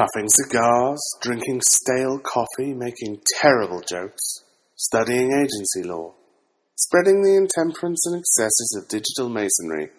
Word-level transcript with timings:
Puffing 0.00 0.30
cigars, 0.30 0.98
drinking 1.20 1.60
stale 1.60 2.18
coffee, 2.20 2.72
making 2.72 3.20
terrible 3.38 3.82
jokes, 3.82 4.44
studying 4.74 5.30
agency 5.30 5.82
law, 5.82 6.14
spreading 6.74 7.20
the 7.20 7.36
intemperance 7.36 8.06
and 8.06 8.18
excesses 8.18 8.78
of 8.78 8.88
digital 8.88 9.28
masonry, 9.28 9.90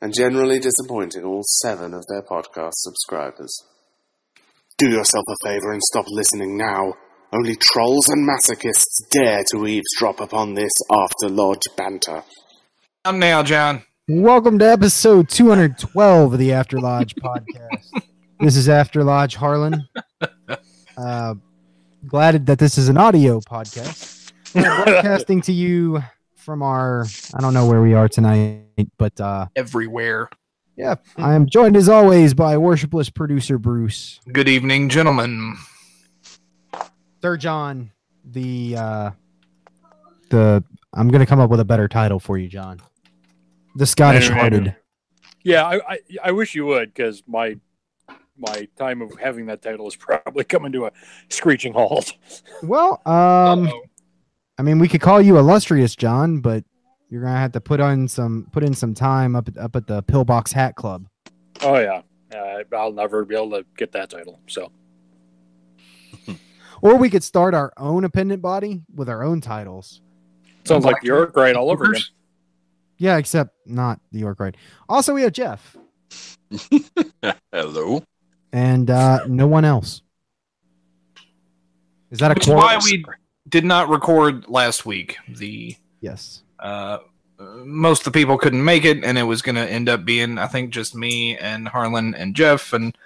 and 0.00 0.14
generally 0.14 0.60
disappointing 0.60 1.24
all 1.24 1.42
seven 1.60 1.92
of 1.92 2.04
their 2.08 2.22
podcast 2.22 2.74
subscribers. 2.74 3.52
Do 4.78 4.90
yourself 4.90 5.24
a 5.28 5.48
favor 5.48 5.72
and 5.72 5.82
stop 5.82 6.06
listening 6.08 6.56
now. 6.56 6.94
Only 7.32 7.56
trolls 7.56 8.08
and 8.08 8.28
masochists 8.28 9.08
dare 9.10 9.42
to 9.50 9.66
eavesdrop 9.66 10.20
upon 10.20 10.54
this 10.54 10.72
after 10.92 11.28
lodge 11.28 11.66
banter. 11.76 12.22
I'm 13.04 13.18
now, 13.18 13.42
John. 13.42 13.82
Welcome 14.06 14.60
to 14.60 14.70
episode 14.70 15.28
212 15.30 16.32
of 16.32 16.38
the 16.38 16.52
After 16.52 16.78
Lodge 16.78 17.16
podcast. 17.20 18.06
This 18.38 18.56
is 18.56 18.68
After 18.68 19.02
Lodge 19.04 19.34
Harlan. 19.36 19.88
Uh, 20.98 21.34
glad 22.06 22.46
that 22.46 22.58
this 22.58 22.78
is 22.78 22.88
an 22.88 22.96
audio 22.96 23.38
podcast. 23.40 24.32
We're 24.54 24.62
broadcasting 24.62 25.42
to 25.42 25.52
you 25.52 26.02
from 26.34 26.62
our, 26.62 27.04
I 27.34 27.42
don't 27.42 27.52
know 27.52 27.66
where 27.66 27.82
we 27.82 27.92
are 27.92 28.08
tonight, 28.08 28.62
but 28.96 29.20
uh, 29.20 29.48
Everywhere. 29.56 30.30
yeah, 30.74 30.94
I 31.18 31.34
am 31.34 31.44
joined 31.44 31.76
as 31.76 31.90
always 31.90 32.32
by 32.32 32.56
worshipless 32.56 33.12
producer 33.12 33.58
Bruce, 33.58 34.20
Good 34.32 34.48
evening, 34.48 34.88
gentlemen. 34.88 35.58
Sir 37.20 37.36
John, 37.36 37.92
the, 38.24 38.76
uh, 38.78 39.10
the, 40.30 40.64
I'm 40.94 41.08
going 41.08 41.20
to 41.20 41.26
come 41.26 41.40
up 41.40 41.50
with 41.50 41.60
a 41.60 41.64
better 41.66 41.88
title 41.88 42.18
for 42.18 42.38
you, 42.38 42.48
John. 42.48 42.80
The 43.74 43.84
Scottish 43.84 44.30
hearted. 44.30 44.74
Yeah, 45.44 45.66
I, 45.66 45.92
I, 45.92 45.98
I 46.24 46.30
wish 46.32 46.54
you 46.54 46.64
would 46.64 46.94
because 46.94 47.22
my 47.26 47.58
my 48.38 48.68
time 48.76 49.02
of 49.02 49.12
having 49.18 49.46
that 49.46 49.62
title 49.62 49.88
is 49.88 49.96
probably 49.96 50.44
coming 50.44 50.72
to 50.72 50.86
a 50.86 50.92
screeching 51.28 51.72
halt. 51.72 52.12
Well, 52.62 53.00
um, 53.06 53.68
Uh-oh. 53.68 53.82
I 54.58 54.62
mean, 54.62 54.78
we 54.78 54.88
could 54.88 55.00
call 55.00 55.20
you 55.20 55.38
illustrious 55.38 55.94
John, 55.94 56.40
but 56.40 56.64
you're 57.10 57.22
gonna 57.22 57.38
have 57.38 57.52
to 57.52 57.60
put 57.60 57.80
on 57.80 58.08
some 58.08 58.48
put 58.52 58.62
in 58.62 58.74
some 58.74 58.94
time 58.94 59.36
up 59.36 59.48
at, 59.48 59.56
up 59.58 59.76
at 59.76 59.86
the 59.86 60.02
Pillbox 60.02 60.52
Hat 60.52 60.74
Club. 60.74 61.06
Oh 61.62 61.78
yeah, 61.78 62.02
uh, 62.34 62.62
I'll 62.76 62.92
never 62.92 63.24
be 63.24 63.34
able 63.34 63.50
to 63.50 63.64
get 63.76 63.92
that 63.92 64.10
title. 64.10 64.40
So 64.46 64.72
Or 66.82 66.96
we 66.96 67.10
could 67.10 67.22
start 67.22 67.54
our 67.54 67.72
own 67.76 68.04
appendant 68.04 68.42
body 68.42 68.82
with 68.94 69.08
our 69.08 69.22
own 69.22 69.40
titles. 69.40 70.00
sounds 70.64 70.84
like 70.84 71.00
the 71.00 71.06
York 71.08 71.36
Rite 71.36 71.56
all 71.56 71.70
over 71.70 71.84
again. 71.84 72.02
Yeah, 72.98 73.16
except 73.18 73.54
not 73.66 74.00
the 74.12 74.18
York 74.18 74.40
Rite. 74.40 74.56
Also, 74.88 75.14
we 75.14 75.22
have 75.22 75.32
Jeff 75.32 75.76
Hello. 77.52 78.02
And 78.56 78.90
uh, 78.90 79.20
no 79.28 79.46
one 79.46 79.64
else. 79.66 80.00
Is 82.10 82.18
that 82.20 82.30
a 82.30 82.34
Which 82.34 82.48
is 82.48 82.54
why 82.54 82.78
we 82.82 83.04
did 83.48 83.64
not 83.64 83.88
record 83.88 84.48
last 84.48 84.86
week. 84.86 85.16
The 85.28 85.76
Yes. 86.00 86.42
uh, 86.60 86.98
most 87.38 88.06
of 88.06 88.12
the 88.12 88.18
people 88.18 88.38
couldn't 88.38 88.64
make 88.64 88.84
it, 88.84 89.04
and 89.04 89.18
it 89.18 89.24
was 89.24 89.42
going 89.42 89.56
to 89.56 89.68
end 89.70 89.88
up 89.88 90.04
being, 90.04 90.38
I 90.38 90.46
think, 90.46 90.70
just 90.70 90.94
me 90.94 91.36
and 91.36 91.68
Harlan 91.68 92.14
and 92.14 92.34
Jeff. 92.34 92.72
And 92.72 92.96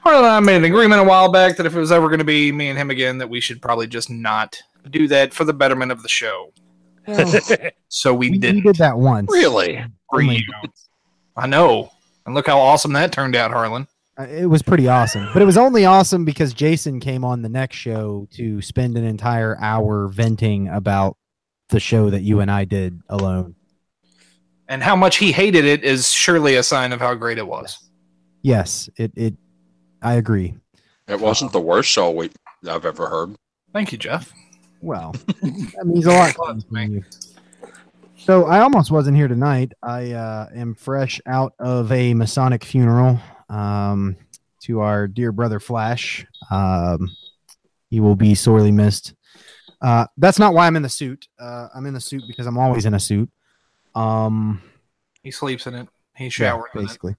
Harlan 0.00 0.24
and 0.24 0.32
I 0.32 0.40
made 0.40 0.56
an 0.56 0.64
agreement 0.64 1.00
a 1.00 1.04
while 1.04 1.30
back 1.30 1.56
that 1.56 1.66
if 1.66 1.74
it 1.74 1.80
was 1.80 1.92
ever 1.92 2.06
going 2.08 2.20
to 2.20 2.24
be 2.24 2.50
me 2.52 2.68
and 2.68 2.78
him 2.78 2.90
again, 2.90 3.18
that 3.18 3.28
we 3.28 3.40
should 3.40 3.60
probably 3.60 3.86
just 3.88 4.08
not 4.08 4.58
do 4.90 5.06
that 5.08 5.34
for 5.34 5.44
the 5.44 5.52
betterment 5.52 5.92
of 5.92 6.02
the 6.02 6.08
show. 6.08 6.52
So 7.90 8.12
we, 8.14 8.26
We, 8.28 8.30
we 8.32 8.38
didn't. 8.38 8.62
did 8.64 8.76
that 8.76 8.98
once. 8.98 9.30
Really? 9.32 9.82
for 10.10 10.20
Only 10.20 10.36
you. 10.36 10.68
I 11.36 11.46
know. 11.46 11.90
And 12.26 12.34
look 12.34 12.46
how 12.46 12.58
awesome 12.60 12.92
that 12.92 13.12
turned 13.12 13.34
out, 13.34 13.50
Harlan. 13.50 13.88
It 14.18 14.50
was 14.50 14.62
pretty 14.62 14.88
awesome, 14.88 15.28
but 15.32 15.42
it 15.42 15.44
was 15.44 15.56
only 15.56 15.84
awesome 15.84 16.24
because 16.24 16.52
Jason 16.52 16.98
came 16.98 17.24
on 17.24 17.42
the 17.42 17.48
next 17.48 17.76
show 17.76 18.26
to 18.32 18.60
spend 18.60 18.98
an 18.98 19.04
entire 19.04 19.56
hour 19.60 20.08
venting 20.08 20.66
about 20.66 21.16
the 21.68 21.78
show 21.78 22.10
that 22.10 22.22
you 22.22 22.40
and 22.40 22.50
I 22.50 22.64
did 22.64 23.00
alone. 23.08 23.54
And 24.66 24.82
how 24.82 24.96
much 24.96 25.18
he 25.18 25.30
hated 25.30 25.64
it 25.64 25.84
is 25.84 26.10
surely 26.10 26.56
a 26.56 26.64
sign 26.64 26.92
of 26.92 26.98
how 26.98 27.14
great 27.14 27.38
it 27.38 27.46
was. 27.46 27.90
Yes, 28.42 28.90
it 28.96 29.12
it. 29.14 29.34
I 30.02 30.14
agree. 30.14 30.56
It 31.06 31.20
wasn't 31.20 31.52
the 31.52 31.60
worst 31.60 31.88
show 31.88 32.10
we, 32.10 32.30
I've 32.68 32.84
ever 32.84 33.08
heard. 33.08 33.36
Thank 33.72 33.92
you, 33.92 33.98
Jeff. 33.98 34.32
Well, 34.80 35.12
that 35.42 35.82
means 35.86 36.06
a 36.06 36.10
lot. 36.10 36.34
To 36.34 36.86
you. 36.86 37.04
So 38.16 38.46
I 38.46 38.60
almost 38.60 38.90
wasn't 38.90 39.16
here 39.16 39.28
tonight. 39.28 39.72
I 39.82 40.12
uh, 40.12 40.48
am 40.54 40.74
fresh 40.74 41.20
out 41.24 41.54
of 41.60 41.90
a 41.92 42.14
Masonic 42.14 42.64
funeral 42.64 43.20
um, 43.48 44.16
to 44.62 44.80
our 44.80 45.06
dear 45.06 45.32
brother 45.32 45.60
Flash. 45.60 46.26
Um, 46.50 47.10
he 47.90 48.00
will 48.00 48.16
be 48.16 48.34
sorely 48.34 48.72
missed. 48.72 49.14
Uh, 49.80 50.06
that's 50.16 50.38
not 50.38 50.54
why 50.54 50.66
I'm 50.66 50.76
in 50.76 50.82
the 50.82 50.88
suit. 50.88 51.28
Uh, 51.38 51.68
I'm 51.74 51.86
in 51.86 51.94
the 51.94 52.00
suit 52.00 52.24
because 52.26 52.46
I'm 52.46 52.58
always 52.58 52.84
in 52.84 52.94
a 52.94 53.00
suit. 53.00 53.30
Um, 53.94 54.62
He 55.22 55.30
sleeps 55.30 55.66
in 55.66 55.74
it. 55.74 55.88
He 56.16 56.24
yeah, 56.24 56.30
showered 56.30 56.70
basically. 56.74 57.16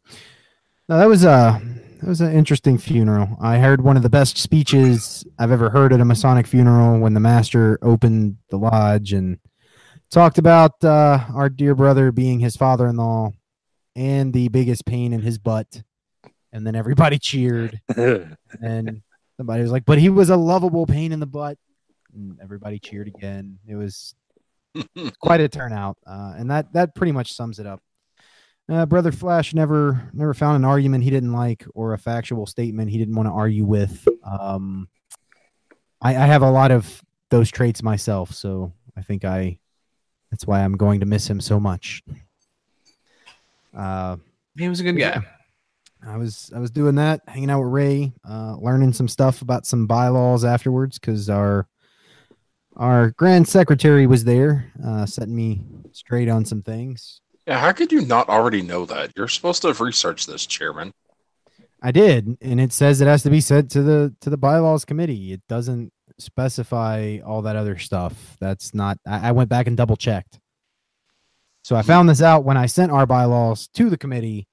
No, 0.89 0.97
that 0.97 1.07
was 1.07 1.23
a 1.23 1.61
that 2.01 2.07
was 2.07 2.21
an 2.21 2.33
interesting 2.33 2.77
funeral. 2.77 3.37
I 3.41 3.59
heard 3.59 3.81
one 3.81 3.97
of 3.97 4.03
the 4.03 4.09
best 4.09 4.37
speeches 4.37 5.25
I've 5.37 5.51
ever 5.51 5.69
heard 5.69 5.93
at 5.93 5.99
a 5.99 6.05
Masonic 6.05 6.47
funeral 6.47 6.99
when 6.99 7.13
the 7.13 7.19
master 7.19 7.77
opened 7.81 8.37
the 8.49 8.57
lodge 8.57 9.13
and 9.13 9.39
talked 10.09 10.37
about 10.37 10.83
uh, 10.83 11.25
our 11.33 11.49
dear 11.49 11.75
brother 11.75 12.11
being 12.11 12.39
his 12.39 12.55
father-in-law 12.55 13.31
and 13.95 14.33
the 14.33 14.47
biggest 14.49 14.85
pain 14.85 15.13
in 15.13 15.21
his 15.21 15.37
butt, 15.37 15.83
and 16.51 16.65
then 16.65 16.75
everybody 16.75 17.17
cheered, 17.19 17.79
and 17.87 19.01
somebody 19.37 19.61
was 19.61 19.71
like, 19.71 19.85
"But 19.85 19.97
he 19.99 20.09
was 20.09 20.29
a 20.29 20.37
lovable 20.37 20.85
pain 20.85 21.11
in 21.11 21.19
the 21.19 21.27
butt," 21.27 21.57
and 22.13 22.37
everybody 22.41 22.79
cheered 22.79 23.07
again. 23.07 23.59
It 23.67 23.75
was 23.75 24.13
quite 25.19 25.41
a 25.41 25.49
turnout, 25.49 25.97
uh, 26.05 26.33
and 26.37 26.49
that 26.51 26.73
that 26.73 26.95
pretty 26.95 27.11
much 27.11 27.33
sums 27.33 27.59
it 27.59 27.65
up. 27.65 27.81
Uh, 28.69 28.85
Brother 28.85 29.11
Flash 29.11 29.53
never 29.53 30.09
never 30.13 30.33
found 30.33 30.55
an 30.55 30.65
argument 30.65 31.03
he 31.03 31.09
didn't 31.09 31.33
like 31.33 31.65
or 31.73 31.93
a 31.93 31.97
factual 31.97 32.45
statement 32.45 32.91
he 32.91 32.97
didn't 32.99 33.15
want 33.15 33.27
to 33.27 33.33
argue 33.33 33.65
with. 33.65 34.07
Um, 34.23 34.87
I, 36.01 36.09
I 36.15 36.25
have 36.27 36.43
a 36.43 36.51
lot 36.51 36.71
of 36.71 37.01
those 37.29 37.49
traits 37.49 37.81
myself, 37.81 38.31
so 38.33 38.71
I 38.95 39.01
think 39.01 39.25
I 39.25 39.57
that's 40.29 40.45
why 40.45 40.63
I'm 40.63 40.73
going 40.77 40.99
to 40.99 41.07
miss 41.07 41.27
him 41.27 41.41
so 41.41 41.59
much. 41.59 42.03
Uh, 43.75 44.17
He 44.57 44.69
was 44.69 44.79
a 44.79 44.83
good 44.83 44.97
guy. 44.97 45.21
I 46.05 46.17
was 46.17 46.51
I 46.55 46.59
was 46.59 46.71
doing 46.71 46.95
that, 46.95 47.21
hanging 47.27 47.49
out 47.49 47.61
with 47.61 47.71
Ray, 47.71 48.13
uh, 48.27 48.55
learning 48.59 48.93
some 48.93 49.07
stuff 49.07 49.41
about 49.41 49.65
some 49.65 49.87
bylaws 49.87 50.45
afterwards 50.45 50.97
because 50.97 51.29
our 51.29 51.67
our 52.75 53.11
grand 53.11 53.47
secretary 53.47 54.07
was 54.07 54.23
there, 54.23 54.71
uh, 54.85 55.05
setting 55.05 55.35
me 55.35 55.61
straight 55.91 56.29
on 56.29 56.45
some 56.45 56.61
things. 56.61 57.21
Yeah, 57.45 57.59
how 57.59 57.71
could 57.71 57.91
you 57.91 58.01
not 58.01 58.29
already 58.29 58.61
know 58.61 58.85
that? 58.85 59.11
You're 59.17 59.27
supposed 59.27 59.61
to 59.63 59.69
have 59.69 59.81
researched 59.81 60.27
this, 60.27 60.45
Chairman. 60.45 60.93
I 61.81 61.91
did, 61.91 62.37
and 62.41 62.59
it 62.59 62.73
says 62.73 63.01
it 63.01 63.07
has 63.07 63.23
to 63.23 63.29
be 63.29 63.41
sent 63.41 63.71
to 63.71 63.81
the 63.81 64.15
to 64.21 64.29
the 64.29 64.37
bylaws 64.37 64.85
committee. 64.85 65.33
It 65.33 65.41
doesn't 65.47 65.91
specify 66.17 67.19
all 67.25 67.41
that 67.43 67.55
other 67.55 67.77
stuff. 67.77 68.37
That's 68.39 68.73
not. 68.73 68.97
I, 69.07 69.29
I 69.29 69.31
went 69.31 69.49
back 69.49 69.67
and 69.67 69.77
double 69.77 69.95
checked. 69.97 70.39
So 71.63 71.75
I 71.75 71.81
found 71.81 72.09
this 72.09 72.21
out 72.21 72.45
when 72.45 72.57
I 72.57 72.65
sent 72.65 72.91
our 72.91 73.05
bylaws 73.05 73.67
to 73.75 73.89
the 73.89 73.97
committee, 73.97 74.47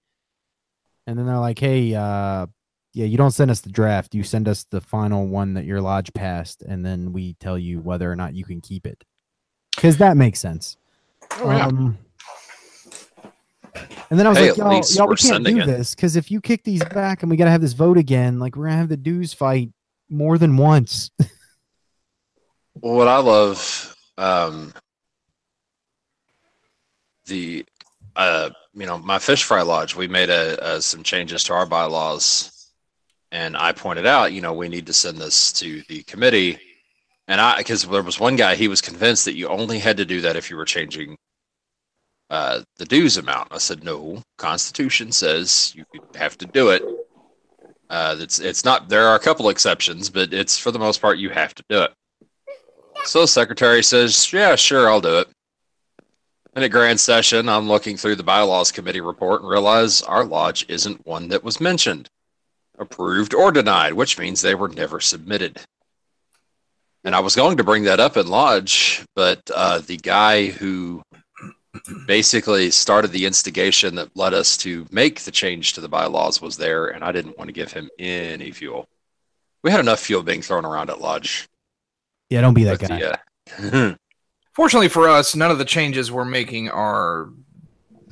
and 1.06 1.18
then 1.18 1.26
they're 1.26 1.38
like, 1.38 1.58
"Hey, 1.58 1.94
uh, 1.94 2.46
yeah, 2.94 3.06
you 3.06 3.16
don't 3.16 3.30
send 3.32 3.50
us 3.50 3.60
the 3.60 3.70
draft. 3.70 4.14
You 4.14 4.22
send 4.22 4.48
us 4.48 4.64
the 4.70 4.80
final 4.80 5.26
one 5.26 5.54
that 5.54 5.64
your 5.64 5.80
lodge 5.80 6.12
passed, 6.14 6.62
and 6.62 6.84
then 6.84 7.12
we 7.12 7.34
tell 7.34 7.58
you 7.58 7.80
whether 7.80 8.10
or 8.10 8.16
not 8.16 8.34
you 8.34 8.44
can 8.44 8.60
keep 8.60 8.86
it." 8.86 9.04
Because 9.74 9.98
that 9.98 10.16
makes 10.16 10.40
sense. 10.40 10.76
Oh, 11.38 11.50
yeah. 11.50 11.66
Um, 11.66 11.98
and 14.10 14.18
then 14.18 14.26
I 14.26 14.30
was 14.30 14.38
Hey, 14.38 14.48
like, 14.50 14.58
y'all, 14.58 14.82
y'all 14.90 15.08
we 15.08 15.16
can't 15.16 15.44
do 15.44 15.58
it." 15.58 15.66
this 15.66 15.94
because 15.94 16.16
if 16.16 16.30
you 16.30 16.40
kick 16.40 16.64
these 16.64 16.84
back 16.84 17.22
and 17.22 17.30
we 17.30 17.36
got 17.36 17.44
to 17.46 17.50
have 17.50 17.60
this 17.60 17.74
vote 17.74 17.98
again, 17.98 18.38
like 18.38 18.56
we're 18.56 18.64
going 18.64 18.74
to 18.74 18.78
have 18.78 18.88
the 18.88 18.96
dues 18.96 19.32
fight 19.32 19.70
more 20.08 20.38
than 20.38 20.56
once. 20.56 21.10
Well, 22.82 22.94
what 22.94 23.08
I 23.08 23.16
love, 23.16 23.96
um, 24.18 24.74
the, 27.24 27.64
uh, 28.14 28.50
you 28.76 28.86
know, 28.86 28.98
my 28.98 29.18
fish 29.18 29.42
fry 29.44 29.62
lodge, 29.62 29.96
we 29.96 30.08
made 30.08 30.30
a, 30.30 30.76
a 30.76 30.82
some 30.82 31.02
changes 31.02 31.44
to 31.44 31.54
our 31.54 31.66
bylaws, 31.66 32.70
and 33.32 33.56
I 33.56 33.72
pointed 33.72 34.06
out, 34.06 34.32
you 34.32 34.40
know, 34.42 34.52
we 34.54 34.68
need 34.68 34.86
to 34.86 34.92
send 34.92 35.18
this 35.18 35.52
to 35.54 35.82
the 35.88 36.02
committee 36.04 36.58
And 37.28 37.40
I, 37.40 37.58
because 37.58 37.84
there 37.84 38.02
was 38.02 38.20
one 38.20 38.36
guy, 38.36 38.54
he 38.54 38.68
was 38.68 38.80
convinced 38.80 39.24
that 39.24 39.36
you 39.36 39.48
only 39.48 39.78
had 39.78 39.96
to 39.96 40.04
do 40.04 40.20
that 40.20 40.36
if 40.36 40.50
you 40.50 40.56
were 40.56 40.64
changing 40.64 41.16
uh, 42.30 42.62
the 42.76 42.84
dues 42.84 43.16
amount. 43.16 43.48
I 43.50 43.58
said, 43.58 43.82
no, 43.84 44.22
Constitution 44.38 45.10
says 45.12 45.72
you 45.76 45.84
have 46.14 46.38
to 46.38 46.46
do 46.46 46.70
it. 46.70 46.82
Uh, 47.88 48.16
it's 48.18 48.40
it's 48.40 48.64
not. 48.64 48.88
There 48.88 49.06
are 49.06 49.14
a 49.14 49.20
couple 49.20 49.48
exceptions, 49.48 50.10
but 50.10 50.32
it's 50.32 50.58
for 50.58 50.72
the 50.72 50.78
most 50.78 51.00
part 51.00 51.18
you 51.18 51.30
have 51.30 51.54
to 51.54 51.64
do 51.68 51.82
it. 51.82 51.92
So 53.04 53.22
the 53.22 53.28
secretary 53.28 53.82
says, 53.82 54.32
yeah, 54.32 54.56
sure, 54.56 54.88
I'll 54.88 55.00
do 55.00 55.18
it. 55.18 55.28
And 56.56 56.64
at 56.64 56.70
grand 56.70 56.98
session, 56.98 57.50
I'm 57.50 57.68
looking 57.68 57.98
through 57.98 58.16
the 58.16 58.22
bylaws 58.22 58.72
committee 58.72 59.02
report 59.02 59.42
and 59.42 59.50
realize 59.50 60.00
our 60.00 60.24
lodge 60.24 60.64
isn't 60.70 61.06
one 61.06 61.28
that 61.28 61.44
was 61.44 61.60
mentioned, 61.60 62.08
approved 62.78 63.34
or 63.34 63.52
denied, 63.52 63.92
which 63.92 64.18
means 64.18 64.40
they 64.40 64.54
were 64.54 64.70
never 64.70 64.98
submitted. 64.98 65.60
And 67.04 67.14
I 67.14 67.20
was 67.20 67.36
going 67.36 67.58
to 67.58 67.64
bring 67.64 67.84
that 67.84 68.00
up 68.00 68.16
in 68.16 68.28
lodge, 68.28 69.04
but 69.14 69.42
uh, 69.54 69.80
the 69.80 69.98
guy 69.98 70.46
who 70.46 71.02
basically 72.06 72.70
started 72.70 73.12
the 73.12 73.26
instigation 73.26 73.94
that 73.96 74.16
led 74.16 74.32
us 74.32 74.56
to 74.56 74.86
make 74.90 75.20
the 75.20 75.30
change 75.30 75.74
to 75.74 75.82
the 75.82 75.90
bylaws 75.90 76.40
was 76.40 76.56
there, 76.56 76.86
and 76.86 77.04
I 77.04 77.12
didn't 77.12 77.36
want 77.36 77.48
to 77.48 77.52
give 77.52 77.70
him 77.70 77.90
any 77.98 78.50
fuel. 78.50 78.88
We 79.62 79.70
had 79.70 79.80
enough 79.80 80.00
fuel 80.00 80.22
being 80.22 80.40
thrown 80.40 80.64
around 80.64 80.88
at 80.88 81.02
lodge. 81.02 81.46
Yeah, 82.30 82.40
don't 82.40 82.54
be 82.54 82.64
that 82.64 82.78
guy. 82.78 83.18
the, 83.60 83.92
uh, 83.92 83.94
Fortunately 84.56 84.88
for 84.88 85.06
us, 85.08 85.36
none 85.36 85.50
of 85.50 85.58
the 85.58 85.64
changes 85.66 86.10
we're 86.10 86.24
making 86.24 86.70
are 86.70 87.28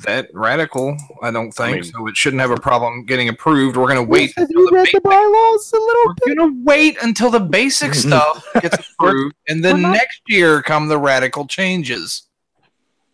that 0.04 0.28
radical. 0.34 0.94
I 1.22 1.30
don't 1.30 1.50
think 1.50 1.74
mean- 1.76 1.84
so. 1.84 2.06
It 2.06 2.16
shouldn't 2.18 2.40
have 2.42 2.50
a 2.50 2.56
problem 2.58 3.06
getting 3.06 3.30
approved. 3.30 3.78
We're 3.78 3.86
going 3.86 3.96
to 3.96 4.02
wait. 4.10 4.34
Have 4.36 4.46
until 4.48 4.60
you 4.60 4.66
the 4.70 4.76
read 4.76 4.86
the 4.92 5.00
basic- 5.00 5.02
bylaws 5.04 5.72
a 5.72 5.76
little 5.78 6.14
we're 6.26 6.34
going 6.36 6.52
to 6.54 6.62
wait 6.64 6.96
until 7.02 7.30
the 7.30 7.40
basic 7.40 7.94
stuff 8.04 8.46
gets 8.60 8.76
approved, 8.90 9.34
and 9.48 9.64
then 9.64 9.80
not- 9.80 9.92
next 9.92 10.20
year 10.28 10.60
come 10.62 10.88
the 10.88 10.98
radical 10.98 11.46
changes. 11.46 12.24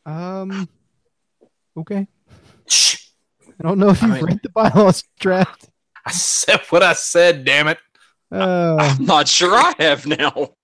Um. 0.05 0.69
Okay. 1.77 2.09
Shh. 2.67 2.97
I 3.61 3.63
don't 3.63 3.79
know 3.79 3.91
if 3.91 4.03
you've 4.03 4.11
mean- 4.11 4.25
read 4.25 4.41
the 4.43 4.49
bylaws 4.49 5.05
draft. 5.21 5.69
I 6.05 6.11
said 6.11 6.63
what 6.71 6.83
I 6.83 6.95
said. 6.95 7.45
Damn 7.45 7.69
it! 7.69 7.79
Uh, 8.33 8.75
I'm 8.81 9.05
not 9.05 9.29
sure 9.29 9.55
I 9.55 9.73
have 9.79 10.05
now. 10.07 10.55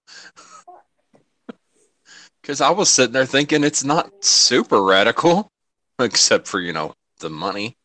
Because 2.47 2.61
I 2.61 2.71
was 2.71 2.89
sitting 2.89 3.13
there 3.13 3.27
thinking 3.27 3.65
it's 3.65 3.83
not 3.83 4.09
super 4.25 4.81
radical, 4.85 5.49
except 5.99 6.47
for, 6.47 6.61
you 6.61 6.73
know, 6.73 6.95
the 7.19 7.29
money. 7.29 7.77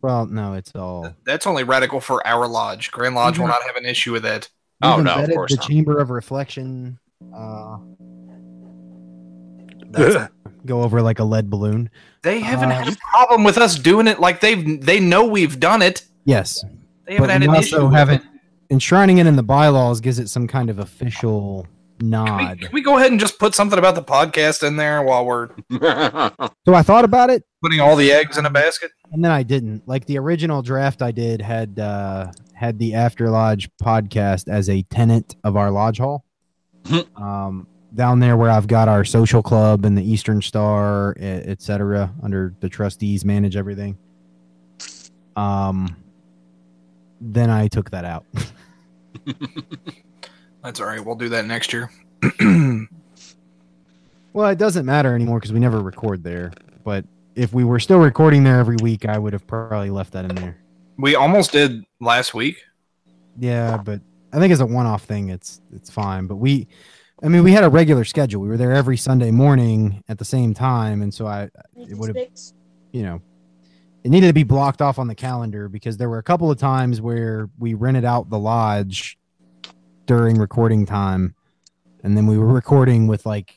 well, 0.00 0.24
no, 0.24 0.54
it's 0.54 0.72
all. 0.74 1.14
That's 1.26 1.46
only 1.46 1.62
radical 1.62 2.00
for 2.00 2.26
our 2.26 2.48
lodge. 2.48 2.90
Grand 2.90 3.14
Lodge 3.14 3.38
will 3.38 3.44
Mhm. 3.46 3.50
not 3.50 3.62
have 3.66 3.76
an 3.76 3.84
issue 3.84 4.12
with 4.12 4.24
it. 4.24 4.48
Oh, 4.82 4.96
We've 4.96 5.04
no, 5.04 5.10
of 5.12 5.16
embedded 5.18 5.36
course 5.36 5.50
The 5.52 5.56
not. 5.56 5.66
chamber 5.66 5.98
of 5.98 6.08
reflection. 6.10 6.98
Uh, 7.34 7.76
go 10.66 10.82
over 10.82 11.02
like 11.02 11.18
a 11.18 11.24
lead 11.24 11.50
balloon. 11.50 11.90
They 12.22 12.40
haven't 12.40 12.70
Uh, 12.72 12.84
had 12.84 12.92
a 12.94 12.96
problem 13.10 13.44
with 13.44 13.58
us 13.58 13.76
doing 13.78 14.06
it. 14.06 14.20
Like 14.20 14.40
they've 14.40 14.80
they 14.84 15.00
know 15.00 15.26
we've 15.26 15.58
done 15.60 15.82
it. 15.82 16.02
Yes, 16.24 16.64
They 17.06 17.14
haven't 17.14 17.26
but 17.28 17.32
had 17.32 17.42
an 17.42 17.50
also 17.50 17.86
issue. 17.86 17.88
haven't 17.88 18.22
it. 18.22 18.28
enshrining 18.70 19.18
it 19.18 19.26
in 19.26 19.36
the 19.36 19.42
bylaws 19.42 20.00
gives 20.00 20.18
it 20.18 20.28
some 20.28 20.46
kind 20.46 20.70
of 20.70 20.78
official 20.78 21.66
Can 21.98 22.06
we, 22.06 22.10
nod. 22.10 22.60
can 22.60 22.70
we 22.72 22.82
go 22.82 22.98
ahead 22.98 23.10
and 23.10 23.18
just 23.18 23.38
put 23.38 23.54
something 23.54 23.78
about 23.78 23.94
the 23.94 24.02
podcast 24.02 24.66
in 24.66 24.76
there 24.76 25.02
while 25.02 25.24
we're 25.24 25.48
So 26.66 26.74
I 26.74 26.82
thought 26.82 27.04
about 27.04 27.30
it, 27.30 27.44
putting 27.62 27.80
all 27.80 27.96
the 27.96 28.12
eggs 28.12 28.36
in 28.36 28.44
a 28.46 28.50
basket? 28.50 28.90
and 29.12 29.24
then 29.24 29.30
I 29.30 29.42
didn't. 29.42 29.86
Like 29.88 30.04
the 30.06 30.18
original 30.18 30.62
draft 30.62 31.00
I 31.00 31.10
did 31.12 31.40
had 31.40 31.78
uh, 31.78 32.32
had 32.54 32.78
the 32.78 32.94
After 32.94 33.30
Lodge 33.30 33.70
podcast 33.82 34.48
as 34.48 34.68
a 34.68 34.82
tenant 34.82 35.36
of 35.44 35.56
our 35.56 35.70
lodge 35.70 35.98
hall. 35.98 36.24
um, 37.16 37.66
down 37.94 38.20
there 38.20 38.36
where 38.36 38.50
I've 38.50 38.66
got 38.66 38.88
our 38.88 39.04
social 39.04 39.42
club 39.42 39.84
and 39.86 39.96
the 39.96 40.02
Eastern 40.02 40.42
Star, 40.42 41.14
e- 41.18 41.22
et 41.22 41.62
cetera, 41.62 42.12
under 42.22 42.54
the 42.60 42.68
trustees 42.68 43.24
manage 43.24 43.56
everything. 43.56 43.96
Um, 45.34 45.96
then 47.20 47.48
I 47.48 47.68
took 47.68 47.90
that 47.90 48.04
out. 48.04 48.26
That's 50.66 50.80
all 50.80 50.86
right. 50.86 51.02
We'll 51.02 51.14
do 51.14 51.28
that 51.28 51.46
next 51.46 51.72
year. 51.72 51.92
well, 54.32 54.48
it 54.48 54.58
doesn't 54.58 54.84
matter 54.84 55.14
anymore 55.14 55.38
because 55.38 55.52
we 55.52 55.60
never 55.60 55.80
record 55.80 56.24
there. 56.24 56.52
But 56.82 57.04
if 57.36 57.52
we 57.52 57.62
were 57.62 57.78
still 57.78 58.00
recording 58.00 58.42
there 58.42 58.58
every 58.58 58.74
week, 58.82 59.06
I 59.06 59.16
would 59.16 59.32
have 59.32 59.46
probably 59.46 59.90
left 59.90 60.12
that 60.14 60.24
in 60.24 60.34
there. 60.34 60.56
we 60.98 61.14
almost 61.14 61.52
did 61.52 61.84
last 62.00 62.34
week. 62.34 62.64
Yeah, 63.38 63.76
but 63.76 64.00
I 64.32 64.40
think 64.40 64.52
as 64.52 64.58
a 64.58 64.66
one-off 64.66 65.04
thing, 65.04 65.28
it's 65.28 65.60
it's 65.72 65.88
fine. 65.88 66.26
But 66.26 66.36
we, 66.36 66.66
I 67.22 67.28
mean, 67.28 67.44
we 67.44 67.52
had 67.52 67.62
a 67.62 67.68
regular 67.68 68.04
schedule. 68.04 68.42
We 68.42 68.48
were 68.48 68.56
there 68.56 68.72
every 68.72 68.96
Sunday 68.96 69.30
morning 69.30 70.02
at 70.08 70.18
the 70.18 70.24
same 70.24 70.52
time, 70.52 71.00
and 71.00 71.14
so 71.14 71.28
I, 71.28 71.48
it 71.76 71.96
would 71.96 72.16
have, 72.16 72.26
you 72.90 73.04
know, 73.04 73.22
it 74.02 74.08
needed 74.08 74.26
to 74.26 74.32
be 74.32 74.42
blocked 74.42 74.82
off 74.82 74.98
on 74.98 75.06
the 75.06 75.14
calendar 75.14 75.68
because 75.68 75.96
there 75.96 76.08
were 76.08 76.18
a 76.18 76.24
couple 76.24 76.50
of 76.50 76.58
times 76.58 77.00
where 77.00 77.48
we 77.56 77.74
rented 77.74 78.04
out 78.04 78.30
the 78.30 78.38
lodge 78.40 79.16
during 80.06 80.38
recording 80.38 80.86
time, 80.86 81.34
and 82.02 82.16
then 82.16 82.26
we 82.26 82.38
were 82.38 82.46
recording 82.46 83.06
with 83.06 83.26
like 83.26 83.56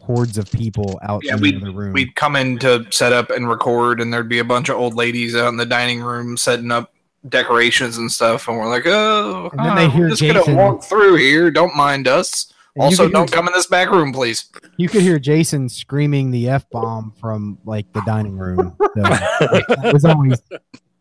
hordes 0.00 0.38
of 0.38 0.50
people 0.50 0.98
out 1.02 1.22
Yeah, 1.24 1.34
in 1.34 1.40
we'd- 1.40 1.60
the 1.64 1.70
room. 1.70 1.92
We'd 1.92 2.14
come 2.14 2.36
in 2.36 2.58
to 2.60 2.86
set 2.90 3.12
up 3.12 3.30
and 3.30 3.48
record, 3.48 4.00
and 4.00 4.12
there'd 4.12 4.28
be 4.28 4.38
a 4.38 4.44
bunch 4.44 4.68
of 4.68 4.76
old 4.76 4.94
ladies 4.94 5.34
out 5.36 5.48
in 5.48 5.56
the 5.56 5.66
dining 5.66 6.00
room 6.00 6.36
setting 6.36 6.70
up 6.70 6.92
decorations 7.28 7.98
and 7.98 8.10
stuff. 8.10 8.48
And 8.48 8.56
we're 8.56 8.68
like, 8.68 8.86
oh, 8.86 9.50
And 9.52 9.60
then 9.60 9.72
ah, 9.72 9.74
they 9.74 9.88
hear 9.90 10.04
we're 10.04 10.08
just 10.10 10.20
Jason- 10.22 10.44
gonna 10.44 10.56
walk 10.56 10.84
through 10.84 11.16
here. 11.16 11.50
Don't 11.50 11.74
mind 11.76 12.06
us. 12.08 12.52
Also, 12.78 13.08
don't 13.08 13.30
come 13.32 13.48
in 13.48 13.52
this 13.54 13.66
back 13.66 13.90
room, 13.90 14.12
please. 14.12 14.44
You 14.76 14.88
could 14.88 15.02
hear 15.02 15.18
Jason 15.18 15.68
screaming 15.68 16.30
the 16.30 16.48
f 16.48 16.64
bomb 16.70 17.12
from 17.20 17.58
like 17.64 17.92
the 17.92 18.00
dining 18.06 18.38
room. 18.38 18.76
So, 18.80 18.88
it 19.02 19.92
was 19.92 20.04
always 20.04 20.40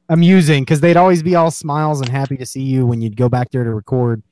amusing 0.09 0.63
because 0.63 0.79
they'd 0.81 0.97
always 0.97 1.21
be 1.21 1.35
all 1.35 1.51
smiles 1.51 2.01
and 2.01 2.09
happy 2.09 2.35
to 2.37 2.45
see 2.47 2.63
you 2.63 2.87
when 2.87 2.99
you'd 2.99 3.15
go 3.15 3.29
back 3.29 3.51
there 3.51 3.63
to 3.63 3.71
record. 3.73 4.23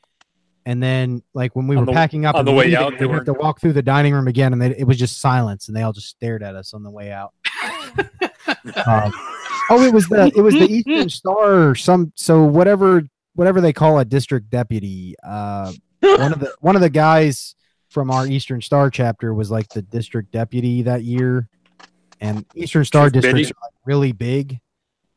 And 0.67 0.81
then, 0.81 1.21
like 1.35 1.55
when 1.55 1.67
we 1.67 1.75
On 1.75 1.81
were 1.81 1.85
the- 1.85 1.91
packing 1.93 2.25
up 2.25 2.35
on 2.35 2.39
and 2.39 2.47
the 2.47 2.51
way 2.51 2.65
leaving, 2.65 2.77
out, 2.77 2.97
they 2.97 3.05
we'd 3.05 3.15
have 3.15 3.25
to 3.25 3.33
walk 3.33 3.61
through 3.61 3.73
the 3.73 3.83
dining 3.83 4.13
room 4.13 4.27
again, 4.27 4.51
and 4.51 4.59
they, 4.61 4.75
it 4.75 4.85
was 4.87 4.97
just 4.97 5.19
silence, 5.21 5.67
and 5.67 5.77
they 5.77 5.83
all 5.83 5.93
just 5.93 6.07
stared 6.09 6.41
at 6.41 6.55
us 6.55 6.73
on 6.73 6.81
the 6.83 6.91
way 6.91 7.11
out. 7.11 7.33
Um, 8.85 9.11
oh, 9.69 9.83
it 9.83 9.93
was 9.93 10.07
the 10.07 10.31
it 10.35 10.41
was 10.41 10.53
the 10.53 10.67
Eastern 10.71 11.09
Star 11.09 11.69
or 11.69 11.75
some 11.75 12.11
so 12.15 12.43
whatever 12.43 13.03
whatever 13.33 13.61
they 13.61 13.73
call 13.73 13.99
a 13.99 14.05
district 14.05 14.49
deputy. 14.49 15.15
Uh, 15.23 15.71
one 16.01 16.33
of 16.33 16.39
the 16.39 16.53
one 16.59 16.75
of 16.75 16.81
the 16.81 16.89
guys 16.89 17.55
from 17.89 18.11
our 18.11 18.27
Eastern 18.27 18.61
Star 18.61 18.89
chapter 18.89 19.33
was 19.33 19.49
like 19.49 19.69
the 19.69 19.81
district 19.81 20.31
deputy 20.31 20.81
that 20.83 21.03
year, 21.03 21.47
and 22.19 22.45
Eastern 22.55 22.85
Star 22.85 23.05
Chief 23.09 23.13
districts 23.21 23.49
Biddy? 23.49 23.51
are 23.53 23.65
like 23.65 23.73
really 23.85 24.11
big, 24.11 24.59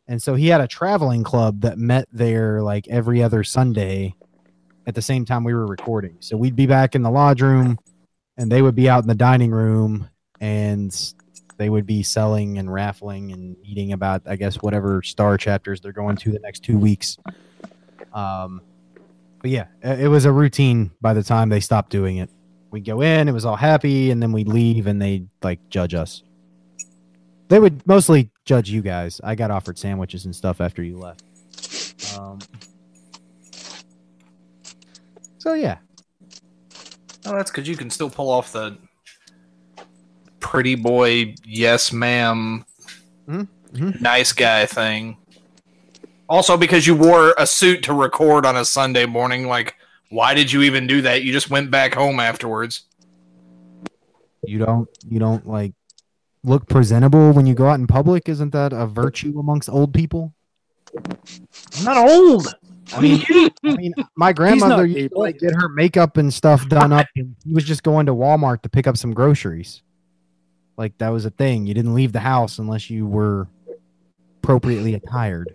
and 0.06 0.22
so 0.22 0.34
he 0.34 0.49
had 0.49 0.61
a 0.61 0.68
traveling 0.68 1.22
club 1.25 1.62
that 1.62 1.78
met 1.78 2.06
there 2.12 2.62
like 2.62 2.87
every 2.88 3.22
other 3.22 3.44
Sunday 3.44 4.14
at 4.88 4.95
the 4.95 5.02
same 5.02 5.26
time 5.26 5.45
we 5.45 5.52
were 5.52 5.66
recording. 5.66 6.16
So 6.21 6.37
we'd 6.37 6.57
be 6.57 6.66
back 6.66 6.95
in 6.95 7.02
the 7.02 7.11
lodge 7.11 7.42
room, 7.42 7.78
and 8.38 8.50
they 8.50 8.62
would 8.62 8.75
be 8.75 8.88
out 8.88 9.02
in 9.02 9.09
the 9.09 9.14
dining 9.14 9.50
room, 9.50 10.09
and 10.40 11.12
they 11.59 11.68
would 11.68 11.85
be 11.85 12.02
selling 12.02 12.57
and 12.57 12.73
raffling 12.73 13.33
and 13.33 13.54
eating 13.62 13.92
about 13.92 14.23
I 14.26 14.37
guess 14.37 14.57
whatever 14.57 15.02
star 15.02 15.37
chapters 15.37 15.80
they're 15.83 15.92
going 15.92 16.16
to 16.16 16.33
the 16.33 16.38
next 16.38 16.64
two 16.64 16.78
weeks. 16.78 17.18
Um, 18.14 18.62
but 19.42 19.50
yeah, 19.50 19.66
it 19.83 20.09
was 20.09 20.25
a 20.25 20.33
routine 20.33 20.90
by 21.02 21.12
the 21.12 21.23
time 21.23 21.50
they 21.50 21.61
stopped 21.61 21.90
doing 21.90 22.16
it. 22.16 22.30
We'd 22.71 22.87
go 22.87 23.02
in, 23.02 23.28
it 23.28 23.33
was 23.33 23.45
all 23.45 23.57
happy, 23.57 24.11
and 24.11 24.23
then 24.23 24.33
we'd 24.33 24.49
leave 24.49 24.87
and 24.87 25.00
they'd 25.00 25.28
like 25.42 25.68
judge 25.68 25.95
us. 25.95 26.23
They 27.49 27.61
would 27.61 27.87
mostly 27.87 28.30
judge 28.47 28.71
you 28.71 28.80
guys. 28.80 29.21
I 29.23 29.35
got 29.35 29.50
offered 29.50 29.78
sandwiches 29.78 30.25
and 30.25 30.35
stuff 30.35 30.61
after 30.61 30.83
you 30.83 30.99
left. 30.99 31.23
Um, 32.18 32.38
so 35.38 35.54
yeah, 35.54 35.78
Oh, 37.26 37.37
that's 37.37 37.50
because 37.50 37.68
you 37.68 37.76
can 37.76 37.90
still 37.90 38.11
pull 38.11 38.30
off 38.30 38.52
the 38.52 38.76
pretty 40.40 40.75
boy, 40.75 41.35
yes, 41.45 41.92
madam 41.92 42.64
Mhm, 43.28 43.49
mhm. 43.73 44.00
nice 44.00 44.33
guy 44.33 44.66
thing. 44.66 45.16
Also, 46.28 46.57
because 46.57 46.87
you 46.87 46.95
wore 46.95 47.35
a 47.38 47.47
suit 47.47 47.83
to 47.85 47.95
record 47.95 48.45
on 48.47 48.57
a 48.57 48.64
Sunday 48.64 49.07
morning, 49.07 49.47
like, 49.49 49.75
why 50.11 50.35
did 50.35 50.52
you 50.52 50.62
even 50.62 50.87
do 50.87 51.00
that? 51.02 51.23
You 51.23 51.33
just 51.33 51.50
went 51.50 51.71
back 51.71 51.95
home 51.95 52.21
afterwards. 52.21 52.85
you 54.45 54.59
don't 54.59 54.88
you 55.09 55.18
don't 55.18 55.47
like 55.47 55.73
look 56.45 56.66
presentable 56.68 57.33
when 57.33 57.45
you 57.45 57.54
go 57.54 57.66
out 57.66 57.78
in 57.80 57.87
public. 57.87 58.28
Isn't 58.28 58.52
that 58.52 58.73
a 58.73 58.87
virtue 58.87 59.38
amongst 59.38 59.68
old 59.68 59.92
people? 59.92 60.33
I'm 61.76 61.85
not 61.85 61.97
old. 62.09 62.47
I 62.95 63.00
mean, 63.00 63.25
I 63.64 63.76
mean, 63.76 63.95
my 64.16 64.33
grandmother 64.33 64.87
used 64.87 65.12
to 65.12 65.18
like 65.18 65.38
get 65.38 65.52
her 65.54 65.68
makeup 65.68 66.16
and 66.16 66.33
stuff 66.33 66.68
done 66.68 66.92
up, 66.92 67.07
and 67.16 67.35
he 67.45 67.52
was 67.52 67.64
just 67.64 67.83
going 67.83 68.07
to 68.07 68.14
Walmart 68.14 68.62
to 68.62 68.68
pick 68.68 68.87
up 68.87 68.97
some 68.97 69.12
groceries. 69.12 69.83
Like 70.76 70.97
that 70.99 71.09
was 71.11 71.25
a 71.25 71.30
thing. 71.30 71.66
You 71.66 71.75
didn't 71.75 71.95
leave 71.95 72.12
the 72.12 72.21
house 72.21 72.59
unless 72.59 72.88
you 72.88 73.07
were 73.07 73.49
appropriately 74.42 74.95
attired. 74.95 75.49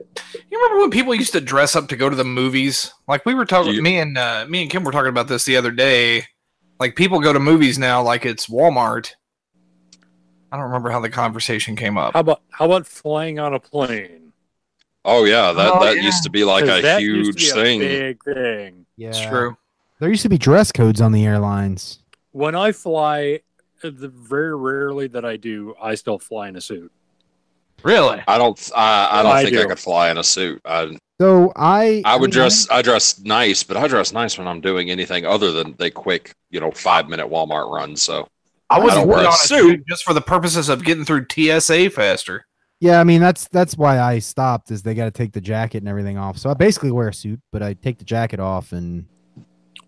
You 0.52 0.62
remember 0.62 0.82
when 0.82 0.92
people 0.92 1.16
used 1.16 1.32
to 1.32 1.42
dress 1.42 1.76
up 1.76 1.88
to 1.90 1.96
go 1.96 2.10
to 2.10 2.16
the 2.16 2.24
movies? 2.26 2.94
Like 3.08 3.26
we 3.26 3.34
were 3.34 3.46
talking, 3.46 3.74
Yeah. 3.76 3.82
me 3.82 4.00
and 4.00 4.18
uh, 4.18 4.46
me 4.48 4.62
and 4.64 4.70
Kim 4.72 4.84
were 4.84 4.92
talking 4.92 5.10
about 5.10 5.28
this 5.28 5.46
the 5.46 5.56
other 5.58 5.72
day. 5.72 6.26
Like 6.80 6.96
people 6.96 7.20
go 7.20 7.32
to 7.34 7.40
movies 7.40 7.80
now 7.80 8.04
like 8.04 8.26
it's 8.26 8.48
Walmart. 8.48 9.12
I 10.52 10.58
don't 10.58 10.66
remember 10.66 10.92
how 10.92 11.00
the 11.00 11.10
conversation 11.10 11.76
came 11.76 11.98
up. 11.98 12.14
How 12.14 12.20
about 12.20 12.42
how 12.52 12.66
about 12.66 12.86
flying 12.86 13.40
on 13.40 13.54
a 13.54 13.60
plane? 13.60 14.23
Oh 15.06 15.26
yeah, 15.26 15.52
that 15.52 15.72
Oh, 15.74 15.84
that 15.84 15.98
yeah. 15.98 16.04
used 16.04 16.24
to 16.24 16.30
be 16.30 16.44
like 16.44 16.64
a 16.64 16.82
that 16.82 17.02
used 17.02 17.38
to 17.38 17.44
huge 17.44 17.54
be 17.54 17.60
a 17.60 17.64
thing. 17.64 17.80
big 17.80 18.24
thing. 18.24 18.86
Yeah, 18.98 19.10
It's 19.10 19.22
true. 19.26 19.58
There 20.00 20.10
used 20.10 20.24
to 20.24 20.30
be 20.30 20.38
dress 20.38 20.72
codes 20.72 21.02
on 21.02 21.12
the 21.12 21.26
airlines. 21.26 22.00
When 22.32 22.56
I 22.56 22.72
fly, 22.72 23.42
uh, 23.84 23.90
the 23.94 24.08
very 24.10 24.56
rarely 24.56 25.08
that 25.08 25.24
I 25.26 25.38
do, 25.38 25.76
I 25.82 25.96
still 25.96 26.20
fly 26.20 26.48
in 26.50 26.56
a 26.56 26.62
suit. 26.62 26.92
Really? 27.84 28.22
I 28.28 28.38
don't. 28.38 28.72
I, 28.76 29.20
I 29.20 29.24
don't 29.24 29.32
I 29.34 29.44
think 29.44 29.58
I 29.58 29.66
could 29.66 29.80
fly 29.80 30.10
in 30.10 30.18
a 30.18 30.24
suit. 30.24 30.62
I 30.66 30.96
So 31.20 31.52
I 31.56 32.02
I 32.06 32.16
would 32.16 32.30
mean, 32.30 32.32
dress. 32.32 32.68
I 32.72 32.82
dress 32.82 33.20
nice, 33.20 33.62
but 33.64 33.76
I 33.78 33.88
dress 33.88 34.14
nice 34.14 34.38
when 34.38 34.48
I'm 34.48 34.62
doing 34.62 34.90
anything 34.90 35.26
other 35.26 35.52
than 35.52 35.76
the 35.78 35.92
quick, 35.92 36.32
you 36.50 36.60
know, 36.62 36.72
five 36.72 37.10
minute 37.10 37.30
Walmart 37.30 37.70
run. 37.74 37.96
So 37.98 38.28
I 38.70 38.80
was 38.80 38.94
I 38.94 38.96
don't 38.96 39.08
put 39.08 39.16
wear 39.16 39.24
a 39.26 39.28
on 39.28 39.34
a 39.34 39.38
suit. 39.38 39.60
suit 39.60 39.84
just 39.88 40.04
for 40.06 40.14
the 40.14 40.22
purposes 40.22 40.70
of 40.70 40.84
getting 40.86 41.04
through 41.04 41.26
TSA 41.30 41.90
faster. 41.90 42.46
Yeah, 42.84 43.00
I 43.00 43.06
mean 43.06 43.22
that's 43.22 43.48
that's 43.48 43.78
why 43.78 43.98
I 43.98 44.20
stopped. 44.20 44.70
Is 44.70 44.84
they 44.84 44.94
got 44.94 45.06
to 45.06 45.12
take 45.12 45.32
the 45.32 45.40
jacket 45.40 45.78
and 45.78 45.88
everything 45.88 46.18
off. 46.18 46.38
So 46.38 46.50
I 46.50 46.54
basically 46.54 46.92
wear 46.92 47.08
a 47.08 47.14
suit, 47.14 47.40
but 47.50 47.64
I 47.64 47.76
take 47.76 47.98
the 47.98 48.04
jacket 48.04 48.42
off 48.42 48.74
and 48.74 49.06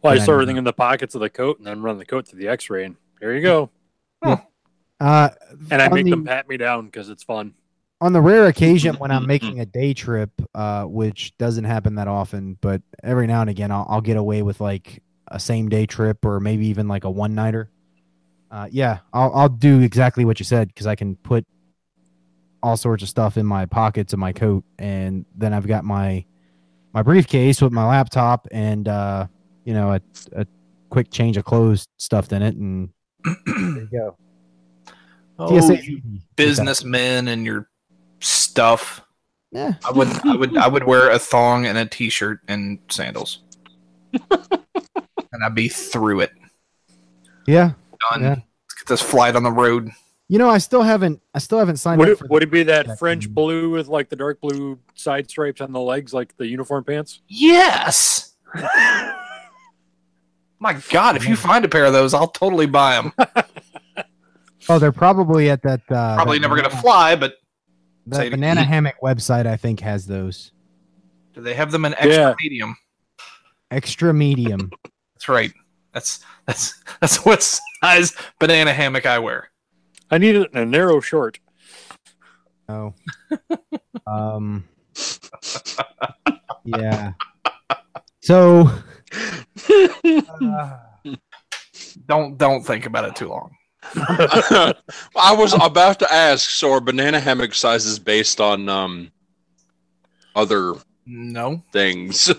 Well, 0.02 0.14
I 0.14 0.16
Yeah, 0.16 0.22
I 0.22 0.24
store 0.24 0.36
everything 0.36 0.56
in 0.56 0.64
the 0.64 0.72
pockets 0.72 1.14
of 1.14 1.20
the 1.20 1.30
coat 1.30 1.58
and 1.58 1.68
then 1.68 1.82
run 1.82 1.98
the 1.98 2.06
coat 2.06 2.25
to 2.28 2.38
the 2.38 2.48
X-ray, 2.48 2.86
and 2.86 2.96
there 3.20 3.36
you 3.36 3.42
go. 3.42 3.70
uh, 4.24 5.30
And 5.70 5.82
I 5.82 5.90
make 5.90 6.06
the, 6.06 6.12
them 6.12 6.24
pat 6.24 6.48
me 6.48 6.56
down 6.56 6.86
because 6.86 7.10
it's 7.10 7.22
fun. 7.22 7.54
on 8.00 8.14
the 8.14 8.22
rare 8.22 8.46
occasion 8.46 8.96
when 8.96 9.12
I'm 9.12 9.28
making 9.28 9.60
a 9.60 9.66
day 9.66 9.94
trip, 9.94 10.32
uh, 10.54 10.86
which 10.86 11.38
doesn't 11.38 11.66
happen 11.66 11.96
that 11.96 12.08
often, 12.08 12.58
but 12.62 12.82
every 13.04 13.28
now 13.28 13.42
and 13.42 13.50
again 13.50 13.72
I'll, 13.72 13.86
I'll 13.90 14.00
get 14.00 14.16
away 14.16 14.42
with 14.42 14.62
like 14.62 15.04
a 15.28 15.38
same 15.38 15.68
day 15.68 15.86
trip 15.86 16.24
or 16.24 16.40
maybe 16.40 16.68
even 16.68 16.88
like 16.88 17.04
a 17.04 17.10
one 17.12 17.36
nighter. 17.36 17.70
Uh, 18.50 18.70
yeah, 18.72 19.00
I'll 19.12 19.34
I'll 19.34 19.50
do 19.50 19.82
exactly 19.82 20.24
what 20.24 20.40
you 20.40 20.46
said 20.46 20.70
because 20.70 20.88
I 20.88 20.96
can 20.96 21.18
put 21.18 21.46
all 22.65 22.75
sorts 22.75 23.03
of 23.03 23.10
stuff 23.10 23.38
in 23.38 23.45
my 23.45 23.67
pockets 23.67 24.12
of 24.12 24.17
my 24.17 24.34
coat, 24.34 24.63
and 24.79 25.24
then 25.36 25.53
I've 25.53 25.67
got 25.67 25.86
my 25.86 26.25
my 26.93 27.03
briefcase 27.03 27.62
with 27.62 27.72
my 27.72 27.86
laptop 27.86 28.48
and 28.51 28.88
uh, 28.88 29.27
you 29.65 29.74
know 29.75 29.93
a, 29.93 30.01
a 30.36 30.48
quick 30.89 31.12
change 31.12 31.38
of 31.38 31.45
clothes 31.45 31.88
stuffed 31.98 32.34
in 32.34 32.41
it, 32.41 32.55
and 32.55 32.89
there 33.24 33.67
you 33.67 33.89
go. 33.91 34.17
Oh, 35.38 35.48
TSA 35.48 35.53
you 35.53 35.62
's 35.62 35.81
easy 35.84 35.95
with 35.95 36.03
that. 36.03 36.36
businessmen 36.36 37.27
and 37.27 37.45
your 37.45 37.69
stuff. 38.19 39.01
Yeah. 39.51 39.74
I 39.86 39.91
would, 39.91 40.07
I 40.25 40.36
would, 40.36 40.57
I 40.57 40.67
would 40.67 40.84
wear 40.86 41.12
a 41.12 41.19
thong 41.19 41.65
and 41.65 41.77
a 41.77 41.86
t-shirt 41.86 42.39
and 42.48 42.79
sandals, 42.89 43.43
and 44.31 45.43
I'd 45.45 45.53
be 45.53 45.67
through 45.69 46.22
it. 46.22 46.31
Yeah. 47.45 47.74
Done. 48.12 48.22
Yeah. 48.22 48.29
Let's 48.29 48.74
get 48.79 48.88
this 48.88 49.01
flight 49.01 49.36
on 49.36 49.43
the 49.43 49.51
road. 49.51 49.91
You 50.27 50.39
know, 50.39 50.50
I 50.50 50.58
still 50.58 50.82
haven't 50.82 51.22
I 51.36 51.39
still 51.39 51.60
haven't 51.60 51.77
signed 51.77 52.00
Would 52.00 52.10
up 52.10 52.13
it, 52.13 52.17
for 52.20 52.27
would 52.29 52.44
it 52.44 52.51
be 52.51 52.63
that 52.63 52.88
check 52.88 52.98
French 53.00 53.25
in. 53.27 53.34
blue 53.34 53.70
with 53.70 53.88
like 53.88 54.10
the 54.10 54.15
dark 54.15 54.41
blue 54.41 54.79
side 54.96 55.29
stripes 55.29 55.62
on 55.62 55.72
the 55.72 55.79
legs, 55.79 56.13
like 56.13 56.36
the 56.38 56.48
uniform 56.48 56.84
pants? 56.84 57.22
Yes. 57.27 58.36
My 60.60 60.74
God, 60.89 61.15
if 61.15 61.27
you 61.27 61.36
find 61.36 61.63
a 61.65 61.67
pair 61.67 61.86
of 61.86 61.94
those, 61.94 62.13
I'll 62.13 62.29
totally 62.29 62.65
buy 62.65 62.96
them. 63.01 63.13
Oh, 64.67 64.79
they're 64.79 64.91
probably 64.91 65.51
at 65.51 65.62
that 65.62 65.82
uh 65.91 66.15
Probably 66.15 66.39
that 66.39 66.41
never 66.41 66.55
gonna 66.55 66.72
fly, 66.82 67.15
but 67.15 67.36
the 68.08 68.32
banana 68.32 68.63
hammock 68.63 68.96
website 69.00 69.46
I 69.46 69.58
think 69.58 69.79
has 69.82 70.08
those. 70.08 70.53
do 71.36 71.41
they 71.41 71.53
have 71.53 71.72
them 71.72 71.86
in 71.86 71.94
extra 71.94 72.10
Yeah. 72.15 72.34
medium? 72.41 72.75
Extra 73.70 74.12
medium. 74.12 74.72
That's 75.13 75.29
right. 75.29 75.53
That's 75.94 76.20
that's 76.48 76.82
that's 77.00 77.24
what 77.24 77.44
size 77.44 78.15
banana 78.39 78.74
hammock 78.74 79.05
I 79.05 79.20
wear. 79.20 79.51
I 80.12 80.17
need 80.17 80.35
it 80.35 80.51
in 80.51 80.57
a 80.59 80.65
narrow 80.65 81.00
short. 81.01 81.39
Oh. 82.69 82.93
um 84.07 84.63
Yeah. 86.63 87.13
So 88.21 88.69
uh, 89.69 90.77
Don't 92.07 92.38
don't 92.38 92.63
think 92.63 92.85
about 92.85 93.05
it 93.05 93.15
too 93.15 93.27
long. 93.29 93.55
I 93.95 95.35
was 95.38 95.53
about 95.53 96.00
to 96.00 96.12
ask. 96.13 96.50
So 96.50 96.71
are 96.71 96.81
banana 96.81 97.19
hammock 97.19 97.53
sizes 97.53 98.00
based 98.00 98.41
on 98.41 98.67
um 98.69 99.12
other 100.35 100.74
No. 101.05 101.63
things? 101.71 102.31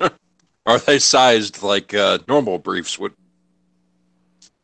are 0.67 0.79
they 0.79 0.99
sized 0.99 1.63
like 1.63 1.95
uh, 1.95 2.19
normal 2.29 2.59
briefs 2.59 2.99
would? 2.99 3.13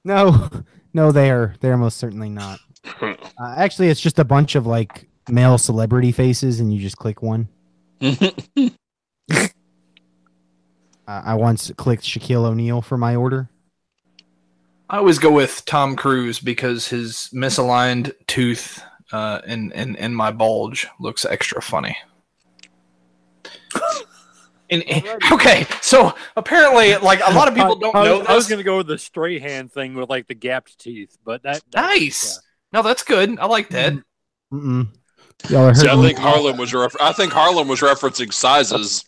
no, 0.04 0.48
no, 0.92 1.12
they 1.12 1.30
are 1.30 1.54
they're 1.60 1.76
most 1.76 1.98
certainly 1.98 2.28
not. 2.28 2.58
Uh, 3.02 3.54
actually, 3.56 3.88
it's 3.88 4.00
just 4.00 4.18
a 4.18 4.24
bunch 4.24 4.54
of 4.54 4.66
like 4.66 5.08
male 5.28 5.56
celebrity 5.58 6.12
faces, 6.12 6.60
and 6.60 6.72
you 6.72 6.80
just 6.80 6.96
click 6.96 7.22
one. 7.22 7.48
Uh, 11.08 11.20
I 11.24 11.34
once 11.34 11.70
clicked 11.76 12.04
Shaquille 12.04 12.44
O'Neal 12.44 12.80
for 12.80 12.96
my 12.96 13.16
order. 13.16 13.50
I 14.88 14.98
always 14.98 15.18
go 15.18 15.32
with 15.32 15.64
Tom 15.64 15.96
Cruise 15.96 16.38
because 16.38 16.86
his 16.86 17.28
misaligned 17.34 18.12
tooth 18.28 18.80
uh, 19.10 19.40
in, 19.44 19.72
in 19.72 19.96
in 19.96 20.14
my 20.14 20.30
bulge 20.30 20.86
looks 21.00 21.24
extra 21.24 21.60
funny. 21.60 21.96
And, 24.70 24.82
and- 24.88 25.04
okay, 25.32 25.66
so 25.82 26.14
apparently, 26.34 26.96
like 26.96 27.20
a 27.22 27.34
lot 27.34 27.46
of 27.46 27.54
people 27.54 27.76
don't 27.76 27.94
I, 27.94 28.04
know 28.04 28.22
I 28.22 28.34
was 28.34 28.44
this. 28.44 28.48
going 28.48 28.58
to 28.58 28.64
go 28.64 28.78
with 28.78 28.86
the 28.86 28.96
Strahan 28.96 29.68
thing 29.68 29.94
with 29.94 30.08
like 30.08 30.28
the 30.28 30.34
gapped 30.34 30.78
teeth, 30.78 31.18
but 31.26 31.42
that, 31.42 31.62
that 31.72 31.82
Nice. 31.82 32.40
No, 32.72 32.82
that's 32.82 33.02
good. 33.02 33.38
I 33.38 33.46
like 33.46 33.68
that. 33.70 33.94
Mm-mm. 34.52 34.88
Y'all 35.48 35.68
are 35.68 35.74
See, 35.74 35.88
I 35.88 35.96
think 35.96 36.18
Harlan 36.18 36.56
was. 36.56 36.72
Ref- 36.72 36.96
I 37.00 37.12
think 37.12 37.32
Harlan 37.32 37.68
was 37.68 37.80
referencing 37.80 38.32
sizes. 38.32 39.04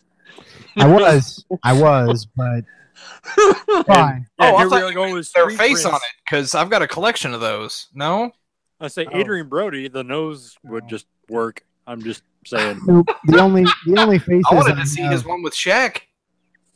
I 0.77 0.85
was, 0.87 1.45
I 1.63 1.71
was, 1.73 2.27
but 2.35 2.63
fine. 3.85 4.27
Yeah, 4.39 4.51
Oh, 4.51 4.55
I 4.55 4.57
here 4.59 4.69
thought 4.69 4.93
we 4.95 5.07
you 5.09 5.13
with 5.15 5.31
Their 5.31 5.43
screen 5.49 5.57
face 5.57 5.85
on 5.85 5.95
it 5.95 6.01
because 6.25 6.53
I've 6.53 6.69
got 6.69 6.81
a 6.81 6.87
collection 6.87 7.33
of 7.33 7.39
those. 7.41 7.87
No, 7.93 8.31
I 8.81 8.87
say 8.89 9.05
Oh. 9.11 9.19
Adrien 9.19 9.47
Brody, 9.47 9.87
the 9.87 10.03
nose 10.03 10.57
would 10.63 10.87
just 10.89 11.05
work. 11.29 11.63
I'm 11.87 12.03
just 12.03 12.23
saying. 12.45 12.81
Nope. 12.87 13.07
The 13.25 13.39
only, 13.39 13.63
the 13.85 13.99
only 13.99 14.19
faces 14.19 14.43
I 14.51 14.55
wanted 14.55 14.77
I 14.77 14.81
to 14.81 14.87
see 14.87 15.01
have- 15.01 15.11
his 15.13 15.25
one 15.25 15.41
with 15.41 15.53
Shaq. 15.53 16.01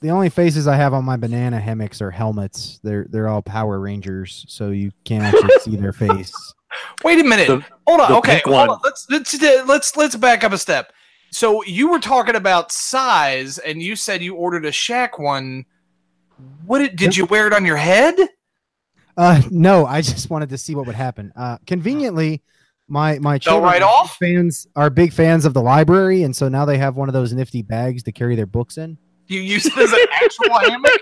the 0.01 0.09
only 0.11 0.29
faces 0.29 0.67
I 0.67 0.75
have 0.77 0.93
on 0.93 1.03
my 1.03 1.17
banana 1.17 1.59
hammocks 1.59 2.01
are 2.01 2.11
helmets. 2.11 2.79
They're 2.83 3.05
they're 3.09 3.27
all 3.27 3.41
Power 3.41 3.79
Rangers, 3.79 4.45
so 4.47 4.69
you 4.69 4.91
can't 5.03 5.23
actually 5.25 5.59
see 5.59 5.75
their 5.75 5.91
face. 5.93 6.33
Wait 7.03 7.19
a 7.19 7.23
minute. 7.23 7.47
The- 7.47 7.65
hold 7.87 8.01
on. 8.01 8.11
Okay, 8.13 8.41
hold 8.45 8.69
on. 8.69 8.79
Let's 8.83 9.07
let's 9.09 9.41
let's 9.67 9.97
let's 9.97 10.15
back 10.15 10.43
up 10.43 10.51
a 10.51 10.57
step. 10.57 10.91
So 11.31 11.63
you 11.63 11.89
were 11.89 11.99
talking 11.99 12.35
about 12.35 12.71
size, 12.71 13.59
and 13.59 13.81
you 13.81 13.95
said 13.95 14.21
you 14.21 14.35
ordered 14.35 14.65
a 14.65 14.71
Shaq 14.71 15.19
one. 15.19 15.65
What 16.65 16.79
did, 16.79 16.95
did 16.95 17.17
you 17.17 17.25
wear 17.25 17.47
it 17.47 17.53
on 17.53 17.65
your 17.65 17.77
head? 17.77 18.15
Uh, 19.17 19.41
no, 19.51 19.85
I 19.85 20.01
just 20.01 20.29
wanted 20.29 20.49
to 20.49 20.57
see 20.57 20.75
what 20.75 20.87
would 20.87 20.95
happen. 20.95 21.33
Uh, 21.35 21.57
conveniently, 21.67 22.41
my 22.87 23.19
my 23.19 23.33
Fell 23.39 23.55
children 23.55 23.71
right 23.71 23.81
are 23.81 23.89
off? 23.89 24.17
fans 24.17 24.67
are 24.75 24.89
big 24.89 25.13
fans 25.13 25.45
of 25.45 25.53
the 25.53 25.61
library, 25.61 26.23
and 26.23 26.35
so 26.35 26.47
now 26.47 26.65
they 26.65 26.77
have 26.77 26.95
one 26.95 27.09
of 27.09 27.13
those 27.13 27.33
nifty 27.33 27.61
bags 27.61 28.03
to 28.03 28.11
carry 28.11 28.35
their 28.35 28.45
books 28.45 28.77
in. 28.77 28.97
You 29.27 29.41
use 29.41 29.65
it 29.65 29.77
as 29.77 29.91
an 29.91 29.99
actual 30.11 30.59
hammock? 30.59 31.01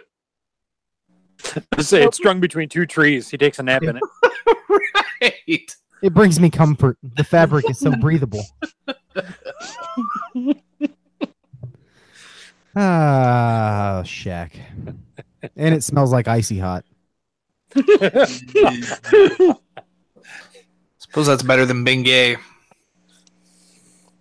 I 1.78 1.82
say 1.82 2.04
it's 2.04 2.18
strung 2.18 2.40
between 2.40 2.68
two 2.68 2.86
trees. 2.86 3.30
He 3.30 3.38
takes 3.38 3.60
a 3.60 3.64
nap 3.64 3.84
in 3.84 3.98
it. 3.98 4.04
Right. 5.22 5.76
It 6.04 6.14
brings 6.14 6.40
me 6.40 6.50
comfort. 6.50 6.98
The 7.02 7.24
fabric 7.24 7.70
is 7.70 7.80
so 7.80 7.92
breathable. 8.00 8.44
Ah, 12.76 14.02
Shaq. 14.06 14.52
And 15.56 15.74
it 15.74 15.84
smells 15.84 16.12
like 16.12 16.28
icy 16.28 16.60
hot. 16.60 16.86
Suppose 20.98 21.28
that's 21.28 21.44
better 21.44 21.66
than 21.66 21.84
being 21.84 22.04
gay. 22.04 22.38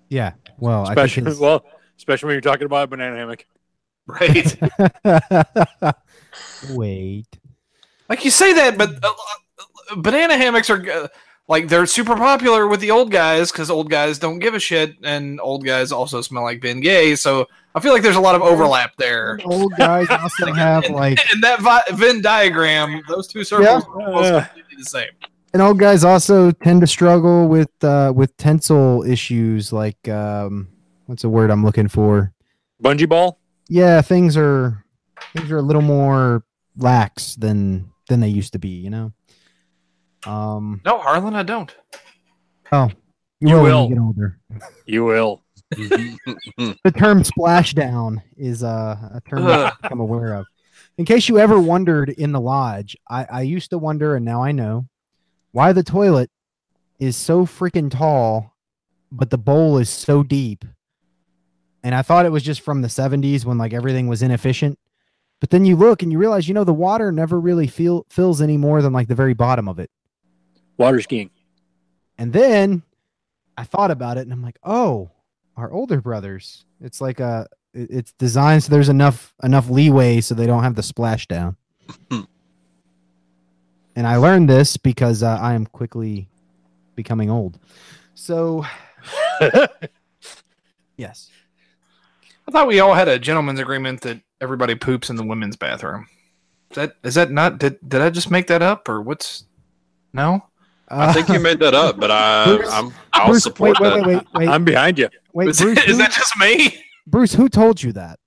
Yeah. 0.09 0.33
Well, 0.59 0.87
I 0.87 0.91
Especially, 0.93 1.25
think 1.25 1.41
well, 1.41 1.65
especially 1.99 2.29
when 2.29 2.35
you're 2.35 2.41
talking 2.41 2.65
about 2.67 2.85
a 2.85 2.87
banana 2.87 3.17
hammock. 3.17 3.45
Right. 4.07 4.57
Wait. 6.71 7.27
like 8.09 8.25
you 8.25 8.31
say 8.31 8.53
that, 8.55 8.79
but 8.79 8.91
uh, 9.05 9.13
banana 9.97 10.37
hammocks 10.37 10.71
are 10.71 10.91
uh, 10.91 11.09
like 11.49 11.69
they're 11.69 11.87
super 11.87 12.17
popular 12.17 12.67
with 12.67 12.81
the 12.81 12.91
old 12.91 13.11
guys 13.11 13.53
because 13.53 13.71
old 13.71 13.89
guys 13.91 14.19
don't 14.19 14.39
give 14.41 14.55
a 14.55 14.59
shit, 14.61 14.97
and 15.05 15.41
old 15.41 15.65
guys 15.65 15.93
also 15.93 16.21
smell 16.21 16.43
like 16.43 16.61
Ben 16.61 16.81
Gay. 16.81 17.15
So 17.17 17.47
I 17.75 17.81
feel 17.81 17.93
like 17.93 18.03
there's 18.03 18.17
a 18.17 18.21
lot 18.21 18.35
of 18.35 18.43
overlap 18.43 18.97
there. 18.97 19.39
Old 19.45 19.73
guys 19.77 20.09
also 20.09 20.51
have 20.53 20.89
like 20.89 21.19
In 21.35 21.41
that 21.43 21.61
vi- 21.61 21.85
Venn 21.93 22.23
diagram, 22.23 23.03
those 23.07 23.27
two 23.29 23.45
circles 23.45 23.85
are 23.85 24.01
almost 24.03 24.33
Uh. 24.33 24.41
completely 24.45 24.77
the 24.79 24.85
same. 24.85 25.11
and 25.53 25.61
old 25.63 25.79
guys 25.79 26.03
also 26.03 26.51
tend 26.51 26.81
to 26.81 26.87
struggle 26.87 27.49
with 27.49 27.71
uh 27.85 28.13
with 28.17 28.35
tensile 28.39 29.03
issues 29.05 29.73
like 29.75 30.09
um 30.09 30.69
what's 31.05 31.21
the 31.23 31.29
word 31.29 31.51
I'm 31.51 31.65
looking 31.65 31.89
for? 31.89 32.33
Bungee 32.83 33.09
ball? 33.09 33.39
Yeah, 33.69 34.01
things 34.01 34.37
are 34.39 34.83
things 35.35 35.51
are 35.51 35.59
a 35.59 35.63
little 35.63 35.83
more 35.83 36.45
lax 36.79 37.35
than 37.37 37.91
than 38.09 38.21
they 38.21 38.29
used 38.29 38.53
to 38.55 38.59
be. 38.59 38.69
You 38.71 38.91
know. 38.91 39.13
Um. 40.25 40.81
No, 40.85 40.99
Harlan, 40.99 41.35
I 41.35 41.43
don't. 41.43 41.75
Oh, 42.73 42.91
You 43.41 43.55
when 43.57 43.63
will. 43.63 43.89
get 43.89 43.99
older. 43.99 44.39
You 44.87 45.05
will. 45.05 45.43
the 45.77 46.93
term 46.97 47.23
splashdown 47.23 48.23
is 48.37 48.63
uh, 48.63 48.97
a 49.15 49.21
term 49.29 49.45
that 49.45 49.75
I'm 49.85 50.01
aware 50.01 50.35
of. 50.35 50.47
In 50.99 51.05
case 51.05 51.29
you 51.29 51.39
ever 51.39 51.61
wondered 51.61 52.09
in 52.11 52.33
the 52.33 52.41
lodge, 52.41 52.97
I, 53.09 53.25
I 53.31 53.43
used 53.43 53.71
to 53.71 53.79
wonder, 53.79 54.17
and 54.17 54.25
now 54.25 54.43
I 54.43 54.53
know 54.53 54.87
why 55.53 55.73
the 55.73 55.83
toilet 55.83 56.31
is 56.99 57.17
so 57.17 57.45
freaking 57.47 57.91
tall, 57.91 58.55
but 59.13 59.31
the 59.31 59.39
bowl 59.39 59.79
is 59.79 59.91
so 59.91 60.23
deep. 60.23 60.65
And 61.83 61.95
I 61.95 62.03
thought 62.03 62.27
it 62.27 62.33
was 62.33 62.43
just 62.43 62.63
from 62.63 62.83
the 62.83 62.89
70s 62.89 63.45
when 63.45 63.59
like 63.59 63.73
everything 63.73 64.09
was 64.09 64.23
inefficient. 64.23 64.79
But 65.41 65.51
then 65.51 65.65
you 65.67 65.77
look 65.77 66.03
and 66.03 66.11
you 66.11 66.19
realize, 66.19 66.49
you 66.49 66.55
know, 66.55 66.65
the 66.65 66.73
water 66.73 67.13
never 67.13 67.39
really 67.39 67.67
feel, 67.67 68.07
fills 68.09 68.41
any 68.41 68.57
more 68.57 68.81
than 68.83 68.93
like 68.93 69.09
the 69.09 69.15
very 69.15 69.35
bottom 69.35 69.69
of 69.69 69.79
it. 69.79 69.91
Water 70.77 71.01
skiing. 71.01 71.31
And 72.19 72.33
then 72.33 72.83
I 73.57 73.65
thought 73.65 73.91
about 73.91 74.19
it 74.19 74.23
and 74.23 74.33
I'm 74.33 74.43
like, 74.43 74.59
oh, 74.63 75.11
our 75.57 75.71
older 75.71 76.01
brothers. 76.01 76.65
It's 76.81 77.01
like 77.01 77.21
a 77.21 77.47
it's 77.73 78.13
designed 78.13 78.63
so 78.65 78.71
there's 78.71 78.89
enough 78.89 79.35
enough 79.43 79.69
leeway 79.69 80.21
so 80.21 80.35
they 80.35 80.47
don't 80.47 80.63
have 80.63 80.75
the 80.75 80.83
splashdown. 80.83 81.57
and 82.11 82.27
I 84.07 84.17
learned 84.17 84.49
this 84.49 84.77
because 84.77 85.23
uh, 85.23 85.39
I 85.41 85.55
am 85.55 85.67
quickly 85.67 86.29
becoming 86.95 87.31
old. 87.31 87.59
So 88.15 88.65
yes, 90.97 91.31
I 92.49 92.51
thought 92.51 92.67
we 92.67 92.81
all 92.81 92.95
had 92.95 93.09
a 93.09 93.19
gentleman's 93.19 93.61
agreement 93.61 94.03
that 94.03 94.21
everybody 94.41 94.75
poops 94.75 95.11
in 95.11 95.17
the 95.17 95.25
women's 95.25 95.57
bathroom. 95.57 96.09
Is 96.71 96.77
that 96.77 96.97
is 97.03 97.15
that 97.15 97.31
not 97.31 97.59
did 97.59 97.79
did 97.87 98.03
I 98.03 98.11
just 98.11 98.31
make 98.31 98.47
that 98.49 98.63
up 98.63 98.89
or 98.89 99.01
what's 99.01 99.45
no? 100.13 100.45
I 100.89 101.13
think 101.13 101.29
you 101.29 101.41
made 101.41 101.59
that 101.61 101.75
up, 101.75 101.99
but 101.99 102.11
I, 102.11 102.45
Bruce- 102.57 102.73
I'm, 102.73 102.93
I'll 103.13 103.29
Bruce, 103.29 103.43
support 103.43 103.81
wait, 103.81 103.91
that. 103.91 103.97
wait, 103.97 104.07
wait, 104.07 104.17
wait, 104.17 104.27
wait, 104.35 104.49
I'm 104.49 104.65
behind 104.65 104.99
you. 104.99 105.09
wait, 105.33 105.49
Is, 105.49 105.61
Bruce, 105.61 105.79
is 105.79 105.85
who, 105.85 105.97
that 105.97 106.13
just 106.13 106.37
me? 106.39 106.79
Bruce, 107.07 107.35
who 107.35 107.49
told 107.49 107.83
you 107.83 107.93
that? 107.93 108.19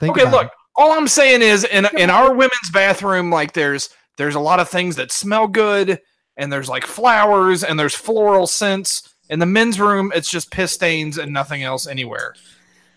Think 0.00 0.16
okay, 0.16 0.28
about 0.28 0.44
look. 0.44 0.52
All 0.76 0.92
I'm 0.92 1.06
saying 1.08 1.42
is 1.42 1.64
in 1.64 1.86
in 1.96 2.10
our 2.10 2.34
women's 2.34 2.70
bathroom, 2.72 3.30
like 3.30 3.52
there's 3.52 3.90
there's 4.16 4.34
a 4.34 4.40
lot 4.40 4.60
of 4.60 4.68
things 4.68 4.96
that 4.96 5.12
smell 5.12 5.46
good, 5.46 6.00
and 6.36 6.52
there's 6.52 6.68
like 6.68 6.84
flowers 6.84 7.62
and 7.64 7.78
there's 7.78 7.94
floral 7.94 8.46
scents. 8.46 9.14
In 9.30 9.38
the 9.38 9.46
men's 9.46 9.80
room, 9.80 10.12
it's 10.14 10.28
just 10.28 10.50
piss 10.50 10.72
stains 10.72 11.16
and 11.16 11.32
nothing 11.32 11.62
else 11.62 11.86
anywhere. 11.86 12.34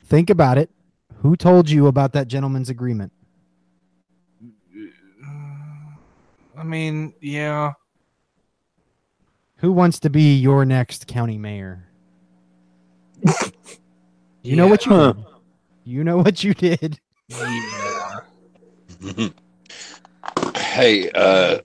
Think 0.06 0.30
about 0.30 0.58
it. 0.58 0.70
Who 1.22 1.36
told 1.36 1.70
you 1.70 1.88
about 1.88 2.14
that 2.14 2.28
gentleman's 2.28 2.70
agreement? 2.70 3.14
I 6.58 6.64
mean, 6.64 7.14
yeah. 7.22 7.74
Who 9.58 9.72
wants 9.72 10.00
to 10.02 10.10
be 10.10 10.36
your 10.36 10.66
next 10.66 11.08
county 11.08 11.38
mayor? 11.38 11.90
You 14.44 14.56
know 14.56 14.68
what 14.68 14.86
you 14.86 14.92
Huh. 14.92 15.14
did. 15.14 15.26
You 15.84 16.04
know 16.04 16.18
what 16.18 16.44
you 16.44 16.54
did. 16.54 17.00
Yeah. 17.30 18.20
hey, 20.58 21.10
uh, 21.12 21.60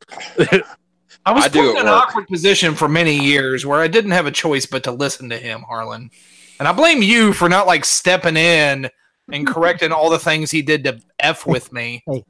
I 1.25 1.33
was 1.33 1.45
I 1.45 1.49
put 1.49 1.57
in 1.57 1.77
an 1.79 1.85
work. 1.87 1.87
awkward 2.09 2.27
position 2.29 2.75
for 2.75 2.89
many 2.89 3.17
years 3.19 3.65
where 3.67 3.81
I 3.81 3.89
didn't 3.89 4.11
have 4.13 4.27
a 4.27 4.31
choice 4.31 4.67
but 4.67 4.83
to 4.85 4.93
listen 4.93 5.29
to 5.31 5.37
him, 5.39 5.63
Harlan. 5.63 6.11
And 6.59 6.69
I 6.69 6.73
blame 6.73 7.03
you 7.03 7.33
for 7.33 7.49
not 7.49 7.67
like 7.67 7.85
stepping 7.85 8.37
in 8.37 8.89
and 9.33 9.47
correcting 9.47 9.93
all 9.93 10.11
the 10.11 10.19
things 10.19 10.51
he 10.51 10.63
did 10.63 10.85
to 10.85 10.99
F 11.21 11.47
with 11.47 11.73
me. 11.73 12.03
He 12.07 12.23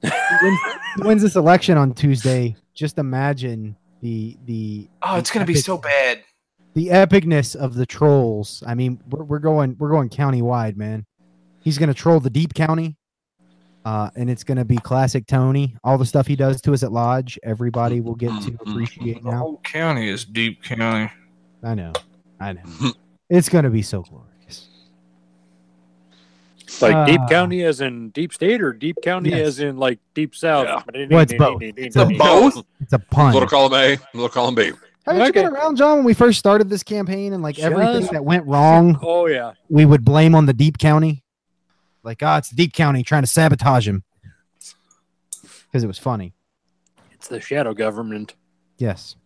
wins, 0.42 0.58
he 0.96 1.02
wins 1.02 1.22
this 1.22 1.36
election 1.36 1.76
on 1.78 1.94
Tuesday. 1.94 2.54
Just 2.74 2.98
imagine 2.98 3.76
the 4.02 4.36
the 4.44 4.88
Oh, 5.00 5.16
it's 5.16 5.30
gonna 5.30 5.46
be 5.46 5.54
so 5.54 5.78
bad. 5.78 6.22
the 6.74 6.88
epicness 6.88 7.56
of 7.56 7.74
the 7.74 7.86
trolls. 7.86 8.62
I 8.66 8.74
mean, 8.74 9.00
we're, 9.08 9.24
we're 9.24 9.38
going 9.38 9.76
we're 9.78 9.90
going 9.90 10.10
county 10.10 10.42
wide, 10.42 10.76
man. 10.76 11.06
He's 11.60 11.78
gonna 11.78 11.94
troll 11.94 12.18
the 12.20 12.28
deep 12.30 12.52
county, 12.54 12.96
uh, 13.84 14.10
and 14.16 14.28
it's 14.28 14.42
gonna 14.44 14.64
be 14.64 14.76
classic 14.76 15.26
Tony. 15.26 15.76
All 15.84 15.96
the 15.98 16.04
stuff 16.06 16.26
he 16.26 16.34
does 16.36 16.60
to 16.62 16.72
us 16.74 16.82
at 16.82 16.92
Lodge, 16.92 17.38
everybody 17.44 18.00
will 18.00 18.16
get 18.16 18.30
to 18.42 18.56
appreciate 18.66 19.22
The 19.22 19.30
now. 19.30 19.38
whole 19.38 19.60
county 19.62 20.08
is 20.08 20.24
deep 20.24 20.62
county. 20.62 21.10
I 21.62 21.74
know, 21.76 21.92
I 22.40 22.54
know. 22.54 22.92
It's 23.30 23.48
gonna 23.48 23.70
be 23.70 23.82
so 23.82 24.02
glorious. 24.02 24.31
Like 26.80 27.06
deep 27.06 27.20
Ah. 27.22 27.28
county 27.28 27.62
as 27.64 27.80
in 27.80 28.10
deep 28.10 28.32
state 28.32 28.62
or 28.62 28.72
deep 28.72 28.96
county 29.02 29.30
Yes. 29.30 29.46
as 29.48 29.60
in 29.60 29.76
like 29.76 29.98
deep 30.14 30.34
south? 30.34 30.84
Well, 31.10 31.20
it's 31.20 31.34
both. 31.34 31.60
It's 31.62 31.96
a 31.96 32.06
both? 32.06 32.64
It's 32.80 32.92
a 32.92 32.98
pun. 32.98 33.34
little 33.34 33.48
column 33.48 33.74
A, 33.74 33.98
little 34.14 34.28
column 34.28 34.54
B. 34.54 34.72
How 35.04 35.12
did 35.14 35.26
you 35.26 35.32
get 35.32 35.46
around, 35.52 35.76
John, 35.76 35.96
when 35.98 36.04
we 36.04 36.14
first 36.14 36.38
started 36.38 36.70
this 36.70 36.82
campaign 36.84 37.32
and 37.32 37.42
like 37.42 37.58
everything 37.58 38.06
that 38.12 38.24
went 38.24 38.46
wrong, 38.46 38.98
Oh 39.02 39.26
yeah. 39.26 39.52
we 39.68 39.84
would 39.84 40.04
blame 40.04 40.34
on 40.34 40.46
the 40.46 40.52
deep 40.52 40.78
county? 40.78 41.24
Like, 42.04 42.22
ah, 42.22 42.38
it's 42.38 42.50
the 42.50 42.56
deep 42.56 42.72
county 42.72 43.02
trying 43.02 43.22
to 43.24 43.26
sabotage 43.28 43.86
him. 43.88 44.04
Because 45.66 45.82
it 45.84 45.86
was 45.88 45.98
funny. 45.98 46.34
It's 47.12 47.28
the 47.28 47.40
shadow 47.40 47.74
government. 47.74 48.34
Yes. 48.78 49.16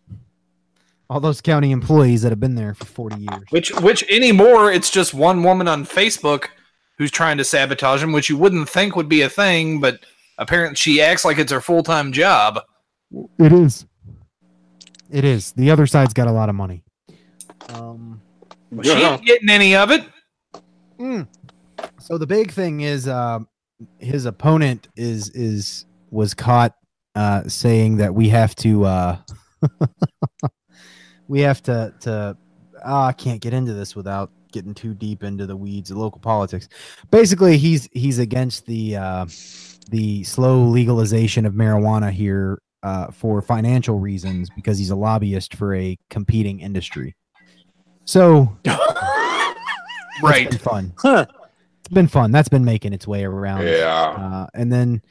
All 1.09 1.19
those 1.19 1.41
county 1.41 1.71
employees 1.71 2.21
that 2.23 2.29
have 2.31 2.39
been 2.39 2.55
there 2.55 2.73
for 2.73 2.85
40 2.85 3.15
years. 3.17 3.43
Which 3.49 3.71
which 3.79 4.03
anymore 4.09 4.71
it's 4.71 4.89
just 4.91 5.13
one 5.13 5.41
woman 5.43 5.67
on 5.67 5.85
Facebook 5.85 6.47
who's 6.97 7.11
trying 7.11 7.37
to 7.37 7.43
sabotage 7.43 8.01
him, 8.01 8.11
which 8.11 8.29
you 8.29 8.37
wouldn't 8.37 8.69
think 8.69 8.95
would 8.95 9.09
be 9.09 9.21
a 9.21 9.29
thing, 9.29 9.79
but 9.79 9.99
apparently 10.37 10.75
she 10.75 11.01
acts 11.01 11.23
like 11.25 11.37
it's 11.37 11.51
her 11.51 11.61
full 11.61 11.83
time 11.83 12.11
job. 12.11 12.59
It 13.39 13.53
is. 13.53 13.85
It 15.09 15.23
is. 15.23 15.51
The 15.53 15.71
other 15.71 15.87
side's 15.87 16.13
got 16.13 16.27
a 16.27 16.31
lot 16.31 16.49
of 16.49 16.55
money. 16.55 16.83
Um, 17.69 18.21
Well, 18.71 18.83
She 18.83 18.91
ain't 19.03 19.25
getting 19.25 19.49
any 19.49 19.75
of 19.75 19.91
it. 19.91 20.05
mm. 20.99 21.27
So 21.99 22.17
the 22.17 22.27
big 22.27 22.51
thing 22.51 22.81
is 22.81 23.07
uh, 23.07 23.39
his 23.99 24.25
opponent 24.25 24.87
is 24.95 25.29
is 25.29 25.85
was 26.09 26.33
caught 26.33 26.73
uh, 27.15 27.43
saying 27.47 27.97
that 27.97 28.13
we 28.13 28.29
have 28.29 28.55
to 28.55 28.85
uh, 28.85 29.17
we 31.27 31.41
have 31.41 31.61
to 31.63 31.93
to 32.01 32.37
oh, 32.85 33.01
I 33.01 33.13
can't 33.13 33.41
get 33.41 33.53
into 33.53 33.73
this 33.73 33.95
without 33.95 34.31
getting 34.51 34.73
too 34.73 34.93
deep 34.93 35.23
into 35.23 35.45
the 35.45 35.55
weeds 35.55 35.91
of 35.91 35.97
local 35.97 36.19
politics. 36.19 36.69
Basically, 37.11 37.57
he's 37.57 37.89
he's 37.91 38.19
against 38.19 38.65
the 38.65 38.95
uh, 38.95 39.25
the 39.89 40.23
slow 40.23 40.63
legalization 40.63 41.45
of 41.45 41.53
marijuana 41.53 42.11
here 42.11 42.59
uh, 42.83 43.11
for 43.11 43.41
financial 43.41 43.99
reasons 43.99 44.49
because 44.55 44.77
he's 44.77 44.89
a 44.91 44.95
lobbyist 44.95 45.55
for 45.55 45.75
a 45.75 45.97
competing 46.09 46.59
industry. 46.59 47.15
So 48.05 48.57
Right. 50.21 50.49
been 50.49 50.59
fun. 50.59 50.93
Huh. 50.97 51.25
It's 51.79 51.89
been 51.93 52.07
fun. 52.07 52.31
That's 52.31 52.49
been 52.49 52.65
making 52.65 52.93
its 52.93 53.07
way 53.07 53.23
around. 53.23 53.67
Yeah. 53.67 53.85
Uh, 53.85 54.47
and 54.53 54.71
then 54.71 55.01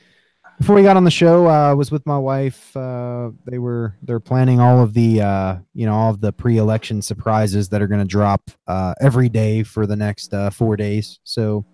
before 0.58 0.74
we 0.74 0.82
got 0.82 0.96
on 0.96 1.04
the 1.04 1.10
show, 1.10 1.46
uh, 1.46 1.70
I 1.70 1.74
was 1.74 1.90
with 1.90 2.06
my 2.06 2.18
wife. 2.18 2.74
Uh, 2.76 3.30
they 3.44 3.58
were 3.58 3.94
they're 4.02 4.20
planning 4.20 4.58
all 4.60 4.82
of 4.82 4.94
the 4.94 5.20
uh, 5.20 5.56
you 5.74 5.86
know 5.86 5.94
all 5.94 6.10
of 6.10 6.20
the 6.20 6.32
pre-election 6.32 7.02
surprises 7.02 7.68
that 7.68 7.82
are 7.82 7.86
going 7.86 8.00
to 8.00 8.06
drop 8.06 8.50
uh, 8.66 8.94
every 9.00 9.28
day 9.28 9.62
for 9.62 9.86
the 9.86 9.96
next 9.96 10.32
uh, 10.32 10.50
four 10.50 10.76
days. 10.76 11.20
So 11.24 11.64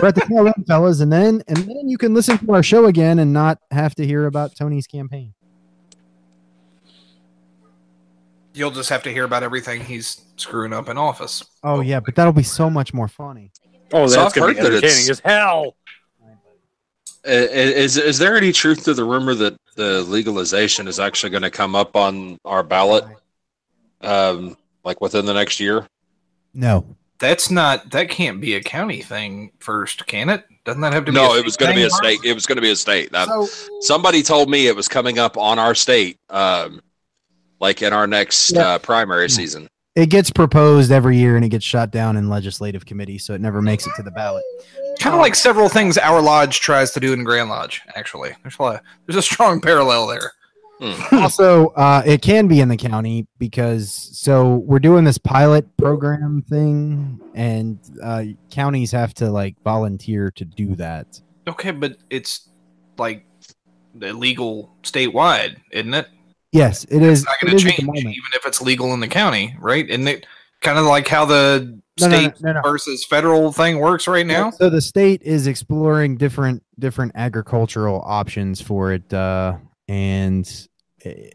we're 0.00 0.08
at 0.08 0.14
the 0.14 0.22
tail 0.22 0.46
end, 0.46 0.66
fellas, 0.66 1.00
and 1.00 1.12
then 1.12 1.42
and 1.48 1.56
then 1.58 1.88
you 1.88 1.98
can 1.98 2.14
listen 2.14 2.38
to 2.38 2.52
our 2.52 2.62
show 2.62 2.86
again 2.86 3.18
and 3.18 3.32
not 3.32 3.58
have 3.70 3.94
to 3.96 4.06
hear 4.06 4.26
about 4.26 4.56
Tony's 4.56 4.86
campaign. 4.86 5.34
You'll 8.54 8.70
just 8.70 8.90
have 8.90 9.02
to 9.04 9.12
hear 9.12 9.24
about 9.24 9.42
everything 9.42 9.82
he's 9.82 10.22
screwing 10.36 10.72
up 10.72 10.88
in 10.88 10.98
office. 10.98 11.44
Oh 11.62 11.80
yeah, 11.80 12.00
but 12.00 12.14
that'll 12.14 12.32
be 12.32 12.42
so 12.42 12.70
much 12.70 12.94
more 12.94 13.08
funny. 13.08 13.50
Oh, 13.92 14.08
that's 14.08 14.16
I've 14.16 14.34
gonna 14.34 14.54
be 14.54 14.58
entertaining 14.58 15.10
as 15.10 15.20
hell. 15.20 15.76
I- 17.24 17.30
i- 17.30 17.32
Is 17.84 17.96
is 17.96 18.18
there 18.18 18.36
any 18.36 18.52
truth 18.52 18.84
to 18.84 18.94
the 18.94 19.04
rumor 19.04 19.34
that 19.34 19.56
the 19.76 20.02
legalization 20.02 20.88
is 20.88 20.98
actually 20.98 21.30
going 21.30 21.42
to 21.42 21.50
come 21.50 21.74
up 21.76 21.94
on 21.96 22.38
our 22.44 22.62
ballot, 22.62 23.04
um, 24.00 24.56
like 24.84 25.00
within 25.00 25.24
the 25.26 25.34
next 25.34 25.60
year? 25.60 25.86
No, 26.54 26.84
That's 27.18 27.50
not 27.50 27.90
that 27.92 28.10
can't 28.10 28.40
be 28.40 28.54
a 28.56 28.60
county 28.62 29.00
thing 29.00 29.52
first, 29.60 30.06
can 30.06 30.28
it? 30.28 30.44
Doesn't 30.64 30.80
that 30.82 30.92
have 30.92 31.04
to 31.06 31.12
be 31.12 31.16
No, 31.16 31.34
a 31.34 31.38
it 31.38 31.44
was 31.44 31.56
going 31.56 31.70
to 31.72 31.76
be 31.76 31.84
a 31.84 31.90
state. 31.90 32.20
It 32.24 32.34
was 32.34 32.46
going 32.46 32.56
to 32.56 32.62
be 32.62 32.70
a 32.70 32.76
state. 32.76 33.10
That, 33.12 33.28
so 33.28 33.46
somebody 33.80 34.22
told 34.22 34.50
me 34.50 34.66
it 34.66 34.74
was 34.76 34.88
coming 34.88 35.18
up 35.18 35.36
on 35.38 35.58
our 35.58 35.74
state, 35.74 36.18
um, 36.30 36.82
like 37.60 37.80
in 37.82 37.92
our 37.92 38.06
next 38.08 38.50
Yeah. 38.52 38.66
uh, 38.74 38.78
primary 38.78 39.30
season. 39.30 39.68
It 39.94 40.06
gets 40.06 40.30
proposed 40.30 40.90
every 40.90 41.18
year 41.18 41.36
and 41.36 41.44
it 41.44 41.50
gets 41.50 41.64
shot 41.64 41.90
down 41.90 42.16
in 42.16 42.28
legislative 42.28 42.86
committee, 42.86 43.18
so 43.18 43.34
it 43.34 43.40
never 43.40 43.60
makes 43.60 43.86
it 43.86 43.92
to 43.96 44.02
the 44.02 44.10
ballot. 44.10 44.44
Kind 44.98 45.14
of 45.14 45.20
like 45.20 45.34
several 45.34 45.68
things 45.68 45.98
our 45.98 46.20
lodge 46.20 46.60
tries 46.60 46.92
to 46.92 47.00
do 47.00 47.12
in 47.12 47.24
Grand 47.24 47.50
Lodge. 47.50 47.82
Actually, 47.94 48.32
there's 48.42 48.56
a 48.58 48.62
lot, 48.62 48.82
there's 49.06 49.16
a 49.16 49.22
strong 49.22 49.60
parallel 49.60 50.06
there. 50.06 50.32
also, 51.12 51.68
uh, 51.68 52.02
it 52.04 52.22
can 52.22 52.48
be 52.48 52.60
in 52.60 52.68
the 52.68 52.76
county 52.76 53.26
because 53.38 53.92
so 53.92 54.56
we're 54.56 54.80
doing 54.80 55.04
this 55.04 55.16
pilot 55.16 55.64
program 55.76 56.42
thing, 56.42 57.20
and 57.34 57.78
uh, 58.02 58.24
counties 58.50 58.90
have 58.90 59.14
to 59.14 59.30
like 59.30 59.54
volunteer 59.62 60.32
to 60.32 60.44
do 60.44 60.74
that. 60.74 61.20
Okay, 61.46 61.70
but 61.70 61.98
it's 62.10 62.48
like 62.98 63.24
illegal 64.00 64.74
statewide, 64.82 65.58
isn't 65.70 65.94
it? 65.94 66.08
Yes, 66.52 66.84
it 66.84 67.02
is. 67.02 67.20
It's 67.20 67.28
not 67.28 67.36
going 67.40 67.56
to 67.56 67.64
change, 67.64 67.80
even 67.80 68.12
if 68.34 68.44
it's 68.46 68.60
legal 68.60 68.92
in 68.92 69.00
the 69.00 69.08
county, 69.08 69.56
right? 69.58 69.88
Isn't 69.88 70.06
it 70.06 70.26
kind 70.60 70.78
of 70.78 70.84
like 70.84 71.08
how 71.08 71.24
the 71.24 71.80
No, 71.98 72.06
no, 72.08 72.10
no, 72.10 72.18
state 72.28 72.42
no, 72.42 72.52
no. 72.52 72.60
versus 72.62 73.04
federal 73.06 73.52
thing 73.52 73.78
works 73.78 74.06
right 74.06 74.26
now? 74.26 74.50
So 74.50 74.68
the 74.68 74.80
state 74.82 75.22
is 75.22 75.46
exploring 75.46 76.16
different 76.18 76.62
different 76.78 77.12
agricultural 77.14 78.02
options 78.04 78.60
for 78.60 78.92
it, 78.92 79.12
uh, 79.12 79.56
and 79.88 80.68
eh, 81.04 81.30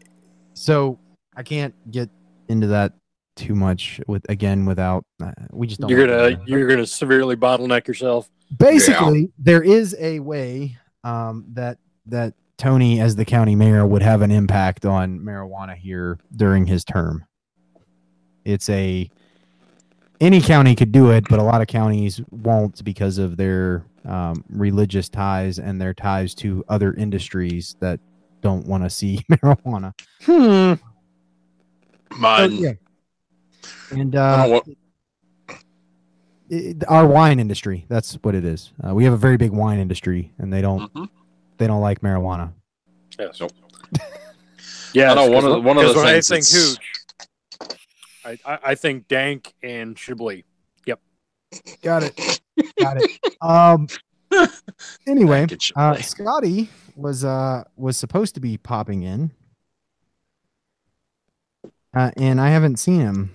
so 0.54 0.98
I 1.36 1.42
can't 1.42 1.74
get 1.90 2.10
into 2.48 2.68
that 2.68 2.92
too 3.34 3.54
much 3.54 4.00
with 4.06 4.24
again 4.28 4.66
without 4.66 5.04
uh, 5.22 5.32
we 5.50 5.66
just 5.66 5.80
don't. 5.80 5.90
You're 5.90 6.06
gonna 6.06 6.36
to. 6.36 6.42
you're 6.46 6.68
gonna 6.68 6.86
severely 6.86 7.36
bottleneck 7.36 7.86
yourself. 7.86 8.30
basically 8.56 9.30
there 9.38 9.62
is 9.62 9.96
a 9.98 10.20
way 10.20 10.76
um, 11.04 11.44
that 11.52 11.78
that 12.06 12.34
Tony, 12.58 13.00
as 13.00 13.14
the 13.16 13.24
county 13.24 13.54
mayor, 13.54 13.86
would 13.86 14.02
have 14.02 14.20
an 14.20 14.30
impact 14.30 14.84
on 14.84 15.20
marijuana 15.20 15.76
here 15.76 16.18
during 16.34 16.66
his 16.66 16.84
term. 16.84 17.24
It's 18.44 18.68
a 18.68 19.08
any 20.20 20.40
county 20.40 20.74
could 20.74 20.90
do 20.90 21.10
it, 21.12 21.24
but 21.30 21.38
a 21.38 21.42
lot 21.44 21.60
of 21.62 21.68
counties 21.68 22.20
won't 22.30 22.82
because 22.84 23.18
of 23.18 23.36
their 23.36 23.84
um, 24.04 24.44
religious 24.48 25.08
ties 25.08 25.60
and 25.60 25.80
their 25.80 25.94
ties 25.94 26.34
to 26.36 26.64
other 26.68 26.92
industries 26.94 27.76
that 27.78 28.00
don't 28.40 28.66
want 28.66 28.82
to 28.82 28.90
see 28.90 29.24
marijuana. 29.30 29.92
Hmm. 30.22 30.74
So, 32.12 32.18
Mine. 32.18 32.52
yeah. 32.54 32.72
And 33.92 34.16
uh, 34.16 34.44
want- 34.48 34.76
it, 36.50 36.82
our 36.88 37.06
wine 37.06 37.38
industry. 37.38 37.84
That's 37.88 38.14
what 38.22 38.34
it 38.34 38.44
is. 38.44 38.72
Uh, 38.84 38.94
we 38.94 39.04
have 39.04 39.12
a 39.12 39.18
very 39.18 39.36
big 39.36 39.52
wine 39.52 39.78
industry, 39.78 40.32
and 40.38 40.52
they 40.52 40.62
don't 40.62 40.92
Mhm. 40.94 41.08
They 41.58 41.66
don't 41.66 41.80
like 41.80 42.00
marijuana. 42.00 42.52
Yes. 43.18 43.40
Nope. 43.40 43.52
Yeah. 44.94 45.12
I 45.12 45.14
know 45.16 45.30
one 45.30 45.44
of 45.44 45.50
the- 45.50 45.60
one 45.60 45.76
of 45.76 45.84
the 45.84 45.92
things 45.94 46.30
I 46.30 46.34
think 46.34 46.44
that's- 46.46 46.76
hooch, 46.78 47.78
I, 48.24 48.38
I 48.54 48.58
I 48.70 48.74
think 48.74 49.06
dank 49.08 49.52
and 49.62 49.96
Chablis. 49.96 50.44
Got 51.82 52.02
it. 52.02 52.40
Got 52.78 52.98
it. 53.02 53.10
Um. 53.40 53.88
Anyway, 55.06 55.46
uh. 55.76 55.96
Scotty 55.96 56.68
was 56.96 57.24
uh 57.24 57.64
was 57.76 57.96
supposed 57.96 58.34
to 58.34 58.40
be 58.40 58.58
popping 58.58 59.02
in, 59.02 59.30
uh, 61.94 62.10
and 62.16 62.40
I 62.40 62.50
haven't 62.50 62.76
seen 62.76 63.00
him. 63.00 63.34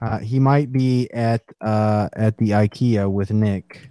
Uh, 0.00 0.18
he 0.18 0.38
might 0.38 0.70
be 0.72 1.10
at 1.12 1.42
uh 1.62 2.08
at 2.12 2.36
the 2.38 2.50
IKEA 2.50 3.10
with 3.10 3.30
Nick. 3.32 3.88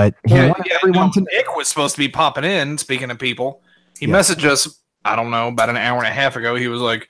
But 0.00 0.14
he 0.30 0.34
Yeah, 0.34 0.46
wanted 0.48 0.66
yeah, 0.66 0.74
everyone 0.82 1.06
no, 1.08 1.12
to 1.12 1.20
Nick 1.32 1.54
was 1.56 1.68
supposed 1.68 1.94
to 1.94 1.98
be 1.98 2.08
popping 2.08 2.44
in. 2.44 2.78
Speaking 2.78 3.10
of 3.10 3.18
people, 3.18 3.60
he 3.98 4.06
Yeah. 4.06 4.14
messaged 4.14 4.44
us. 4.44 4.80
I 5.04 5.14
don't 5.16 5.30
know 5.30 5.48
about 5.48 5.68
an 5.68 5.76
hour 5.76 5.98
and 5.98 6.06
a 6.06 6.10
half 6.10 6.36
ago. 6.36 6.54
He 6.54 6.68
was 6.68 6.80
like, 6.80 7.08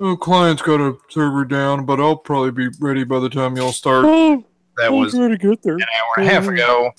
"Oh, 0.00 0.16
client's 0.16 0.62
got 0.62 0.80
a 0.80 0.96
server 1.10 1.44
down, 1.44 1.84
but 1.84 2.00
I'll 2.00 2.16
probably 2.16 2.50
be 2.50 2.68
ready 2.80 3.04
by 3.04 3.20
the 3.20 3.28
time 3.28 3.56
y'all 3.56 3.72
start." 3.72 4.04
Oh, 4.08 4.44
That 4.78 4.92
was 4.92 5.12
an 5.12 5.20
going 5.20 5.32
to 5.32 5.36
get 5.36 5.62
there. 5.62 5.74
hour 5.74 6.12
and 6.16 6.26
a 6.26 6.30
half 6.30 6.48
ago. 6.48 6.92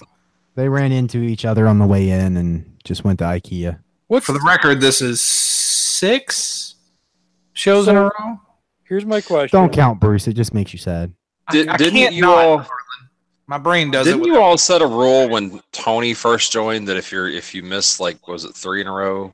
They 0.56 0.70
ran 0.70 0.92
into 0.92 1.18
each 1.24 1.44
other 1.46 1.68
on 1.68 1.80
the 1.80 1.88
way 1.88 2.12
in 2.12 2.38
and 2.38 2.78
just 2.84 3.04
went 3.04 3.18
to 3.20 3.26
IKEA. 3.26 3.80
What's 4.08 4.28
For 4.28 4.34
the 4.34 4.44
record, 4.46 4.80
this 4.80 5.02
is 5.02 5.20
six 5.20 6.76
shows 7.54 7.88
in 7.88 7.96
a 7.98 8.04
row. 8.04 8.40
Here's 8.84 9.06
my 9.08 9.22
question. 9.22 9.60
Don't 9.60 9.74
count 9.74 10.00
Bruce. 10.00 10.28
It 10.28 10.34
just 10.34 10.54
makes 10.54 10.72
you 10.74 10.78
sad. 10.78 11.14
Did, 11.52 11.68
I 11.68 11.78
didn't 11.78 11.94
can't 12.00 12.14
you 12.14 12.22
not, 12.22 12.46
all? 12.46 12.68
Harlan. 13.48 13.62
My 13.62 13.64
brain 13.64 13.92
does 13.92 14.06
Didn't 14.08 14.22
it. 14.22 14.28
you 14.28 14.42
all 14.42 14.58
set 14.58 14.82
a 14.82 14.88
rule 14.88 15.30
when 15.30 15.62
Tony 15.72 16.14
first 16.14 16.52
joined 16.52 16.88
that 16.88 16.98
if 16.98 17.12
you're 17.12 17.28
if 17.30 17.54
you 17.54 17.64
missed 17.64 18.00
like 18.00 18.28
was 18.28 18.46
it 18.46 18.56
three 18.56 18.82
in 18.82 18.88
a 18.88 18.92
row, 18.92 19.34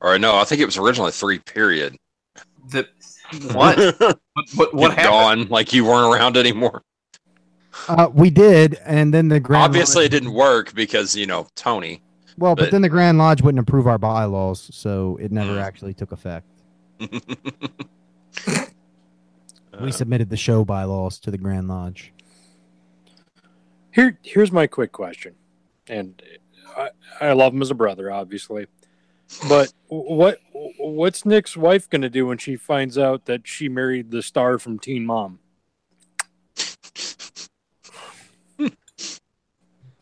or 0.00 0.18
no, 0.18 0.36
I 0.38 0.44
think 0.44 0.60
it 0.60 0.66
was 0.66 0.76
originally 0.78 1.10
three 1.12 1.38
period. 1.38 1.96
that 2.70 2.88
what? 3.52 3.76
what? 4.00 4.18
What, 4.54 4.74
what 4.74 4.90
happened? 4.92 5.04
gone, 5.06 5.48
like 5.48 5.72
you 5.72 5.84
weren't 5.84 6.14
around 6.14 6.36
anymore. 6.36 6.82
Uh, 7.88 8.08
we 8.12 8.28
did, 8.30 8.76
and 8.84 9.14
then 9.14 9.28
the 9.28 9.38
Grand 9.40 9.64
Obviously, 9.64 10.04
it 10.04 10.08
didn't 10.10 10.32
work 10.32 10.74
because 10.74 11.14
you 11.14 11.26
know 11.26 11.46
Tony. 11.54 12.02
Well, 12.36 12.54
but, 12.54 12.64
but- 12.66 12.70
then 12.70 12.82
the 12.82 12.88
Grand 12.88 13.18
Lodge 13.18 13.42
wouldn't 13.42 13.60
approve 13.60 13.86
our 13.86 13.98
bylaws, 13.98 14.68
so 14.72 15.16
it 15.20 15.32
never 15.32 15.54
Mm. 15.54 15.62
actually 15.62 15.94
took 15.94 16.12
effect. 16.12 16.46
We 19.80 19.92
submitted 19.92 20.28
the 20.28 20.36
show 20.36 20.64
bylaws 20.64 21.20
to 21.20 21.30
the 21.30 21.38
Grand 21.38 21.68
Lodge. 21.68 22.12
Here, 23.98 24.16
here's 24.22 24.52
my 24.52 24.68
quick 24.68 24.92
question, 24.92 25.34
and 25.88 26.22
I, 26.76 26.90
I 27.20 27.32
love 27.32 27.52
him 27.52 27.62
as 27.62 27.72
a 27.72 27.74
brother, 27.74 28.12
obviously. 28.12 28.68
But 29.48 29.72
what 29.88 30.38
what's 30.78 31.26
Nick's 31.26 31.56
wife 31.56 31.90
going 31.90 32.02
to 32.02 32.08
do 32.08 32.24
when 32.24 32.38
she 32.38 32.54
finds 32.54 32.96
out 32.96 33.24
that 33.24 33.48
she 33.48 33.68
married 33.68 34.12
the 34.12 34.22
star 34.22 34.60
from 34.60 34.78
Teen 34.78 35.04
Mom? 35.04 35.40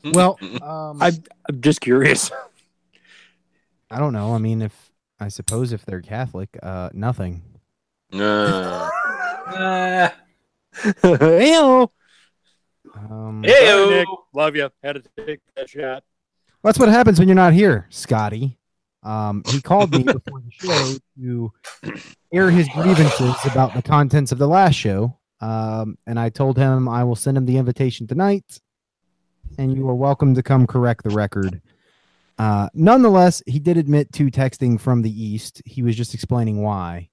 Well, 0.04 0.38
um, 0.60 1.00
I 1.00 1.06
I- 1.06 1.18
I'm 1.48 1.62
just 1.62 1.80
curious. 1.80 2.30
I 3.90 3.98
don't 3.98 4.12
know. 4.12 4.34
I 4.34 4.38
mean, 4.38 4.60
if 4.60 4.92
I 5.18 5.28
suppose 5.28 5.72
if 5.72 5.86
they're 5.86 6.02
Catholic, 6.02 6.50
uh, 6.62 6.90
nothing. 6.92 7.40
Uh, 8.12 8.90
Uh, 11.02 11.38
Ew. 11.40 11.90
Um, 12.96 13.44
Ew. 13.44 13.54
Sorry, 13.54 13.90
Nick. 13.90 14.08
Love 14.34 14.56
you. 14.56 14.70
Had 14.82 14.94
to 14.94 15.24
take 15.26 15.40
that 15.56 15.68
shot. 15.68 16.02
That's 16.62 16.78
what 16.78 16.88
happens 16.88 17.18
when 17.18 17.28
you're 17.28 17.34
not 17.34 17.52
here, 17.52 17.86
Scotty. 17.90 18.58
Um, 19.02 19.42
he 19.46 19.60
called 19.60 19.92
me 19.92 20.02
before 20.02 20.40
the 20.40 20.50
show 20.50 20.96
to 21.20 21.52
air 22.32 22.50
his 22.50 22.68
grievances 22.70 23.36
about 23.44 23.74
the 23.74 23.82
contents 23.82 24.32
of 24.32 24.38
the 24.38 24.48
last 24.48 24.74
show. 24.74 25.16
Um, 25.40 25.96
and 26.06 26.18
I 26.18 26.28
told 26.30 26.56
him 26.56 26.88
I 26.88 27.04
will 27.04 27.14
send 27.14 27.36
him 27.36 27.46
the 27.46 27.58
invitation 27.58 28.06
tonight, 28.06 28.58
and 29.58 29.76
you 29.76 29.88
are 29.88 29.94
welcome 29.94 30.34
to 30.34 30.42
come 30.42 30.66
correct 30.66 31.04
the 31.04 31.10
record. 31.10 31.60
Uh, 32.38 32.68
nonetheless, 32.74 33.42
he 33.46 33.58
did 33.58 33.76
admit 33.76 34.12
to 34.14 34.30
texting 34.30 34.80
from 34.80 35.02
the 35.02 35.22
East. 35.22 35.62
He 35.64 35.82
was 35.82 35.96
just 35.96 36.14
explaining 36.14 36.62
why. 36.62 37.10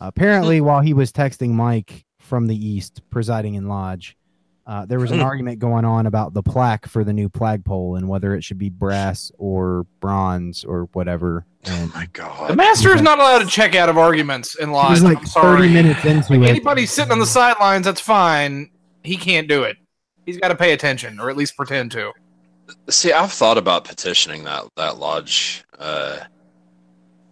Apparently, 0.00 0.60
while 0.60 0.80
he 0.80 0.94
was 0.94 1.12
texting 1.12 1.50
Mike 1.50 2.04
from 2.18 2.46
the 2.46 2.56
East, 2.56 3.02
presiding 3.10 3.54
in 3.54 3.68
Lodge, 3.68 4.16
uh, 4.66 4.84
there 4.84 4.98
was 4.98 5.12
an 5.12 5.20
argument 5.20 5.58
going 5.60 5.84
on 5.84 6.06
about 6.06 6.34
the 6.34 6.42
plaque 6.42 6.86
for 6.86 7.04
the 7.04 7.12
new 7.12 7.28
flagpole 7.28 7.94
and 7.96 8.08
whether 8.08 8.34
it 8.34 8.42
should 8.42 8.58
be 8.58 8.68
brass 8.68 9.30
or 9.38 9.86
bronze 10.00 10.64
or 10.64 10.88
whatever. 10.92 11.46
oh 11.68 11.90
my 11.94 12.08
God! 12.12 12.50
the 12.50 12.56
master 12.56 12.92
is 12.94 13.00
not 13.00 13.18
allowed 13.20 13.38
to 13.40 13.46
check 13.46 13.74
out 13.76 13.88
of 13.88 13.96
arguments 13.96 14.56
in 14.56 14.68
he 14.70 14.74
live. 14.74 14.90
was 14.90 15.02
like 15.04 15.18
I'm 15.18 15.26
sorry. 15.26 15.58
30 15.68 15.72
minutes 15.72 16.04
into 16.04 16.32
Like, 16.32 16.48
it. 16.48 16.50
anybody 16.50 16.84
sitting 16.86 17.12
on 17.12 17.18
the 17.20 17.26
sidelines, 17.26 17.84
that's 17.86 18.00
fine. 18.00 18.70
He 19.04 19.16
can't 19.16 19.46
do 19.48 19.62
it. 19.62 19.76
He's 20.24 20.38
got 20.38 20.48
to 20.48 20.56
pay 20.56 20.72
attention, 20.72 21.20
or 21.20 21.30
at 21.30 21.36
least 21.36 21.56
pretend 21.56 21.92
to. 21.92 22.12
See, 22.88 23.12
I've 23.12 23.30
thought 23.32 23.58
about 23.58 23.84
petitioning 23.84 24.42
that 24.44 24.64
that 24.76 24.98
lodge 24.98 25.62
uh, 25.78 26.18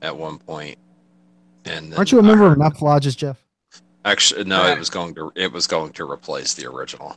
at 0.03 0.16
one 0.16 0.38
point. 0.38 0.77
point, 0.77 0.79
and 1.64 1.92
Aren't 1.97 2.12
you 2.12 2.20
a 2.20 2.23
member 2.23 2.44
of 2.44 2.51
heard- 2.51 2.59
enough 2.59 2.81
lodges, 2.81 3.16
Jeff? 3.16 3.38
Actually, 4.05 4.44
no. 4.44 4.64
It 4.68 4.79
was 4.79 4.90
going 4.90 5.14
to 5.16 5.33
it 5.35 5.51
was 5.51 5.66
going 5.66 5.90
to 5.94 6.09
replace 6.09 6.55
the 6.55 6.66
original. 6.70 7.16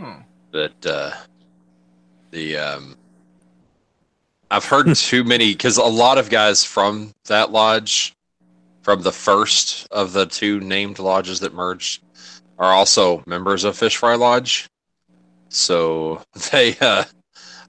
Hmm. 0.00 0.22
but 0.50 0.86
uh, 0.86 1.10
the 2.30 2.56
um, 2.56 2.96
I've 4.50 4.64
heard 4.64 4.86
too 4.96 5.24
many 5.24 5.52
because 5.52 5.76
a 5.76 5.84
lot 5.84 6.16
of 6.16 6.30
guys 6.30 6.64
from 6.64 7.12
that 7.26 7.52
lodge, 7.52 8.14
from 8.80 9.02
the 9.02 9.12
first 9.12 9.86
of 9.90 10.14
the 10.14 10.24
two 10.24 10.58
named 10.60 11.00
lodges 11.00 11.40
that 11.40 11.52
merged, 11.52 12.02
are 12.58 12.72
also 12.72 13.22
members 13.26 13.64
of 13.64 13.76
Fish 13.76 13.98
Fry 13.98 14.14
Lodge. 14.14 14.70
So 15.50 16.22
they, 16.50 16.78
uh, 16.78 17.04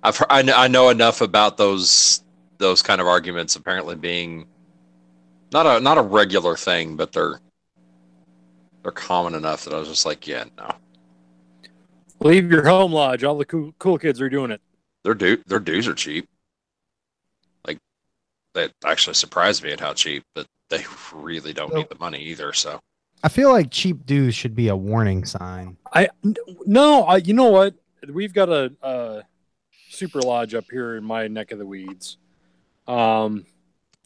I've 0.02 0.24
I, 0.30 0.50
I 0.56 0.68
know 0.70 0.88
enough 0.88 1.20
about 1.20 1.58
those 1.58 2.24
those 2.60 2.82
kind 2.82 3.02
of 3.02 3.08
arguments 3.08 3.58
apparently 3.58 3.98
being 3.98 4.46
not 5.52 5.66
a 5.66 5.82
not 5.82 5.98
a 5.98 6.02
regular 6.02 6.56
thing, 6.56 6.96
but 6.96 7.12
they're 7.12 7.42
they're 8.84 8.94
common 8.94 9.36
enough 9.36 9.66
that 9.66 9.74
I 9.74 9.80
was 9.80 9.90
just 9.90 10.06
like, 10.06 10.26
yeah, 10.28 10.46
no, 10.58 10.72
Leave 12.22 12.52
your 12.52 12.68
home 12.68 12.92
lodge. 12.94 13.24
All 13.24 13.38
the 13.38 13.46
cool, 13.46 13.74
cool 13.80 13.98
kids 13.98 14.22
are 14.22 14.30
doing 14.30 14.52
it. 14.52 14.62
their 15.04 15.14
du- 15.16 15.42
their 15.48 15.60
dues 15.60 15.88
are 15.88 15.94
cheap. 15.96 16.28
Like 17.66 17.80
that 18.54 18.72
actually 18.86 19.16
surprised 19.16 19.64
me 19.64 19.72
at 19.72 19.80
how 19.80 19.94
cheap, 19.94 20.24
but 20.36 20.46
they 20.70 20.84
really 21.14 21.54
don't 21.54 21.72
So- 21.72 21.78
need 21.78 21.90
the 21.90 21.98
money 22.00 22.20
either. 22.24 22.54
So 22.54 22.80
I 23.24 23.30
feel 23.30 23.52
like 23.52 23.72
cheap 23.72 24.06
dues 24.06 24.36
should 24.36 24.56
be 24.56 24.68
a 24.68 24.76
warning 24.76 25.26
sign. 25.26 25.78
I 25.94 26.10
no, 26.66 27.04
I, 27.04 27.18
you 27.18 27.34
know 27.34 27.50
what? 27.50 27.76
We've 28.08 28.34
got 28.34 28.50
a, 28.50 28.72
a 28.82 29.24
super 29.90 30.22
lodge 30.22 30.54
up 30.56 30.66
here 30.72 30.96
in 30.96 31.04
my 31.04 31.28
neck 31.28 31.52
of 31.52 31.60
the 31.60 31.66
weeds. 31.66 32.18
Um, 32.88 33.46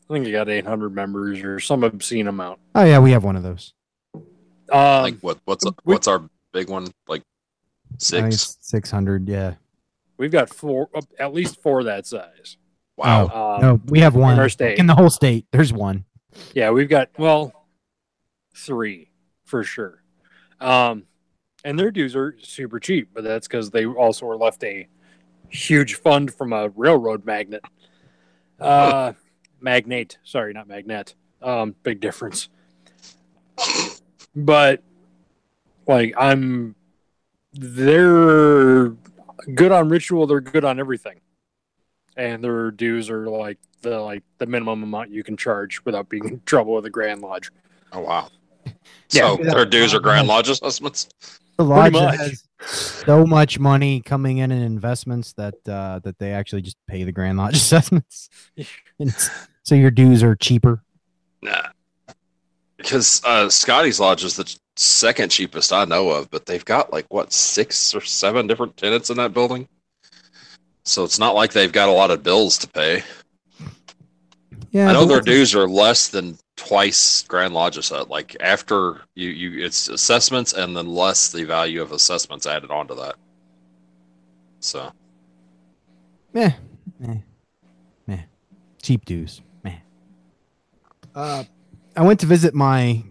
I 0.10 0.14
think 0.14 0.28
I 0.28 0.32
got 0.32 0.50
800 0.50 0.94
members 0.94 1.40
or 1.42 1.60
some 1.62 1.84
obscene 1.84 2.28
amount. 2.28 2.60
Oh, 2.76 2.84
yeah, 2.84 3.00
we 3.00 3.12
have 3.12 3.24
one 3.24 3.36
of 3.38 3.44
those. 3.44 3.74
Um, 4.14 5.02
like 5.04 5.20
what 5.22 5.40
what's 5.46 5.64
we- 5.66 5.72
what's 5.84 6.08
our 6.08 6.28
big 6.52 6.70
one 6.70 6.88
like 7.08 7.22
I 7.94 8.22
think 8.22 8.34
six? 8.34 8.58
600, 8.62 9.28
yeah. 9.28 9.54
we've 10.18 10.32
got 10.32 10.50
four, 10.50 10.90
at 11.20 11.34
least 11.34 11.62
four 11.62 11.84
that 11.86 12.06
size. 12.06 12.58
Wow. 12.98 13.56
Um, 13.56 13.62
no, 13.62 13.82
we 13.88 14.00
have 14.00 14.16
one 14.16 14.40
our 14.40 14.50
state. 14.50 14.78
in 14.78 14.88
the 14.88 14.96
whole 14.96 15.10
state. 15.10 15.46
There's 15.52 15.74
one. 15.74 16.06
Yeah, 16.54 16.72
we've 16.72 16.90
got 16.90 17.10
well 17.18 17.54
three 18.56 19.12
for 19.44 19.64
sure. 19.64 20.04
Um, 20.60 21.04
and 21.64 21.78
their 21.78 21.92
dues 21.92 22.16
are 22.16 22.36
super 22.42 22.80
cheap, 22.80 23.10
but 23.14 23.24
that's 23.24 23.48
because 23.48 23.72
they 23.72 23.86
also 23.86 24.26
were 24.26 24.38
left 24.38 24.64
a 24.64 24.88
huge 25.50 25.96
fund 25.96 26.34
from 26.34 26.54
a 26.54 26.70
railroad 26.70 27.26
magnet. 27.26 27.64
Uh, 28.58 29.12
magnate, 29.60 30.18
sorry, 30.24 30.54
not 30.54 30.66
magnet. 30.66 31.14
Um, 31.42 31.76
big 31.84 32.00
difference. 32.00 32.48
But 34.34 34.82
like, 35.86 36.14
I'm 36.18 36.74
they're 37.56 38.90
good 39.54 39.72
on 39.72 39.90
ritual. 39.90 40.28
They're 40.28 40.42
good 40.42 40.66
on 40.66 40.80
everything, 40.80 41.20
and 42.16 42.44
their 42.44 42.72
dues 42.72 43.10
are 43.10 43.28
like 43.28 43.58
the 43.82 44.00
like 44.00 44.24
the 44.38 44.46
minimum 44.46 44.84
amount 44.84 45.12
you 45.12 45.24
can 45.24 45.38
charge 45.38 45.84
without 45.86 46.10
being 46.10 46.28
in 46.28 46.42
trouble 46.46 46.74
with 46.74 46.84
the 46.84 46.90
Grand 46.90 47.22
Lodge. 47.22 47.52
Oh 47.92 48.02
wow. 48.02 48.30
Yeah. 49.12 49.36
So 49.36 49.44
their 49.44 49.66
dues 49.66 49.94
are 49.94 50.00
Grand 50.00 50.28
Lodge 50.28 50.50
assessments. 50.50 51.08
The 51.58 51.64
lodge 51.64 51.94
has 51.94 52.44
so 52.60 53.26
much 53.26 53.60
money 53.60 54.02
coming 54.02 54.40
in 54.40 54.52
in 54.52 54.62
investments 54.62 55.34
that 55.34 55.56
uh, 55.68 56.00
that 56.00 56.18
they 56.18 56.34
actually 56.34 56.64
just 56.64 56.78
pay 56.88 57.04
the 57.04 57.12
Grand 57.12 57.38
Lodge 57.38 57.56
assessments. 57.56 58.30
So 59.66 59.74
your 59.74 59.90
dues 59.90 60.22
are 60.22 60.36
cheaper. 60.36 60.84
Nah. 61.42 61.70
Because 62.78 63.20
uh, 63.26 63.50
Scotty's 63.50 64.00
Lodge 64.00 64.24
is 64.24 64.36
the 64.36 64.56
second 64.76 65.30
cheapest 65.30 65.72
I 65.72 65.86
know 65.86 66.10
of, 66.10 66.30
but 66.32 66.46
they've 66.46 66.66
got 66.66 66.92
like 66.92 67.06
what 67.10 67.32
six 67.34 67.96
or 67.96 68.02
seven 68.02 68.48
different 68.48 68.78
tenants 68.78 69.10
in 69.10 69.18
that 69.18 69.34
building. 69.34 69.68
So 70.84 71.04
it's 71.04 71.20
not 71.20 71.36
like 71.36 71.52
they've 71.54 71.72
got 71.72 71.90
a 71.90 71.94
lot 71.94 72.12
of 72.12 72.24
bills 72.24 72.58
to 72.60 72.68
pay. 72.68 73.04
Yeah, 74.72 74.90
I 74.90 74.94
know 74.94 75.06
their 75.06 75.22
dues 75.22 75.56
are 75.56 75.68
less 75.68 76.10
than 76.10 76.38
twice 76.58 77.24
Grand 77.24 77.54
Lodge 77.54 77.78
assessment. 77.78 78.10
Like 78.10 78.36
after 78.40 79.02
you, 79.16 79.30
you 79.30 79.66
it's 79.66 79.88
assessments 79.88 80.54
and 80.54 80.76
then 80.76 80.88
less 80.88 81.32
the 81.32 81.44
value 81.44 81.82
of 81.82 81.92
assessments 81.92 82.46
added 82.46 82.72
onto 82.72 82.96
that. 82.96 83.16
So 84.60 84.92
Meh, 86.36 86.52
meh, 87.00 87.20
meh. 88.08 88.24
Cheap 88.82 89.06
dues, 89.06 89.42
meh. 89.64 89.78
Uh, 91.16 91.46
I 91.96 92.04
went 92.04 92.20
to 92.20 92.26
visit 92.26 92.54
my 92.54 93.02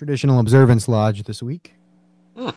traditional 0.00 0.40
observance 0.40 0.88
lodge 0.88 1.22
this 1.24 1.42
week. 1.42 1.74
Hmm. 2.34 2.48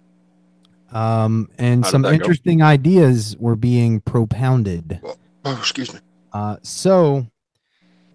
Um, 0.95 1.49
and 1.57 1.83
How 1.83 1.91
some 1.91 2.01
that 2.03 2.07
go? 2.11 2.13
interesting 2.13 2.61
ideas 2.61 3.35
were 3.37 3.57
being 3.57 3.99
propounded. 3.99 5.01
oh 5.43 5.57
excuse 5.57 5.93
me. 5.93 5.99
Uh, 6.31 6.55
so, 6.61 7.27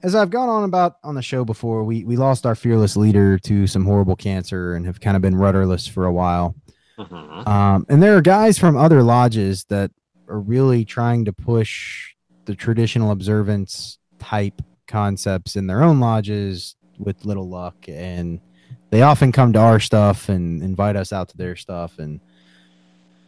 as 0.03 0.15
I've 0.15 0.31
gone 0.31 0.49
on 0.49 0.65
about 0.65 0.97
on 1.05 1.15
the 1.15 1.21
show 1.21 1.45
before, 1.45 1.85
we 1.85 2.05
we 2.05 2.17
lost 2.17 2.47
our 2.47 2.55
fearless 2.55 2.97
leader 2.97 3.39
to 3.41 3.67
some 3.67 3.85
horrible 3.85 4.17
cancer 4.17 4.75
and 4.75 4.87
have 4.87 4.99
kind 4.99 5.15
of 5.15 5.21
been 5.21 5.37
rudderless 5.37 5.87
for 5.87 6.07
a 6.07 6.13
while. 6.13 6.55
Mhm. 6.99 7.47
Um, 7.47 7.85
and 7.91 8.03
there 8.03 8.17
are 8.17 8.23
guys 8.23 8.57
from 8.59 8.79
other 8.79 9.03
lodges 9.03 9.65
that 9.65 9.91
are 10.27 10.41
really 10.41 10.87
trying 10.87 11.27
to 11.27 11.35
push 11.35 12.15
the 12.47 12.55
traditional 12.55 13.11
observance 13.11 13.99
type 14.19 14.63
concepts 14.87 15.55
in 15.55 15.67
their 15.67 15.83
own 15.83 16.01
lodges 16.01 16.77
with 16.99 17.27
little 17.27 17.47
luck. 17.51 17.77
And 17.89 18.41
they 18.91 19.03
often 19.03 19.33
come 19.33 19.53
to 19.53 19.59
our 19.59 19.81
stuff 19.81 20.29
and 20.29 20.63
invite 20.63 20.97
us 20.97 21.13
out 21.13 21.29
to 21.31 21.37
their 21.37 21.57
stuff. 21.57 21.99
And 21.99 22.21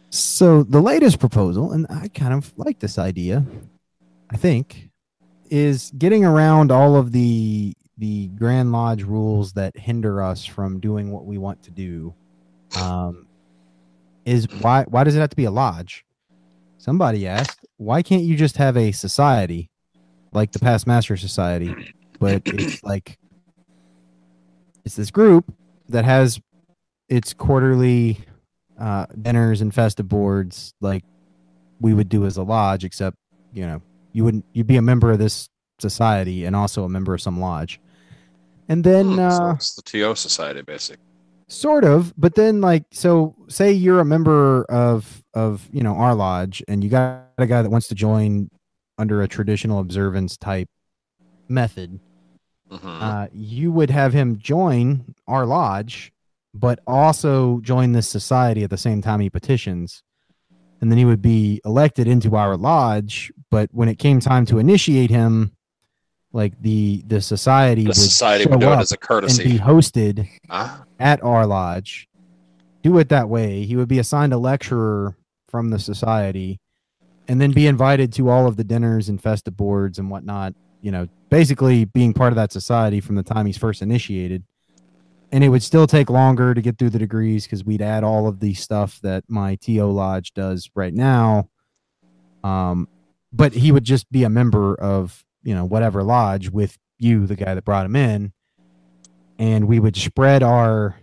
so 0.09 0.63
the 0.63 0.81
latest 0.81 1.19
proposal, 1.19 1.71
and 1.71 1.85
I 1.89 2.07
kind 2.09 2.33
of 2.33 2.51
like 2.57 2.79
this 2.79 2.97
idea, 2.97 3.45
I 4.29 4.37
think, 4.37 4.89
is 5.49 5.91
getting 5.97 6.25
around 6.25 6.71
all 6.71 6.95
of 6.95 7.11
the 7.11 7.73
the 7.97 8.29
Grand 8.29 8.71
Lodge 8.71 9.03
rules 9.03 9.53
that 9.53 9.77
hinder 9.77 10.23
us 10.23 10.43
from 10.43 10.79
doing 10.79 11.11
what 11.11 11.25
we 11.25 11.37
want 11.37 11.61
to 11.63 11.71
do. 11.71 12.15
Um, 12.75 13.27
is 14.25 14.47
why 14.61 14.83
why 14.83 15.03
does 15.03 15.15
it 15.15 15.19
have 15.19 15.29
to 15.29 15.35
be 15.35 15.45
a 15.45 15.51
lodge? 15.51 16.05
Somebody 16.77 17.27
asked, 17.27 17.63
why 17.77 18.01
can't 18.01 18.23
you 18.23 18.35
just 18.35 18.57
have 18.57 18.75
a 18.75 18.91
society 18.91 19.69
like 20.31 20.51
the 20.51 20.59
Past 20.59 20.87
Master 20.87 21.15
Society, 21.15 21.93
but 22.19 22.41
it's 22.45 22.83
like 22.83 23.19
it's 24.85 24.95
this 24.95 25.11
group 25.11 25.53
that 25.89 26.05
has 26.05 26.39
its 27.09 27.33
quarterly 27.33 28.19
uh, 28.79 29.05
dinners 29.21 29.61
and 29.61 29.73
festive 29.73 30.07
boards 30.07 30.73
like 30.81 31.03
we 31.79 31.93
would 31.93 32.09
do 32.09 32.25
as 32.25 32.37
a 32.37 32.43
lodge, 32.43 32.83
except 32.83 33.17
you 33.53 33.65
know 33.65 33.81
you 34.13 34.23
wouldn't 34.23 34.45
you'd 34.53 34.67
be 34.67 34.77
a 34.77 34.81
member 34.81 35.11
of 35.11 35.19
this 35.19 35.49
society 35.79 36.45
and 36.45 36.55
also 36.55 36.83
a 36.83 36.89
member 36.89 37.13
of 37.13 37.21
some 37.21 37.39
lodge, 37.39 37.79
and 38.69 38.83
then 38.83 39.13
Hmm, 39.13 39.29
so 39.29 39.45
uh, 39.45 39.53
it's 39.53 39.75
the 39.75 39.81
TO 39.81 40.15
Society, 40.15 40.61
basically. 40.61 41.03
sort 41.47 41.83
of 41.83 42.13
but 42.17 42.35
then 42.35 42.61
like 42.61 42.83
so 42.91 43.35
say 43.49 43.71
you're 43.71 43.99
a 43.99 44.05
member 44.05 44.63
of 44.65 45.21
of 45.33 45.67
you 45.73 45.83
know 45.83 45.95
our 45.95 46.15
lodge 46.15 46.63
and 46.67 46.83
you 46.83 46.89
got 46.89 47.23
a 47.37 47.45
guy 47.45 47.61
that 47.61 47.69
wants 47.69 47.87
to 47.89 47.95
join 47.95 48.49
under 48.97 49.21
a 49.21 49.27
traditional 49.27 49.79
observance 49.79 50.37
type 50.37 50.69
method 51.49 51.99
Mhm. 52.71 53.01
uh, 53.01 53.27
you 53.33 53.71
would 53.71 53.89
have 53.89 54.13
him 54.13 54.37
join 54.37 55.13
our 55.27 55.45
lodge 55.45 56.11
but 56.53 56.79
also 56.85 57.59
join 57.61 57.91
this 57.93 58.07
society 58.09 58.63
at 58.63 58.69
the 58.69 58.77
same 58.77 59.01
time 59.01 59.19
he 59.19 59.29
petitions 59.29 60.03
and 60.81 60.89
then 60.91 60.97
he 60.97 61.05
would 61.05 61.21
be 61.21 61.61
elected 61.65 62.07
into 62.07 62.35
our 62.35 62.55
lodge 62.57 63.31
but 63.49 63.69
when 63.73 63.87
it 63.89 63.99
came 63.99 64.19
time 64.19 64.45
to 64.45 64.57
initiate 64.59 65.09
him 65.09 65.51
like 66.33 66.53
the 66.61 67.03
the 67.07 67.19
society 67.21 67.83
the 67.83 67.89
would 67.89 67.95
society 67.97 68.45
would 68.49 68.59
do 68.61 68.71
it 68.71 68.77
as 68.79 68.91
a 68.93 68.97
and 69.11 69.37
be 69.37 69.59
hosted 69.59 70.27
Ah, 70.49 70.83
at 70.99 71.21
our 71.23 71.45
lodge, 71.45 72.07
do 72.83 72.97
it 72.99 73.09
that 73.09 73.27
way. 73.27 73.63
He 73.65 73.75
would 73.75 73.87
be 73.89 73.99
assigned 73.99 74.33
a 74.33 74.37
lecturer 74.37 75.15
from 75.49 75.69
the 75.71 75.79
society 75.79 76.59
and 77.27 77.39
then 77.41 77.51
be 77.51 77.67
invited 77.67 78.13
to 78.13 78.29
all 78.29 78.47
of 78.47 78.55
the 78.55 78.63
dinners 78.63 79.09
and 79.09 79.21
festive 79.21 79.55
boards 79.57 79.99
and 79.99 80.09
whatnot, 80.09 80.53
you 80.81 80.91
know, 80.91 81.07
basically 81.31 81.85
being 81.85 82.13
part 82.13 82.31
of 82.31 82.35
that 82.35 82.51
society 82.51 82.99
from 82.99 83.15
the 83.15 83.23
time 83.23 83.47
he's 83.47 83.57
first 83.57 83.81
initiated. 83.81 84.43
And 85.31 85.43
it 85.43 85.49
would 85.49 85.63
still 85.63 85.87
take 85.87 86.09
longer 86.09 86.53
to 86.53 86.61
get 86.61 86.77
through 86.77 86.91
the 86.91 86.99
degrees 86.99 87.45
because 87.45 87.63
we'd 87.63 87.81
add 87.81 88.03
all 88.03 88.27
of 88.27 88.39
the 88.39 88.53
stuff 88.53 88.99
that 89.01 89.23
my 89.27 89.55
TO 89.55 89.85
lodge 89.85 90.33
does 90.33 90.69
right 90.75 90.93
now. 90.93 91.49
Um, 92.43 92.87
but 93.33 93.53
he 93.53 93.71
would 93.71 93.85
just 93.85 94.11
be 94.11 94.25
a 94.25 94.29
member 94.29 94.75
of, 94.75 95.25
you 95.41 95.55
know, 95.55 95.65
whatever 95.65 96.03
lodge 96.03 96.49
with 96.49 96.77
you, 96.99 97.25
the 97.25 97.35
guy 97.35 97.55
that 97.55 97.65
brought 97.65 97.87
him 97.87 97.95
in 97.95 98.33
and 99.41 99.67
we 99.67 99.79
would 99.79 99.97
spread 99.97 100.43
our 100.43 100.95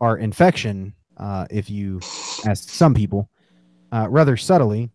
our 0.00 0.16
infection 0.16 0.94
uh, 1.16 1.44
if 1.50 1.68
you 1.68 2.00
ask 2.46 2.70
some 2.70 2.94
people 2.94 3.28
uh, 3.90 4.06
rather 4.08 4.36
subtly 4.36 4.90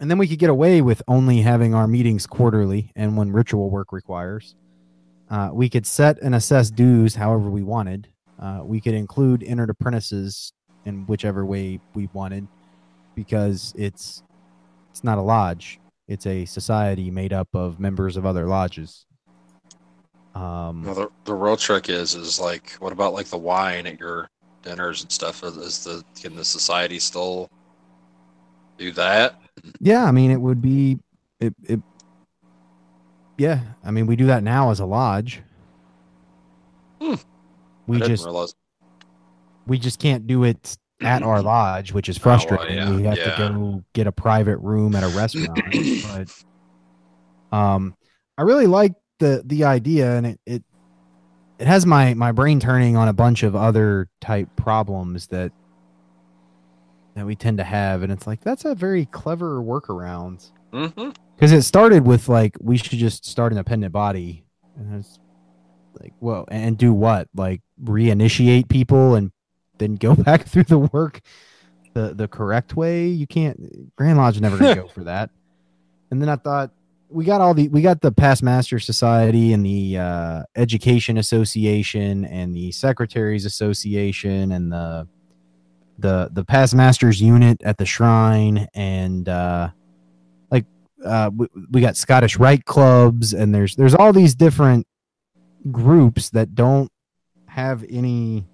and 0.00 0.10
then 0.10 0.18
we 0.18 0.28
could 0.28 0.38
get 0.38 0.50
away 0.50 0.80
with 0.80 1.02
only 1.08 1.40
having 1.40 1.74
our 1.74 1.86
meetings 1.86 2.26
quarterly 2.26 2.92
and 2.96 3.16
when 3.16 3.32
ritual 3.32 3.70
work 3.70 3.92
requires 3.92 4.54
uh, 5.30 5.50
we 5.52 5.68
could 5.68 5.86
set 5.86 6.18
and 6.22 6.34
assess 6.34 6.70
dues 6.70 7.14
however 7.14 7.50
we 7.50 7.62
wanted 7.62 8.08
uh, 8.40 8.60
we 8.62 8.80
could 8.80 8.94
include 8.94 9.42
entered 9.42 9.70
apprentices 9.70 10.52
in 10.84 11.04
whichever 11.06 11.44
way 11.44 11.80
we 11.94 12.08
wanted 12.12 12.46
because 13.14 13.74
it's 13.76 14.22
it's 14.90 15.04
not 15.04 15.18
a 15.18 15.22
lodge 15.22 15.80
it's 16.06 16.26
a 16.26 16.44
society 16.44 17.10
made 17.10 17.32
up 17.32 17.48
of 17.54 17.78
members 17.80 18.16
of 18.16 18.24
other 18.24 18.46
lodges 18.46 19.06
um, 20.38 20.84
well, 20.84 20.94
the, 20.94 21.08
the 21.24 21.34
real 21.34 21.56
trick 21.56 21.88
is, 21.88 22.14
is 22.14 22.38
like, 22.38 22.72
what 22.78 22.92
about 22.92 23.12
like 23.12 23.26
the 23.26 23.38
wine 23.38 23.88
at 23.88 23.98
your 23.98 24.30
dinners 24.62 25.02
and 25.02 25.10
stuff? 25.10 25.42
Is, 25.42 25.56
is 25.56 25.84
the 25.84 26.04
can 26.20 26.36
the 26.36 26.44
society 26.44 27.00
still 27.00 27.48
do 28.76 28.92
that? 28.92 29.40
Yeah, 29.80 30.04
I 30.04 30.10
mean 30.10 30.30
it 30.30 30.40
would 30.40 30.60
be 30.60 30.98
it, 31.40 31.54
it 31.64 31.80
Yeah, 33.36 33.60
I 33.84 33.90
mean 33.90 34.06
we 34.06 34.16
do 34.16 34.26
that 34.26 34.42
now 34.42 34.70
as 34.70 34.80
a 34.80 34.86
lodge. 34.86 35.42
Hmm. 37.00 37.14
We 37.86 38.00
just 38.00 38.24
realize. 38.24 38.54
we 39.66 39.78
just 39.78 39.98
can't 39.98 40.26
do 40.26 40.44
it 40.44 40.76
at 41.00 41.22
our 41.22 41.42
lodge, 41.42 41.92
which 41.92 42.08
is 42.08 42.18
frustrating. 42.26 42.76
yeah, 42.76 42.94
we 42.94 43.02
have 43.04 43.16
yeah. 43.16 43.36
to 43.36 43.52
go 43.52 43.84
get 43.92 44.06
a 44.06 44.12
private 44.12 44.58
room 44.58 44.94
at 44.94 45.04
a 45.04 45.08
restaurant. 45.08 45.60
but 47.50 47.56
um 47.56 47.94
I 48.36 48.42
really 48.42 48.66
like 48.66 48.92
the 49.18 49.42
the 49.44 49.64
idea 49.64 50.16
and 50.16 50.26
it, 50.26 50.40
it 50.46 50.62
it 51.58 51.66
has 51.66 51.84
my 51.84 52.14
my 52.14 52.32
brain 52.32 52.60
turning 52.60 52.96
on 52.96 53.08
a 53.08 53.12
bunch 53.12 53.42
of 53.42 53.56
other 53.56 54.08
type 54.20 54.48
problems 54.56 55.26
that 55.28 55.52
that 57.18 57.26
we 57.26 57.36
tend 57.36 57.58
to 57.58 57.64
have 57.64 58.02
and 58.02 58.12
it's 58.12 58.26
like 58.26 58.40
that's 58.40 58.64
a 58.64 58.74
very 58.74 59.06
clever 59.06 59.60
workaround. 59.60 60.50
Because 60.70 61.52
it 61.52 61.62
started 61.62 62.06
with 62.06 62.28
like 62.28 62.56
we 62.60 62.76
should 62.76 62.98
just 62.98 63.24
start 63.24 63.52
an 63.52 63.58
independent 63.58 63.92
body 63.92 64.44
and 64.76 64.94
it's 64.98 65.18
like 66.00 66.12
well 66.20 66.46
and 66.48 66.76
do 66.78 66.92
what? 66.92 67.28
Like 67.34 67.62
reinitiate 67.82 68.68
people 68.68 69.14
and 69.14 69.32
then 69.78 69.94
go 69.94 70.14
back 70.16 70.46
through 70.46 70.64
the 70.64 70.78
work 70.78 71.20
the 71.94 72.14
the 72.14 72.28
correct 72.28 72.76
way? 72.76 73.06
You 73.08 73.26
can't 73.26 73.94
grand 73.96 74.18
lodge 74.18 74.40
never 74.40 74.56
gonna 74.56 74.74
go 74.74 74.88
for 74.94 75.04
that. 75.04 75.30
And 76.10 76.22
then 76.22 76.30
i 76.30 76.36
thought 76.36 76.70
we 77.10 77.24
got 77.24 77.40
all 77.40 77.54
the 77.54 77.68
we 77.68 77.82
got 77.82 78.00
the 78.00 78.12
past 78.12 78.42
master 78.42 78.78
society 78.78 79.52
and 79.52 79.64
the 79.64 79.98
uh, 79.98 80.42
education 80.56 81.16
association 81.16 82.24
and 82.26 82.54
the 82.54 82.70
secretaries 82.72 83.44
association 83.44 84.52
and 84.52 84.70
the 84.70 85.08
the 85.98 86.30
the 86.32 86.44
past 86.44 86.74
masters 86.74 87.20
unit 87.20 87.60
at 87.62 87.76
the 87.76 87.84
shrine 87.84 88.68
and 88.74 89.28
uh 89.28 89.68
like 90.50 90.64
uh 91.04 91.30
we, 91.36 91.46
we 91.72 91.80
got 91.80 91.96
scottish 91.96 92.36
rite 92.36 92.64
clubs 92.64 93.34
and 93.34 93.54
there's 93.54 93.74
there's 93.76 93.94
all 93.94 94.12
these 94.12 94.34
different 94.34 94.86
groups 95.72 96.30
that 96.30 96.54
don't 96.54 96.90
have 97.46 97.84
any 97.90 98.46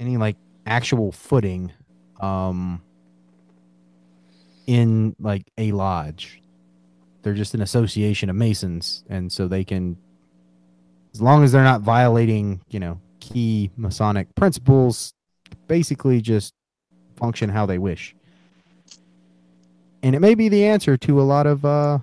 any 0.00 0.16
like 0.16 0.36
actual 0.66 1.12
footing 1.12 1.72
um 2.20 2.80
in 4.66 5.14
like 5.20 5.44
a 5.58 5.70
lodge. 5.72 6.42
They're 7.22 7.34
just 7.34 7.54
an 7.54 7.62
association 7.62 8.30
of 8.30 8.36
masons 8.36 9.04
and 9.08 9.30
so 9.30 9.48
they 9.48 9.64
can 9.64 9.96
as 11.12 11.20
long 11.20 11.44
as 11.44 11.52
they're 11.52 11.62
not 11.62 11.82
violating 11.82 12.60
you 12.68 12.80
know 12.80 13.00
key 13.20 13.70
masonic 13.76 14.32
principles 14.34 15.12
basically 15.66 16.20
just 16.20 16.54
function 17.16 17.48
how 17.48 17.66
they 17.66 17.78
wish. 17.78 18.14
And 20.02 20.14
it 20.14 20.20
may 20.20 20.34
be 20.34 20.48
the 20.48 20.64
answer 20.64 20.96
to 20.98 21.20
a 21.20 21.24
lot 21.24 21.46
of 21.46 21.64
uh 21.64 21.98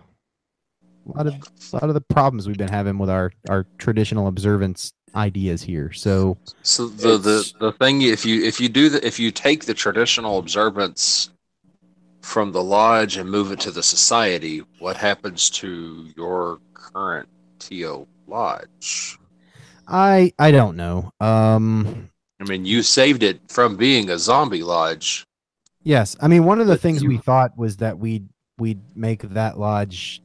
a 1.05 1.17
lot 1.17 1.27
of 1.27 1.33
a 1.33 1.75
lot 1.75 1.83
of 1.83 1.93
the 1.93 2.01
problems 2.01 2.47
we've 2.47 2.57
been 2.57 2.69
having 2.69 2.97
with 2.97 3.09
our 3.09 3.31
our 3.49 3.65
traditional 3.77 4.27
observance 4.27 4.93
ideas 5.15 5.61
here. 5.61 5.91
So 5.91 6.37
So 6.63 6.87
the, 6.87 7.17
the 7.17 7.53
the 7.59 7.71
thing 7.73 8.01
if 8.01 8.25
you 8.25 8.43
if 8.43 8.59
you 8.59 8.69
do 8.69 8.89
the 8.89 9.05
if 9.05 9.19
you 9.19 9.31
take 9.31 9.65
the 9.65 9.73
traditional 9.73 10.39
observance 10.39 11.29
from 12.21 12.51
the 12.51 12.63
lodge 12.63 13.17
and 13.17 13.29
move 13.29 13.51
it 13.51 13.59
to 13.61 13.71
the 13.71 13.83
society, 13.83 14.63
what 14.79 14.95
happens 14.95 15.49
to 15.49 16.09
your 16.15 16.59
current 16.73 17.27
TO 17.59 18.07
lodge? 18.27 19.17
i 19.87 20.33
i 20.39 20.51
don't 20.51 20.77
know. 20.77 21.11
Um 21.19 22.09
I 22.43 22.49
mean, 22.49 22.65
you 22.65 22.83
saved 22.83 23.23
it 23.23 23.39
from 23.47 23.77
being 23.77 24.09
a 24.09 24.17
zombie 24.19 24.63
lodge. 24.63 25.23
Yes, 25.83 26.15
I 26.21 26.27
mean 26.27 26.43
one 26.43 26.59
of 26.59 26.67
the 26.67 26.73
But 26.73 26.81
things 26.81 27.01
you- 27.01 27.09
we 27.09 27.17
thought 27.17 27.57
was 27.57 27.77
that 27.77 27.97
we'd 27.99 28.27
we'd 28.59 28.81
make 28.95 29.21
that 29.33 29.59
lodge. 29.59 30.21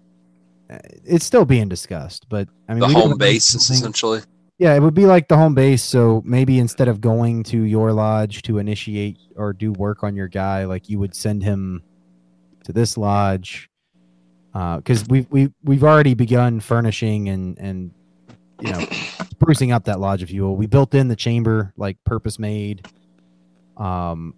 uh, 0.71 0.79
It's 1.05 1.25
still 1.25 1.45
being 1.45 1.69
discussed, 1.69 2.29
but 2.29 2.49
I 2.69 2.75
mean 2.75 2.81
The 2.81 2.89
home 2.89 3.17
base, 3.17 3.45
something- 3.47 3.77
essentially. 3.77 4.21
Yeah, 4.59 4.75
it 4.75 4.81
would 4.81 4.95
be 4.95 5.07
like 5.07 5.29
the 5.29 5.37
home 5.37 5.55
base. 5.55 5.83
So 5.85 6.21
maybe 6.27 6.59
instead 6.59 6.89
of 6.89 7.01
going 7.01 7.45
to 7.45 7.63
your 7.63 7.93
lodge 7.93 8.43
to 8.43 8.59
initiate 8.59 9.17
or 9.37 9.53
do 9.53 9.71
work 9.73 10.03
on 10.03 10.17
your 10.17 10.27
guy, 10.29 10.65
like 10.65 10.89
you 10.91 10.99
would 10.99 11.15
send 11.15 11.43
him 11.45 11.83
to 12.65 12.73
this 12.73 12.97
lodge, 12.99 13.71
because 14.53 15.07
we've 15.09 15.27
we 15.31 15.53
we've 15.65 15.85
already 15.85 16.15
begun 16.15 16.59
furnishing 16.61 17.29
and 17.29 17.57
and 17.59 17.93
you 18.61 18.73
know 18.73 18.85
sprucing 19.39 19.73
up 19.73 19.85
that 19.85 20.01
lodge, 20.01 20.23
if 20.23 20.31
you 20.31 20.43
will. 20.43 20.57
We 20.57 20.67
built 20.67 20.95
in 20.95 21.09
the 21.09 21.17
chamber, 21.17 21.73
like 21.77 21.97
purpose 22.05 22.39
made. 22.39 22.87
Um, 23.77 24.35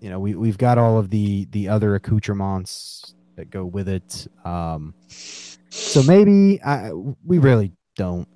you 0.00 0.10
know, 0.10 0.20
we 0.20 0.34
we've 0.34 0.58
got 0.58 0.78
all 0.78 0.98
of 0.98 1.10
the 1.10 1.46
the 1.50 1.68
other 1.68 1.94
accoutrements 1.94 3.14
that 3.36 3.50
go 3.50 3.64
with 3.64 3.88
it. 3.88 4.26
Um, 4.44 4.94
so 5.08 6.02
maybe 6.02 6.62
I 6.62 6.92
we 6.92 7.38
really 7.38 7.72
don't 7.96 8.28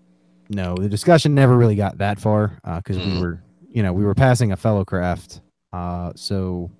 know. 0.48 0.74
The 0.76 0.88
discussion 0.88 1.34
never 1.34 1.56
really 1.56 1.76
got 1.76 1.98
that 1.98 2.18
far 2.18 2.58
because 2.76 2.98
we 2.98 3.04
Mhm. 3.04 3.20
were, 3.20 3.42
you 3.70 3.82
know, 3.82 3.92
we 3.92 4.04
were 4.04 4.14
passing 4.14 4.52
a 4.52 4.56
fellow 4.56 4.84
craft. 4.84 5.40
Uh, 5.72 6.12
so 6.14 6.70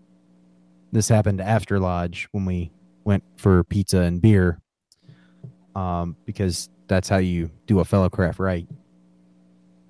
this 0.91 1.09
happened 1.09 1.41
after 1.41 1.79
lodge 1.79 2.29
when 2.33 2.45
we 2.45 2.71
went 3.05 3.23
for 3.37 3.65
pizza 3.65 4.01
and 4.01 4.21
beer. 4.21 4.61
Um, 5.75 6.17
because 6.27 6.69
that's 6.89 7.09
how 7.09 7.17
you 7.17 7.51
do 7.67 7.81
a 7.81 7.85
fellow 7.85 8.11
craft 8.11 8.39
right. 8.39 8.69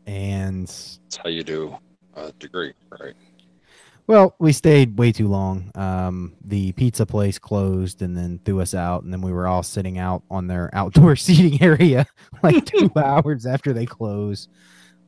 And 0.07 0.67
That's 0.67 1.17
how 1.23 1.29
you 1.29 1.43
do 1.45 1.77
a 2.15 2.33
degree, 2.33 2.73
right? 3.01 3.15
well, 4.09 4.35
we 4.39 4.53
stayed 4.53 4.99
way 4.99 5.13
too 5.13 5.29
long. 5.29 5.71
Um, 5.75 6.35
the 6.45 6.73
pizza 6.73 7.07
place 7.07 7.39
closed 7.39 8.03
and 8.03 8.17
then 8.17 8.41
threw 8.45 8.61
us 8.61 8.75
out, 8.75 9.05
and 9.05 9.13
then 9.13 9.23
we 9.23 9.33
were 9.33 9.47
all 9.47 9.63
sitting 9.63 9.99
out 9.99 10.23
on 10.31 10.47
their 10.49 10.71
outdoor 10.75 11.17
seating 11.17 11.63
area 11.63 12.07
like 12.43 12.65
two 12.67 12.91
hours 12.97 13.47
after 13.47 13.73
they 13.73 13.87
close. 13.87 14.49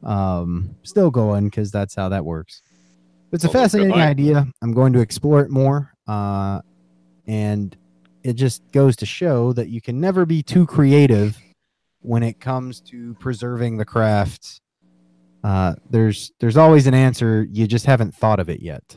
Um, 0.02 0.76
still 0.82 1.10
going 1.10 1.46
because 1.46 1.70
that's 1.70 1.94
how 1.94 2.10
that 2.10 2.24
works. 2.24 2.62
It's 3.32 3.44
a 3.44 3.48
Well, 3.48 3.54
fascinating 3.54 3.94
idea. 3.94 4.46
I'm 4.62 4.72
going 4.72 4.92
to 4.92 5.00
explore 5.00 5.40
it 5.40 5.50
more. 5.50 5.92
Uh, 6.06 6.60
and 7.26 7.76
it 8.22 8.34
just 8.34 8.62
goes 8.70 8.96
to 8.96 9.06
show 9.06 9.52
that 9.54 9.68
you 9.68 9.80
can 9.80 10.00
never 10.00 10.24
be 10.24 10.42
too 10.42 10.66
creative 10.66 11.36
when 12.00 12.22
it 12.22 12.38
comes 12.38 12.80
to 12.82 13.14
preserving 13.14 13.78
the 13.78 13.84
craft 13.84 14.60
uh, 15.44 15.74
there's 15.90 16.32
there's 16.40 16.56
always 16.56 16.86
an 16.86 16.94
answer. 16.94 17.46
You 17.52 17.66
just 17.66 17.84
haven't 17.84 18.14
thought 18.14 18.40
of 18.40 18.48
it 18.48 18.62
yet. 18.62 18.96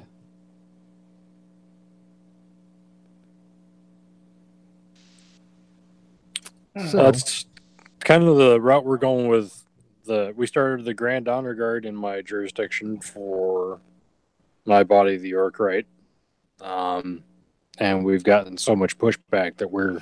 So 6.89 6.97
That's 7.03 7.45
kind 7.99 8.23
of 8.23 8.37
the 8.37 8.61
route 8.61 8.85
we're 8.85 8.97
going 8.97 9.27
with. 9.27 9.63
The 10.05 10.33
we 10.37 10.47
started 10.47 10.85
the 10.85 10.93
Grand 10.93 11.27
Honor 11.27 11.53
Guard 11.53 11.85
in 11.85 11.93
my 11.93 12.21
jurisdiction 12.21 13.01
for 13.01 13.81
my 14.63 14.85
body, 14.85 15.17
the 15.17 15.27
York 15.27 15.59
Rite, 15.59 15.87
um, 16.61 17.23
and 17.77 18.05
we've 18.05 18.23
gotten 18.23 18.57
so 18.57 18.73
much 18.73 18.97
pushback 18.97 19.57
that 19.57 19.69
we're 19.69 19.99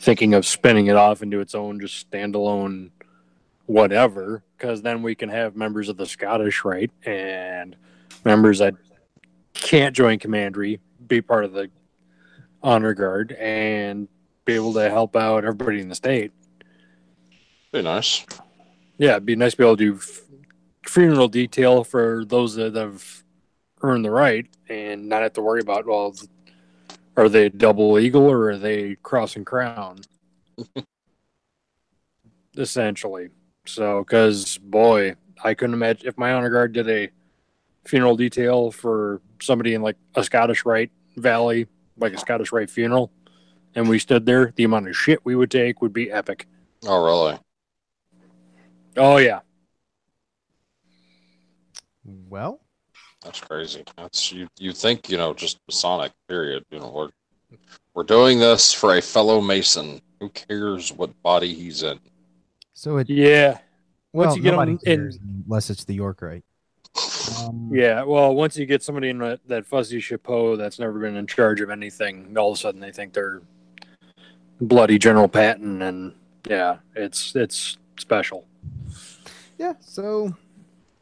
thinking 0.00 0.34
of 0.34 0.44
spinning 0.44 0.86
it 0.86 0.96
off 0.96 1.22
into 1.22 1.38
its 1.38 1.54
own 1.54 1.78
just 1.78 2.10
standalone 2.10 2.90
whatever. 3.66 4.42
Because 4.58 4.82
then 4.82 5.02
we 5.02 5.14
can 5.14 5.28
have 5.28 5.54
members 5.54 5.88
of 5.88 5.96
the 5.96 6.06
Scottish 6.06 6.64
Rite 6.64 6.90
and 7.04 7.76
members 8.24 8.58
that 8.58 8.74
can't 9.54 9.94
join 9.94 10.18
Commandery 10.18 10.80
be 11.06 11.22
part 11.22 11.44
of 11.44 11.52
the 11.52 11.70
Honor 12.62 12.92
Guard 12.92 13.32
and 13.32 14.08
be 14.44 14.54
able 14.54 14.72
to 14.74 14.90
help 14.90 15.14
out 15.14 15.44
everybody 15.44 15.80
in 15.80 15.88
the 15.88 15.94
state. 15.94 16.32
Be 17.72 17.82
nice. 17.82 18.26
Yeah, 18.96 19.12
it'd 19.12 19.26
be 19.26 19.36
nice 19.36 19.52
to 19.52 19.58
be 19.58 19.64
able 19.64 19.76
to 19.76 19.92
do 19.92 19.96
f- 19.96 20.22
funeral 20.84 21.28
detail 21.28 21.84
for 21.84 22.24
those 22.26 22.56
that 22.56 22.74
have 22.74 23.22
earned 23.82 24.04
the 24.04 24.10
right 24.10 24.46
and 24.68 25.08
not 25.08 25.22
have 25.22 25.34
to 25.34 25.42
worry 25.42 25.60
about, 25.60 25.86
well, 25.86 26.16
are 27.16 27.28
they 27.28 27.48
double 27.48 27.98
eagle 27.98 28.28
or 28.28 28.50
are 28.50 28.58
they 28.58 28.96
cross 29.02 29.36
and 29.36 29.46
crown? 29.46 30.00
Essentially. 32.56 33.28
So, 33.68 34.02
because, 34.02 34.58
boy, 34.58 35.16
I 35.44 35.54
couldn't 35.54 35.74
imagine 35.74 36.08
if 36.08 36.16
my 36.16 36.32
honor 36.32 36.48
guard 36.50 36.72
did 36.72 36.88
a 36.88 37.10
funeral 37.84 38.16
detail 38.16 38.70
for 38.70 39.20
somebody 39.40 39.74
in 39.74 39.82
like 39.82 39.96
a 40.14 40.24
Scottish 40.24 40.64
Rite 40.64 40.90
Valley, 41.16 41.66
like 41.98 42.14
a 42.14 42.18
Scottish 42.18 42.50
Rite 42.50 42.70
funeral, 42.70 43.12
and 43.74 43.88
we 43.88 43.98
stood 43.98 44.24
there, 44.24 44.52
the 44.56 44.64
amount 44.64 44.88
of 44.88 44.96
shit 44.96 45.24
we 45.24 45.36
would 45.36 45.50
take 45.50 45.82
would 45.82 45.92
be 45.92 46.10
epic. 46.10 46.46
Oh, 46.86 47.04
really? 47.04 47.38
Oh, 48.96 49.18
yeah. 49.18 49.40
well, 52.04 52.60
That's 53.22 53.40
crazy. 53.40 53.84
That's 53.96 54.32
you. 54.32 54.48
You 54.58 54.72
think 54.72 55.10
you 55.10 55.18
know 55.18 55.34
just 55.34 55.58
Masonic? 55.68 56.12
Period. 56.26 56.64
You 56.70 56.78
know 56.78 56.90
we're 56.90 57.58
we're 57.94 58.04
doing 58.04 58.38
this 58.38 58.72
for 58.72 58.96
a 58.96 59.02
fellow 59.02 59.40
Mason. 59.40 60.00
Who 60.20 60.30
cares 60.30 60.92
what 60.92 61.20
body 61.22 61.54
he's 61.54 61.82
in? 61.82 62.00
So 62.78 62.98
it 62.98 63.10
Yeah. 63.10 63.58
Once 64.12 64.28
well, 64.28 64.36
you 64.36 64.42
get 64.44 64.56
them 64.56 64.78
in, 64.86 65.42
unless 65.44 65.68
it's 65.68 65.82
the 65.82 65.94
York 65.94 66.22
Rite. 66.22 66.44
Um, 67.40 67.70
yeah. 67.74 68.04
Well, 68.04 68.36
once 68.36 68.56
you 68.56 68.66
get 68.66 68.84
somebody 68.84 69.08
in 69.08 69.18
that, 69.18 69.40
that 69.48 69.66
fuzzy 69.66 69.98
chapeau 69.98 70.54
that's 70.54 70.78
never 70.78 71.00
been 71.00 71.16
in 71.16 71.26
charge 71.26 71.60
of 71.60 71.70
anything, 71.70 72.38
all 72.38 72.52
of 72.52 72.56
a 72.56 72.60
sudden 72.60 72.80
they 72.80 72.92
think 72.92 73.14
they're 73.14 73.42
bloody 74.60 74.96
General 74.96 75.26
Patton, 75.26 75.82
and 75.82 76.14
yeah, 76.48 76.76
it's 76.94 77.34
it's 77.34 77.78
special. 77.98 78.46
yeah. 79.58 79.72
So 79.80 80.36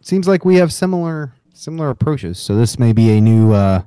seems 0.01 0.27
like 0.27 0.47
we 0.47 0.57
have 0.57 0.73
similar 0.73 1.35
similar 1.53 1.91
approaches. 1.91 2.39
So 2.39 2.57
this 2.57 2.79
may 2.79 2.95
be 2.95 3.19
a 3.19 3.21
new 3.21 3.53
uh, 3.53 3.83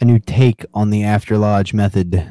a 0.00 0.04
new 0.04 0.18
take 0.18 0.66
on 0.74 0.90
the 0.90 1.04
after 1.04 1.38
lodge 1.38 1.72
method. 1.72 2.26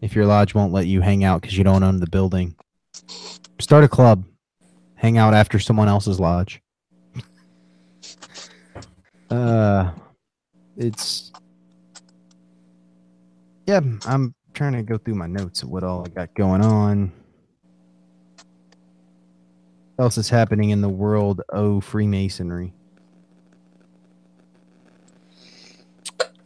If 0.00 0.14
your 0.14 0.26
lodge 0.26 0.54
won't 0.54 0.72
let 0.72 0.86
you 0.86 1.00
hang 1.00 1.24
out 1.24 1.40
because 1.40 1.58
you 1.58 1.64
don't 1.64 1.82
own 1.82 1.98
the 1.98 2.06
building, 2.06 2.54
start 3.58 3.84
a 3.84 3.88
club. 3.88 4.24
Hang 4.94 5.18
out 5.18 5.34
after 5.34 5.58
someone 5.58 5.88
else's 5.88 6.18
lodge. 6.18 6.60
Uh, 9.30 9.90
it's 10.76 11.32
yeah. 13.66 13.80
I'm 14.06 14.34
trying 14.54 14.72
to 14.72 14.82
go 14.82 14.96
through 14.98 15.14
my 15.14 15.26
notes 15.26 15.62
of 15.62 15.68
what 15.68 15.84
all 15.84 16.04
I 16.04 16.08
got 16.08 16.34
going 16.34 16.62
on. 16.62 17.12
What 19.96 20.04
else 20.04 20.18
is 20.18 20.30
happening 20.30 20.70
in 20.70 20.80
the 20.80 20.88
world 20.88 21.42
of 21.50 21.84
Freemasonry? 21.84 22.72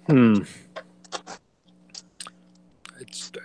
Hmm. 0.06 0.42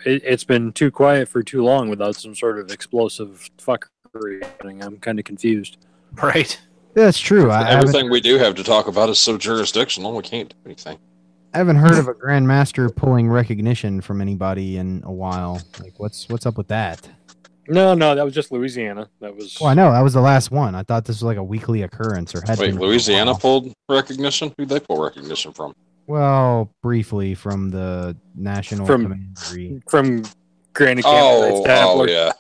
It's 0.08 0.24
it, 0.24 0.28
it's 0.28 0.44
been 0.44 0.72
too 0.74 0.92
quiet 0.92 1.28
for 1.28 1.44
too 1.44 1.64
long 1.64 1.90
without 1.90 2.16
some 2.16 2.36
sort 2.36 2.60
of 2.60 2.72
explosive 2.72 3.50
fuckery. 3.58 4.48
I'm 4.64 4.98
kind 4.98 5.20
of 5.20 5.26
confused. 5.26 5.78
Right. 6.14 6.60
That's 6.94 7.20
true. 7.20 7.52
I 7.52 7.64
haven't, 7.64 7.90
Everything 7.90 8.10
we 8.10 8.22
do 8.22 8.38
have 8.40 8.56
to 8.56 8.64
talk 8.64 8.88
about 8.88 9.10
is 9.10 9.20
so 9.20 9.38
jurisdictional. 9.38 10.16
We 10.16 10.24
can't 10.24 10.50
do 10.50 10.56
anything. 10.66 10.98
I 11.54 11.60
haven't 11.60 11.76
heard 11.78 11.98
of 11.98 12.08
a 12.08 12.14
grandmaster 12.14 12.94
pulling 12.96 13.30
recognition 13.30 14.02
from 14.02 14.22
anybody 14.22 14.78
in 14.78 15.04
a 15.06 15.12
while. 15.12 15.62
Like, 15.80 15.94
what's 15.98 16.28
what's 16.30 16.46
up 16.46 16.58
with 16.58 16.68
that? 16.70 17.08
No, 17.68 17.94
no, 17.94 18.16
that 18.16 18.24
was 18.24 18.34
just 18.34 18.52
Louisiana. 18.52 19.10
That 19.20 19.36
was 19.36 19.58
Well, 19.60 19.70
I 19.70 19.74
know 19.74 19.92
that 19.92 20.02
was 20.02 20.14
the 20.14 20.22
last 20.22 20.52
one. 20.52 20.74
I 20.74 20.84
thought 20.84 21.06
this 21.06 21.18
was 21.18 21.24
like 21.24 21.38
a 21.38 21.44
weekly 21.44 21.84
occurrence 21.84 22.34
or 22.34 22.42
had 22.46 22.58
Wait, 22.60 22.72
been 22.72 22.80
Louisiana 22.80 23.36
pulled 23.36 23.74
recognition? 23.90 24.54
Who'd 24.58 24.70
they 24.70 24.80
pull 24.80 25.04
recognition 25.04 25.52
from? 25.52 25.74
Well, 26.08 26.74
briefly 26.82 27.36
from 27.36 27.70
the 27.70 28.16
national 28.36 28.86
From- 28.86 29.04
commandery. 29.04 29.82
from 29.90 30.24
Granny 30.74 31.02
Oh, 31.06 31.64
Canada. 31.66 31.86
oh 31.86 32.06
yeah. 32.08 32.32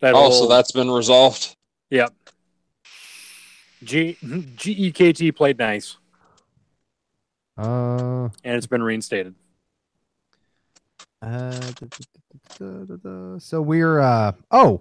That 0.00 0.14
Oh, 0.14 0.30
so 0.30 0.38
whole- 0.40 0.48
that's 0.48 0.72
been 0.72 0.90
resolved. 0.90 1.56
Yep. 1.90 2.12
G 3.84 4.16
G 4.56 4.72
E 4.72 4.90
K 4.92 5.12
T 5.12 5.30
played 5.32 5.58
nice, 5.58 5.96
Uh, 7.56 8.28
and 8.42 8.56
it's 8.56 8.66
been 8.66 8.82
reinstated. 8.82 9.34
uh, 11.22 11.50
da- 11.50 11.60
da- 11.60 11.86
da- 12.58 12.66
da- 12.66 12.84
da- 12.84 12.96
da. 12.96 13.38
so 13.38 13.60
we're 13.62 14.00
uh 14.00 14.32
oh, 14.50 14.80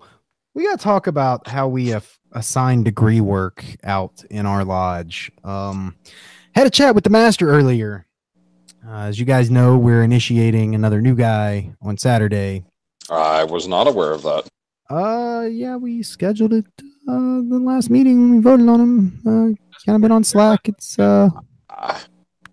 we 0.54 0.64
got 0.64 0.80
to 0.80 0.84
talk 0.84 1.08
about 1.08 1.48
how 1.48 1.68
we 1.68 1.88
have 1.90 2.18
assigned 2.32 2.86
degree 2.86 3.22
work 3.22 3.64
out 3.84 4.24
in 4.32 4.46
our 4.46 4.64
lodge. 4.64 5.30
Um, 5.44 5.96
had 6.56 6.66
a 6.66 6.72
chat 6.72 6.96
with 6.96 7.04
the 7.04 7.10
master 7.10 7.50
earlier. 7.50 8.08
Uh, 8.88 9.06
as 9.08 9.18
you 9.20 9.26
guys 9.26 9.50
know, 9.50 9.78
we're 9.78 10.04
initiating 10.04 10.76
another 10.76 11.02
new 11.02 11.16
guy 11.16 11.74
on 11.82 11.98
Saturday. 11.98 12.64
I 13.10 13.44
was 13.44 13.68
not 13.68 13.88
aware 13.88 14.12
of 14.12 14.22
that. 14.24 14.48
Uh, 14.90 15.48
yeah, 15.48 15.76
we 15.76 16.04
scheduled 16.04 16.54
it 16.54 16.66
uh 17.08 17.42
the 17.50 17.60
last 17.64 17.90
meeting 17.90 18.20
when 18.20 18.36
we 18.36 18.42
voted 18.42 18.68
on 18.68 18.80
him. 18.82 19.20
Uh, 19.26 19.84
kind 19.86 19.96
of 19.96 20.02
been 20.02 20.12
on 20.12 20.24
Slack. 20.24 20.68
It's 20.68 20.98
uh 21.00 21.30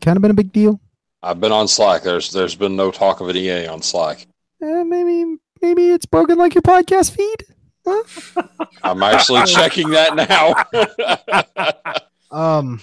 kind 0.00 0.16
of 0.16 0.22
been 0.22 0.30
a 0.30 0.34
big 0.34 0.52
deal. 0.52 0.80
I've 1.22 1.40
been 1.40 1.52
on 1.52 1.68
Slack. 1.68 2.02
There's 2.02 2.30
there's 2.30 2.54
been 2.54 2.76
no 2.76 2.90
talk 2.90 3.20
of 3.20 3.28
an 3.28 3.36
EA 3.36 3.66
on 3.66 3.82
Slack. 3.82 4.26
Uh, 4.62 4.84
maybe 4.84 5.36
maybe 5.60 5.90
it's 5.90 6.06
broken 6.06 6.38
like 6.38 6.54
your 6.54 6.62
podcast 6.62 7.12
feed. 7.12 7.44
Huh? 7.86 8.44
I'm 8.82 9.02
actually 9.02 9.44
checking 9.44 9.90
that 9.90 10.16
now. 10.16 11.94
Um, 12.32 12.80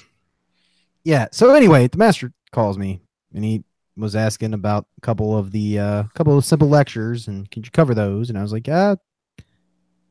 yeah. 1.04 1.30
So 1.32 1.56
anyway, 1.56 1.88
the 1.88 1.98
master 1.98 2.32
calls 2.52 2.78
me 2.78 3.02
and 3.34 3.44
he 3.44 3.64
was 3.98 4.16
asking 4.16 4.54
about 4.54 4.86
a 4.98 5.02
couple 5.02 5.38
of 5.38 5.52
the 5.52 5.78
uh 5.78 6.04
couple 6.14 6.38
of 6.38 6.46
simple 6.46 6.70
lectures 6.70 7.28
and 7.28 7.50
could 7.52 7.66
you 7.66 7.72
cover 7.72 7.94
those? 7.94 8.30
And 8.30 8.38
I 8.38 8.42
was 8.42 8.54
like, 8.54 8.68
yeah. 8.68 8.96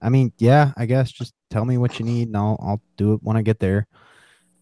I 0.01 0.11
mean, 0.11 0.33
yeah, 0.39 0.73
I 0.77 0.87
guess 0.87 1.11
just 1.11 1.35
tell 1.51 1.65
me 1.65 1.77
what 1.79 1.99
you 1.99 2.05
need 2.05 2.29
and 2.29 2.37
I'll 2.37 2.59
I'll 2.63 2.83
do 2.97 3.15
it 3.15 3.23
when 3.23 3.37
I 3.37 3.43
get 3.43 3.59
there. 3.59 3.87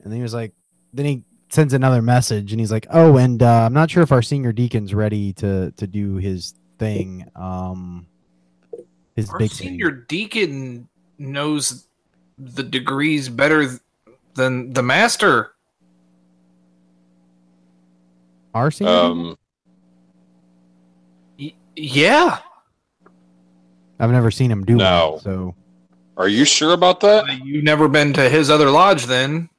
And 0.03 0.13
then 0.13 0.19
he 0.19 0.23
was 0.23 0.35
like, 0.35 0.53
then 0.95 1.07
he 1.07 1.25
sends 1.51 1.75
another 1.75 2.01
message 2.03 2.53
and 2.53 2.61
he's 2.61 2.73
like, 2.73 2.87
oh, 2.91 3.17
and 3.17 3.43
uh, 3.43 3.67
I'm 3.67 3.73
not 3.73 3.91
sure 3.91 4.03
if 4.03 4.13
our 4.13 4.23
senior 4.23 4.53
deacon's 4.53 4.95
ready 4.95 5.33
to 5.35 5.73
to 5.73 5.87
do 5.87 6.17
his 6.17 6.55
thing. 6.79 7.27
Um, 7.35 8.07
his 9.15 9.31
Our 9.31 9.39
big 9.39 9.51
senior 9.51 9.91
thing. 9.91 10.05
deacon 10.09 10.89
knows 11.19 11.89
the 12.39 12.63
degrees 12.63 13.29
better 13.29 13.81
than 14.35 14.73
the 14.73 14.83
master. 14.83 15.53
Our 18.57 18.71
senior. 18.71 18.93
um, 18.93 19.37
Y- 21.39 21.53
yeah. 21.77 22.39
I've 24.01 24.11
never 24.11 24.31
seen 24.31 24.51
him 24.51 24.65
do 24.65 24.77
No. 24.77 25.11
one, 25.13 25.21
so. 25.21 25.55
are 26.17 26.29
you 26.29 26.45
sure 26.47 26.73
about 26.73 27.01
that? 27.01 27.45
You've 27.45 27.65
never 27.65 27.87
been 27.89 28.13
to 28.15 28.29
his 28.31 28.49
other 28.51 28.71
lodge 28.71 29.05
then. 29.07 29.51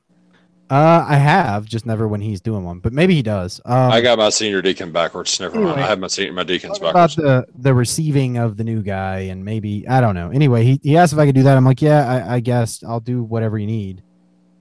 Uh, 0.69 1.05
I 1.07 1.15
have 1.15 1.65
just 1.65 1.85
never 1.85 2.07
when 2.09 2.19
he's 2.21 2.41
doing 2.41 2.63
one, 2.65 2.79
but 2.79 2.91
maybe 2.91 3.13
he 3.15 3.21
does. 3.21 3.61
Um, 3.65 3.89
I 3.91 4.01
got 4.01 4.17
my 4.17 4.27
senior 4.29 4.61
deacon 4.61 4.91
backwards. 4.91 5.39
Never 5.39 5.55
mind. 5.55 5.67
Anyway. 5.69 5.83
I 5.83 5.87
have 5.87 5.99
my 5.99 6.07
senior, 6.07 6.33
my 6.33 6.43
deacons 6.43 6.73
talk 6.79 6.91
about 6.91 7.15
backwards. 7.15 7.15
the 7.15 7.45
the 7.61 7.73
receiving 7.73 8.37
of 8.37 8.57
the 8.57 8.63
new 8.65 8.81
guy, 8.81 9.19
and 9.31 9.45
maybe 9.45 9.87
I 9.87 10.01
don't 10.01 10.13
know. 10.15 10.29
Anyway, 10.29 10.63
he 10.65 10.79
he 10.83 10.97
asked 10.97 11.13
if 11.13 11.19
I 11.19 11.25
could 11.25 11.35
do 11.35 11.43
that. 11.43 11.55
I'm 11.55 11.63
like, 11.63 11.81
yeah, 11.81 12.25
I, 12.27 12.35
I 12.35 12.39
guess 12.41 12.83
I'll 12.83 12.99
do 12.99 13.23
whatever 13.23 13.57
you 13.57 13.65
need. 13.67 14.01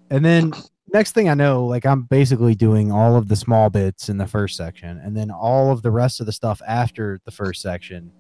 And 0.09 0.25
then 0.25 0.53
next 0.93 1.13
thing 1.13 1.29
I 1.29 1.35
know, 1.35 1.65
like 1.67 1.85
I'm 1.87 2.03
basically 2.03 2.55
doing 2.55 2.91
all 2.93 3.17
of 3.17 3.29
the 3.29 3.37
small 3.37 3.71
bits 3.71 4.09
in 4.09 4.19
the 4.19 4.27
first 4.27 4.57
section, 4.57 4.99
and 4.99 5.17
then 5.17 5.31
all 5.31 5.71
of 5.73 5.83
the 5.83 5.91
rest 5.91 6.21
of 6.21 6.27
the 6.27 6.33
stuff 6.33 6.61
after 6.67 7.21
the 7.25 7.31
first 7.31 7.63
section. 7.63 8.13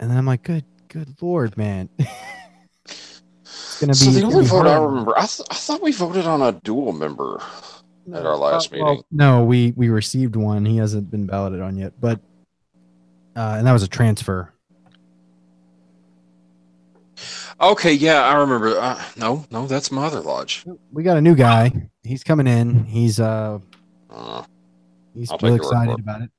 And 0.00 0.10
then 0.10 0.18
I'm 0.18 0.26
like, 0.26 0.42
good, 0.42 0.64
good 0.88 1.14
lord, 1.20 1.56
man. 1.56 1.88
it's 1.98 3.80
gonna 3.80 3.92
be. 3.92 3.94
So 3.94 4.10
the 4.10 4.22
only 4.22 4.44
vote 4.44 4.66
I 4.66 4.76
remember, 4.76 5.16
I, 5.16 5.26
th- 5.26 5.46
I 5.50 5.54
thought 5.54 5.82
we 5.82 5.92
voted 5.92 6.26
on 6.26 6.42
a 6.42 6.52
dual 6.52 6.92
member. 6.92 7.40
at 8.12 8.26
our 8.26 8.36
last 8.36 8.72
Uh, 8.72 8.78
well, 8.80 8.90
meeting. 8.90 9.04
no, 9.10 9.44
we 9.44 9.72
we 9.76 9.88
received 9.88 10.36
one. 10.36 10.64
He 10.64 10.76
hasn't 10.78 11.10
been 11.10 11.26
balloted 11.26 11.60
on 11.60 11.76
yet, 11.76 11.92
but 12.00 12.20
uh, 13.36 13.54
and 13.58 13.66
that 13.66 13.72
was 13.72 13.82
a 13.82 13.88
transfer. 13.88 14.52
Okay, 17.60 17.92
yeah, 17.92 18.22
I 18.22 18.36
remember. 18.38 18.78
Uh, 18.78 19.02
no, 19.16 19.44
no, 19.50 19.66
that's 19.66 19.90
my 19.92 20.06
other 20.06 20.20
lodge. 20.20 20.64
We 20.92 21.02
got 21.02 21.16
a 21.16 21.20
new 21.20 21.34
guy. 21.34 21.88
He's 22.02 22.24
coming 22.24 22.46
in. 22.46 22.84
He's 22.84 23.20
uh 23.20 23.58
Uh, 24.10 24.42
he's 25.14 25.30
I'll 25.30 25.38
really 25.38 25.38
take 25.38 25.42
your 25.42 25.50
word 25.52 25.58
for 25.58 25.64
excited 25.64 26.00
about 26.00 26.22
it. 26.22 26.30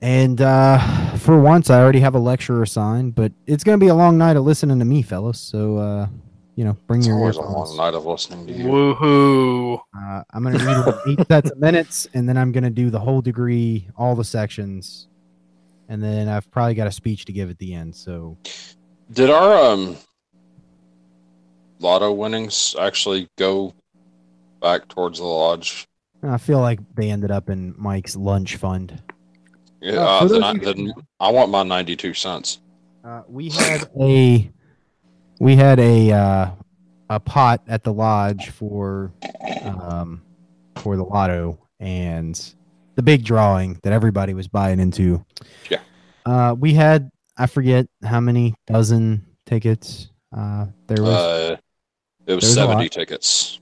And 0.00 0.40
uh 0.40 1.16
for 1.16 1.40
once 1.40 1.70
I 1.70 1.80
already 1.80 2.00
have 2.00 2.14
a 2.14 2.18
lecturer 2.18 2.62
assigned, 2.62 3.14
but 3.14 3.32
it's 3.46 3.64
gonna 3.64 3.78
be 3.78 3.88
a 3.88 3.94
long 3.94 4.18
night 4.18 4.36
of 4.36 4.44
listening 4.44 4.78
to 4.78 4.84
me, 4.84 5.02
fellas. 5.02 5.40
So 5.40 5.78
uh 5.78 6.06
you 6.54 6.64
know, 6.64 6.76
bring 6.86 7.00
it's 7.00 7.08
your 7.08 7.16
always 7.16 7.36
a 7.36 7.40
earphones. 7.40 7.70
long 7.70 7.76
night 7.78 7.94
of 7.94 8.04
listening 8.04 8.46
to 8.46 8.52
you. 8.52 8.64
Woohoo! 8.66 9.80
Uh, 9.98 10.22
I'm 10.34 10.42
gonna 10.42 10.58
read 10.58 10.94
eight 11.08 11.26
sets 11.26 11.50
of 11.50 11.58
minutes, 11.58 12.06
and 12.12 12.28
then 12.28 12.36
I'm 12.36 12.52
gonna 12.52 12.68
do 12.68 12.90
the 12.90 12.98
whole 13.00 13.22
degree, 13.22 13.88
all 13.96 14.14
the 14.14 14.24
sections, 14.24 15.08
and 15.88 16.02
then 16.02 16.28
I've 16.28 16.50
probably 16.50 16.74
got 16.74 16.86
a 16.86 16.92
speech 16.92 17.24
to 17.24 17.32
give 17.32 17.48
at 17.48 17.56
the 17.58 17.72
end. 17.72 17.96
So 17.96 18.36
Did 19.10 19.30
our 19.30 19.72
um 19.72 19.96
lotto 21.80 22.12
winnings 22.12 22.76
actually 22.78 23.28
go 23.36 23.74
back 24.60 24.88
towards 24.88 25.18
the 25.18 25.24
lodge? 25.24 25.86
I 26.22 26.38
feel 26.38 26.60
like 26.60 26.78
they 26.94 27.10
ended 27.10 27.30
up 27.30 27.50
in 27.50 27.74
Mike's 27.76 28.14
lunch 28.14 28.56
fund. 28.56 29.02
Yeah, 29.80 29.94
Uh, 29.94 30.04
uh, 30.04 30.28
then, 30.28 30.44
I, 30.44 30.54
then 30.58 30.92
I 31.18 31.30
want 31.30 31.50
my 31.50 31.62
ninety-two 31.64 32.14
cents. 32.14 32.60
Uh, 33.04 33.22
we 33.28 33.50
had 33.50 33.90
a 34.00 34.50
we 35.40 35.56
had 35.56 35.80
a 35.80 36.12
uh, 36.12 36.50
a 37.10 37.20
pot 37.20 37.62
at 37.66 37.82
the 37.82 37.92
lodge 37.92 38.50
for 38.50 39.12
um, 39.64 40.22
for 40.76 40.96
the 40.96 41.04
lotto 41.04 41.58
and 41.80 42.54
the 42.94 43.02
big 43.02 43.24
drawing 43.24 43.78
that 43.82 43.92
everybody 43.92 44.34
was 44.34 44.46
buying 44.46 44.78
into. 44.78 45.24
Yeah. 45.68 45.80
Uh, 46.24 46.54
we 46.56 46.74
had 46.74 47.10
I 47.36 47.46
forget 47.46 47.86
how 48.04 48.20
many 48.20 48.54
dozen 48.66 49.24
tickets. 49.46 50.10
Uh, 50.36 50.66
there 50.86 51.02
was 51.02 51.14
Uh, 51.14 51.56
it 52.26 52.34
was 52.34 52.52
seventy 52.52 52.88
tickets. 52.88 53.58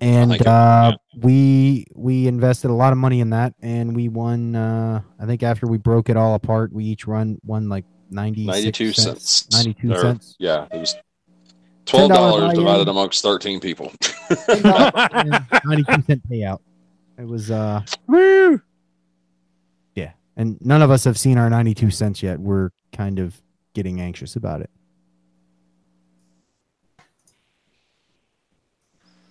and 0.00 0.46
uh, 0.46 0.96
we 1.20 1.86
we 1.94 2.26
invested 2.26 2.70
a 2.70 2.74
lot 2.74 2.92
of 2.92 2.98
money 2.98 3.20
in 3.20 3.30
that, 3.30 3.54
and 3.62 3.94
we 3.96 4.08
won. 4.08 4.54
Uh, 4.54 5.00
I 5.18 5.26
think 5.26 5.42
after 5.42 5.66
we 5.66 5.78
broke 5.78 6.08
it 6.10 6.16
all 6.16 6.34
apart, 6.34 6.72
we 6.72 6.84
each 6.84 7.06
run 7.06 7.38
won 7.44 7.68
like 7.68 7.84
ninety 8.10 8.44
Ninety-two 8.46 8.92
cents. 8.92 9.48
Ninety-two 9.52 9.92
Or- 9.92 10.00
cents. 10.00 10.36
Yeah, 10.38 10.66
it 10.72 10.78
was 10.78 10.94
twelve 11.86 12.10
$10 12.10 12.54
divided 12.54 12.88
amongst 12.88 13.22
thirteen 13.22 13.60
people. 13.60 13.90
Ninety-two 14.48 16.02
cent 16.06 16.28
payout. 16.30 16.60
It 17.18 17.26
was 17.26 17.50
uh, 17.50 17.82
Woo! 18.08 18.60
yeah, 19.94 20.12
and 20.36 20.58
none 20.60 20.82
of 20.82 20.90
us 20.90 21.04
have 21.04 21.18
seen 21.18 21.38
our 21.38 21.48
ninety-two 21.50 21.90
cents 21.90 22.22
yet. 22.22 22.38
We're 22.40 22.70
kind 22.94 23.18
of 23.18 23.40
getting 23.74 24.00
anxious 24.00 24.36
about 24.36 24.60
it. 24.62 24.70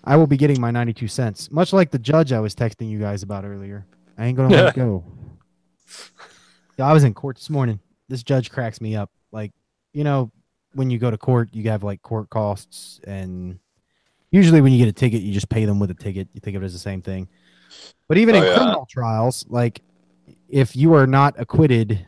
I 0.04 0.18
will 0.18 0.28
be 0.28 0.36
getting 0.38 0.60
my 0.60 0.70
92 0.70 1.08
cents, 1.08 1.50
much 1.50 1.72
like 1.72 1.90
the 1.92 2.00
judge 2.00 2.34
I 2.34 2.40
was 2.42 2.54
texting 2.54 2.90
you 2.90 3.00
guys 3.00 3.24
about 3.24 3.46
earlier. 3.46 3.86
I 4.18 4.26
ain't 4.26 4.36
gonna 4.38 4.54
let 4.66 4.76
go. 4.76 5.04
I 6.80 6.92
was 6.92 7.04
in 7.04 7.14
court 7.14 7.38
this 7.38 7.50
morning. 7.50 7.80
This 8.10 8.22
judge 8.22 8.52
cracks 8.52 8.82
me 8.82 8.96
up. 8.96 9.10
Like, 9.32 9.52
you 9.94 10.04
know, 10.04 10.30
when 10.74 10.90
you 10.90 10.98
go 11.00 11.10
to 11.10 11.18
court, 11.18 11.50
you 11.54 11.70
have 11.70 11.84
like 11.84 12.02
court 12.02 12.30
costs, 12.30 13.00
and 13.06 13.60
usually 14.32 14.60
when 14.60 14.74
you 14.74 14.78
get 14.80 14.90
a 14.90 14.94
ticket, 14.94 15.22
you 15.22 15.32
just 15.32 15.48
pay 15.50 15.64
them 15.66 15.80
with 15.80 15.90
a 15.92 15.96
ticket. 15.96 16.28
You 16.34 16.42
think 16.42 16.58
of 16.58 16.64
it 16.64 16.66
as 16.66 16.74
the 16.74 16.80
same 16.80 17.02
thing. 17.02 17.30
But 18.10 18.18
even 18.18 18.36
Oh, 18.36 18.40
in 18.40 18.44
yeah. 18.44 18.54
criminal 18.58 18.88
trials, 18.90 19.46
like 19.48 19.82
if 20.50 20.76
you 20.76 20.94
are 20.96 21.08
not 21.08 21.36
acquitted, 21.40 22.06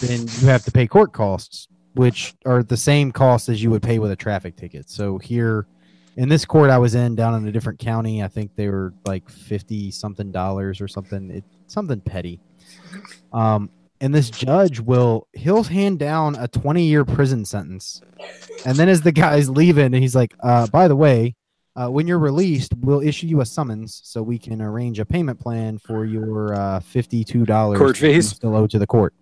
then 0.00 0.20
you 0.40 0.46
have 0.48 0.64
to 0.64 0.70
pay 0.72 0.86
court 0.86 1.12
costs, 1.12 1.68
which 1.94 2.34
are 2.44 2.62
the 2.62 2.76
same 2.76 3.12
costs 3.12 3.48
as 3.48 3.62
you 3.62 3.70
would 3.70 3.82
pay 3.82 3.98
with 3.98 4.10
a 4.10 4.16
traffic 4.16 4.56
ticket. 4.56 4.88
So 4.90 5.18
here 5.18 5.66
in 6.16 6.28
this 6.28 6.44
court 6.44 6.70
I 6.70 6.78
was 6.78 6.94
in 6.94 7.14
down 7.14 7.34
in 7.34 7.46
a 7.46 7.52
different 7.52 7.78
county, 7.78 8.22
I 8.22 8.28
think 8.28 8.54
they 8.56 8.68
were 8.68 8.92
like 9.06 9.28
fifty 9.28 9.90
something 9.90 10.30
dollars 10.32 10.80
or 10.80 10.88
something. 10.88 11.30
It 11.30 11.44
something 11.66 12.00
petty. 12.00 12.40
Um, 13.32 13.70
and 14.00 14.14
this 14.14 14.30
judge 14.30 14.80
will 14.80 15.28
he'll 15.32 15.62
hand 15.62 15.98
down 16.00 16.34
a 16.34 16.48
20 16.48 16.82
year 16.82 17.04
prison 17.04 17.44
sentence, 17.44 18.02
and 18.66 18.76
then 18.76 18.88
as 18.88 19.02
the 19.02 19.12
guy's 19.12 19.48
leaving, 19.48 19.92
he's 19.92 20.14
like, 20.16 20.34
uh, 20.42 20.66
"By 20.66 20.88
the 20.88 20.96
way, 20.96 21.36
uh, 21.76 21.88
when 21.88 22.06
you're 22.08 22.18
released, 22.18 22.72
we'll 22.80 23.00
issue 23.00 23.28
you 23.28 23.40
a 23.40 23.46
summons 23.46 24.00
so 24.04 24.22
we 24.22 24.38
can 24.38 24.60
arrange 24.60 24.98
a 24.98 25.06
payment 25.06 25.38
plan 25.38 25.78
for 25.78 26.04
your 26.04 26.52
uh, 26.54 26.80
fifty-two 26.80 27.46
dollars 27.46 27.78
Court 27.78 27.96
fees. 27.96 28.30
still 28.30 28.56
owed 28.56 28.70
to 28.70 28.78
the 28.80 28.86
court." 28.86 29.14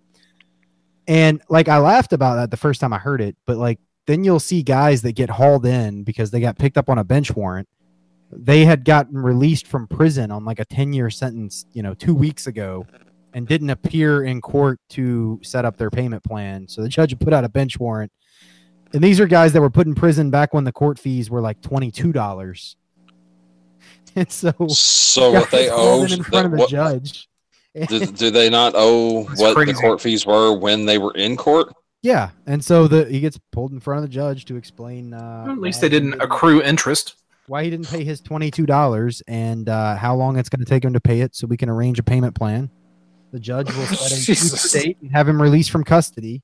And 1.07 1.41
like 1.49 1.67
I 1.67 1.79
laughed 1.79 2.13
about 2.13 2.35
that 2.35 2.51
the 2.51 2.57
first 2.57 2.79
time 2.81 2.93
I 2.93 2.97
heard 2.99 3.21
it, 3.21 3.35
but 3.45 3.57
like 3.57 3.79
then 4.07 4.23
you'll 4.23 4.39
see 4.39 4.63
guys 4.63 5.01
that 5.03 5.13
get 5.13 5.29
hauled 5.29 5.65
in 5.65 6.03
because 6.03 6.31
they 6.31 6.39
got 6.39 6.57
picked 6.57 6.77
up 6.77 6.89
on 6.89 6.97
a 6.97 7.03
bench 7.03 7.35
warrant. 7.35 7.67
They 8.31 8.65
had 8.65 8.85
gotten 8.85 9.17
released 9.17 9.67
from 9.67 9.87
prison 9.87 10.31
on 10.31 10.45
like 10.45 10.59
a 10.59 10.65
10 10.65 10.93
year 10.93 11.09
sentence, 11.09 11.65
you 11.73 11.83
know, 11.83 11.93
two 11.93 12.15
weeks 12.15 12.47
ago 12.47 12.85
and 13.33 13.47
didn't 13.47 13.69
appear 13.69 14.23
in 14.23 14.41
court 14.41 14.79
to 14.89 15.39
set 15.43 15.65
up 15.65 15.77
their 15.77 15.89
payment 15.89 16.23
plan. 16.23 16.67
So 16.67 16.81
the 16.81 16.89
judge 16.89 17.17
put 17.19 17.33
out 17.33 17.43
a 17.43 17.49
bench 17.49 17.79
warrant. 17.79 18.11
And 18.93 19.01
these 19.03 19.19
are 19.19 19.25
guys 19.27 19.53
that 19.53 19.61
were 19.61 19.69
put 19.69 19.87
in 19.87 19.95
prison 19.95 20.29
back 20.31 20.53
when 20.53 20.65
the 20.65 20.71
court 20.73 20.99
fees 20.99 21.29
were 21.29 21.41
like 21.41 21.61
$22. 21.61 22.75
And 24.15 24.29
so 24.29 24.51
So 24.67 25.31
what 25.31 25.49
they 25.51 25.69
owe? 25.69 26.03
in 26.03 26.21
front 26.23 26.45
of 26.47 26.51
the 26.51 26.57
what- 26.57 26.69
judge. 26.69 27.29
Do, 27.87 28.05
do 28.05 28.29
they 28.31 28.49
not 28.49 28.73
owe 28.75 29.23
That's 29.23 29.41
what 29.41 29.55
crazy. 29.55 29.73
the 29.73 29.77
court 29.79 30.01
fees 30.01 30.25
were 30.25 30.53
when 30.57 30.85
they 30.85 30.97
were 30.97 31.13
in 31.13 31.37
court? 31.37 31.73
Yeah, 32.03 32.31
and 32.47 32.63
so 32.63 32.87
the 32.87 33.05
he 33.05 33.19
gets 33.19 33.39
pulled 33.51 33.71
in 33.71 33.79
front 33.79 34.03
of 34.03 34.09
the 34.09 34.13
judge 34.13 34.45
to 34.45 34.55
explain. 34.55 35.13
Uh, 35.13 35.45
At 35.49 35.59
least 35.59 35.77
why 35.77 35.89
they 35.89 35.95
he 35.95 35.99
didn't 35.99 36.21
accrue 36.21 36.61
interest. 36.63 37.15
Why 37.47 37.63
he 37.63 37.69
didn't 37.69 37.89
pay 37.89 38.03
his 38.03 38.21
twenty 38.21 38.49
two 38.49 38.65
dollars 38.65 39.21
and 39.27 39.69
uh, 39.69 39.95
how 39.95 40.15
long 40.15 40.37
it's 40.37 40.49
going 40.49 40.61
to 40.61 40.65
take 40.65 40.83
him 40.83 40.93
to 40.93 40.99
pay 40.99 41.21
it, 41.21 41.35
so 41.35 41.45
we 41.47 41.57
can 41.57 41.69
arrange 41.69 41.99
a 41.99 42.03
payment 42.03 42.33
plan. 42.35 42.69
The 43.31 43.39
judge 43.39 43.67
will 43.75 43.85
set 43.85 44.11
a 44.11 44.15
future 44.15 44.79
date 44.79 44.97
and 45.01 45.11
have 45.11 45.27
him 45.29 45.39
released 45.41 45.69
from 45.69 45.83
custody, 45.83 46.41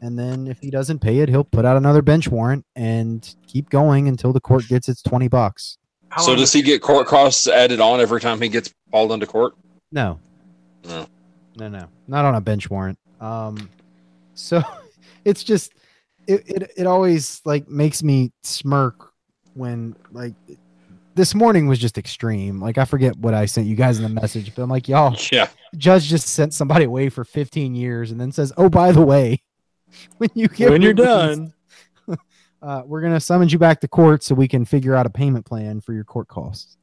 and 0.00 0.18
then 0.18 0.46
if 0.46 0.60
he 0.60 0.70
doesn't 0.70 1.00
pay 1.00 1.18
it, 1.18 1.28
he'll 1.28 1.44
put 1.44 1.64
out 1.66 1.76
another 1.76 2.00
bench 2.00 2.28
warrant 2.28 2.64
and 2.74 3.34
keep 3.46 3.68
going 3.68 4.08
until 4.08 4.32
the 4.32 4.40
court 4.40 4.66
gets 4.66 4.88
its 4.88 5.02
twenty 5.02 5.28
bucks. 5.28 5.76
How 6.08 6.22
so 6.22 6.34
does 6.36 6.52
he 6.54 6.62
get 6.62 6.80
court 6.80 7.06
costs 7.06 7.46
added 7.46 7.80
on 7.80 8.00
every 8.00 8.20
time 8.20 8.40
he 8.40 8.48
gets 8.48 8.72
hauled 8.92 9.12
into 9.12 9.26
court? 9.26 9.54
No. 9.92 10.20
No. 10.86 11.06
No, 11.56 11.68
no. 11.68 11.88
Not 12.06 12.24
on 12.24 12.34
a 12.34 12.40
bench 12.40 12.70
warrant. 12.70 12.98
Um 13.20 13.68
so 14.34 14.62
it's 15.24 15.42
just 15.44 15.72
it, 16.26 16.42
it 16.48 16.70
it 16.76 16.86
always 16.86 17.40
like 17.44 17.68
makes 17.68 18.02
me 18.02 18.32
smirk 18.42 19.12
when 19.54 19.94
like 20.12 20.34
this 21.14 21.34
morning 21.34 21.66
was 21.66 21.78
just 21.78 21.96
extreme. 21.96 22.60
Like 22.60 22.76
I 22.76 22.84
forget 22.84 23.16
what 23.16 23.32
I 23.32 23.46
sent 23.46 23.66
you 23.66 23.74
guys 23.76 23.96
in 23.96 24.02
the 24.02 24.20
message, 24.20 24.54
but 24.54 24.62
I'm 24.62 24.68
like, 24.68 24.86
y'all, 24.86 25.16
Yeah. 25.32 25.48
judge 25.76 26.04
just 26.04 26.28
sent 26.28 26.52
somebody 26.52 26.84
away 26.84 27.08
for 27.08 27.24
15 27.24 27.74
years 27.74 28.10
and 28.10 28.20
then 28.20 28.32
says, 28.32 28.52
"Oh, 28.58 28.68
by 28.68 28.92
the 28.92 29.00
way, 29.00 29.42
when 30.18 30.28
you 30.34 30.48
get 30.48 30.68
when 30.70 30.82
you're 30.82 30.92
done, 30.92 31.54
uh, 32.62 32.82
we're 32.84 33.00
gonna 33.00 33.18
summons 33.20 33.50
you 33.50 33.58
back 33.58 33.80
to 33.80 33.88
court 33.88 34.22
so 34.22 34.34
we 34.34 34.46
can 34.46 34.66
figure 34.66 34.94
out 34.94 35.06
a 35.06 35.10
payment 35.10 35.46
plan 35.46 35.80
for 35.80 35.94
your 35.94 36.04
court 36.04 36.28
costs." 36.28 36.76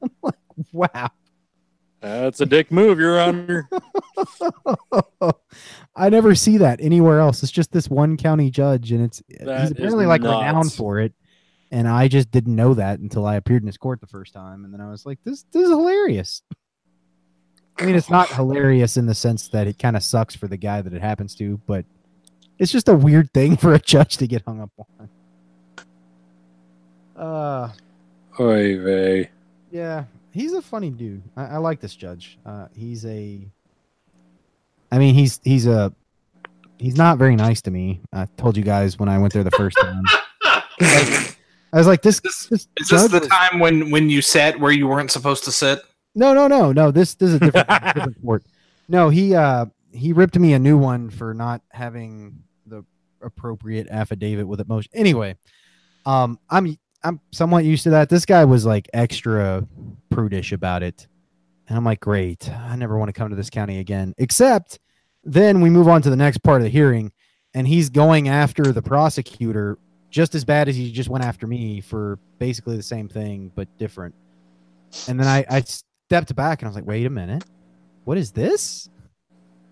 I'm 0.00 0.10
like, 0.22 0.36
wow. 0.72 1.08
That's 2.00 2.40
a 2.40 2.46
dick 2.46 2.70
move, 2.70 2.98
Your 2.98 3.20
Honor. 3.20 3.68
I 5.96 6.08
never 6.10 6.34
see 6.34 6.58
that 6.58 6.80
anywhere 6.80 7.20
else. 7.20 7.42
It's 7.42 7.52
just 7.52 7.72
this 7.72 7.88
one 7.88 8.16
county 8.16 8.50
judge, 8.50 8.92
and 8.92 9.02
it's 9.02 9.22
That 9.40 9.60
he's 9.62 9.70
apparently 9.72 10.06
like 10.06 10.22
renowned 10.22 10.72
for 10.72 11.00
it. 11.00 11.12
And 11.70 11.86
I 11.86 12.08
just 12.08 12.30
didn't 12.30 12.56
know 12.56 12.74
that 12.74 12.98
until 12.98 13.26
I 13.26 13.36
appeared 13.36 13.62
in 13.62 13.66
his 13.66 13.76
court 13.76 14.00
the 14.00 14.06
first 14.06 14.32
time, 14.32 14.64
and 14.64 14.72
then 14.72 14.80
I 14.80 14.88
was 14.90 15.04
like, 15.04 15.18
"This, 15.24 15.44
this 15.52 15.64
is 15.64 15.68
hilarious." 15.68 16.42
I 17.78 17.84
mean, 17.84 17.94
it's 17.94 18.10
not 18.10 18.28
hilarious 18.30 18.96
in 18.96 19.06
the 19.06 19.14
sense 19.14 19.48
that 19.48 19.66
it 19.66 19.78
kind 19.78 19.96
of 19.96 20.02
sucks 20.02 20.34
for 20.34 20.48
the 20.48 20.56
guy 20.56 20.80
that 20.82 20.92
it 20.92 21.02
happens 21.02 21.34
to, 21.36 21.60
but 21.66 21.84
it's 22.58 22.72
just 22.72 22.88
a 22.88 22.94
weird 22.94 23.32
thing 23.32 23.56
for 23.56 23.74
a 23.74 23.78
judge 23.78 24.16
to 24.16 24.26
get 24.26 24.42
hung 24.46 24.60
up 24.60 24.70
on. 24.98 25.08
Uh, 27.22 27.72
Oy 28.40 28.80
vey. 28.80 29.30
yeah, 29.70 30.04
he's 30.38 30.52
a 30.52 30.62
funny 30.62 30.90
dude. 30.90 31.22
I, 31.36 31.44
I 31.44 31.56
like 31.58 31.80
this 31.80 31.94
judge. 31.94 32.38
Uh, 32.46 32.68
he's 32.74 33.04
a. 33.04 33.46
I 34.90 34.98
mean, 34.98 35.14
he's 35.14 35.40
he's 35.44 35.66
a. 35.66 35.92
He's 36.78 36.96
not 36.96 37.18
very 37.18 37.34
nice 37.36 37.60
to 37.62 37.70
me. 37.70 38.00
I 38.12 38.26
told 38.36 38.56
you 38.56 38.62
guys 38.62 38.98
when 38.98 39.08
I 39.08 39.18
went 39.18 39.32
there 39.32 39.44
the 39.44 39.50
first 39.52 39.76
time. 39.80 40.02
Like, 40.80 41.36
I 41.72 41.78
was 41.78 41.86
like, 41.88 42.02
this. 42.02 42.20
This- 42.20 42.46
this 42.48 42.68
Is 42.80 42.88
this 42.88 43.08
the 43.08 43.18
was- 43.18 43.28
time 43.28 43.58
when 43.58 43.90
when 43.90 44.08
you 44.08 44.22
sat 44.22 44.58
where 44.60 44.70
you 44.72 44.86
weren't 44.86 45.10
supposed 45.10 45.42
to 45.44 45.52
sit? 45.52 45.80
No, 46.14 46.32
no, 46.32 46.46
no, 46.46 46.70
no. 46.72 46.90
This 46.92 47.14
this 47.16 47.30
is 47.30 47.34
a 47.36 47.38
different, 47.40 47.68
different 47.94 48.22
court. 48.22 48.44
No, 48.88 49.08
he 49.10 49.34
uh 49.34 49.66
he 49.92 50.12
ripped 50.12 50.38
me 50.38 50.52
a 50.52 50.58
new 50.58 50.78
one 50.78 51.10
for 51.10 51.34
not 51.34 51.62
having 51.72 52.42
the 52.66 52.84
appropriate 53.20 53.88
affidavit 53.90 54.46
with 54.46 54.60
it 54.60 54.68
motion. 54.68 54.90
Anyway, 54.94 55.36
um, 56.06 56.38
I'm 56.48 56.78
I'm 57.08 57.20
somewhat 57.32 57.64
used 57.64 57.84
to 57.84 57.90
that. 57.90 58.10
This 58.10 58.26
guy 58.26 58.44
was 58.44 58.66
like 58.66 58.88
extra 58.92 59.66
prudish 60.10 60.52
about 60.52 60.82
it, 60.82 61.06
and 61.66 61.76
I'm 61.76 61.84
like, 61.84 62.00
great. 62.00 62.50
I 62.50 62.76
never 62.76 62.98
want 62.98 63.08
to 63.08 63.12
come 63.12 63.30
to 63.30 63.36
this 63.36 63.48
county 63.50 63.78
again. 63.78 64.14
Except 64.18 64.78
then 65.24 65.60
we 65.60 65.70
move 65.70 65.88
on 65.88 66.02
to 66.02 66.10
the 66.10 66.16
next 66.16 66.42
part 66.42 66.60
of 66.60 66.64
the 66.64 66.70
hearing, 66.70 67.12
and 67.54 67.66
he's 67.66 67.88
going 67.88 68.28
after 68.28 68.72
the 68.72 68.82
prosecutor 68.82 69.78
just 70.10 70.34
as 70.34 70.44
bad 70.44 70.68
as 70.68 70.76
he 70.76 70.92
just 70.92 71.08
went 71.08 71.24
after 71.24 71.46
me 71.46 71.80
for 71.80 72.18
basically 72.38 72.76
the 72.76 72.82
same 72.82 73.08
thing 73.08 73.50
but 73.54 73.68
different. 73.78 74.14
And 75.06 75.18
then 75.18 75.26
I, 75.26 75.44
I 75.50 75.60
stepped 75.60 76.34
back 76.34 76.60
and 76.60 76.66
I 76.66 76.70
was 76.70 76.76
like, 76.76 76.86
wait 76.86 77.06
a 77.06 77.10
minute. 77.10 77.44
What 78.04 78.16
is 78.16 78.32
this? 78.32 78.88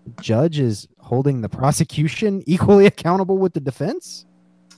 The 0.05 0.21
judge 0.21 0.59
is 0.59 0.87
holding 0.99 1.41
the 1.41 1.49
prosecution 1.49 2.43
equally 2.47 2.85
accountable 2.85 3.37
with 3.37 3.53
the 3.53 3.59
defense? 3.59 4.25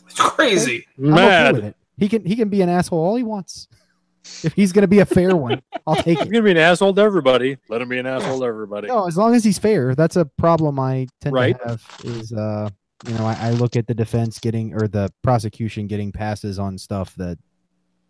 It's 0.07 0.19
crazy. 0.19 0.85
I'm 0.97 1.13
okay 1.13 1.51
with 1.51 1.55
Mad. 1.55 1.55
it. 1.57 1.75
He 1.99 2.07
can 2.09 2.25
he 2.25 2.35
can 2.35 2.49
be 2.49 2.61
an 2.61 2.69
asshole 2.69 2.99
all 2.99 3.15
he 3.15 3.23
wants. 3.23 3.67
If 4.43 4.53
he's 4.53 4.71
gonna 4.73 4.87
be 4.87 4.99
a 4.99 5.05
fair 5.05 5.35
one, 5.35 5.61
I'll 5.87 5.95
take 5.97 6.19
him. 6.19 6.25
He's 6.25 6.31
gonna 6.33 6.43
be 6.43 6.51
an 6.51 6.57
asshole 6.57 6.93
to 6.93 7.01
everybody. 7.01 7.57
Let 7.69 7.81
him 7.81 7.89
be 7.89 7.97
an 7.99 8.05
asshole 8.05 8.39
to 8.39 8.45
everybody. 8.45 8.87
No, 8.87 9.07
as 9.07 9.17
long 9.17 9.33
as 9.33 9.43
he's 9.43 9.57
fair. 9.57 9.95
That's 9.95 10.15
a 10.17 10.25
problem 10.25 10.79
I 10.79 11.07
tend 11.21 11.33
Right. 11.33 11.59
to 11.61 11.67
have 11.69 11.83
is 12.03 12.31
uh 12.33 12.69
you 13.07 13.13
know, 13.13 13.25
I, 13.25 13.37
I 13.39 13.49
look 13.51 13.77
at 13.77 13.87
the 13.87 13.93
defense 13.93 14.39
getting 14.39 14.73
or 14.73 14.87
the 14.89 15.09
prosecution 15.23 15.87
getting 15.87 16.11
passes 16.11 16.59
on 16.59 16.77
stuff 16.77 17.15
that 17.15 17.37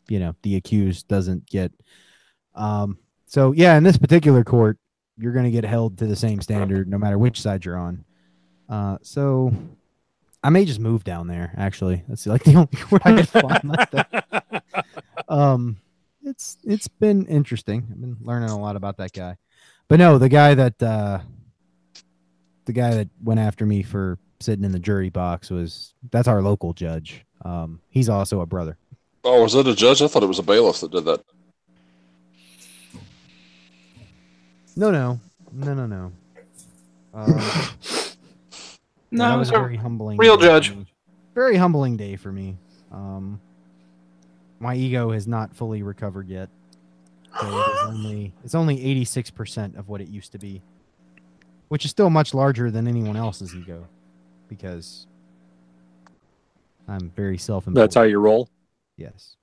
you 0.08 0.20
know 0.20 0.34
the 0.42 0.56
accused 0.56 1.08
doesn't 1.08 1.46
get. 1.48 1.72
Um 2.56 2.98
so 3.28 3.52
yeah, 3.52 3.78
in 3.78 3.84
this 3.84 3.98
particular 3.98 4.44
court, 4.44 4.78
you're 5.18 5.34
gonna 5.34 5.52
get 5.52 5.64
held 5.64 6.00
to 6.00 6.08
the 6.08 6.16
same 6.16 6.42
standard 6.42 6.88
no 6.90 6.98
matter 6.98 7.18
which 7.20 7.40
side 7.42 7.64
you're 7.66 7.78
on. 7.78 8.04
Uh 8.68 8.98
so 9.04 9.54
I 10.44 10.50
may 10.50 10.66
just 10.66 10.80
move 10.80 11.04
down 11.04 11.28
there, 11.28 11.54
actually. 11.58 12.04
That's 12.08 12.26
like 12.26 12.44
the 12.44 12.56
only 12.56 12.68
court 12.68 13.02
I 13.06 13.16
can 13.16 13.26
find 13.26 13.64
like 13.64 13.92
that 13.92 14.86
um 15.28 15.78
it's 16.24 16.58
it's 16.64 16.88
been 16.88 17.26
interesting. 17.28 17.88
I've 17.92 18.02
been 18.02 18.18
learning 18.22 18.50
a 18.50 18.60
lot 18.60 18.76
about 18.76 18.98
that 18.98 19.14
guy. 19.14 19.38
But 19.88 20.00
no 20.00 20.18
the 20.18 20.30
guy 20.30 20.56
that 20.56 20.82
uh 20.82 21.20
the 22.66 22.74
guy 22.74 22.94
that 22.94 23.10
went 23.24 23.40
after 23.40 23.66
me 23.66 23.84
for 23.84 24.18
sitting 24.40 24.64
in 24.64 24.72
the 24.72 24.80
jury 24.80 25.10
box 25.10 25.50
was 25.50 25.94
that's 26.12 26.28
our 26.28 26.42
local 26.42 26.74
judge. 26.74 27.26
Um 27.44 27.82
he's 27.90 28.10
also 28.10 28.42
a 28.42 28.46
brother. 28.46 28.78
Oh, 29.24 29.44
was 29.44 29.54
that 29.54 29.68
a 29.68 29.76
judge? 29.76 30.02
I 30.02 30.08
thought 30.08 30.24
it 30.24 30.28
was 30.28 30.40
a 30.40 30.44
bailiff 30.44 30.80
that 30.80 30.92
did 30.92 31.06
that. 31.06 31.22
no 34.76 34.92
no. 34.92 35.20
No 35.52 35.74
no 35.74 35.86
no. 35.86 36.12
Um, 37.12 37.28
yeah, 37.28 37.72
No, 39.12 39.24
that 39.30 39.36
it 39.36 39.38
was 39.38 39.52
was 39.52 39.56
a 39.58 39.60
a 39.60 39.64
very 39.64 39.76
humbling 39.78 40.18
real 40.18 40.38
day 40.38 40.46
judge. 40.48 40.74
very 41.36 41.56
humbling 41.58 41.98
day 41.98 42.16
for 42.16 42.32
me 42.32 42.58
um 42.92 43.40
my 44.60 44.76
ego 44.76 45.12
has 45.12 45.28
not 45.28 45.56
fully 45.56 45.82
recovered 45.84 46.28
yet 46.28 46.50
so 47.40 47.48
it 47.48 47.52
is 47.52 47.88
only 47.88 48.34
it's 48.44 48.56
only 48.56 48.78
86% 49.06 49.78
of 49.78 49.88
what 49.88 50.02
it 50.02 50.10
used 50.10 50.32
to 50.34 50.38
be 50.40 50.62
which 51.70 51.86
is 51.86 51.92
still 51.92 52.10
much 52.10 52.34
larger 52.34 52.70
than 52.72 52.88
anyone 52.88 53.16
else's 53.16 53.56
ego 53.56 53.88
because 54.48 55.06
i'm 56.88 57.10
very 57.12 57.38
self-important 57.38 57.76
That's 57.76 57.96
how 57.96 58.04
you 58.04 58.20
roll. 58.20 58.50
yes 58.98 59.36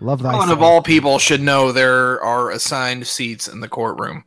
love 0.00 0.22
that. 0.22 0.34
One 0.34 0.50
of 0.50 0.60
all 0.62 0.82
people 0.82 1.18
should 1.18 1.40
know 1.40 1.70
there 1.72 2.20
are 2.22 2.50
assigned 2.50 3.06
seats 3.06 3.46
in 3.48 3.60
the 3.60 3.68
courtroom. 3.68 4.24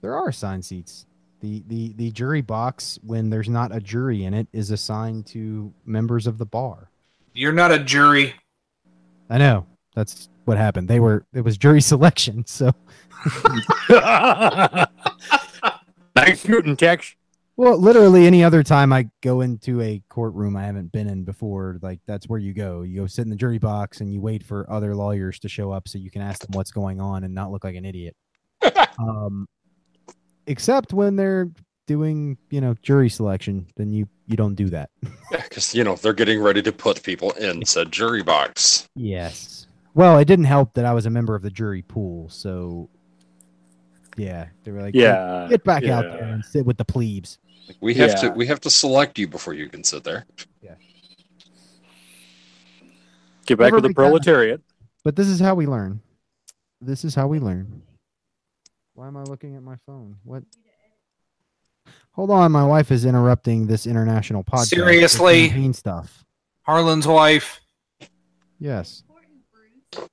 there 0.00 0.16
are 0.16 0.28
assigned 0.28 0.64
seats 0.64 1.06
the, 1.44 1.62
the 1.68 1.92
the 1.96 2.10
jury 2.10 2.40
box 2.40 2.98
when 3.02 3.28
there's 3.28 3.48
not 3.48 3.74
a 3.74 3.80
jury 3.80 4.24
in 4.24 4.32
it 4.32 4.48
is 4.52 4.70
assigned 4.70 5.26
to 5.26 5.72
members 5.84 6.26
of 6.26 6.38
the 6.38 6.46
bar 6.46 6.88
You're 7.34 7.52
not 7.52 7.70
a 7.70 7.78
jury. 7.78 8.34
i 9.28 9.36
know 9.38 9.66
that's 9.94 10.28
what 10.46 10.56
happened 10.56 10.88
they 10.88 11.00
were 11.00 11.26
it 11.34 11.42
was 11.42 11.56
jury 11.58 11.80
selection 11.92 12.44
so 12.46 12.72
Thanks, 16.14 16.46
Newton 16.46 16.76
Tex. 16.76 17.16
Well, 17.56 17.76
literally 17.78 18.26
any 18.26 18.42
other 18.44 18.62
time 18.62 18.92
I 18.92 19.08
go 19.20 19.40
into 19.40 19.80
a 19.80 20.02
courtroom 20.08 20.56
I 20.56 20.64
haven't 20.64 20.92
been 20.92 21.08
in 21.08 21.24
before, 21.24 21.78
like 21.82 22.00
that's 22.06 22.28
where 22.28 22.38
you 22.38 22.52
go. 22.52 22.82
You 22.82 23.00
go 23.02 23.06
sit 23.06 23.22
in 23.22 23.30
the 23.30 23.36
jury 23.36 23.58
box 23.58 24.00
and 24.00 24.12
you 24.12 24.20
wait 24.20 24.42
for 24.44 24.68
other 24.70 24.94
lawyers 24.94 25.38
to 25.40 25.48
show 25.48 25.70
up 25.72 25.88
so 25.88 25.98
you 25.98 26.10
can 26.10 26.22
ask 26.22 26.40
them 26.40 26.50
what's 26.52 26.70
going 26.70 27.00
on 27.00 27.24
and 27.24 27.34
not 27.34 27.50
look 27.52 27.64
like 27.64 27.76
an 27.76 27.84
idiot. 27.84 28.16
Um, 28.96 29.48
except 30.46 30.92
when 30.92 31.16
they're 31.16 31.50
doing, 31.86 32.38
you 32.50 32.60
know, 32.60 32.74
jury 32.82 33.08
selection, 33.08 33.66
then 33.76 33.90
you 33.90 34.08
you 34.26 34.36
don't 34.36 34.54
do 34.54 34.68
that. 34.70 34.90
Yeah, 35.32 35.42
because 35.42 35.74
you 35.74 35.82
know 35.82 35.96
they're 35.96 36.12
getting 36.12 36.40
ready 36.40 36.62
to 36.62 36.70
put 36.70 37.02
people 37.02 37.32
in 37.32 37.64
said 37.64 37.90
jury 37.90 38.22
box. 38.22 38.88
Yes. 38.94 39.66
Well, 39.94 40.18
it 40.18 40.26
didn't 40.26 40.44
help 40.44 40.74
that 40.74 40.84
I 40.84 40.92
was 40.92 41.06
a 41.06 41.10
member 41.10 41.34
of 41.34 41.42
the 41.42 41.50
jury 41.50 41.82
pool, 41.82 42.28
so 42.28 42.88
yeah, 44.16 44.46
they 44.62 44.70
were 44.70 44.80
like, 44.80 44.94
yeah. 44.94 45.48
get 45.50 45.64
back 45.64 45.84
out 45.84 46.04
there 46.04 46.22
and 46.22 46.44
sit 46.44 46.64
with 46.64 46.76
the 46.76 46.84
plebes." 46.84 47.38
Like, 47.66 47.78
we 47.80 47.94
have 47.94 48.20
to 48.20 48.30
we 48.30 48.46
have 48.46 48.60
to 48.60 48.70
select 48.70 49.18
you 49.18 49.26
before 49.26 49.54
you 49.54 49.68
can 49.68 49.82
sit 49.82 50.04
there. 50.04 50.24
Yeah 50.62 50.74
get 53.44 53.58
back 53.58 53.66
Never 53.66 53.76
with 53.76 53.82
the 53.82 53.88
be 53.88 53.94
done. 53.94 54.04
proletariat. 54.04 54.60
But 55.04 55.16
this 55.16 55.28
is 55.28 55.40
how 55.40 55.54
we 55.54 55.66
learn. 55.66 56.00
This 56.80 57.04
is 57.04 57.14
how 57.14 57.26
we 57.26 57.38
learn. 57.38 57.82
Why 58.94 59.08
am 59.08 59.16
I 59.16 59.24
looking 59.24 59.56
at 59.56 59.62
my 59.62 59.74
phone? 59.86 60.16
What? 60.22 60.44
Hold 62.12 62.30
on, 62.30 62.52
my 62.52 62.64
wife 62.64 62.92
is 62.92 63.04
interrupting 63.04 63.66
this 63.66 63.86
international 63.88 64.44
podcast. 64.44 64.66
Seriously? 64.66 65.48
campaign 65.48 65.72
stuff. 65.72 66.24
Harlan's 66.62 67.06
wife. 67.06 67.60
Yes. 68.60 69.02
important, 69.08 69.40
Bruce. 69.52 70.08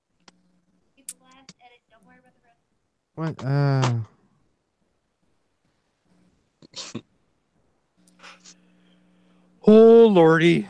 Get 0.97 1.07
the 1.07 1.15
last 1.23 1.53
edit. 1.63 1.79
Don't 1.91 2.03
worry 2.05 2.17
about 2.19 2.33
the 2.35 3.37
rest. 3.37 3.43
What? 3.43 3.45
Uh. 6.95 7.01
Oh 9.67 10.07
lordy. 10.07 10.67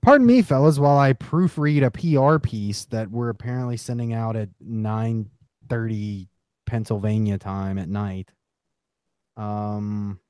Pardon 0.00 0.28
me, 0.28 0.42
fellas, 0.42 0.78
while 0.78 0.96
I 0.96 1.12
proofread 1.12 1.84
a 1.84 1.90
PR 1.90 2.38
piece 2.38 2.84
that 2.86 3.10
we're 3.10 3.30
apparently 3.30 3.76
sending 3.76 4.12
out 4.12 4.36
at 4.36 4.48
nine 4.60 5.28
thirty 5.68 6.28
Pennsylvania 6.68 7.38
time 7.38 7.78
at 7.78 7.88
night. 7.88 8.30
Um. 9.36 10.20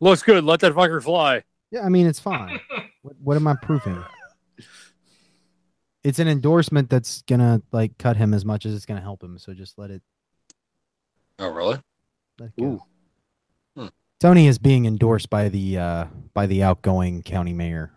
Looks 0.00 0.22
good. 0.22 0.44
Let 0.44 0.60
that 0.60 0.72
fucker 0.72 1.02
fly. 1.02 1.42
Yeah, 1.70 1.82
I 1.82 1.88
mean 1.88 2.06
it's 2.06 2.20
fine. 2.20 2.60
what, 3.02 3.16
what 3.22 3.36
am 3.36 3.46
I 3.46 3.54
proofing? 3.54 4.02
It's 6.04 6.18
an 6.18 6.28
endorsement 6.28 6.90
that's 6.90 7.22
gonna 7.22 7.62
like 7.72 7.96
cut 7.98 8.16
him 8.16 8.34
as 8.34 8.44
much 8.44 8.66
as 8.66 8.74
it's 8.74 8.86
gonna 8.86 9.00
help 9.00 9.22
him. 9.22 9.38
So 9.38 9.54
just 9.54 9.78
let 9.78 9.90
it. 9.90 10.02
Oh, 11.38 11.48
really? 11.48 11.78
Let. 12.38 12.50
Ooh. 12.60 12.82
Hmm. 13.76 13.86
Tony 14.20 14.46
is 14.48 14.58
being 14.58 14.86
endorsed 14.86 15.30
by 15.30 15.48
the 15.48 15.78
uh, 15.78 16.04
by 16.34 16.46
the 16.46 16.62
outgoing 16.64 17.22
county 17.22 17.52
mayor, 17.52 17.92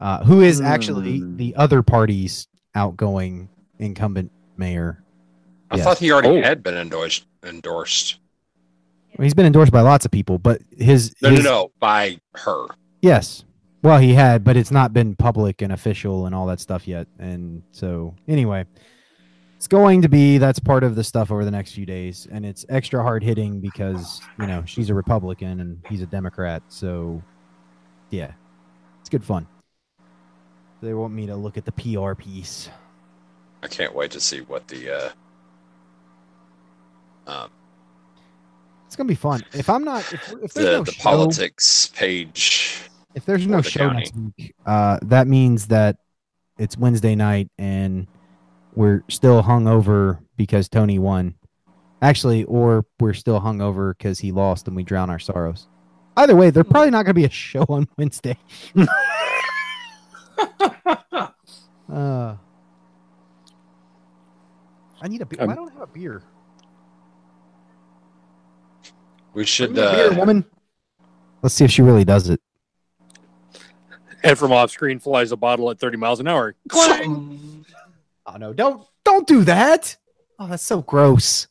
uh, 0.00 0.24
who 0.24 0.40
is 0.40 0.60
actually 0.60 1.18
Hmm. 1.18 1.36
the 1.36 1.54
other 1.56 1.82
party's 1.82 2.48
outgoing 2.74 3.50
incumbent 3.84 4.30
mayor. 4.56 5.02
I 5.70 5.76
Yes. 5.76 5.84
thought 5.84 5.98
he 5.98 6.12
already 6.12 6.28
Oh. 6.38 6.42
had 6.42 6.62
been 6.62 6.74
endorsed. 6.76 7.26
Endorsed. 7.44 8.18
Well, 9.16 9.24
he's 9.24 9.34
been 9.34 9.46
endorsed 9.46 9.72
by 9.72 9.80
lots 9.80 10.04
of 10.04 10.10
people, 10.10 10.38
but 10.38 10.60
his, 10.76 11.14
No, 11.22 11.30
his 11.30 11.44
no, 11.44 11.50
no, 11.50 11.70
by 11.78 12.18
her. 12.34 12.66
Yes. 13.02 13.44
Well, 13.82 13.98
he 13.98 14.14
had, 14.14 14.44
but 14.44 14.56
it's 14.56 14.70
not 14.70 14.92
been 14.92 15.14
public 15.14 15.60
and 15.62 15.72
official 15.72 16.26
and 16.26 16.34
all 16.34 16.46
that 16.46 16.58
stuff 16.58 16.88
yet. 16.88 17.06
And 17.18 17.62
so, 17.70 18.14
anyway, 18.26 18.64
it's 19.56 19.66
going 19.68 20.02
to 20.02 20.08
be 20.08 20.38
that's 20.38 20.58
part 20.58 20.84
of 20.84 20.94
the 20.94 21.04
stuff 21.04 21.30
over 21.30 21.44
the 21.44 21.50
next 21.50 21.72
few 21.72 21.84
days, 21.86 22.26
and 22.30 22.46
it's 22.46 22.64
extra 22.68 23.02
hard 23.02 23.22
hitting 23.22 23.60
because 23.60 24.20
you 24.38 24.46
know 24.46 24.62
she's 24.66 24.88
a 24.90 24.94
Republican 24.94 25.60
and 25.60 25.78
he's 25.88 26.00
a 26.00 26.06
Democrat. 26.06 26.62
So, 26.68 27.22
yeah, 28.10 28.32
it's 29.00 29.10
good 29.10 29.24
fun. 29.24 29.46
They 30.82 30.94
want 30.94 31.12
me 31.14 31.26
to 31.26 31.36
look 31.36 31.56
at 31.56 31.64
the 31.64 31.72
PR 31.72 32.14
piece. 32.14 32.68
I 33.64 33.66
can't 33.66 33.94
wait 33.94 34.10
to 34.10 34.20
see 34.20 34.42
what 34.42 34.68
the 34.68 34.90
uh, 34.90 35.08
um, 37.26 37.50
It's 38.86 38.94
gonna 38.94 39.08
be 39.08 39.14
fun. 39.14 39.42
If 39.54 39.70
I'm 39.70 39.84
not, 39.84 40.00
if, 40.12 40.34
if 40.42 40.52
there's 40.52 40.66
the, 40.66 40.72
no 40.72 40.84
the 40.84 40.92
show, 40.92 41.02
politics 41.02 41.90
page. 41.94 42.82
if 43.14 43.24
there's 43.24 43.46
no 43.46 43.62
the 43.62 43.70
show 43.70 43.88
county. 43.88 44.00
next 44.00 44.14
week, 44.16 44.54
uh, 44.66 44.98
that 45.00 45.28
means 45.28 45.68
that 45.68 45.96
it's 46.58 46.76
Wednesday 46.76 47.14
night 47.14 47.48
and 47.56 48.06
we're 48.74 49.02
still 49.08 49.40
hung 49.40 49.66
over 49.66 50.20
because 50.36 50.68
Tony 50.68 50.98
won. 50.98 51.34
Actually, 52.02 52.44
or 52.44 52.84
we're 53.00 53.14
still 53.14 53.40
hung 53.40 53.62
over 53.62 53.94
because 53.94 54.18
he 54.18 54.30
lost 54.30 54.66
and 54.66 54.76
we 54.76 54.82
drown 54.82 55.08
our 55.08 55.18
sorrows. 55.18 55.68
Either 56.18 56.36
way, 56.36 56.50
there's 56.50 56.66
probably 56.68 56.90
not 56.90 57.04
going 57.04 57.14
to 57.14 57.14
be 57.14 57.24
a 57.24 57.30
show 57.30 57.64
on 57.70 57.88
Wednesday. 57.96 58.36
uh, 61.90 62.34
I 65.04 65.08
need 65.08 65.20
a 65.20 65.26
beer. 65.26 65.42
Um, 65.42 65.48
Why 65.48 65.54
don't 65.54 65.68
I 65.70 65.72
have 65.74 65.82
a 65.82 65.86
beer? 65.86 66.22
We 69.34 69.44
should. 69.44 69.72
me 69.72 69.80
a 69.82 69.90
beer, 69.92 70.12
Uh, 70.12 70.16
woman. 70.16 70.46
Let's 71.42 71.54
see 71.54 71.66
if 71.66 71.70
she 71.70 71.82
really 71.82 72.04
does 72.06 72.30
it. 72.30 72.40
And 74.22 74.38
from 74.38 74.50
off 74.50 74.70
screen 74.70 74.98
flies 74.98 75.30
a 75.30 75.36
bottle 75.36 75.70
at 75.70 75.78
30 75.78 75.98
miles 75.98 76.20
an 76.20 76.26
hour. 76.26 76.54
Clang! 76.70 77.66
Oh 78.24 78.36
no! 78.38 78.54
Don't 78.54 78.86
don't 79.04 79.26
do 79.26 79.44
that. 79.44 79.94
Oh, 80.38 80.46
that's 80.46 80.62
so 80.62 80.80
gross. 80.80 81.48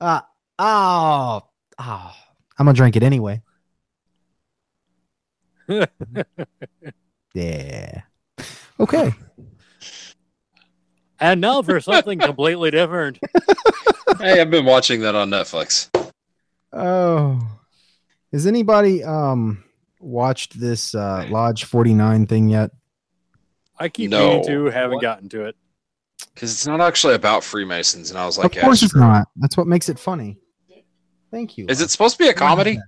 Uh 0.00 0.20
oh, 0.60 1.42
oh. 1.80 2.12
I'm 2.56 2.66
gonna 2.66 2.72
drink 2.72 2.94
it 2.94 3.02
anyway. 3.02 3.42
yeah. 7.34 8.02
Okay. 8.78 9.12
And 11.18 11.40
now 11.40 11.62
for 11.62 11.80
something 11.80 12.18
completely 12.18 12.70
different. 12.70 13.18
hey, 14.18 14.40
I've 14.40 14.50
been 14.50 14.64
watching 14.66 15.00
that 15.00 15.14
on 15.14 15.30
Netflix. 15.30 15.88
Oh, 16.72 17.40
has 18.32 18.46
anybody 18.46 19.02
um 19.02 19.64
watched 19.98 20.58
this 20.60 20.94
uh 20.94 21.26
Lodge 21.30 21.64
49 21.64 22.26
thing 22.26 22.48
yet? 22.48 22.70
I 23.78 23.88
keep 23.88 24.10
No. 24.10 24.28
meaning 24.28 24.46
to, 24.46 24.64
haven't 24.66 24.96
What? 24.96 25.02
gotten 25.02 25.28
to 25.30 25.44
it. 25.44 25.56
Because 26.34 26.52
it's 26.52 26.66
not 26.66 26.80
actually 26.80 27.14
about 27.14 27.44
Freemasons, 27.44 28.10
and 28.10 28.18
I 28.18 28.26
was 28.26 28.36
like, 28.38 28.56
of 28.56 28.62
course 28.62 28.82
yeah, 28.82 28.86
it's 28.86 28.94
not. 28.96 29.28
That's 29.36 29.56
what 29.56 29.66
makes 29.66 29.88
it 29.88 29.98
funny. 29.98 30.38
Thank 31.30 31.58
you. 31.58 31.66
Is 31.68 31.80
it 31.80 31.90
supposed 31.90 32.16
to 32.18 32.22
be 32.24 32.28
a 32.28 32.34
comedy? 32.34 32.78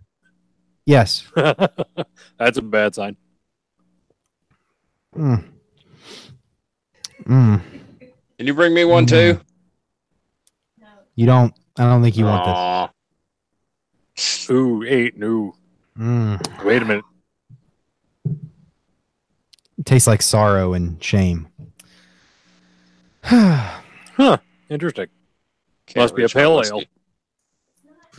Yes. 0.87 1.27
That's 1.35 2.57
a 2.57 2.63
bad 2.63 2.95
sign. 2.95 3.17
Mm. 5.17 5.45
Mm. 7.25 7.61
Can 8.39 8.47
you 8.47 8.55
bring 8.55 8.73
me 8.73 8.85
one 8.85 9.05
too? 9.05 9.41
You 11.17 11.27
don't. 11.27 11.53
I 11.77 11.83
don't 11.85 12.03
think 12.03 12.17
you 12.17 12.25
want 12.25 12.47
Aw. 12.47 12.89
Ooh, 14.51 14.85
eight, 14.85 15.17
no. 15.19 15.55
Mm. 15.99 16.65
Wait 16.65 16.83
a 16.83 16.85
minute. 16.85 17.05
It 19.77 19.85
tastes 19.85 20.07
like 20.07 20.23
sorrow 20.23 20.73
and 20.75 21.03
shame. 21.03 21.49
Huh. 24.21 24.39
Interesting. 24.69 25.07
Can't 25.87 26.03
Must 26.03 26.17
be 26.17 26.23
a 26.23 26.25
reach 26.25 26.35
pale 26.35 26.57
whiskey. 26.57 26.89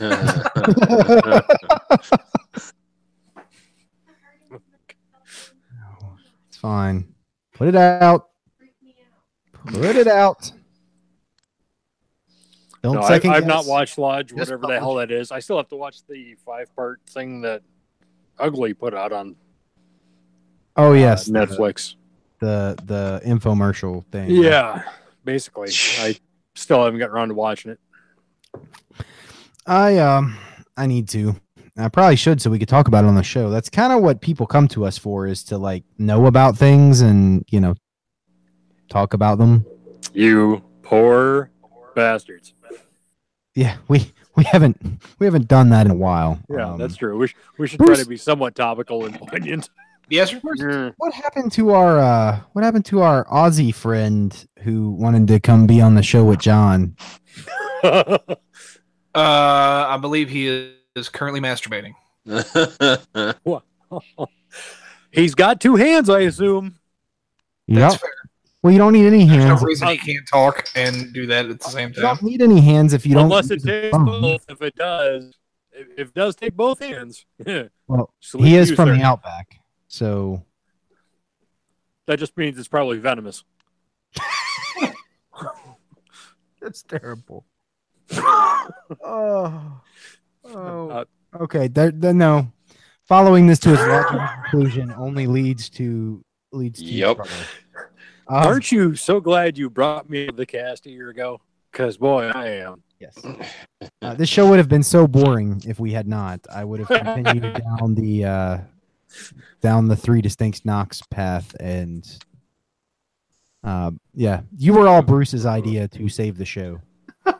it's 6.48 6.56
fine. 6.56 7.12
Put 7.52 7.68
it 7.68 7.76
out. 7.76 8.29
Freak 9.70 9.82
me 9.82 9.88
out. 9.88 9.92
Put 9.94 9.96
it 9.96 10.06
out. 10.08 10.52
Don't 12.82 12.94
No, 12.94 13.02
I, 13.02 13.08
second 13.08 13.30
I've 13.32 13.46
not 13.46 13.58
guess. 13.60 13.66
watched 13.66 13.98
Lodge, 13.98 14.32
whatever 14.32 14.66
the 14.66 14.78
hell 14.78 14.94
that 14.94 15.10
is. 15.10 15.30
I 15.30 15.40
still 15.40 15.58
have 15.58 15.68
to 15.68 15.76
watch 15.76 15.98
the 16.08 16.34
five 16.46 16.74
part 16.74 17.00
thing 17.10 17.42
that 17.42 17.62
Ugly 18.38 18.74
put 18.74 18.94
out 18.94 19.12
on 19.12 19.36
Oh 20.76 20.90
uh, 20.92 20.94
yes, 20.94 21.26
the- 21.26 21.32
Netflix. 21.32 21.96
The 22.38 22.74
the 22.86 23.20
infomercial 23.26 24.02
thing. 24.06 24.30
Yeah, 24.30 24.82
basically. 25.24 25.68
I 25.98 26.16
still 26.54 26.82
haven't 26.82 26.98
gotten 26.98 27.14
around 27.14 27.28
to 27.28 27.34
watching 27.34 27.72
it. 27.72 27.80
I 29.66 29.98
um 29.98 30.38
I 30.74 30.86
need 30.86 31.06
to. 31.10 31.36
I 31.76 31.88
probably 31.88 32.16
should 32.16 32.40
so 32.40 32.48
we 32.48 32.58
could 32.58 32.68
talk 32.68 32.88
about 32.88 33.04
it 33.04 33.08
on 33.08 33.14
the 33.14 33.22
show. 33.22 33.50
That's 33.50 33.68
kind 33.68 33.92
of 33.92 34.00
what 34.02 34.22
people 34.22 34.46
come 34.46 34.68
to 34.68 34.86
us 34.86 34.96
for 34.96 35.26
is 35.26 35.44
to 35.44 35.58
like 35.58 35.84
know 35.98 36.24
about 36.24 36.56
things 36.56 37.02
and 37.02 37.44
you 37.50 37.60
know 37.60 37.74
talk 38.90 39.14
about 39.14 39.38
them. 39.38 39.64
You 40.12 40.62
poor 40.82 41.50
bastards. 41.94 42.52
Yeah, 43.54 43.76
we 43.88 44.12
we 44.36 44.44
haven't 44.44 44.76
we 45.18 45.26
haven't 45.26 45.48
done 45.48 45.70
that 45.70 45.86
in 45.86 45.92
a 45.92 45.94
while. 45.96 46.38
Yeah, 46.50 46.70
Um, 46.72 46.78
that's 46.78 46.96
true. 46.96 47.16
We, 47.16 47.28
sh- 47.28 47.36
we 47.58 47.66
should 47.68 47.80
try 47.80 47.96
to 47.96 48.06
be 48.06 48.16
somewhat 48.16 48.54
topical 48.54 49.06
and 49.06 49.14
poignant. 49.18 49.70
Yes, 50.08 50.30
sir. 50.30 50.40
Mm. 50.40 50.94
What 50.98 51.14
happened 51.14 51.52
to 51.52 51.70
our 51.70 51.98
uh 51.98 52.40
what 52.52 52.64
happened 52.64 52.84
to 52.86 53.00
our 53.02 53.24
Aussie 53.26 53.74
friend 53.74 54.46
who 54.60 54.90
wanted 54.90 55.28
to 55.28 55.40
come 55.40 55.66
be 55.66 55.80
on 55.80 55.94
the 55.94 56.02
show 56.02 56.24
with 56.24 56.40
John? 56.40 56.96
Uh, 59.12 59.86
I 59.88 59.96
believe 60.00 60.28
he 60.28 60.72
is 60.94 61.08
currently 61.08 61.40
masturbating. 61.40 61.94
He's 65.10 65.34
got 65.34 65.60
two 65.60 65.74
hands, 65.74 66.08
I 66.08 66.20
assume. 66.20 66.76
That's 67.66 67.94
Yep. 67.94 68.00
fair. 68.00 68.10
Well, 68.62 68.72
you 68.72 68.78
don't 68.78 68.92
need 68.92 69.06
any 69.06 69.24
hands. 69.24 69.46
There's 69.46 69.60
no 69.62 69.66
reason 69.66 69.88
he 69.88 69.96
can't 69.96 70.28
talk 70.28 70.68
and 70.76 71.12
do 71.14 71.26
that 71.26 71.46
at 71.46 71.60
the 71.60 71.68
same 71.70 71.92
time. 71.92 72.02
You 72.02 72.08
don't 72.08 72.22
need 72.22 72.42
any 72.42 72.60
hands 72.60 72.92
if 72.92 73.06
you 73.06 73.14
don't. 73.14 73.24
Unless 73.24 73.50
it 73.50 73.62
takes 73.64 73.96
both. 73.96 74.44
If 74.50 74.60
it 74.60 74.74
does, 74.76 75.34
if 75.72 75.86
if 75.96 76.08
it 76.08 76.14
does 76.14 76.36
take 76.36 76.54
both 76.54 76.80
hands, 76.80 77.24
Well, 77.86 78.12
salute 78.20 78.44
he 78.46 78.56
is 78.56 78.70
you, 78.70 78.76
from 78.76 78.88
sir. 78.90 78.96
the 78.96 79.02
outback, 79.02 79.60
so 79.88 80.44
That 82.06 82.18
just 82.18 82.36
means 82.36 82.58
it's 82.58 82.68
probably 82.68 82.98
venomous. 82.98 83.44
that's 86.60 86.82
terrible. 86.82 87.46
oh, 89.04 89.80
Uh, 90.44 91.04
okay. 91.40 91.68
There, 91.68 91.90
there, 91.92 92.12
no. 92.14 92.52
Following 93.06 93.46
this 93.46 93.58
to 93.60 93.72
its 93.72 93.80
logical 93.82 94.20
conclusion 94.42 94.92
only 94.96 95.26
leads 95.26 95.68
to 95.70 96.22
leads 96.52 96.80
to 96.80 96.84
Yep. 96.86 97.16
trouble. 97.16 97.32
Um, 98.30 98.46
Aren't 98.46 98.70
you 98.70 98.94
so 98.94 99.18
glad 99.18 99.58
you 99.58 99.68
brought 99.68 100.08
me 100.08 100.26
to 100.26 100.32
the 100.32 100.46
cast 100.46 100.86
a 100.86 100.90
year 100.90 101.08
ago? 101.08 101.40
Because 101.72 101.96
boy, 101.96 102.28
I 102.28 102.46
am. 102.46 102.80
Yes. 103.00 103.18
Uh, 104.02 104.14
this 104.14 104.28
show 104.28 104.48
would 104.48 104.58
have 104.58 104.68
been 104.68 104.84
so 104.84 105.08
boring 105.08 105.60
if 105.66 105.80
we 105.80 105.90
had 105.90 106.06
not. 106.06 106.38
I 106.52 106.64
would 106.64 106.78
have 106.78 106.88
continued 106.88 107.42
down 107.80 107.96
the 107.96 108.24
uh, 108.24 108.58
down 109.60 109.88
the 109.88 109.96
three 109.96 110.22
distinct 110.22 110.64
knocks 110.64 111.02
path, 111.10 111.56
and 111.58 112.06
uh, 113.64 113.90
yeah, 114.14 114.42
you 114.56 114.74
were 114.74 114.86
all 114.86 115.02
Bruce's 115.02 115.44
idea 115.44 115.88
to 115.88 116.08
save 116.08 116.38
the 116.38 116.44
show. 116.44 116.80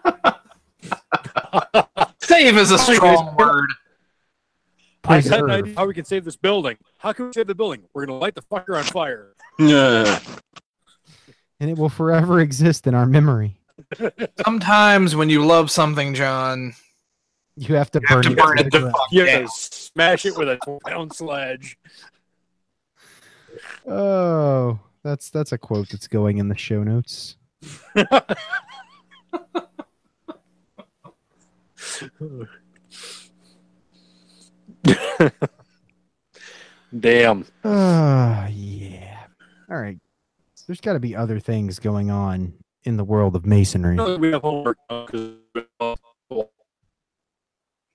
Save 2.19 2.57
is 2.57 2.73
a 2.73 2.79
strong 2.79 3.37
word. 3.37 3.69
I 5.05 5.21
got 5.21 5.45
an 5.45 5.51
idea 5.51 5.75
how 5.77 5.87
we 5.87 5.95
can 5.95 6.05
save 6.05 6.25
this 6.25 6.37
building. 6.37 6.79
How 6.99 7.13
can 7.13 7.27
we 7.27 7.33
save 7.33 7.47
the 7.47 7.55
building? 7.55 7.83
We're 7.93 8.07
gonna 8.07 8.19
light 8.19 8.35
the 8.35 8.43
fucker 8.43 8.77
on 8.77 8.83
fire. 8.85 9.35
Yeah. 9.59 10.19
And 11.61 11.71
it 11.71 11.77
will 11.79 11.89
forever 11.89 12.41
exist 12.41 12.87
in 12.87 12.95
our 12.95 13.07
memory. 13.07 13.57
Sometimes 14.45 15.15
when 15.17 15.31
you 15.31 15.45
love 15.45 15.71
something, 15.71 16.15
John, 16.15 16.75
You 17.57 17.75
have 17.77 17.91
to 17.93 18.01
you 18.01 18.07
have 18.09 18.23
burn 18.23 18.23
to 18.25 18.33
it. 18.33 18.39
burn 18.39 18.59
it 18.59 18.71
to 18.73 18.81
fuck 18.91 19.01
You 19.13 19.21
have 19.21 19.29
yeah. 19.29 19.39
to 19.41 19.49
smash 19.49 20.25
it 20.27 20.37
with 20.37 20.49
a 20.49 20.79
pound 20.87 21.13
sledge. 21.15 21.79
Oh, 23.87 24.79
that's 25.03 25.31
that's 25.31 25.53
a 25.53 25.59
quote 25.59 25.89
that's 25.91 26.09
going 26.09 26.39
in 26.39 26.49
the 26.49 26.57
show 26.57 26.83
notes. 26.83 27.37
Damn. 36.99 37.47
Uh, 37.63 38.49
yeah. 38.51 39.27
All 39.71 39.77
right. 39.77 39.99
There's 40.71 40.81
got 40.81 40.93
to 40.93 41.01
be 41.01 41.17
other 41.17 41.41
things 41.41 41.81
going 41.81 42.13
on 42.13 42.53
in 42.85 42.97
the 42.97 43.03
world 43.03 43.35
of 43.35 43.45
masonry. 43.45 43.97
We 44.19 44.31
have 44.31 44.43
homework. 44.43 44.79
we 44.89 45.35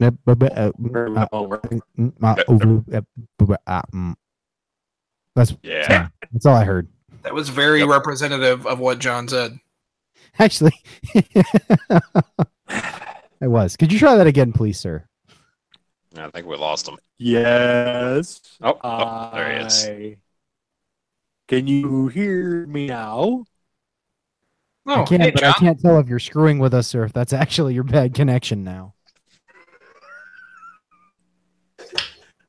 have 0.01 0.26
bu- 0.26 0.36
bu- 0.36 0.45
uh, 0.47 0.71
we 0.78 0.89
have 0.93 1.17
uh, 1.17 1.28
homework. 1.32 1.63
Mm, 1.97 2.43
over- 2.49 3.01
bu- 3.38 3.45
bu-. 3.45 3.55
Uh, 3.65 3.82
mm. 3.93 4.13
That's 5.36 5.55
Yeah. 5.63 6.09
that's 6.34 6.45
all 6.45 6.53
I 6.57 6.65
heard. 6.65 6.89
that 7.21 7.34
was 7.34 7.47
very 7.47 7.80
Yep. 7.80 7.88
representative 7.88 8.67
of 8.67 8.80
what 8.80 8.99
John 8.99 9.30
said. 9.30 9.57
Actually, 10.38 10.76
it 11.13 12.03
was. 13.39 13.78
Could 13.78 13.93
you 13.93 13.99
try 13.99 14.17
that 14.17 14.28
again, 14.28 14.51
please, 14.51 14.78
sir? 14.78 15.07
I 16.17 16.30
think 16.32 16.45
we 16.45 16.57
lost 16.57 16.89
him. 16.89 16.97
Yes. 17.19 18.41
Oh, 18.61 18.78
oh 18.84 19.30
there 19.34 19.59
he 19.59 19.65
is. 19.65 20.17
I- 21.48 21.50
Can 21.50 21.68
you 21.68 22.08
hear 22.08 22.66
me 22.68 22.88
now? 22.88 23.46
Oh, 24.88 25.02
I 25.02 25.04
can't, 25.06 25.22
hey, 25.24 25.32
but 25.32 25.39
John. 25.41 25.50
I 25.56 25.60
can't 25.60 25.80
tell 25.80 26.00
if 26.00 26.08
you're 26.08 26.20
screwing 26.20 26.60
with 26.60 26.74
us 26.74 26.93
or 26.93 27.04
if 27.04 27.14
that's 27.14 27.34
actually 27.34 27.74
your 27.74 27.84
bad 27.84 28.14
connection 28.14 28.64
now. 28.64 28.93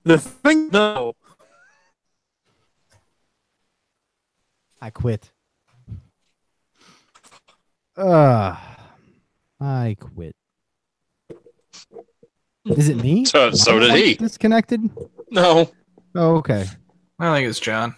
The 0.04 0.18
thing, 0.18 0.68
though. 0.70 1.16
I 4.80 4.90
quit. 4.90 5.30
Uh, 7.96 8.54
I 9.58 9.96
quit. 9.98 10.36
Is 12.66 12.88
it 12.90 12.96
me? 12.98 13.24
So- 13.24 13.50
so 13.52 13.78
did 13.78 13.92
he. 13.92 14.14
Disconnected. 14.14 14.82
No. 15.30 15.70
Oh, 16.14 16.36
okay. 16.36 16.66
I 17.18 17.34
think 17.34 17.48
it's 17.48 17.58
John. 17.58 17.94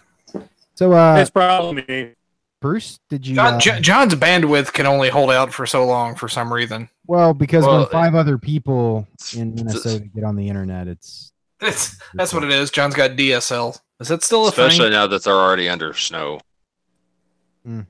So, 0.79 0.93
uh, 0.93 1.17
it's 1.17 1.29
probably 1.29 1.83
me. 1.89 2.13
Bruce, 2.61 3.01
did 3.09 3.27
you? 3.27 3.35
John 3.35 3.55
uh, 3.55 3.59
J- 3.59 3.81
John's 3.81 4.15
bandwidth 4.15 4.71
can 4.71 4.85
only 4.85 5.09
hold 5.09 5.29
out 5.29 5.53
for 5.53 5.65
so 5.65 5.85
long 5.85 6.15
for 6.15 6.29
some 6.29 6.53
reason. 6.53 6.87
well, 7.05 7.33
because 7.33 7.65
Well, 7.65 7.79
when 7.81 7.89
five 7.89 8.15
other 8.15 8.37
people 8.37 9.05
in 9.35 9.55
Minnesota 9.55 10.05
get 10.15 10.23
on 10.23 10.37
the 10.37 10.47
internet, 10.47 10.87
it's 10.87 11.33
It's, 11.59 11.97
that's 12.13 12.33
what 12.33 12.45
it 12.45 12.51
is. 12.51 12.71
John's 12.71 12.95
got 12.95 13.17
DSL. 13.17 13.77
Is 13.99 14.07
that 14.07 14.23
still 14.23 14.45
a 14.45 14.49
Especially 14.51 14.85
thing? 14.85 14.91
now 14.91 15.05
that 15.07 15.21
they're 15.25 15.33
already 15.33 15.67
under 15.67 15.93
snow. 15.93 16.39
Hmm. 17.65 17.81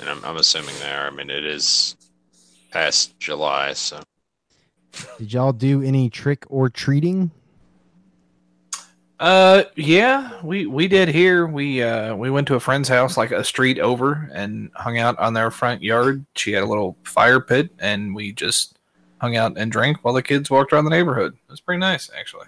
And 0.00 0.08
I'm, 0.08 0.24
I'm 0.24 0.38
assuming 0.38 0.74
they 0.80 0.90
are. 0.90 1.06
I 1.06 1.10
mean, 1.10 1.30
it 1.30 1.44
is 1.44 1.94
past 2.72 3.16
July, 3.20 3.74
so. 3.74 4.02
Did 5.18 5.32
y'all 5.32 5.52
do 5.52 5.82
any 5.82 6.10
trick 6.10 6.46
or 6.48 6.68
treating? 6.68 7.30
Uh, 9.20 9.64
yeah, 9.74 10.40
we 10.44 10.66
we 10.66 10.86
did 10.86 11.08
here. 11.08 11.46
We 11.46 11.82
uh 11.82 12.14
we 12.14 12.30
went 12.30 12.46
to 12.48 12.54
a 12.54 12.60
friend's 12.60 12.88
house, 12.88 13.16
like 13.16 13.32
a 13.32 13.42
street 13.42 13.80
over, 13.80 14.30
and 14.32 14.70
hung 14.74 14.98
out 14.98 15.18
on 15.18 15.34
their 15.34 15.50
front 15.50 15.82
yard. 15.82 16.24
She 16.36 16.52
had 16.52 16.62
a 16.62 16.66
little 16.66 16.96
fire 17.02 17.40
pit, 17.40 17.70
and 17.80 18.14
we 18.14 18.32
just 18.32 18.78
hung 19.20 19.36
out 19.36 19.58
and 19.58 19.72
drank 19.72 19.98
while 20.04 20.14
the 20.14 20.22
kids 20.22 20.50
walked 20.50 20.72
around 20.72 20.84
the 20.84 20.90
neighborhood. 20.90 21.34
It 21.34 21.50
was 21.50 21.60
pretty 21.60 21.80
nice, 21.80 22.10
actually. 22.16 22.46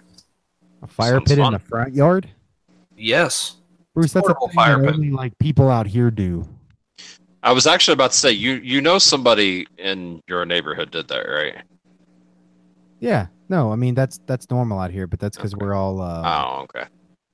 A 0.81 0.87
fire 0.87 1.15
Sounds 1.15 1.29
pit 1.29 1.39
in 1.39 1.51
the 1.51 1.59
front 1.59 1.93
yard? 1.93 2.29
Yes. 2.95 3.57
Bruce, 3.93 4.13
that's 4.13 4.27
a 4.27 4.33
Portable 4.33 4.47
thing 4.47 4.55
fire 4.55 4.77
that 4.79 4.85
pit. 4.85 4.95
only 4.95 5.11
like 5.11 5.37
people 5.39 5.69
out 5.69 5.85
here 5.85 6.09
do. 6.09 6.47
I 7.43 7.51
was 7.51 7.67
actually 7.67 7.93
about 7.93 8.11
to 8.11 8.17
say, 8.17 8.31
you 8.31 8.53
you 8.53 8.79
know 8.79 8.97
somebody 8.97 9.67
in 9.77 10.21
your 10.27 10.45
neighborhood 10.45 10.91
did 10.91 11.07
that, 11.09 11.23
right? 11.23 11.55
Yeah. 12.99 13.27
No, 13.51 13.69
I 13.69 13.75
mean 13.75 13.95
that's 13.95 14.17
that's 14.25 14.49
normal 14.49 14.79
out 14.79 14.91
here, 14.91 15.07
but 15.07 15.19
that's 15.19 15.35
because 15.35 15.53
Okay. 15.53 15.65
we're 15.65 15.73
all 15.73 16.01
uh, 16.01 16.21
Oh, 16.23 16.61
okay. 16.63 16.85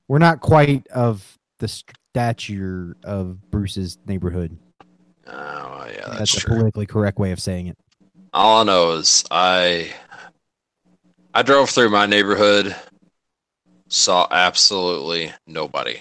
we're 0.08 0.18
not 0.18 0.40
quite 0.40 0.84
of 0.88 1.38
the 1.60 1.68
stature 1.68 2.96
of 3.04 3.40
Bruce's 3.52 3.98
neighborhood. 4.04 4.58
Oh, 5.28 5.86
yeah, 5.86 6.06
that's, 6.08 6.32
That's, 6.34 6.44
a 6.44 6.46
politically 6.48 6.86
correct 6.86 7.18
way 7.20 7.30
of 7.30 7.40
saying 7.40 7.68
it. 7.68 7.78
All 8.34 8.62
I 8.62 8.64
know 8.64 8.90
is 8.94 9.24
I 9.30 9.92
I 11.32 11.42
drove 11.42 11.70
through 11.70 11.90
my 11.90 12.06
neighborhood, 12.06 12.74
saw 13.88 14.26
absolutely 14.28 15.32
nobody. 15.46 16.00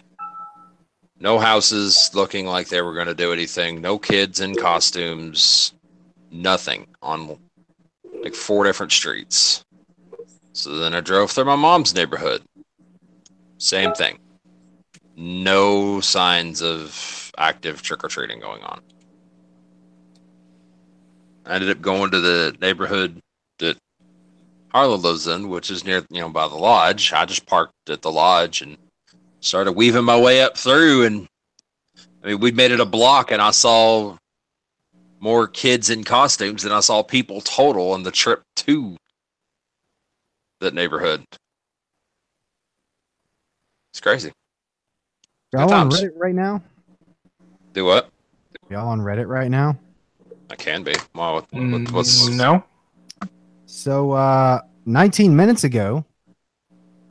No 1.20 1.38
houses 1.38 2.10
looking 2.16 2.48
like 2.48 2.70
they 2.70 2.82
were 2.82 2.96
going 2.96 3.08
to 3.08 3.14
do 3.14 3.32
anything. 3.34 3.82
No 3.82 4.00
kids 4.00 4.40
in 4.40 4.56
costumes. 4.56 5.74
Nothing 6.32 6.88
on 7.04 7.38
like 8.24 8.34
four 8.34 8.64
different 8.64 8.92
streets. 8.92 9.64
So 10.58 10.76
then 10.78 10.96
I 10.96 11.02
drove 11.02 11.30
through 11.30 11.46
my 11.46 11.56
mom's 11.56 11.94
neighborhood. 11.94 12.42
Same 13.60 13.94
thing. 13.94 14.18
No 15.16 16.02
signs 16.02 16.64
of 16.64 17.32
active 17.38 17.84
trick 17.84 18.04
or 18.04 18.08
treating 18.08 18.40
going 18.40 18.64
on. 18.64 18.82
I 21.46 21.54
ended 21.54 21.70
up 21.70 21.80
going 21.80 22.10
to 22.10 22.20
the 22.20 22.56
neighborhood 22.60 23.22
that 23.60 23.78
Harlan 24.70 25.04
lives 25.04 25.28
in, 25.28 25.48
which 25.48 25.70
is 25.70 25.86
near, 25.86 26.04
you 26.10 26.22
know, 26.22 26.30
by 26.30 26.48
the 26.48 26.56
lodge. 26.56 27.14
I 27.14 27.26
just 27.26 27.46
parked 27.46 27.92
at 27.92 28.02
the 28.02 28.12
lodge 28.12 28.64
and 28.64 28.78
started 29.42 29.74
weaving 29.74 30.06
my 30.06 30.20
way 30.20 30.42
up 30.42 30.58
through. 30.58 31.06
And 31.06 31.28
I 32.24 32.30
mean, 32.30 32.40
we 32.40 32.52
made 32.52 32.72
it 32.72 32.80
a 32.80 32.86
block, 32.86 33.32
and 33.32 33.44
I 33.44 33.52
saw 33.52 34.18
more 35.20 35.48
kids 35.48 35.92
in 35.92 36.04
costumes 36.04 36.64
than 36.64 36.72
I 36.72 36.80
saw 36.80 37.04
people 37.04 37.42
total 37.42 37.92
on 37.92 38.02
the 38.02 38.12
trip 38.12 38.42
to 38.56 38.98
that 40.60 40.74
neighborhood. 40.74 41.24
It's 43.92 44.02
crazy. 44.02 44.32
Y'all 45.54 45.74
on. 45.74 45.90
Reddit 45.90 46.12
right 46.16 46.36
now? 46.36 46.62
Do 47.74 47.86
what? 47.86 48.10
Y'all 48.70 48.88
on 48.90 49.00
Reddit 49.00 49.28
right 49.28 49.50
now? 49.50 49.78
I 50.50 50.56
can 50.56 50.84
be. 50.84 50.94
Well, 51.16 51.36
what, 51.36 51.54
what, 51.54 51.92
what's 51.92 52.30
Mm, 52.30 52.38
no? 52.38 52.64
So, 53.66 54.12
uh, 54.12 54.62
19 54.86 55.36
minutes 55.36 55.64
ago, 55.64 56.06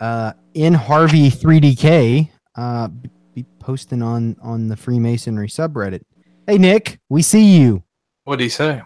uh, 0.01 0.33
in 0.55 0.75
Harvey 0.75 1.31
3DK, 1.31 2.31
uh, 2.57 2.89
be 2.89 3.11
be 3.37 3.45
posting 3.59 4.03
on 4.03 4.35
on 4.43 4.69
the 4.69 4.77
Freemasonry 4.77 5.49
subreddit. 5.49 6.03
Hey 6.47 6.57
Nick, 6.57 6.99
we 7.11 7.21
see 7.21 7.45
you. 7.59 7.85
What 8.25 8.37
did 8.37 8.45
he 8.45 8.49
say? 8.49 8.83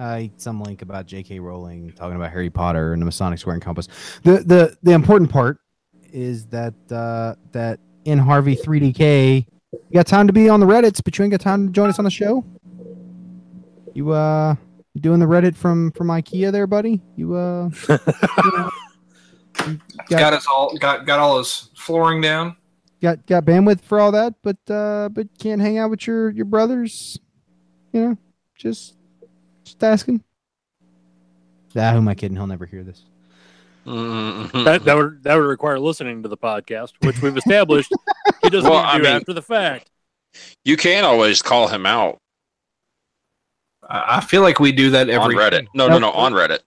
Uh, 0.00 0.28
some 0.38 0.62
link 0.62 0.80
about 0.80 1.04
J.K. 1.04 1.40
Rowling 1.40 1.92
talking 1.92 2.16
about 2.16 2.30
Harry 2.30 2.48
Potter 2.48 2.94
and 2.94 3.02
the 3.02 3.04
Masonic 3.04 3.38
Square 3.38 3.54
and 3.54 3.62
Compass. 3.62 3.86
The 4.22 4.38
the 4.38 4.78
the 4.82 4.92
important 4.92 5.30
part 5.30 5.58
is 6.10 6.46
that 6.46 6.72
uh, 6.90 7.34
that 7.52 7.80
in 8.06 8.18
Harvey 8.18 8.56
3DK 8.56 9.46
You 9.72 9.78
got 9.92 10.06
time 10.06 10.26
to 10.26 10.32
be 10.32 10.48
on 10.48 10.58
the 10.58 10.64
Reddits, 10.64 11.04
but 11.04 11.18
you 11.18 11.24
ain't 11.24 11.30
got 11.32 11.42
time 11.42 11.66
to 11.66 11.72
join 11.72 11.90
us 11.90 11.98
on 11.98 12.06
the 12.06 12.10
show. 12.10 12.42
You 13.92 14.12
uh, 14.12 14.54
you 14.94 15.02
doing 15.02 15.20
the 15.20 15.26
Reddit 15.26 15.54
from 15.54 15.92
from 15.92 16.06
IKEA 16.06 16.50
there, 16.50 16.66
buddy? 16.66 17.02
You 17.16 17.34
uh, 17.34 17.68
you 17.88 17.98
know, 18.56 18.70
you 19.66 19.80
Got, 20.08 20.18
got, 20.18 20.32
us 20.32 20.46
all 20.46 20.74
got 20.78 21.04
got 21.04 21.18
all 21.18 21.36
his 21.36 21.68
flooring 21.76 22.22
down. 22.22 22.56
got 23.02 23.26
got 23.26 23.44
bandwidth 23.44 23.82
for 23.82 24.00
all 24.00 24.12
that, 24.12 24.32
but 24.42 24.56
uh, 24.70 25.10
but 25.10 25.28
can't 25.38 25.60
hang 25.60 25.76
out 25.76 25.90
with 25.90 26.06
your 26.06 26.30
your 26.30 26.46
brothers. 26.46 27.20
You 27.92 28.00
know, 28.00 28.18
just 28.56 28.94
just 29.70 29.84
asking. 29.84 30.22
Ah, 31.76 31.92
who 31.92 31.98
am 31.98 32.08
I 32.08 32.14
kidding? 32.14 32.36
He'll 32.36 32.46
never 32.46 32.66
hear 32.66 32.82
this. 32.82 33.02
Mhm. 33.86 34.64
That 34.64 34.84
that 34.84 34.96
would 34.96 35.22
that 35.22 35.34
would 35.36 35.46
require 35.46 35.78
listening 35.78 36.22
to 36.22 36.28
the 36.28 36.36
podcast, 36.36 36.92
which 37.00 37.22
we've 37.22 37.36
established 37.36 37.92
he 38.42 38.50
doesn't 38.50 38.68
Well, 38.70 38.80
need 38.82 38.86
to 38.88 38.92
I 38.94 38.96
do 38.98 39.02
mean- 39.04 39.12
after 39.12 39.32
the 39.32 39.42
fact. 39.42 39.90
you 40.64 40.76
can 40.76 41.04
always 41.04 41.40
call 41.42 41.68
him 41.68 41.86
out 41.86 42.18
I 43.88 44.18
I 44.18 44.20
feel 44.20 44.42
like 44.42 44.60
we 44.60 44.72
do 44.72 44.90
that 44.90 45.08
every 45.08 45.34
on 45.34 45.40
Reddit. 45.40 45.66
No, 45.74 45.88
no, 45.88 45.98
no, 45.98 46.10
on 46.12 46.32
Reddit. 46.32 46.60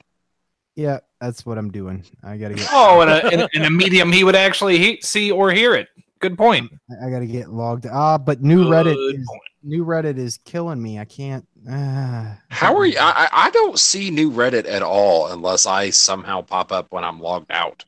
Yeah, 0.75 0.99
that's 1.21 1.45
what 1.45 1.57
I'm 1.59 1.69
doing. 1.71 2.03
I 2.23 2.37
gotta 2.37 2.55
get. 2.55 2.67
Oh, 2.71 3.01
in 3.01 3.09
a, 3.09 3.29
in, 3.31 3.39
a- 3.41 3.49
in 3.53 3.61
a 3.63 3.69
medium 3.69 4.11
he 4.11 4.23
would 4.23 4.35
actually 4.35 4.79
he- 4.79 5.01
see 5.01 5.31
or 5.31 5.51
hear 5.51 5.75
it. 5.75 5.87
Good 6.19 6.35
point. 6.37 6.71
I 7.03 7.09
gotta 7.11 7.27
get 7.27 7.49
logged. 7.49 7.85
Ah, 7.85 8.17
but 8.17 8.41
new 8.41 8.65
Reddit 8.65 8.95
Good 8.95 9.15
is 9.19 9.27
point. 9.27 9.41
New 9.63 9.85
Reddit 9.85 10.17
is 10.17 10.37
killing 10.37 10.81
me. 10.81 10.99
I 10.99 11.05
can't. 11.05 11.47
Ah, 11.69 12.37
How 12.49 12.75
are 12.75 12.85
you? 12.85 12.97
I, 12.99 13.27
I 13.31 13.47
I 13.47 13.49
don't 13.51 13.79
see 13.79 14.11
new 14.11 14.31
Reddit 14.31 14.67
at 14.67 14.83
all 14.83 15.27
unless 15.27 15.65
I 15.65 15.89
somehow 15.89 16.41
pop 16.41 16.71
up 16.71 16.87
when 16.91 17.03
I'm 17.03 17.19
logged 17.19 17.51
out. 17.51 17.85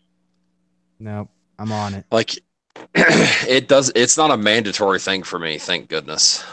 Nope, 1.00 1.30
I'm 1.60 1.72
on 1.72 1.94
it. 1.94 2.06
Like 2.12 2.32
it 2.96 3.68
does. 3.68 3.92
It's 3.96 4.18
not 4.18 4.32
a 4.32 4.38
mandatory 4.38 5.00
thing 5.00 5.24
for 5.24 5.40
me. 5.40 5.58
Thank 5.58 5.90
goodness. 5.90 6.44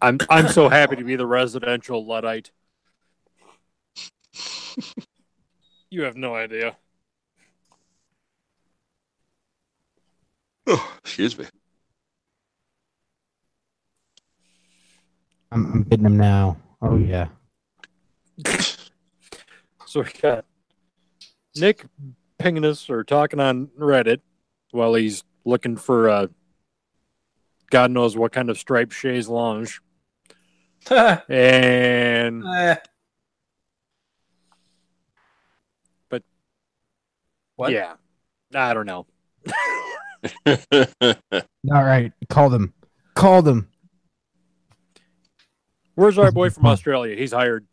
I'm 0.00 0.18
I'm 0.28 0.48
so 0.48 0.68
happy 0.68 0.96
to 0.96 1.04
be 1.04 1.16
the 1.16 1.26
residential 1.26 2.04
luddite. 2.06 2.50
You 5.90 6.04
have 6.04 6.16
no 6.16 6.34
idea. 6.34 6.74
Excuse 10.66 11.38
me. 11.38 11.46
I'm, 15.50 15.66
I'm 15.72 15.86
hitting 15.90 16.06
him 16.06 16.16
now. 16.16 16.56
Oh 16.80 16.96
yeah. 16.96 17.28
So 19.86 20.00
we 20.00 20.10
got 20.22 20.46
Nick 21.54 21.84
pinging 22.38 22.64
us 22.64 22.88
or 22.88 23.04
talking 23.04 23.40
on 23.40 23.66
Reddit 23.78 24.20
while 24.70 24.94
he's 24.94 25.22
looking 25.44 25.76
for 25.76 26.08
uh 26.08 26.26
God 27.70 27.90
knows 27.90 28.16
what 28.16 28.32
kind 28.32 28.48
of 28.48 28.56
striped 28.58 28.94
chaise 28.94 29.28
lounge. 29.28 29.82
And 30.90 32.42
Eh. 32.46 32.76
But- 36.08 36.22
what? 37.56 37.70
yeah. 37.72 37.96
I 38.54 38.72
don't 38.72 38.86
know. 38.86 39.06
All 40.46 41.84
right, 41.84 42.12
call 42.28 42.50
them. 42.50 42.72
Call 43.14 43.42
them. 43.42 43.68
Where's 45.94 46.18
our 46.18 46.30
boy 46.32 46.50
from 46.50 46.66
Australia? 46.72 47.16
He's 47.16 47.32
hired. 47.32 47.66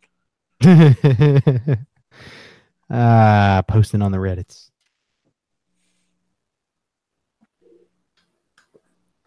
Ah, 2.90 3.62
posting 3.68 4.02
on 4.02 4.12
the 4.12 4.18
Reddits. 4.18 4.70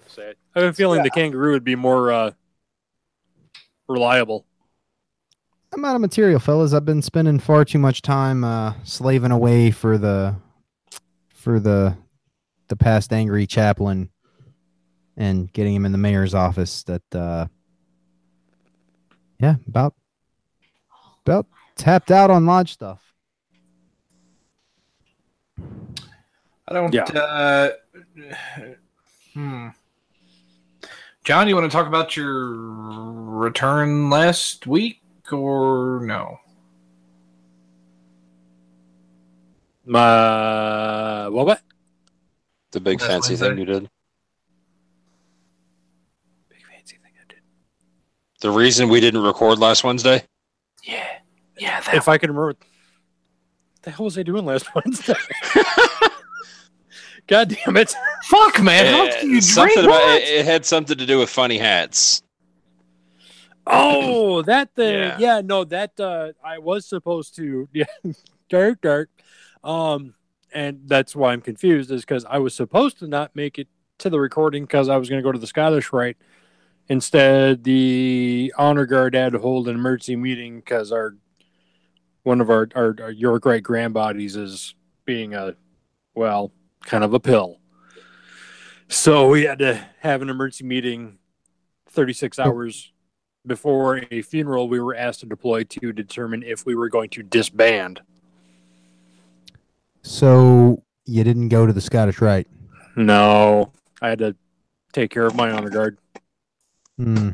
Say. 0.08 0.34
I 0.56 0.60
have 0.60 0.70
a 0.70 0.74
feeling 0.74 1.02
the 1.02 1.10
kangaroo 1.10 1.54
would 1.54 1.64
be 1.64 1.76
more 1.76 2.12
uh 2.12 2.32
reliable. 3.88 4.46
I'm 5.74 5.84
out 5.86 5.96
of 5.96 6.02
material, 6.02 6.40
fellas. 6.40 6.72
I've 6.72 6.86
been 6.86 7.02
spending 7.02 7.40
far 7.40 7.66
too 7.66 7.80
much 7.80 8.04
time 8.04 8.44
uh, 8.44 8.74
slaving 8.84 9.32
away 9.32 9.72
for 9.72 9.98
the 9.98 10.36
for 11.30 11.60
the 11.60 11.98
the 12.68 12.76
past 12.76 13.14
angry 13.14 13.46
chaplain 13.48 14.10
and 15.18 15.52
getting 15.54 15.76
him 15.76 15.86
in 15.86 15.92
the 15.92 15.98
mayor's 15.98 16.34
office. 16.34 16.84
That 16.84 17.16
uh, 17.16 17.48
yeah, 19.40 19.56
about 19.68 19.94
about 21.26 21.48
tapped 21.76 22.12
out 22.12 22.30
on 22.30 22.46
lodge 22.46 22.74
stuff. 22.74 23.14
I 26.68 26.74
don't. 26.74 26.94
Yeah. 26.94 27.04
Uh, 27.04 27.70
hmm. 29.34 29.68
John, 31.24 31.48
you 31.48 31.56
want 31.56 31.72
to 31.72 31.76
talk 31.76 31.88
about 31.88 32.18
your 32.18 32.54
return 32.54 34.10
last 34.10 34.68
week 34.68 35.02
or 35.32 36.02
no? 36.04 36.40
My 39.86 41.28
what? 41.30 41.46
what? 41.46 41.62
The 42.74 42.80
big 42.82 43.00
Last 43.02 43.10
fancy 43.10 43.36
thing 43.36 43.58
you 43.58 43.66
did. 43.66 43.90
Big 46.50 46.66
fancy 46.66 46.98
thing 46.98 47.12
I 47.20 47.26
did. 47.30 47.40
The 48.42 48.52
reason 48.52 48.90
we 48.90 49.00
didn't 49.00 49.24
record 49.24 49.60
last 49.60 49.84
Wednesday. 49.84 50.24
Yeah, 50.84 51.06
yeah. 51.58 51.82
That 51.82 51.96
If 51.96 52.08
I 52.08 52.18
can 52.18 52.30
remember, 52.32 52.48
what 52.48 52.58
the 53.84 53.92
hell 53.92 54.06
was 54.06 54.18
I 54.18 54.24
doing 54.24 54.46
last 54.46 54.68
Wednesday? 54.76 55.14
God 57.28 57.56
damn 57.66 57.78
it! 57.78 57.96
fuck, 58.26 58.62
man. 58.62 58.94
How 58.94 59.06
Eh, 59.06 59.20
can 59.22 59.30
you 59.30 59.42
something 59.42 59.74
drink 59.76 59.88
about 59.88 60.02
what? 60.02 60.22
it, 60.22 60.28
it 60.40 60.46
had 60.46 60.66
something 60.66 60.98
to 60.98 61.06
do 61.06 61.20
with 61.20 61.30
funny 61.30 61.58
hats. 61.58 62.22
Oh, 63.66 64.42
that 64.42 64.76
thing. 64.76 65.00
Yeah. 65.00 65.18
Yeah, 65.20 65.42
no, 65.42 65.64
that 65.64 65.98
uh 66.00 66.34
I 66.44 66.58
was 66.58 66.86
supposed 66.86 67.36
to. 67.38 67.70
Yeah, 67.74 67.86
dirt, 68.50 68.82
dirt. 68.82 69.10
Um, 69.64 70.16
and 70.54 70.82
that's 70.86 71.16
why 71.16 71.34
I'm 71.34 71.42
confused 71.42 71.92
is 71.92 72.02
because 72.02 72.26
I 72.26 72.40
was 72.40 72.56
supposed 72.56 73.00
to 73.00 73.08
not 73.08 73.36
make 73.36 73.60
it 73.60 73.68
to 74.00 74.10
the 74.10 74.20
recording 74.20 74.64
because 74.64 74.90
I 74.90 74.98
was 74.98 75.10
going 75.10 75.20
to 75.20 75.24
go 75.24 75.32
to 75.32 75.40
the 75.40 75.48
Scottish 75.48 75.92
Rite. 75.94 76.18
Instead, 76.90 77.64
the 77.64 78.54
honor 78.58 78.86
guard 78.86 79.16
had 79.16 79.34
to 79.34 79.40
hold 79.40 79.68
an 79.68 79.76
emergency 79.76 80.16
meeting 80.16 80.58
because 80.58 80.92
our 80.92 81.16
one 82.24 82.42
of 82.42 82.50
our, 82.50 82.68
our 82.76 82.96
our 83.02 83.12
your 83.12 83.40
great 83.40 83.64
grandbodies 83.64 84.36
is 84.36 84.76
being 85.06 85.34
a 85.34 85.56
well 86.14 86.52
kind 86.86 87.04
of 87.04 87.14
a 87.14 87.20
pill. 87.20 87.60
So 88.88 89.30
we 89.30 89.44
had 89.44 89.60
to 89.60 89.84
have 90.02 90.22
an 90.22 90.30
emergency 90.30 90.66
meeting 90.66 91.18
36 91.90 92.38
hmm. 92.38 92.44
hours 92.44 92.92
before 93.46 94.02
a 94.12 94.22
funeral 94.22 94.70
we 94.70 94.80
were 94.80 94.96
asked 94.96 95.22
to 95.22 95.26
deploy 95.26 95.64
to 95.64 95.92
determine 95.92 96.44
if 96.44 96.66
we 96.66 96.76
were 96.76 96.90
going 96.90 97.10
to 97.10 97.24
disband. 97.24 98.02
So 100.04 100.84
you 101.06 101.24
didn't 101.24 101.50
go 101.50 101.66
to 101.66 101.74
the 101.74 101.82
Scottish 101.82 102.22
Rite. 102.22 102.48
No, 102.96 103.72
I 104.02 104.10
had 104.10 104.20
to 104.20 104.36
take 104.92 105.10
care 105.12 105.26
of 105.26 105.36
my 105.36 105.50
honor 105.52 105.70
guard. 105.70 105.98
Hmm. 106.98 107.30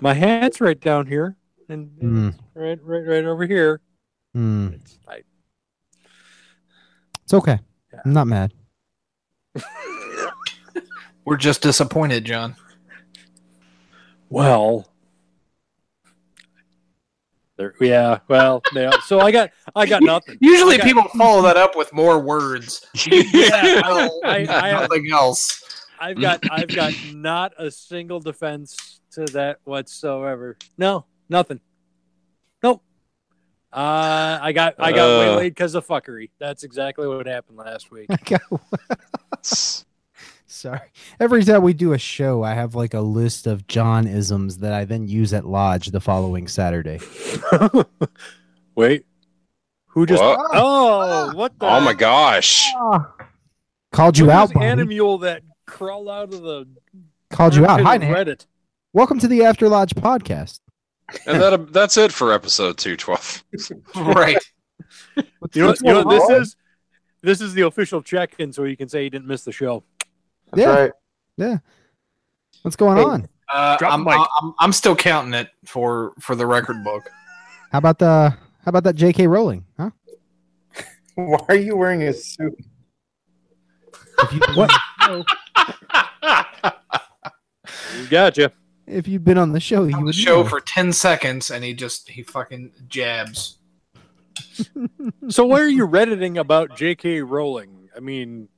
My 0.00 0.14
hat's 0.14 0.60
right 0.60 0.80
down 0.80 1.06
here, 1.06 1.36
and 1.68 1.90
Hmm. 2.00 2.28
right, 2.54 2.78
right, 2.82 3.06
right 3.06 3.24
over 3.24 3.44
here. 3.46 3.80
Hmm. 4.34 4.68
It's, 4.74 4.98
I, 5.06 5.20
It's 7.24 7.34
okay. 7.34 7.58
Yeah. 7.92 8.00
I'm 8.04 8.12
not 8.14 8.26
mad. 8.26 8.54
We're 11.24 11.36
just 11.36 11.60
disappointed, 11.62 12.24
John. 12.24 12.56
well, 14.30 14.89
there, 17.60 17.74
yeah. 17.80 18.18
Well, 18.28 18.62
yeah. 18.74 18.90
So 19.04 19.20
I 19.20 19.30
got, 19.30 19.50
I 19.76 19.86
got 19.86 20.02
nothing. 20.02 20.38
Usually, 20.40 20.76
got- 20.78 20.86
people 20.86 21.04
follow 21.16 21.42
that 21.42 21.56
up 21.56 21.76
with 21.76 21.92
more 21.92 22.18
words. 22.18 22.86
Yeah, 23.06 23.80
Well, 23.82 24.20
I- 24.24 24.46
I 24.48 24.68
have- 24.68 24.80
nothing 24.88 25.10
else. 25.12 25.62
I've 26.00 26.18
got, 26.20 26.42
I've 26.50 26.68
got 26.74 26.94
not 27.12 27.52
a 27.58 27.70
single 27.70 28.20
defense 28.20 29.00
to 29.12 29.26
that 29.26 29.58
whatsoever. 29.64 30.56
No, 30.78 31.04
nothing. 31.28 31.60
Nope. 32.62 32.82
Uh, 33.72 34.38
I 34.40 34.52
got, 34.52 34.76
I 34.78 34.92
got 34.92 35.08
Uh. 35.10 35.18
waylaid 35.20 35.54
because 35.54 35.74
of 35.74 35.86
fuckery. 35.86 36.30
That's 36.38 36.62
exactly 36.64 37.06
what 37.06 37.26
happened 37.26 37.58
last 37.58 37.90
week. 37.90 38.08
Sorry. 40.50 40.80
Every 41.20 41.44
time 41.44 41.62
we 41.62 41.74
do 41.74 41.92
a 41.92 41.98
show, 41.98 42.42
I 42.42 42.54
have 42.54 42.74
like 42.74 42.92
a 42.92 43.00
list 43.00 43.46
of 43.46 43.68
John 43.68 44.08
isms 44.08 44.58
that 44.58 44.72
I 44.72 44.84
then 44.84 45.06
use 45.06 45.32
at 45.32 45.46
Lodge 45.46 45.86
the 45.86 46.00
following 46.00 46.48
Saturday. 46.48 46.98
Wait, 48.74 49.06
who 49.86 50.06
just? 50.06 50.20
What? 50.20 50.38
Oh, 50.52 51.00
ah. 51.00 51.32
what 51.34 51.56
the? 51.56 51.66
Oh 51.66 51.80
my 51.80 51.94
gosh! 51.94 52.68
Ah. 52.74 53.12
Called 53.92 54.18
you 54.18 54.24
Who 54.24 54.30
out, 54.32 54.48
was 54.48 54.52
buddy. 54.54 54.66
Animal 54.66 55.18
that 55.18 55.42
crawled 55.66 56.08
out 56.08 56.34
of 56.34 56.42
the 56.42 56.66
Called 57.30 57.54
you 57.54 57.64
out. 57.64 57.80
Hi, 57.82 57.94
of 57.94 58.02
Reddit. 58.02 58.46
Welcome 58.92 59.20
to 59.20 59.28
the 59.28 59.44
After 59.44 59.68
Lodge 59.68 59.94
podcast. 59.94 60.58
And 61.28 61.40
that 61.40 61.52
um, 61.52 61.68
that's 61.70 61.96
it 61.96 62.10
for 62.10 62.32
episode 62.32 62.76
two 62.76 62.96
twelve. 62.96 63.44
Right. 63.94 64.36
You 65.16 65.22
know, 65.62 65.74
you 65.80 65.92
know 65.92 66.02
what 66.02 66.28
this 66.28 66.42
is? 66.42 66.56
this 67.22 67.40
is 67.40 67.54
the 67.54 67.62
official 67.62 68.02
check-in, 68.02 68.52
so 68.52 68.64
you 68.64 68.76
can 68.76 68.88
say 68.88 69.04
you 69.04 69.10
didn't 69.10 69.28
miss 69.28 69.44
the 69.44 69.52
show. 69.52 69.84
That's 70.52 70.60
Yeah. 71.36 71.48
right. 71.48 71.60
What's 72.62 72.76
going 72.76 72.98
Hey. 72.98 73.04
on? 73.04 73.28
Uh, 73.52 73.76
I'm, 73.80 74.04
the. 74.04 74.10
I'm 74.42 74.54
I'm 74.60 74.72
still 74.72 74.94
counting 74.94 75.34
it 75.34 75.48
for 75.64 76.12
for 76.20 76.36
the 76.36 76.46
record 76.46 76.84
book. 76.84 77.10
How 77.72 77.78
about 77.78 77.98
the 77.98 78.30
how 78.30 78.68
about 78.68 78.84
that 78.84 78.94
J.K. 78.94 79.26
Rowling? 79.26 79.64
Huh? 79.78 79.90
Why 81.16 81.38
are 81.48 81.56
you 81.56 81.76
wearing 81.76 82.02
a 82.04 82.12
suit? 82.12 82.54
If 84.20 84.32
you, 84.32 84.40
what? 84.54 84.70
We 87.98 88.06
gotcha. 88.08 88.52
If 88.86 89.08
you've 89.08 89.24
been 89.24 89.38
on 89.38 89.52
the 89.52 89.60
show, 89.60 89.84
you 89.84 89.94
on 89.94 90.00
the 90.02 90.06
would 90.06 90.14
show 90.14 90.42
know. 90.42 90.48
for 90.48 90.60
ten 90.60 90.92
seconds, 90.92 91.50
and 91.50 91.64
he 91.64 91.74
just 91.74 92.08
he 92.10 92.22
fucking 92.22 92.72
jabs. 92.88 93.56
So 95.28 95.46
why 95.46 95.60
are 95.60 95.68
you 95.68 95.86
redditing 95.86 96.36
about 96.38 96.76
J.K. 96.76 97.22
Rowling? 97.22 97.88
I 97.96 98.00
mean, 98.00 98.48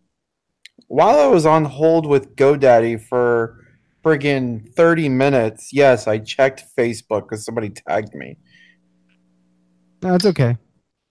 While 0.92 1.20
I 1.20 1.26
was 1.26 1.46
on 1.46 1.64
hold 1.64 2.04
with 2.04 2.36
GoDaddy 2.36 3.02
for 3.08 3.64
friggin' 4.04 4.74
30 4.74 5.08
minutes, 5.08 5.72
yes, 5.72 6.06
I 6.06 6.18
checked 6.18 6.64
Facebook 6.76 7.22
because 7.22 7.46
somebody 7.46 7.70
tagged 7.70 8.12
me. 8.12 8.36
No, 10.02 10.14
it's 10.14 10.26
okay. 10.26 10.58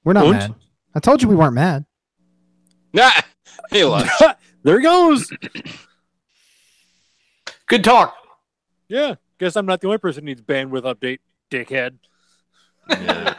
We're 0.03 0.13
not 0.13 0.25
Und? 0.25 0.33
mad. 0.37 0.55
I 0.93 0.99
told 0.99 1.23
you 1.23 1.27
we 1.27 1.35
weren't 1.35 1.55
mad. 1.55 1.85
Nah, 2.93 3.09
he 3.71 3.83
left. 3.83 4.21
there 4.61 4.79
goes. 4.81 5.31
Good 7.65 7.83
talk. 7.83 8.15
Yeah, 8.87 9.15
guess 9.39 9.55
I'm 9.55 9.65
not 9.65 9.81
the 9.81 9.87
only 9.87 9.97
person 9.97 10.21
who 10.21 10.27
needs 10.27 10.43
bandwidth 10.43 10.83
update, 10.83 11.21
dickhead. 11.49 11.97
Yeah. 12.87 13.33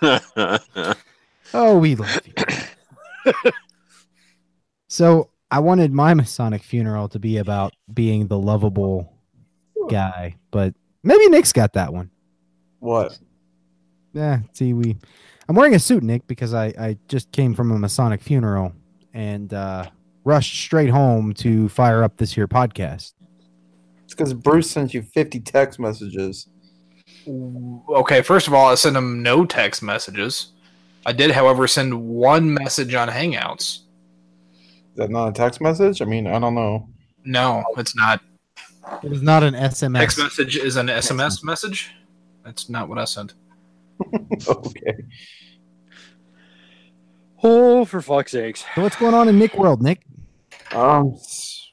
Oh, 1.54 1.76
we 1.76 1.96
love 1.96 2.22
you. 2.26 3.34
so 4.88 5.28
I 5.52 5.58
wanted 5.58 5.92
my 5.92 6.14
Masonic 6.14 6.62
funeral 6.62 7.10
to 7.10 7.18
be 7.18 7.36
about 7.36 7.74
being 7.92 8.26
the 8.26 8.38
lovable 8.38 9.12
guy, 9.90 10.36
but 10.50 10.74
maybe 11.02 11.28
Nick's 11.28 11.52
got 11.52 11.74
that 11.74 11.92
one. 11.92 12.10
What? 12.80 13.18
Yeah, 14.14 14.40
see, 14.54 14.72
we. 14.72 14.96
I'm 15.46 15.54
wearing 15.54 15.74
a 15.74 15.78
suit, 15.78 16.02
Nick, 16.02 16.26
because 16.26 16.54
I 16.54 16.72
I 16.78 16.96
just 17.06 17.30
came 17.32 17.54
from 17.54 17.70
a 17.70 17.78
Masonic 17.78 18.22
funeral 18.22 18.72
and 19.12 19.52
uh, 19.52 19.90
rushed 20.24 20.58
straight 20.58 20.88
home 20.88 21.34
to 21.34 21.68
fire 21.68 22.02
up 22.02 22.16
this 22.16 22.32
here 22.32 22.48
podcast. 22.48 23.12
It's 24.04 24.14
because 24.14 24.32
Bruce 24.32 24.70
sent 24.70 24.94
you 24.94 25.02
50 25.02 25.40
text 25.40 25.78
messages. 25.78 26.48
Okay, 27.28 28.22
first 28.22 28.46
of 28.46 28.54
all, 28.54 28.70
I 28.70 28.74
sent 28.76 28.96
him 28.96 29.22
no 29.22 29.44
text 29.44 29.82
messages. 29.82 30.52
I 31.04 31.12
did, 31.12 31.30
however, 31.30 31.66
send 31.66 32.08
one 32.08 32.54
message 32.54 32.94
on 32.94 33.08
Hangouts. 33.08 33.81
Is 34.92 34.96
that 34.96 35.10
not 35.10 35.28
a 35.28 35.32
text 35.32 35.60
message? 35.60 36.02
I 36.02 36.04
mean, 36.04 36.26
I 36.26 36.38
don't 36.38 36.54
know. 36.54 36.88
No, 37.24 37.64
it's 37.76 37.96
not. 37.96 38.20
It 39.02 39.08
was 39.10 39.22
not 39.22 39.42
an 39.42 39.54
SMS. 39.54 39.98
Text 39.98 40.18
message 40.18 40.56
is 40.56 40.76
an 40.76 40.88
SMS 40.88 41.42
message. 41.44 41.92
That's 42.44 42.68
not 42.68 42.88
what 42.88 42.98
I 42.98 43.04
sent. 43.04 43.34
okay. 44.48 44.94
Oh, 47.42 47.84
for 47.84 48.00
fuck's 48.02 48.32
sakes. 48.32 48.64
So 48.74 48.82
what's 48.82 48.96
going 48.96 49.14
on 49.14 49.28
in 49.28 49.38
Nick 49.38 49.54
world, 49.54 49.82
Nick? 49.82 50.02
Um, 50.72 51.12
s- 51.14 51.70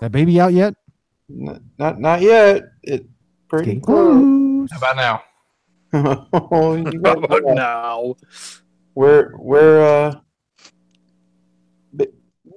That 0.00 0.12
baby 0.12 0.38
out 0.40 0.52
yet? 0.52 0.74
n- 1.30 1.60
not 1.78 1.98
not 2.00 2.20
yet. 2.20 2.62
It 2.82 3.06
pretty 3.48 3.66
Getting 3.66 3.80
close. 3.80 4.68
close. 4.68 4.70
How 4.72 4.78
about 4.78 4.96
now? 4.96 5.22
oh, 6.32 6.84
How 7.04 7.12
about 7.12 7.42
now? 7.54 8.14
We're 8.94 9.34
we're 9.38 9.82
uh, 9.82 10.10
bi- 10.12 10.20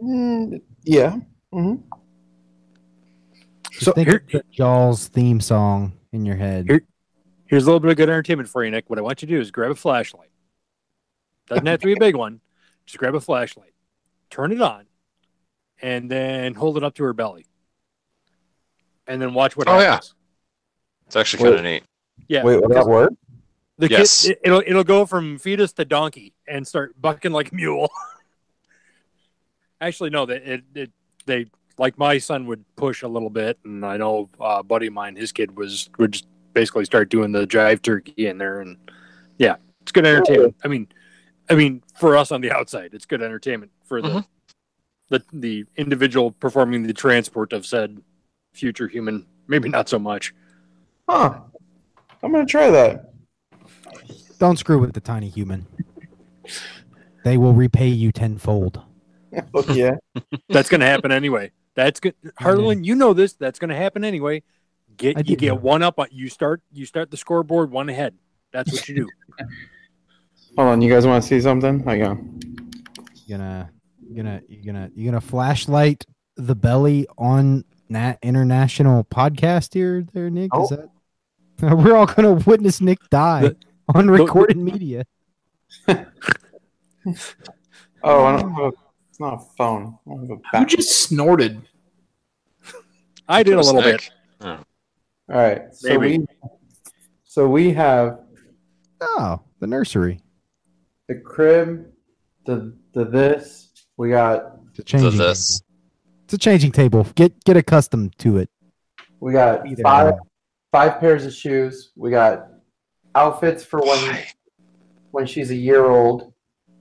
mm, 0.03 0.61
yeah. 0.83 1.17
hmm 1.51 1.75
So 3.73 3.91
think 3.93 4.07
here- 4.07 4.17
of 4.25 4.31
the 4.31 4.43
Jaws 4.51 5.07
theme 5.07 5.39
song 5.41 5.93
in 6.11 6.25
your 6.25 6.35
head. 6.35 6.65
Here- 6.67 6.85
Here's 7.45 7.63
a 7.63 7.65
little 7.65 7.79
bit 7.79 7.89
of 7.89 7.97
good 7.97 8.09
entertainment 8.09 8.47
for 8.47 8.63
you, 8.63 8.69
Nick. 8.69 8.91
What 8.91 8.99
I 8.99 9.01
want 9.01 9.23
you 9.23 9.27
to 9.27 9.33
do 9.33 9.41
is 9.41 9.49
grab 9.49 9.71
a 9.71 9.75
flashlight. 9.75 10.29
Doesn't 11.47 11.65
have 11.65 11.79
to 11.79 11.87
be 11.87 11.93
a 11.93 11.99
big 11.99 12.15
one. 12.15 12.41
Just 12.85 12.99
grab 12.99 13.15
a 13.15 13.19
flashlight, 13.19 13.73
turn 14.29 14.51
it 14.51 14.61
on, 14.61 14.85
and 15.81 16.11
then 16.11 16.53
hold 16.53 16.77
it 16.77 16.83
up 16.83 16.93
to 16.95 17.03
her 17.05 17.13
belly. 17.13 17.47
And 19.07 19.19
then 19.19 19.33
watch 19.33 19.57
what 19.57 19.67
Oh, 19.67 19.79
yeah. 19.79 19.93
happens. 19.93 20.13
It's 21.07 21.15
actually 21.15 21.41
kind 21.43 21.55
of 21.55 21.63
neat. 21.63 21.83
Yeah. 22.27 22.43
Wait, 22.43 22.61
will 22.61 22.69
that 22.69 22.85
work? 22.85 23.13
The 23.79 23.89
Yes. 23.89 24.27
kid, 24.27 24.37
it, 24.43 24.51
will 24.51 24.61
it'll 24.67 24.83
go 24.83 25.07
from 25.07 25.39
fetus 25.39 25.71
to 25.73 25.85
donkey 25.85 26.35
and 26.47 26.67
start 26.67 27.01
bucking 27.01 27.31
like 27.31 27.51
a 27.51 27.55
mule. 27.55 27.89
Actually, 29.81 30.09
no, 30.09 30.25
they 30.25 30.37
it, 30.37 30.63
it 30.75 30.91
they 31.25 31.45
like 31.77 31.97
my 31.97 32.17
son 32.17 32.45
would 32.47 32.63
push 32.75 33.03
a 33.03 33.07
little 33.07 33.29
bit, 33.29 33.57
and 33.63 33.85
I 33.85 33.97
know 33.97 34.29
uh, 34.39 34.57
a 34.59 34.63
buddy 34.63 34.87
of 34.87 34.93
mine, 34.93 35.15
his 35.15 35.31
kid 35.31 35.55
was 35.57 35.89
would 35.97 36.11
just 36.13 36.27
basically 36.53 36.85
start 36.85 37.09
doing 37.09 37.31
the 37.31 37.45
jive 37.47 37.81
turkey 37.81 38.27
in 38.27 38.37
there, 38.37 38.59
and 38.61 38.77
yeah, 39.37 39.55
it's 39.81 39.91
good 39.91 40.05
entertainment. 40.05 40.55
I 40.63 40.67
mean, 40.67 40.87
I 41.49 41.55
mean, 41.55 41.81
for 41.95 42.17
us 42.17 42.31
on 42.31 42.41
the 42.41 42.51
outside, 42.51 42.93
it's 42.93 43.05
good 43.05 43.21
entertainment 43.21 43.71
for 43.85 44.01
the 44.01 44.09
Mhm. 44.09 44.25
the 45.09 45.23
the 45.31 45.65
individual 45.77 46.31
performing 46.31 46.83
the 46.83 46.93
transport 46.93 47.53
of 47.53 47.65
said 47.65 48.01
future 48.53 48.87
human. 48.87 49.25
Maybe 49.47 49.69
not 49.69 49.87
so 49.89 49.97
much. 49.97 50.33
Huh. 51.07 51.39
I'm 52.21 52.31
gonna 52.33 52.45
try 52.45 52.69
that. 52.69 53.13
Don't 54.39 54.57
screw 54.57 54.77
with 54.79 54.93
the 54.93 54.99
tiny 54.99 55.29
human. 55.29 55.65
They 57.23 57.37
will 57.37 57.53
repay 57.53 57.87
you 57.87 58.11
tenfold. 58.11 58.81
Oh, 59.53 59.63
yeah. 59.73 59.97
That's 60.49 60.69
going 60.69 60.81
to 60.81 60.87
happen 60.87 61.11
anyway. 61.11 61.51
That's 61.75 61.99
good. 61.99 62.15
Harlan, 62.37 62.83
you 62.83 62.95
know 62.95 63.13
this. 63.13 63.33
That's 63.33 63.59
going 63.59 63.69
to 63.69 63.75
happen 63.75 64.03
anyway. 64.03 64.43
Get 64.97 65.17
I 65.17 65.19
you 65.19 65.23
do 65.23 65.47
know. 65.47 65.55
get 65.55 65.61
one 65.61 65.83
up. 65.83 65.99
on 65.99 66.07
You 66.11 66.29
start 66.29 66.61
you 66.71 66.85
start 66.85 67.11
the 67.11 67.17
scoreboard 67.17 67.71
one 67.71 67.89
ahead. 67.89 68.15
That's 68.51 68.71
what 68.71 68.87
you 68.89 68.95
do. 68.95 69.09
Hold 70.57 70.69
on. 70.69 70.81
You 70.81 70.91
guys 70.91 71.05
want 71.05 71.23
to 71.23 71.29
see 71.29 71.39
something? 71.39 71.79
Hang 71.83 72.03
on. 72.03 72.39
You 73.25 73.37
gonna, 73.37 73.69
you 74.01 74.15
gonna, 74.15 74.41
you 74.49 74.63
gonna, 74.63 74.91
you 74.95 75.05
gonna 75.05 75.21
flashlight 75.21 76.05
the 76.35 76.55
belly 76.55 77.07
on 77.17 77.63
Nat 77.87 78.17
International 78.23 79.03
podcast 79.03 79.73
here, 79.73 80.05
there, 80.13 80.29
Nick. 80.29 80.51
Is 80.55 80.71
oh. 80.71 80.75
that? 80.75 80.89
We're 81.77 81.95
all 81.95 82.07
gonna 82.07 82.33
witness 82.33 82.81
Nick 82.81 82.99
die 83.09 83.41
The- 83.41 83.57
on 83.93 84.09
recorded 84.09 84.57
media. 84.57 85.05
Oh, 88.03 88.25
I 88.25 88.37
don't 88.39 88.51
have 88.53 88.63
a. 88.65 88.88
It's 89.19 89.25
not 89.25 89.33
a 89.33 89.55
phone. 89.57 89.97
I 90.07 90.11
don't 90.11 90.19
have 90.29 90.39
a 90.55 90.59
Who 90.59 90.65
just 90.65 90.97
snorted? 91.09 91.61
I 93.27 93.43
did 93.43 93.55
a 93.55 93.61
little 93.61 93.81
bit. 93.81 94.09
Oh. 94.39 94.47
All 94.51 94.63
right. 95.27 95.63
So 95.73 95.89
Maybe. 95.99 96.19
we. 96.19 96.25
So 97.25 97.45
we 97.49 97.73
have 97.73 98.19
Oh, 99.01 99.41
the 99.59 99.67
nursery. 99.67 100.21
the 101.09 101.15
crib, 101.15 101.87
the 102.45 102.73
the 102.93 103.03
this. 103.03 103.71
We 103.97 104.11
got 104.11 104.73
the 104.75 104.83
a 104.83 104.85
changing. 104.85 105.17
this. 105.17 105.59
Table. 105.59 105.65
It's 106.23 106.33
a 106.35 106.37
changing 106.37 106.71
table. 106.71 107.03
Get 107.15 107.43
get 107.43 107.57
accustomed 107.57 108.17
to 108.19 108.37
it. 108.37 108.49
we 109.19 109.33
got 109.33 109.67
Either 109.67 109.83
five 109.83 110.13
way. 110.13 110.19
five 110.71 110.99
pairs 111.01 111.25
of 111.25 111.33
shoes. 111.33 111.91
We 111.97 112.09
got 112.09 112.47
outfits 113.15 113.65
for 113.65 113.81
when 113.81 114.17
when 115.11 115.25
she's 115.25 115.51
a 115.51 115.55
year 115.55 115.85
old. 115.87 116.31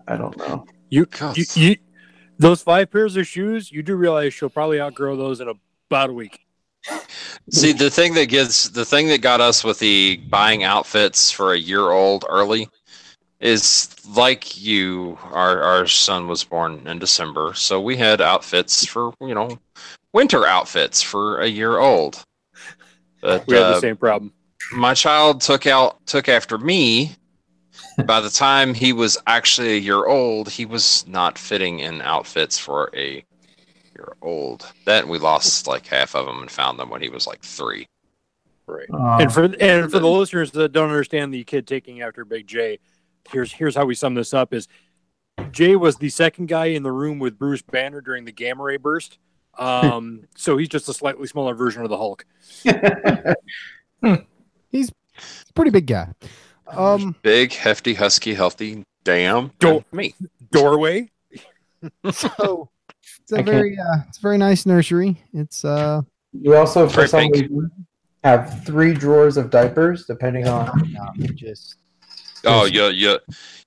I 0.06 0.16
don't 0.16 0.36
know. 0.36 0.66
You, 0.88 1.04
God. 1.06 1.36
you 1.36 1.44
you 1.54 1.76
those 2.38 2.62
five 2.62 2.90
pairs 2.90 3.16
of 3.16 3.26
shoes. 3.26 3.70
You 3.70 3.82
do 3.82 3.96
realize 3.96 4.34
she'll 4.34 4.48
probably 4.50 4.80
outgrow 4.80 5.16
those 5.16 5.40
in 5.40 5.48
about 5.90 6.10
a 6.10 6.12
week. 6.12 6.40
See, 7.50 7.72
the 7.72 7.90
thing 7.90 8.14
that 8.14 8.26
gets 8.26 8.68
the 8.68 8.84
thing 8.84 9.08
that 9.08 9.20
got 9.20 9.40
us 9.40 9.64
with 9.64 9.78
the 9.78 10.16
buying 10.28 10.64
outfits 10.64 11.30
for 11.30 11.52
a 11.52 11.58
year 11.58 11.90
old 11.90 12.24
early 12.28 12.68
is 13.40 13.94
like 14.08 14.60
you. 14.60 15.18
Our 15.32 15.60
our 15.62 15.86
son 15.86 16.28
was 16.28 16.44
born 16.44 16.86
in 16.86 16.98
December, 16.98 17.52
so 17.54 17.80
we 17.80 17.96
had 17.96 18.20
outfits 18.20 18.86
for 18.86 19.12
you 19.20 19.34
know 19.34 19.58
winter 20.12 20.46
outfits 20.46 21.02
for 21.02 21.40
a 21.40 21.46
year 21.46 21.78
old. 21.78 22.24
But 23.20 23.46
We 23.46 23.56
had 23.56 23.64
uh, 23.64 23.74
the 23.74 23.80
same 23.80 23.96
problem. 23.96 24.32
my 24.72 24.94
child 24.94 25.40
took 25.40 25.66
out 25.66 26.04
took 26.06 26.28
after 26.28 26.56
me. 26.58 27.16
By 28.06 28.20
the 28.20 28.30
time 28.30 28.74
he 28.74 28.92
was 28.92 29.18
actually 29.26 29.74
a 29.74 29.80
year 29.80 30.06
old, 30.06 30.48
he 30.48 30.64
was 30.64 31.06
not 31.06 31.38
fitting 31.38 31.80
in 31.80 32.00
outfits 32.00 32.58
for 32.58 32.90
a 32.94 33.24
year 33.94 34.16
old. 34.22 34.70
Then 34.84 35.08
we 35.08 35.18
lost 35.18 35.66
like 35.66 35.86
half 35.86 36.14
of 36.14 36.26
them 36.26 36.40
and 36.40 36.50
found 36.50 36.78
them 36.78 36.90
when 36.90 37.02
he 37.02 37.08
was 37.08 37.26
like 37.26 37.42
three. 37.42 37.88
Right. 38.66 38.86
Uh, 38.92 39.18
and 39.20 39.32
for 39.32 39.44
and 39.44 39.90
for 39.90 39.98
the 39.98 40.08
listeners 40.08 40.50
that 40.52 40.72
don't 40.72 40.90
understand 40.90 41.32
the 41.32 41.42
kid 41.44 41.66
taking 41.66 42.02
after 42.02 42.24
Big 42.24 42.46
J, 42.46 42.78
here's 43.30 43.52
here's 43.52 43.74
how 43.74 43.86
we 43.86 43.94
sum 43.94 44.14
this 44.14 44.34
up: 44.34 44.52
is 44.52 44.68
Jay 45.50 45.74
was 45.74 45.96
the 45.96 46.10
second 46.10 46.46
guy 46.46 46.66
in 46.66 46.82
the 46.82 46.92
room 46.92 47.18
with 47.18 47.38
Bruce 47.38 47.62
Banner 47.62 48.00
during 48.00 48.24
the 48.26 48.32
gamma 48.32 48.62
ray 48.62 48.76
burst. 48.76 49.18
Um, 49.56 50.24
so 50.36 50.56
he's 50.56 50.68
just 50.68 50.88
a 50.88 50.94
slightly 50.94 51.26
smaller 51.26 51.54
version 51.54 51.82
of 51.82 51.88
the 51.88 51.96
Hulk. 51.96 52.26
He's 54.70 54.90
a 54.90 55.52
pretty 55.54 55.70
big 55.70 55.86
guy. 55.86 56.12
Um, 56.70 57.14
Big, 57.22 57.52
hefty, 57.52 57.94
husky, 57.94 58.34
healthy. 58.34 58.84
Damn. 59.04 59.52
Don't- 59.58 59.90
me. 59.92 60.14
Doorway. 60.52 61.10
so 62.10 62.68
it's 63.20 63.32
I 63.32 63.36
a 63.36 63.36
can't- 63.36 63.46
very 63.46 63.78
uh, 63.78 63.96
it's 64.08 64.18
a 64.18 64.20
very 64.20 64.38
nice 64.38 64.66
nursery. 64.66 65.22
It's 65.32 65.64
uh 65.64 66.02
You 66.32 66.56
also, 66.56 66.88
for 66.88 67.06
some 67.06 67.20
pink. 67.20 67.34
reason, 67.34 67.70
have 68.24 68.64
three 68.64 68.92
drawers 68.94 69.36
of 69.36 69.50
diapers, 69.50 70.04
depending 70.06 70.48
on. 70.48 70.68
uh, 70.96 71.12
just 71.34 71.76
Oh, 72.44 72.64
you 72.64 72.86
you 72.88 73.18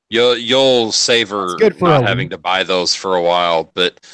you 0.09 0.31
you'll 0.33 0.91
savor 0.91 1.55
good 1.57 1.77
for 1.77 1.87
not 1.87 2.03
a- 2.03 2.07
having 2.07 2.29
to 2.29 2.37
buy 2.37 2.63
those 2.63 2.93
for 2.95 3.15
a 3.15 3.21
while, 3.21 3.71
but 3.73 4.05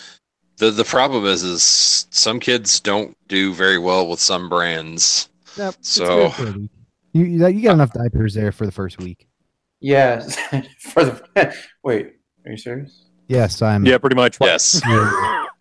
the 0.58 0.72
the 0.72 0.84
problem 0.84 1.26
is 1.26 1.44
is 1.44 2.08
some 2.12 2.40
kids 2.40 2.80
don't 2.80 3.16
do 3.28 3.54
very 3.54 3.78
well 3.80 4.08
with 4.08 4.20
some 4.20 4.48
brands. 4.50 5.30
Yep, 5.58 5.76
it's 5.80 5.90
So- 5.90 6.30
good 7.24 7.30
for 7.30 7.30
a 7.30 7.34
week. 7.34 7.42
you 7.42 7.48
you 7.48 7.58
you 7.58 7.64
got 7.64 7.72
uh, 7.72 7.74
enough 7.74 7.94
diapers 7.94 8.34
there 8.34 8.52
for 8.52 8.66
the 8.66 8.72
first 8.72 8.98
week. 9.00 9.28
Yes. 9.80 10.36
for 10.80 11.04
the 11.04 11.56
wait, 11.84 12.14
are 12.46 12.52
you 12.52 12.58
serious? 12.58 13.06
Yes, 13.28 13.62
I'm. 13.62 13.86
Yeah, 13.86 13.98
pretty 13.98 14.16
much. 14.16 14.38
Yes. 14.42 14.82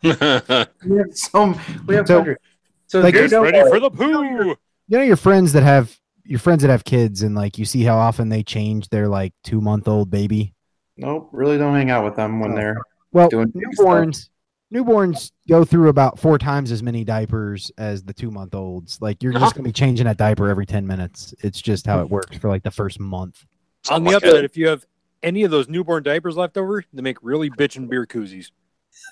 We 0.02 0.11
have 0.12 0.68
some. 1.12 1.59
we 1.86 1.94
have 1.96 2.07
So, 2.07 2.18
hundred. 2.18 2.38
So 2.86 3.00
like, 3.00 3.14
you 3.14 3.28
Get 3.28 3.36
Ready 3.40 3.59
what? 3.59 3.70
for 3.72 3.80
the 3.80 3.90
poo. 3.90 4.54
You 4.88 4.98
know 4.98 5.02
your 5.02 5.16
friends 5.16 5.52
that 5.54 5.62
have 5.64 5.98
your 6.24 6.38
friends 6.38 6.62
that 6.62 6.70
have 6.70 6.84
kids, 6.84 7.22
and 7.22 7.34
like 7.34 7.59
you 7.59 7.64
see 7.64 7.82
how 7.82 7.96
often 7.96 8.28
they 8.28 8.42
change 8.42 8.88
their 8.90 9.09
like 9.09 9.32
two 9.42 9.61
month 9.61 9.88
old 9.88 10.11
baby. 10.11 10.54
Nope, 10.96 11.28
really 11.32 11.59
don't 11.59 11.74
hang 11.74 11.90
out 11.90 12.04
with 12.04 12.14
them 12.16 12.40
when 12.40 12.52
Oh. 12.52 12.57
they're 12.57 12.76
Well, 13.12 13.28
Doing 13.28 13.48
big 13.48 13.64
stuff. 13.72 13.86
newborns 13.86 14.28
newborns 14.73 15.33
go 15.49 15.64
through 15.64 15.89
about 15.89 16.19
four 16.19 16.39
times 16.39 16.73
as 16.73 16.83
many 16.83 17.05
diapers 17.05 17.71
as 17.79 18.03
the 18.03 18.12
two 18.12 18.31
month 18.31 18.55
olds. 18.55 18.99
Like 19.01 19.23
you're 19.23 19.35
Uh-huh. 19.35 19.45
just 19.45 19.55
gonna 19.55 19.69
be 19.69 19.73
changing 19.73 20.07
that 20.07 20.17
diaper 20.17 20.49
every 20.49 20.67
ten 20.67 20.87
minutes. 20.87 21.35
It's 21.41 21.61
just 21.62 21.87
how 21.87 22.01
it 22.01 22.11
works 22.11 22.37
for 22.39 22.49
like 22.49 22.62
the 22.62 22.71
first 22.71 22.99
month. 23.01 23.45
On 23.91 24.03
the 24.05 24.14
other 24.14 24.27
upside, 24.29 24.39
it. 24.41 24.45
if 24.45 24.57
you 24.57 24.69
have 24.69 24.85
any 25.23 25.45
of 25.45 25.51
those 25.51 25.69
newborn 25.69 26.03
diapers 26.03 26.37
left 26.37 26.57
over, 26.57 26.85
they 26.93 27.03
make 27.03 27.19
really 27.23 27.49
bitchin' 27.51 27.89
beer 27.89 28.07
koozies. 28.07 28.51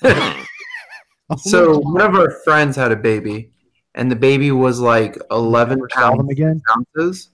So 1.39 1.79
one 1.79 2.03
of 2.03 2.15
our 2.15 2.31
friends 2.45 2.77
had 2.77 2.93
a 2.93 2.97
baby, 2.97 3.51
and 3.95 4.11
the 4.13 4.17
baby 4.17 4.51
was 4.51 4.79
like 4.79 5.17
eleven 5.31 5.79
Never 5.79 5.89
saw 5.91 6.11
them 6.11 6.19
pounds 6.19 6.31
again. 6.33 6.63
ounces. 6.71 7.31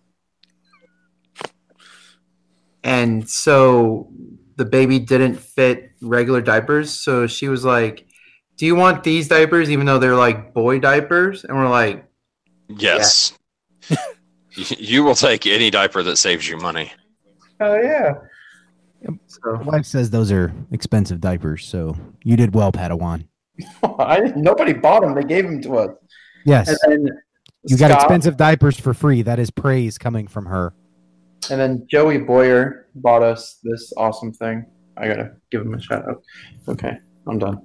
And 2.84 3.28
so 3.28 4.08
the 4.56 4.64
baby 4.64 5.00
didn't 5.00 5.34
fit 5.36 5.90
regular 6.00 6.40
diapers, 6.40 6.90
so 6.90 7.26
she 7.26 7.48
was 7.48 7.64
like, 7.64 8.06
"Do 8.60 8.66
you 8.66 8.74
want 8.74 9.02
these 9.02 9.26
diapers, 9.26 9.70
even 9.70 9.86
though 9.86 9.98
they're 9.98 10.14
like 10.14 10.52
boy 10.52 10.80
diapers?" 10.80 11.44
And 11.44 11.56
we're 11.56 11.70
like, 11.70 12.04
yes. 12.68 13.32
You- 13.88 13.96
you 14.78 15.02
will 15.02 15.14
take 15.14 15.46
any 15.46 15.70
diaper 15.70 16.02
that 16.02 16.16
saves 16.16 16.46
you 16.46 16.58
money. 16.58 16.92
"Oh 17.60 17.80
yeah." 17.80 18.12
So 19.28 19.52
My 19.54 19.62
wife 19.62 19.86
says 19.86 20.10
those 20.10 20.30
are 20.30 20.52
expensive 20.72 21.22
diapers, 21.22 21.64
so 21.64 21.96
you 22.22 22.36
did 22.36 22.54
well, 22.54 22.70
Padawan. 22.70 23.24
I 23.82 24.32
nobody 24.36 24.74
bought 24.74 25.00
them; 25.00 25.14
they 25.14 25.22
gave 25.24 25.44
them 25.44 25.62
to 25.62 25.78
us. 25.78 25.90
Yes, 26.44 26.68
And 26.84 27.06
then 27.06 27.18
you 27.64 27.78
got 27.78 27.92
expensive 27.92 28.36
diapers 28.36 28.78
for 28.78 28.92
free. 28.92 29.22
That 29.22 29.38
is 29.38 29.50
praise 29.50 29.96
coming 29.96 30.26
from 30.26 30.44
her. 30.44 30.74
And 31.50 31.58
then 31.58 31.86
Joey 31.90 32.18
Boyer 32.18 32.88
bought 32.94 33.22
us 33.22 33.58
this 33.62 33.94
awesome 33.96 34.32
thing. 34.34 34.66
I 34.98 35.08
gotta 35.08 35.32
give 35.50 35.62
him 35.62 35.72
a 35.72 35.80
shout 35.80 36.06
out. 36.06 36.22
Okay, 36.68 36.98
I'm 37.26 37.38
done. 37.38 37.62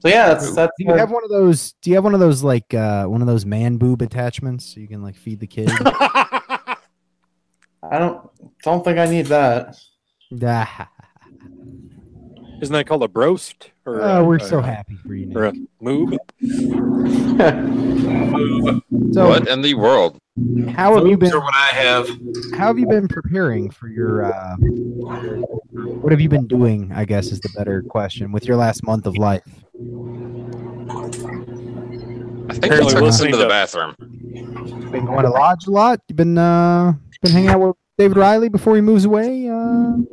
So 0.00 0.08
yeah, 0.08 0.28
that's 0.28 0.54
that's. 0.54 0.72
Do 0.78 0.84
you 0.84 0.94
have 0.94 1.10
one 1.10 1.24
of 1.24 1.30
those? 1.30 1.72
Do 1.82 1.90
you 1.90 1.96
have 1.96 2.04
one 2.04 2.14
of 2.14 2.20
those 2.20 2.42
like 2.42 2.72
uh, 2.72 3.04
one 3.06 3.20
of 3.20 3.26
those 3.26 3.44
man 3.44 3.76
boob 3.76 4.00
attachments 4.00 4.64
so 4.64 4.80
you 4.80 4.88
can 4.88 5.02
like 5.02 5.14
feed 5.14 5.40
the 5.40 5.46
kid? 5.46 5.70
I 7.82 7.98
don't 7.98 8.30
don't 8.62 8.82
think 8.84 8.98
I 8.98 9.06
need 9.06 9.26
that. 9.26 9.76
Isn't 12.62 12.74
that 12.74 12.86
called 12.86 13.02
a 13.02 13.08
broast? 13.08 13.70
Or 13.86 14.02
oh, 14.02 14.20
uh, 14.20 14.22
we're 14.24 14.36
uh, 14.36 14.38
so 14.38 14.60
happy 14.60 14.96
for 14.96 15.14
you. 15.14 15.32
Or 15.34 15.46
a 15.46 15.52
Nick. 15.52 15.62
moob? 15.82 16.16
So, 19.12 19.28
what 19.28 19.48
in 19.48 19.62
the 19.62 19.74
world? 19.74 20.18
how 20.68 20.94
have 20.94 21.06
you 21.06 21.16
been? 21.16 21.32
what 21.32 21.54
I 21.54 21.68
have. 21.68 22.08
How 22.54 22.66
have 22.68 22.78
you 22.78 22.86
been 22.86 23.08
preparing 23.08 23.70
for 23.70 23.88
your? 23.88 24.24
Uh, 24.24 24.56
what 24.56 26.12
have 26.12 26.20
you 26.20 26.28
been 26.28 26.46
doing? 26.46 26.92
I 26.94 27.04
guess 27.04 27.32
is 27.32 27.40
the 27.40 27.48
better 27.56 27.82
question 27.82 28.30
with 28.30 28.46
your 28.46 28.56
last 28.56 28.84
month 28.84 29.06
of 29.06 29.16
life. 29.16 29.42
I 29.80 29.82
think 32.54 32.64
Apparently 32.64 32.86
it 32.86 32.90
took 32.90 32.96
us 32.96 33.02
listening 33.02 33.34
into 33.34 33.38
the 33.38 33.48
bathroom. 33.48 33.94
Been 34.90 35.06
going 35.06 35.22
to 35.24 35.30
lodge 35.30 35.66
a 35.66 35.70
lot. 35.70 36.00
You've 36.08 36.16
been 36.16 36.36
uh, 36.36 36.92
been 37.22 37.32
hanging 37.32 37.48
out 37.50 37.60
with 37.60 37.76
David 37.96 38.16
Riley 38.18 38.48
before 38.48 38.74
he 38.76 38.82
moves 38.82 39.04
away. 39.04 39.48
Uh, 39.48 39.96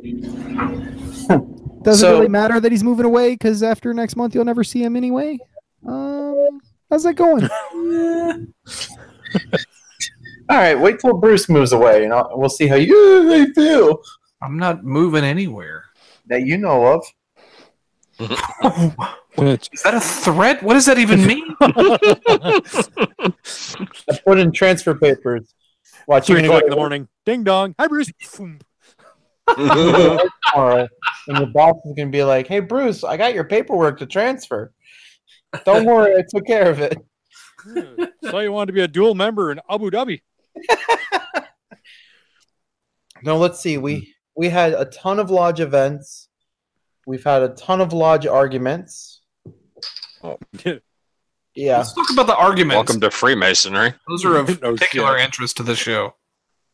doesn't 1.82 2.00
So- 2.00 2.14
really 2.16 2.28
matter 2.28 2.60
that 2.60 2.72
he's 2.72 2.84
moving 2.84 3.06
away 3.06 3.34
because 3.34 3.62
after 3.62 3.92
next 3.92 4.16
month 4.16 4.34
you'll 4.34 4.44
never 4.44 4.64
see 4.64 4.82
him 4.82 4.96
anyway. 4.96 5.38
Um, 5.86 6.60
how's 6.90 7.02
that 7.04 7.14
going? 7.14 7.44
All 10.50 10.56
right, 10.56 10.78
wait 10.78 10.98
till 11.00 11.12
Bruce 11.18 11.48
moves 11.50 11.72
away, 11.72 12.04
and 12.04 12.14
I'll, 12.14 12.30
we'll 12.32 12.48
see 12.48 12.66
how 12.66 12.76
you 12.76 13.28
they 13.28 13.52
feel 13.52 14.00
I'm 14.40 14.56
not 14.56 14.82
moving 14.82 15.22
anywhere. 15.24 15.84
that 16.28 16.46
you 16.46 16.56
know 16.56 16.86
of. 16.86 17.04
Is 18.20 19.82
that 19.82 19.94
a 19.94 20.00
threat? 20.00 20.62
What 20.62 20.74
does 20.74 20.86
that 20.86 20.98
even 20.98 21.26
mean? 21.26 21.54
I 21.60 23.32
put 24.26 24.38
in 24.38 24.52
transfer 24.52 24.94
papers. 24.94 25.54
Watch 26.06 26.26
Three 26.26 26.42
you're 26.42 26.46
o'clock 26.46 26.62
in 26.62 26.68
gonna 26.68 26.70
the 26.70 26.76
morning. 26.76 27.08
Ding 27.24 27.44
dong. 27.44 27.74
Hi, 27.78 27.86
Bruce. 27.86 28.10
Boom. 28.36 28.58
go 29.46 30.16
to 30.16 30.30
tomorrow, 30.52 30.88
and 31.28 31.38
your 31.38 31.46
boss 31.48 31.76
is 31.84 31.94
gonna 31.96 32.10
be 32.10 32.24
like, 32.24 32.46
"Hey, 32.46 32.60
Bruce, 32.60 33.04
I 33.04 33.16
got 33.16 33.34
your 33.34 33.44
paperwork 33.44 33.98
to 34.00 34.06
transfer. 34.06 34.72
Don't 35.64 35.86
worry, 35.86 36.16
I 36.16 36.24
took 36.28 36.46
care 36.46 36.70
of 36.70 36.80
it." 36.80 36.96
so 38.30 38.38
you 38.40 38.52
wanted 38.52 38.68
to 38.68 38.72
be 38.72 38.82
a 38.82 38.88
dual 38.88 39.14
member 39.14 39.52
in 39.52 39.60
Abu 39.70 39.90
Dhabi. 39.90 40.22
No, 43.22 43.36
let's 43.36 43.60
see. 43.60 43.78
We 43.78 44.14
we 44.36 44.48
had 44.48 44.72
a 44.72 44.84
ton 44.86 45.18
of 45.18 45.30
lodge 45.30 45.60
events. 45.60 46.27
We've 47.08 47.24
had 47.24 47.42
a 47.42 47.48
ton 47.48 47.80
of 47.80 47.94
lodge 47.94 48.26
arguments. 48.26 49.22
Yeah. 51.54 51.78
Let's 51.78 51.92
talk 51.92 52.08
about 52.12 52.28
the 52.28 52.36
arguments. 52.36 52.76
Welcome 52.76 53.00
to 53.00 53.10
Freemasonry. 53.10 53.92
Those 54.06 54.24
are 54.24 54.36
of 54.36 54.48
No 54.62 54.74
particular 54.74 55.18
shit. 55.18 55.24
interest 55.24 55.56
to 55.56 55.64
the 55.64 55.74
show. 55.74 56.14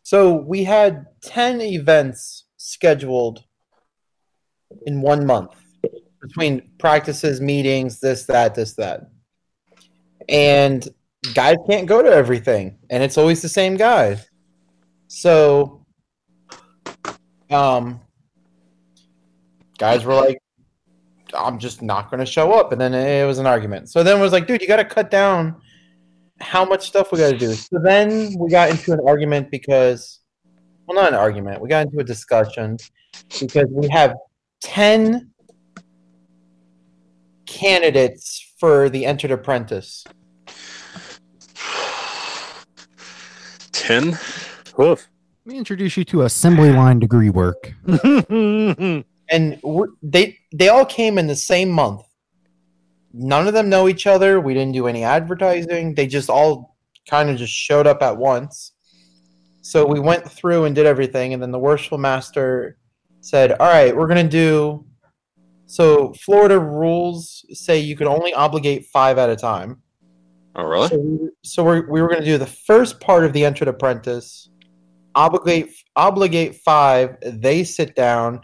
So 0.03 0.35
we 0.35 0.64
had 0.64 1.07
10 1.22 1.62
events 1.62 2.44
scheduled 2.59 3.44
in 4.85 5.01
one 5.01 5.24
month 5.24 5.52
between 6.20 6.70
practices, 6.78 7.40
meetings, 7.40 7.98
this, 7.98 8.27
that, 8.27 8.55
this, 8.55 8.74
that. 8.74 9.09
And 10.28 10.86
guys 11.32 11.56
can't 11.66 11.86
go 11.86 12.02
to 12.02 12.11
everything, 12.11 12.77
and 12.90 13.02
it's 13.02 13.16
always 13.16 13.40
the 13.40 13.48
same 13.48 13.78
guys. 13.78 14.28
So, 15.09 15.86
um, 17.51 18.02
guys 19.78 20.05
were 20.05 20.14
like, 20.14 20.38
I'm 21.34 21.59
just 21.59 21.82
not 21.82 22.10
going 22.10 22.20
to 22.20 22.26
show 22.26 22.52
up. 22.52 22.72
And 22.72 22.80
then 22.80 22.94
it 22.94 23.26
was 23.26 23.38
an 23.38 23.46
argument. 23.46 23.90
So 23.90 24.02
then 24.02 24.18
it 24.18 24.20
was 24.20 24.32
like, 24.32 24.46
dude, 24.46 24.60
you 24.60 24.68
got 24.68 24.76
to 24.76 24.84
cut 24.84 25.10
down 25.10 25.56
how 26.40 26.64
much 26.64 26.86
stuff 26.86 27.12
we 27.12 27.18
got 27.18 27.30
to 27.30 27.38
do. 27.38 27.52
So 27.52 27.78
then 27.82 28.34
we 28.38 28.51
got 28.51 28.70
into 28.70 28.92
an 28.92 29.01
argument 29.06 29.51
because, 29.51 30.20
well, 30.86 30.96
not 31.01 31.12
an 31.12 31.18
argument. 31.18 31.60
We 31.60 31.68
got 31.68 31.86
into 31.86 31.98
a 31.98 32.05
discussion 32.05 32.76
because 33.40 33.66
we 33.70 33.88
have 33.88 34.14
10 34.62 35.30
candidates 37.46 38.52
for 38.59 38.88
the 38.88 39.06
entered 39.06 39.30
apprentice. 39.30 40.05
Ten. 43.72 44.18
Woof. 44.78 45.09
Let 45.44 45.52
me 45.52 45.59
introduce 45.59 45.96
you 45.96 46.05
to 46.06 46.22
assembly 46.22 46.70
line 46.72 46.98
degree 47.01 47.28
work. 47.28 47.74
And 49.30 49.60
they 50.02 50.38
they 50.52 50.68
all 50.68 50.84
came 50.84 51.18
in 51.18 51.26
the 51.26 51.36
same 51.36 51.70
month. 51.70 52.02
None 53.12 53.46
of 53.46 53.55
them 53.55 53.68
know 53.68 53.88
each 53.88 54.06
other. 54.06 54.40
We 54.40 54.55
didn't 54.55 54.72
do 54.72 54.86
any 54.86 55.05
advertising. 55.05 55.94
They 55.94 56.06
just 56.06 56.28
all 56.28 56.76
kind 57.09 57.30
of 57.30 57.36
just 57.36 57.52
showed 57.52 57.86
up 57.86 58.02
at 58.02 58.16
once. 58.16 58.72
So 59.62 59.86
we 59.86 60.01
went 60.01 60.30
through 60.30 60.64
and 60.64 60.74
did 60.74 60.84
everything, 60.84 61.32
and 61.32 61.42
then 61.42 61.51
the 61.51 61.59
worshipful 61.59 61.98
master 61.98 62.76
said, 63.20 63.52
"All 63.52 63.68
right, 63.68 63.96
we're 63.96 64.09
gonna 64.09 64.28
do." 64.28 64.84
So 65.66 66.12
Florida 66.14 66.59
rules 66.59 67.46
say 67.52 67.78
you 67.78 67.96
can 67.96 68.06
only 68.06 68.34
obligate 68.34 68.86
five 68.86 69.16
at 69.16 69.30
a 69.30 69.36
time. 69.36 69.82
Oh, 70.56 70.64
really? 70.64 70.88
So, 70.88 70.98
we, 70.98 71.28
so 71.42 71.64
we're, 71.64 71.90
we 71.90 72.01
were 72.01 72.09
going 72.09 72.20
to 72.20 72.26
do 72.26 72.38
the 72.38 72.46
first 72.46 73.01
part 73.01 73.24
of 73.24 73.32
the 73.32 73.44
entered 73.44 73.68
apprentice, 73.68 74.48
obligate 75.14 75.70
obligate 75.96 76.56
five. 76.56 77.16
They 77.22 77.64
sit 77.64 77.94
down, 77.94 78.40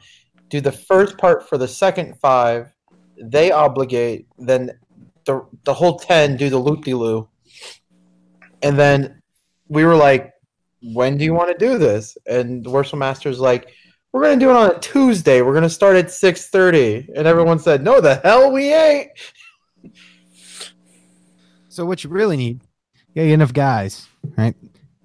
do 0.50 0.60
the 0.60 0.72
first 0.72 1.16
part 1.16 1.48
for 1.48 1.56
the 1.56 1.68
second 1.68 2.18
five. 2.20 2.74
They 3.22 3.50
obligate. 3.50 4.26
Then 4.38 4.72
the 5.24 5.46
the 5.64 5.74
whole 5.74 5.98
ten 5.98 6.36
do 6.36 6.50
the 6.50 6.58
loop 6.58 6.84
de 6.84 6.94
loo. 6.94 7.28
And 8.62 8.78
then 8.78 9.22
we 9.68 9.84
were 9.84 9.96
like, 9.96 10.32
"When 10.82 11.16
do 11.16 11.24
you 11.24 11.32
want 11.32 11.50
to 11.50 11.66
do 11.66 11.78
this?" 11.78 12.18
And 12.26 12.62
the 12.64 12.70
worship 12.70 12.98
master's 12.98 13.40
like, 13.40 13.72
we're 14.12 14.22
gonna 14.22 14.40
do 14.40 14.50
it 14.50 14.56
on 14.56 14.70
a 14.70 14.78
Tuesday. 14.80 15.40
We're 15.40 15.54
gonna 15.54 15.70
start 15.70 15.96
at 15.96 16.10
six 16.10 16.48
thirty, 16.48 17.08
and 17.14 17.26
everyone 17.26 17.58
said, 17.58 17.84
"No, 17.84 18.00
the 18.00 18.16
hell 18.16 18.52
we 18.52 18.72
ain't." 18.72 19.10
So 21.68 21.86
what 21.86 22.02
you 22.02 22.10
really 22.10 22.36
need, 22.36 22.60
you 23.14 23.22
get 23.22 23.28
enough 23.28 23.52
guys, 23.52 24.08
right? 24.36 24.56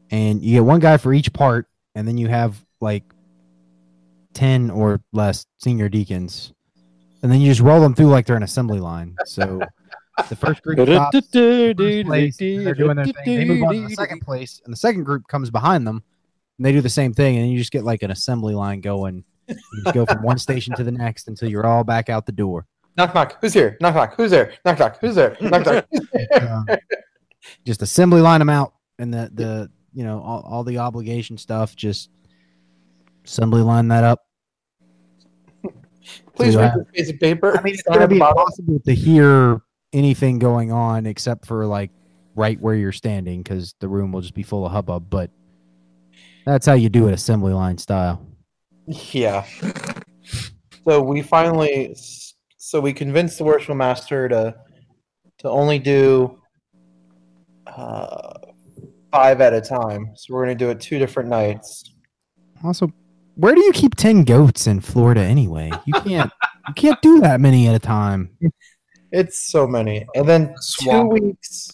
And 0.09 0.41
you 0.41 0.55
get 0.55 0.65
one 0.65 0.79
guy 0.79 0.97
for 0.97 1.13
each 1.13 1.31
part, 1.33 1.67
and 1.93 2.07
then 2.07 2.17
you 2.17 2.27
have 2.27 2.65
like 2.81 3.03
ten 4.35 4.69
or 4.69 5.01
less 5.11 5.47
senior 5.57 5.89
deacons, 5.89 6.53
and 7.23 7.31
then 7.31 7.41
you 7.41 7.49
just 7.49 7.61
roll 7.61 7.81
them 7.81 7.95
through 7.95 8.07
like 8.07 8.27
they're 8.27 8.35
an 8.35 8.43
assembly 8.43 8.79
line. 8.79 9.15
So 9.25 9.59
the 10.29 10.35
first 10.35 10.61
group 10.61 10.79
stops, 10.87 11.11
first 11.15 12.05
place, 12.05 12.37
they're 12.37 12.75
doing 12.75 12.97
their 12.97 13.05
thing. 13.05 13.15
They 13.25 13.45
move 13.45 13.63
on 13.63 13.73
to 13.73 13.87
the 13.87 13.95
second 13.95 14.19
place, 14.19 14.61
and 14.63 14.71
the 14.71 14.77
second 14.77 15.05
group 15.05 15.27
comes 15.27 15.49
behind 15.49 15.87
them, 15.87 16.03
and 16.57 16.65
they 16.65 16.71
do 16.71 16.81
the 16.81 16.89
same 16.89 17.13
thing, 17.13 17.37
and 17.37 17.51
you 17.51 17.57
just 17.57 17.71
get 17.71 17.83
like 17.83 18.03
an 18.03 18.11
assembly 18.11 18.53
line 18.53 18.81
going. 18.81 19.23
You 19.47 19.55
just 19.83 19.95
go 19.95 20.05
from 20.05 20.21
one 20.21 20.37
station 20.37 20.75
to 20.75 20.83
the 20.83 20.91
next 20.91 21.27
until 21.27 21.49
you're 21.49 21.65
all 21.65 21.83
back 21.83 22.09
out 22.09 22.25
the 22.25 22.31
door. 22.31 22.67
Knock 22.97 23.13
knock. 23.13 23.37
Who's 23.41 23.53
here? 23.53 23.77
Knock 23.81 23.95
knock. 23.95 24.15
Who's 24.15 24.31
there? 24.31 24.53
Knock 24.63 24.79
knock. 24.79 24.97
Who's 25.01 25.15
there? 25.15 25.35
Knock 25.41 25.65
knock. 25.65 25.85
Um, 26.41 26.65
just 27.65 27.81
assembly 27.81 28.21
line 28.21 28.39
them 28.39 28.49
out, 28.49 28.73
and 28.99 29.13
the 29.13 29.29
the 29.33 29.71
you 29.93 30.03
know 30.03 30.21
all, 30.21 30.41
all 30.41 30.63
the 30.63 30.77
obligation 30.77 31.37
stuff. 31.37 31.75
Just 31.75 32.09
assembly 33.25 33.61
line 33.61 33.87
that 33.89 34.03
up. 34.03 34.24
Please 36.35 36.53
So, 36.53 36.59
read 36.61 36.73
this 36.75 36.87
piece 36.93 37.09
of 37.13 37.19
paper. 37.19 37.57
I 37.57 37.61
mean, 37.61 37.73
it's 37.73 37.83
gonna 37.83 38.07
be 38.07 38.19
bottom. 38.19 38.37
impossible 38.37 38.79
to 38.85 38.93
hear 38.93 39.61
anything 39.93 40.39
going 40.39 40.71
on 40.71 41.05
except 41.05 41.45
for 41.45 41.65
like 41.65 41.91
right 42.35 42.59
where 42.59 42.75
you're 42.75 42.91
standing 42.91 43.41
because 43.41 43.75
the 43.79 43.87
room 43.87 44.11
will 44.11 44.21
just 44.21 44.33
be 44.33 44.43
full 44.43 44.65
of 44.65 44.71
hubbub. 44.71 45.09
But 45.09 45.31
that's 46.45 46.65
how 46.65 46.73
you 46.73 46.89
do 46.89 47.07
it, 47.07 47.13
assembly 47.13 47.53
line 47.53 47.77
style. 47.77 48.25
Yeah. 48.87 49.45
So 50.87 51.01
we 51.01 51.21
finally, 51.23 51.95
so 52.57 52.79
we 52.79 52.93
convinced 52.93 53.37
the 53.39 53.43
worshipful 53.43 53.75
master 53.75 54.29
to 54.29 54.55
to 55.39 55.49
only 55.49 55.79
do 55.79 56.39
uh, 57.67 58.33
five 59.11 59.41
at 59.41 59.53
a 59.53 59.61
time. 59.61 60.11
So 60.15 60.33
we're 60.33 60.43
gonna 60.43 60.55
do 60.55 60.69
it 60.69 60.79
two 60.79 60.99
different 60.99 61.29
nights. 61.29 61.95
Also, 62.63 62.91
where 63.35 63.53
do 63.55 63.61
you 63.61 63.71
keep 63.71 63.95
ten 63.95 64.23
goats 64.23 64.67
in 64.67 64.79
Florida 64.79 65.21
anyway? 65.21 65.71
You 65.85 65.93
can't 65.93 66.31
you 66.67 66.73
can't 66.73 67.01
do 67.01 67.21
that 67.21 67.39
many 67.39 67.67
at 67.67 67.75
a 67.75 67.79
time. 67.79 68.37
It's 69.11 69.39
so 69.39 69.67
many, 69.67 70.05
and 70.15 70.27
then 70.27 70.55
two 70.79 71.01
weeks, 71.05 71.71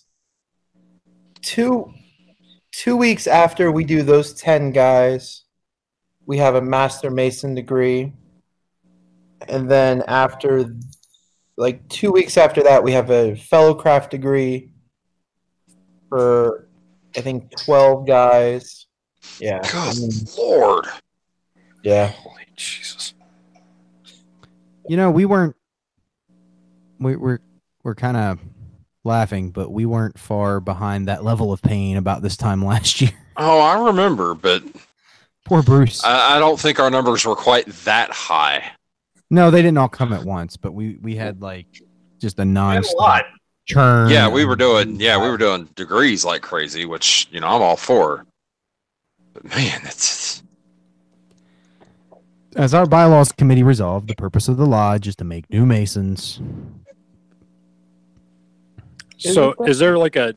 two 1.41 1.93
two 2.71 2.95
weeks 2.97 3.27
after 3.27 3.71
we 3.71 3.83
do 3.83 4.01
those 4.01 4.33
ten 4.33 4.71
guys, 4.71 5.43
we 6.25 6.38
have 6.38 6.55
a 6.55 6.61
master 6.61 7.09
mason 7.09 7.55
degree, 7.55 8.13
and 9.47 9.69
then 9.69 10.03
after, 10.07 10.75
like 11.57 11.88
two 11.89 12.11
weeks 12.11 12.38
after 12.38 12.63
that, 12.63 12.83
we 12.83 12.91
have 12.91 13.09
a 13.11 13.35
fellow 13.35 13.73
craft 13.73 14.11
degree 14.11 14.71
for 16.09 16.67
I 17.15 17.21
think 17.21 17.55
twelve 17.57 18.07
guys. 18.07 18.88
Yeah, 19.39 19.61
I 19.63 19.93
mean, 19.93 20.11
lord. 20.38 20.88
Yeah. 21.83 22.07
Holy 22.07 22.45
Jesus. 22.55 23.13
You 24.87 24.97
know, 24.97 25.11
we 25.11 25.25
weren't 25.25 25.55
we, 26.99 27.15
we're 27.15 27.39
we're 27.83 27.95
kind 27.95 28.17
of 28.17 28.39
laughing, 29.03 29.51
but 29.51 29.71
we 29.71 29.85
weren't 29.85 30.19
far 30.19 30.59
behind 30.59 31.07
that 31.07 31.23
level 31.23 31.51
of 31.51 31.61
pain 31.61 31.97
about 31.97 32.21
this 32.21 32.37
time 32.37 32.63
last 32.65 33.01
year. 33.01 33.11
Oh, 33.37 33.59
I 33.59 33.87
remember, 33.87 34.35
but 34.35 34.63
Poor 35.45 35.63
Bruce. 35.63 36.03
I, 36.03 36.37
I 36.37 36.39
don't 36.39 36.59
think 36.59 36.79
our 36.79 36.89
numbers 36.89 37.25
were 37.25 37.35
quite 37.35 37.65
that 37.83 38.11
high. 38.11 38.71
no, 39.29 39.51
they 39.51 39.61
didn't 39.61 39.77
all 39.77 39.89
come 39.89 40.13
at 40.13 40.23
once, 40.23 40.57
but 40.57 40.73
we 40.73 40.97
we 41.01 41.15
had 41.15 41.41
like 41.41 41.67
just 42.19 42.39
a 42.39 42.45
non 42.45 42.83
lot. 42.97 43.25
churn. 43.65 44.09
Yeah, 44.09 44.29
we 44.29 44.45
were 44.45 44.55
doing 44.55 44.99
yeah, 44.99 45.21
we 45.21 45.29
were 45.29 45.37
doing 45.37 45.67
degrees 45.75 46.23
like 46.23 46.41
crazy, 46.41 46.85
which 46.85 47.27
you 47.31 47.39
know 47.39 47.47
I'm 47.47 47.61
all 47.61 47.75
for. 47.75 48.25
But 49.33 49.43
man, 49.45 49.81
it's 49.83 50.43
As 52.55 52.73
our 52.73 52.85
bylaws 52.85 53.31
committee 53.31 53.63
resolved, 53.63 54.09
the 54.09 54.15
purpose 54.15 54.47
of 54.47 54.57
the 54.57 54.65
lodge 54.65 55.07
is 55.07 55.15
to 55.17 55.23
make 55.23 55.49
new 55.49 55.65
masons. 55.65 56.41
So, 59.17 59.53
is 59.65 59.79
there 59.79 59.97
like 59.97 60.15
a 60.15 60.35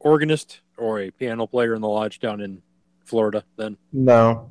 organist 0.00 0.60
or 0.76 1.00
a 1.00 1.10
piano 1.10 1.46
player 1.46 1.74
in 1.74 1.80
the 1.80 1.88
lodge 1.88 2.18
down 2.18 2.40
in 2.40 2.60
Florida? 3.04 3.44
Then 3.56 3.76
No, 3.92 4.50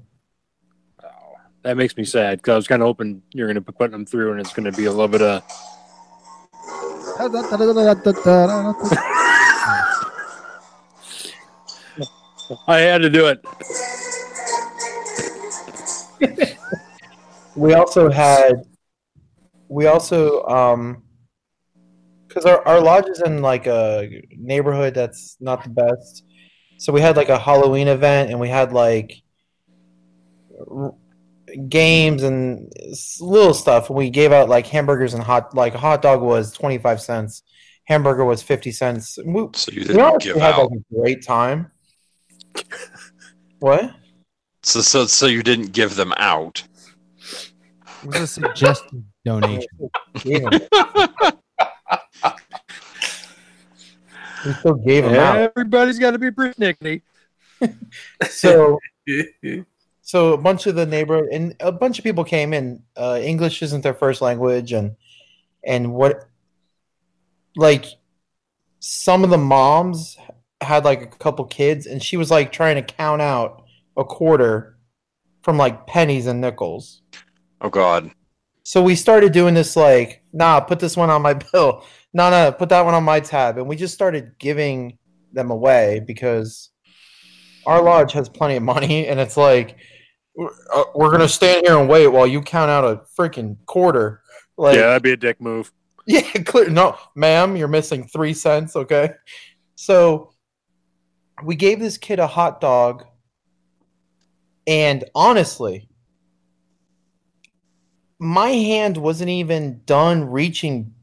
that 1.61 1.77
makes 1.77 1.95
me 1.98 2.06
sad 2.06 2.40
because 2.40 2.53
I 2.53 2.56
was 2.56 2.68
kind 2.68 2.81
of 2.81 2.88
hoping 2.88 3.22
you're 3.34 3.48
going 3.48 3.56
to 3.56 3.61
be 3.61 3.72
putting 3.73 3.91
them 3.91 4.06
through, 4.06 4.31
and 4.31 4.40
it's 4.40 4.53
going 4.53 4.72
to 4.72 4.77
be 4.77 4.85
a 4.85 4.91
little 4.91 5.07
bit 5.07 5.22
of 5.22 5.44
I 12.68 12.80
had 12.80 13.02
to 13.02 13.10
do 13.10 13.27
it. 13.27 13.45
we 17.56 17.74
also 17.74 18.10
had 18.10 18.54
we 19.68 19.86
also 19.88 20.44
um 20.46 21.04
because 22.28 22.46
our, 22.46 22.68
our 22.68 22.82
lodge 22.82 23.08
is 23.08 23.22
in 23.22 23.42
like 23.42 23.68
a 23.68 24.24
neighborhood 24.36 24.96
that's 24.96 25.38
not 25.40 25.64
the 25.64 25.70
best. 25.70 26.24
So 26.78 26.92
we 26.92 27.00
had 27.00 27.16
like 27.16 27.30
a 27.30 27.38
halloween 27.38 27.88
event 27.88 28.32
and 28.32 28.40
we 28.40 28.50
had 28.50 28.74
like 28.74 29.22
r- 30.70 30.96
games 31.70 32.24
and 32.24 32.72
little 33.20 33.54
stuff. 33.54 33.90
We 33.90 34.10
gave 34.10 34.32
out 34.32 34.50
like 34.50 34.66
hamburgers 34.66 35.14
and 35.14 35.22
hot 35.22 35.54
like 35.56 35.76
a 35.76 35.78
hot 35.78 36.02
dog 36.02 36.22
was 36.22 36.52
25 36.54 37.02
cents. 37.02 37.44
Hamburger 37.86 38.26
was 38.26 38.42
50 38.42 38.72
cents. 38.72 39.20
We, 39.24 39.48
so 39.54 39.72
you 39.72 39.82
didn't 39.82 40.02
honestly 40.02 40.34
give 40.34 40.42
had 40.42 40.56
out. 40.56 40.72
like 40.72 40.80
a 40.80 40.96
great 40.96 41.24
time. 41.24 41.72
What? 43.60 43.96
So 44.64 44.82
so 44.82 45.06
so 45.06 45.26
you 45.26 45.42
didn't 45.42 45.72
give 45.72 45.96
them 45.96 46.14
out. 46.18 46.64
It 48.04 48.08
was 48.08 48.22
a 48.22 48.28
suggested 48.28 49.04
donation. 49.26 49.68
Gave 50.16 50.46
'em. 50.46 50.60
we 54.46 54.54
still 54.54 54.76
gave 54.76 55.06
them 55.06 55.16
out 55.16 55.38
Everybody's 55.38 56.00
got 56.00 56.12
to 56.12 56.20
be 56.20 56.32
persnickety. 56.32 57.02
so 58.30 58.80
so 60.02 60.34
a 60.34 60.38
bunch 60.38 60.68
of 60.68 60.76
the 60.76 60.86
neighbor 60.86 61.28
and 61.32 61.56
a 61.62 61.72
bunch 61.72 61.98
of 61.98 62.04
people 62.04 62.24
came 62.24 62.54
in 62.54 62.82
uh 62.98 63.20
english 63.22 63.62
isn't 63.62 63.82
their 63.82 63.94
first 63.94 64.22
language 64.22 64.74
and 64.74 64.96
and 65.64 65.94
what 65.94 66.28
like 67.56 67.86
some 68.80 69.24
of 69.24 69.30
the 69.30 69.38
moms 69.38 70.18
had 70.62 70.84
like 70.84 71.02
a 71.02 71.08
couple 71.08 71.46
kids 71.46 71.86
and 71.86 72.04
she 72.04 72.18
was 72.18 72.30
like 72.30 72.52
trying 72.52 72.76
to 72.76 72.82
count 72.82 73.22
out 73.22 73.64
a 73.96 74.04
quarter 74.04 74.78
from 75.42 75.58
like 75.58 75.88
pennies 75.88 76.28
and 76.28 76.42
nickels 76.42 77.02
Oh 77.64 77.69
God. 77.69 78.11
so 78.64 78.84
we 78.84 78.94
started 78.94 79.31
doing 79.31 79.53
this 79.53 79.76
like, 79.77 80.22
nah, 80.34 80.60
put 80.60 80.80
this 80.80 80.98
one 80.98 81.10
on 81.10 81.22
my 81.22 81.34
bill. 81.53 81.85
No, 82.14 82.30
no, 82.30 82.52
put 82.52 82.69
that 82.69 82.85
one 82.85 82.94
on 82.94 83.03
my 83.03 83.19
tab. 83.19 83.57
And 83.57 83.68
we 83.68 83.76
just 83.76 83.94
started 83.94 84.34
giving 84.38 84.99
them 85.31 85.49
away 85.49 86.02
because 86.06 86.69
our 87.65 87.81
lodge 87.81 88.11
has 88.11 88.30
plenty 88.30 88.57
of 88.57 88.64
money. 88.64 89.07
And 89.07 89.19
it's 89.19 89.38
like, 89.38 89.77
we're, 90.35 90.52
uh, 90.73 90.84
we're 90.94 91.10
going 91.10 91.22
to 91.22 91.30
stand 91.30 91.65
here 91.65 91.77
and 91.77 91.90
wait 91.90 92.07
while 92.07 92.27
you 92.27 92.41
count 92.41 92.69
out 92.69 92.84
a 92.84 93.02
freaking 93.18 93.57
quarter. 93.65 94.22
Like, 94.57 94.76
yeah, 94.76 94.88
that'd 94.88 95.03
be 95.03 95.14
a 95.14 95.18
dick 95.18 95.41
move. 95.41 95.72
yeah, 96.06 96.22
clear. 96.44 96.69
No, 96.69 96.98
ma'am, 97.15 97.56
you're 97.56 97.68
missing 97.68 98.07
three 98.07 98.34
cents. 98.34 98.76
Okay. 98.76 99.11
So 99.76 100.34
we 101.44 101.56
gave 101.56 101.80
this 101.80 101.98
kid 101.98 102.19
a 102.19 102.27
hot 102.27 102.61
dog. 102.61 103.06
And 104.68 105.03
honestly, 105.15 105.90
my 108.24 108.50
hand 108.50 108.98
wasn't 108.98 109.30
even 109.30 109.82
done 109.86 110.26
reaching, 110.26 110.94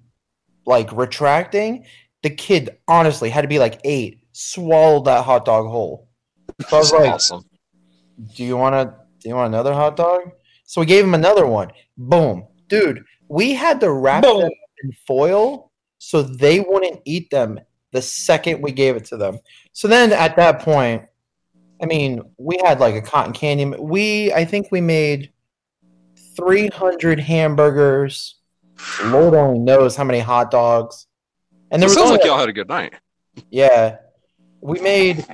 like 0.66 0.90
retracting. 0.92 1.84
The 2.22 2.30
kid 2.30 2.78
honestly 2.88 3.30
had 3.30 3.42
to 3.42 3.48
be 3.48 3.58
like 3.58 3.80
eight, 3.84 4.24
swallowed 4.32 5.04
that 5.04 5.24
hot 5.24 5.44
dog 5.44 5.66
whole. 5.66 6.08
So 6.68 6.76
I 6.76 6.80
was 6.80 6.90
That's 6.90 7.02
like, 7.02 7.14
awesome. 7.14 7.44
do 8.34 8.44
you 8.44 8.56
want 8.56 8.74
to 8.74 8.94
do 9.20 9.28
you 9.28 9.34
want 9.34 9.48
another 9.48 9.72
hot 9.72 9.96
dog 9.96 10.20
so 10.64 10.80
we 10.80 10.86
gave 10.86 11.04
him 11.04 11.14
another 11.14 11.46
one 11.46 11.70
boom 11.96 12.46
dude 12.68 13.04
we 13.28 13.54
had 13.54 13.80
to 13.80 13.90
wrap 13.92 14.22
Boom. 14.22 14.40
them 14.40 14.50
in 14.82 14.92
foil 15.06 15.70
so 15.98 16.22
they 16.22 16.60
wouldn't 16.60 17.00
eat 17.04 17.30
them 17.30 17.58
the 17.92 18.02
second 18.02 18.62
we 18.62 18.72
gave 18.72 18.96
it 18.96 19.04
to 19.04 19.16
them 19.16 19.38
so 19.72 19.88
then 19.88 20.12
at 20.12 20.36
that 20.36 20.60
point 20.60 21.02
i 21.82 21.86
mean 21.86 22.20
we 22.38 22.58
had 22.64 22.80
like 22.80 22.94
a 22.94 23.02
cotton 23.02 23.32
candy 23.32 23.64
we 23.78 24.32
i 24.32 24.44
think 24.44 24.68
we 24.70 24.80
made 24.80 25.32
300 26.36 27.20
hamburgers 27.20 28.36
lord 29.04 29.34
only 29.34 29.58
knows 29.58 29.96
how 29.96 30.04
many 30.04 30.20
hot 30.20 30.50
dogs 30.50 31.06
and 31.70 31.78
It 31.78 31.80
there 31.80 31.86
was 31.88 31.94
sounds 31.94 32.06
only 32.10 32.18
like 32.18 32.26
y'all 32.26 32.38
had 32.38 32.48
a 32.48 32.52
good 32.52 32.68
night. 32.68 32.94
yeah. 33.50 33.98
We 34.60 34.80
made 34.80 35.24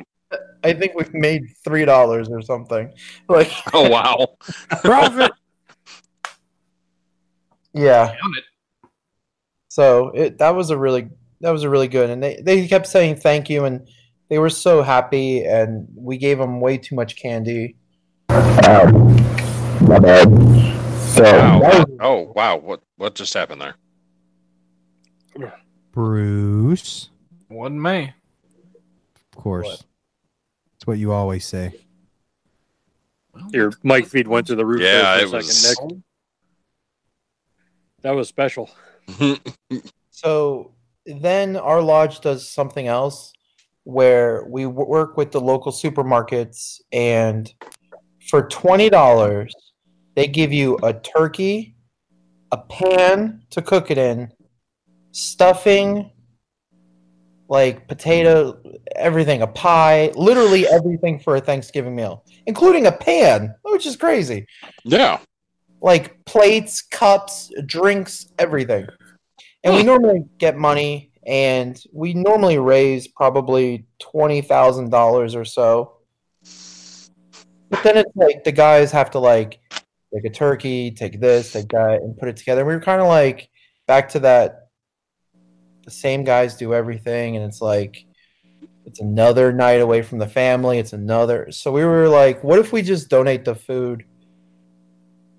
I 0.62 0.73
think 0.73 0.94
we 0.94 1.05
made 1.12 1.44
three 1.64 1.85
dollars 1.85 2.28
or 2.28 2.43
something. 2.43 2.93
Like 3.28 3.51
Oh 3.73 3.89
wow. 3.89 4.36
Profit. 4.82 5.32
Yeah. 7.73 8.12
It. 8.12 8.44
So 9.68 10.10
it 10.10 10.39
that 10.39 10.55
was 10.55 10.70
a 10.70 10.77
really 10.78 11.09
that 11.40 11.51
was 11.51 11.62
a 11.62 11.70
really 11.70 11.89
good, 11.89 12.10
and 12.10 12.23
they 12.23 12.40
they 12.43 12.66
kept 12.66 12.86
saying 12.86 13.16
thank 13.16 13.48
you, 13.51 13.64
and 13.66 13.86
they 14.31 14.39
were 14.39 14.48
so 14.51 14.82
happy, 14.82 15.44
and 15.44 15.86
we 15.94 16.16
gave 16.16 16.39
them 16.39 16.60
way 16.60 16.78
too 16.78 16.94
much 16.94 17.16
candy. 17.16 17.77
Um, 18.31 19.16
my 19.82 19.98
bad. 19.98 20.75
So 21.16 21.22
Wow. 21.22 21.60
was- 21.60 21.86
Oh 22.01 22.32
wow! 22.34 22.56
What 22.59 22.82
what 22.97 23.14
just 23.14 23.32
happened 23.34 23.60
there? 23.62 23.74
Bruce. 25.93 27.09
Wasn't 27.48 27.80
me. 27.80 28.12
Of 29.34 29.43
course. 29.43 29.66
What? 29.66 29.82
It's 30.76 30.86
what 30.86 30.98
you 30.98 31.12
always 31.12 31.44
say. 31.47 31.72
Your 33.52 33.72
mic 33.82 34.06
feed 34.06 34.28
went 34.28 34.47
to 34.48 34.55
the 34.55 34.64
roof 34.66 34.80
Yeah, 34.80 35.16
it 35.16 35.24
a 35.24 35.28
second, 35.28 35.36
was- 35.36 35.78
Nick. 35.90 35.98
That 38.02 38.10
was 38.14 38.28
special. 38.28 38.70
So 40.10 40.72
then 41.05 41.56
our 41.56 41.82
lodge 41.82 42.20
does 42.20 42.48
something 42.48 42.86
else 42.86 43.34
where 43.84 44.47
we 44.48 44.64
work 44.64 45.18
with 45.18 45.30
the 45.30 45.40
local 45.43 45.70
supermarkets, 45.72 46.80
and 46.90 47.52
for 48.30 48.48
twenty 48.48 48.88
dollars, 48.88 49.55
they 50.16 50.26
give 50.26 50.52
you 50.52 50.78
a 50.82 50.94
turkey, 50.94 51.76
a 52.51 52.56
pan 52.56 53.43
to 53.51 53.62
cook 53.62 53.90
it 53.90 53.98
in, 53.98 54.32
stuffing, 55.12 56.10
like 57.48 57.86
potato, 57.86 58.60
everything, 58.97 59.43
a 59.43 59.47
pie, 59.47 60.10
literally 60.16 60.66
everything 60.66 61.20
for 61.20 61.36
a 61.36 61.40
Thanksgiving 61.40 61.94
meal, 61.94 62.24
including 62.47 62.86
a 62.86 62.93
pan, 62.93 63.55
which 63.62 63.86
is 63.86 63.94
crazy 63.94 64.47
yeah. 64.84 65.20
like 65.80 66.24
plates, 66.24 66.82
cups, 66.82 67.52
drinks, 67.66 68.26
everything. 68.38 68.86
And 69.62 69.74
we 69.74 69.82
normally 69.82 70.24
get 70.38 70.56
money, 70.56 71.12
and 71.26 71.80
we 71.93 72.14
normally 72.14 72.59
raise 72.59 73.06
probably 73.09 73.86
twenty 73.98 74.40
thousand 74.40 74.90
dollars 74.90 75.34
or 75.34 75.44
so. 75.44 75.97
But 77.68 77.82
then 77.82 77.97
it's 77.97 78.14
like 78.14 78.44
the 78.44 78.52
guys 78.52 78.93
have 78.93 79.10
to 79.10 79.18
like 79.18 79.60
take 80.16 80.30
a 80.30 80.34
turkey, 80.34 80.90
take 80.90 81.20
this, 81.20 81.52
take 81.52 81.68
that, 81.68 82.01
and 82.02 82.16
put 82.16 82.28
it 82.28 82.36
together. 82.36 82.64
We 82.64 82.74
were 82.74 82.80
kind 82.80 83.01
of 83.01 83.09
like 83.09 83.48
back 83.86 84.09
to 84.10 84.20
that. 84.20 84.68
The 85.84 85.90
same 85.90 86.24
guys 86.24 86.56
do 86.56 86.74
everything, 86.74 87.36
and 87.36 87.44
it's 87.44 87.60
like 87.60 88.05
it's 88.84 89.01
another 89.01 89.52
night 89.52 89.80
away 89.80 90.02
from 90.02 90.18
the 90.18 90.26
family. 90.26 90.78
It's 90.78 90.93
another. 90.93 91.51
So 91.52 91.70
we 91.70 91.84
were 91.84 92.09
like, 92.09 92.43
what 92.43 92.59
if 92.59 92.72
we 92.72 92.82
just 92.82 93.09
donate 93.09 93.44
the 93.44 93.55
food? 93.55 94.05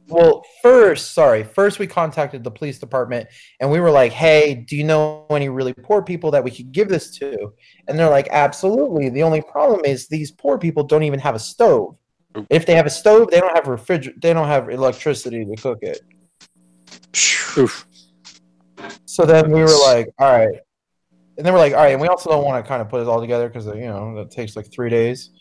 Well, 0.10 0.42
first, 0.62 1.14
sorry, 1.14 1.44
first 1.44 1.80
we 1.80 1.88
contacted 1.88 2.42
the 2.42 2.52
police 2.52 2.80
department 2.80 3.28
and 3.60 3.70
we 3.70 3.82
were 3.82 3.92
like, 3.92 4.14
hey, 4.14 4.56
do 4.56 4.78
you 4.78 4.86
know 4.86 5.26
any 5.30 5.50
really 5.50 5.74
poor 5.74 6.02
people 6.02 6.32
that 6.32 6.46
we 6.46 6.52
could 6.52 6.72
give 6.72 6.88
this 6.88 7.12
to? 7.18 7.54
And 7.90 8.00
they're 8.00 8.10
like, 8.10 8.30
absolutely. 8.32 9.10
The 9.10 9.24
only 9.24 9.42
problem 9.42 9.82
is 9.84 10.08
these 10.08 10.32
poor 10.32 10.58
people 10.58 10.86
don't 10.86 11.04
even 11.04 11.20
have 11.20 11.36
a 11.36 11.40
stove. 11.40 11.98
If 12.50 12.66
they 12.66 12.76
have 12.76 12.86
a 12.86 12.90
stove, 12.92 13.30
they 13.32 13.40
don't 13.40 13.56
have 13.56 13.66
refriger- 13.66 14.20
they 14.22 14.34
don't 14.34 14.48
have 14.48 14.70
electricity 14.70 15.46
to 15.46 15.56
cook 15.56 15.80
it. 15.82 16.02
Oof. 17.58 17.88
So 19.06 19.26
then 19.26 19.52
we 19.52 19.62
were 19.62 19.80
like, 19.86 20.10
all 20.20 20.32
right. 20.32 20.60
And 21.38 21.46
then 21.46 21.54
we're 21.54 21.60
like, 21.60 21.74
all 21.74 21.80
right, 21.80 21.94
and 21.94 22.02
we 22.02 22.08
also 22.08 22.30
don't 22.30 22.44
want 22.46 22.64
to 22.64 22.68
kind 22.68 22.82
of 22.82 22.90
put 22.90 23.02
it 23.02 23.08
all 23.08 23.22
together 23.22 23.48
because 23.48 23.66
you 23.68 23.88
know 23.88 24.16
that 24.16 24.32
takes 24.32 24.56
like 24.56 24.72
three 24.72 24.90
days. 24.90 25.32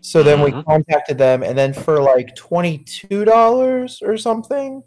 So 0.00 0.22
then 0.22 0.40
we 0.40 0.52
Mhm. 0.52 0.64
contacted 0.64 1.18
them, 1.18 1.42
and 1.42 1.56
then 1.58 1.72
for 1.72 2.00
like 2.00 2.34
twenty 2.36 2.78
two 2.78 3.24
dollars 3.24 4.02
or 4.02 4.16
something, 4.16 4.82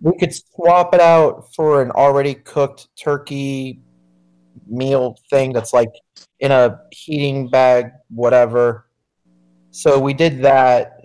we 0.00 0.16
could 0.18 0.34
swap 0.34 0.94
it 0.94 1.00
out 1.00 1.54
for 1.54 1.82
an 1.82 1.90
already 1.90 2.34
cooked 2.34 2.88
turkey 2.96 3.80
meal 4.66 5.16
thing 5.30 5.52
that's 5.52 5.72
like 5.72 5.92
in 6.40 6.52
a 6.52 6.80
heating 6.90 7.48
bag, 7.48 7.90
whatever. 8.08 8.86
So 9.70 9.98
we 9.98 10.14
did 10.14 10.42
that, 10.42 11.02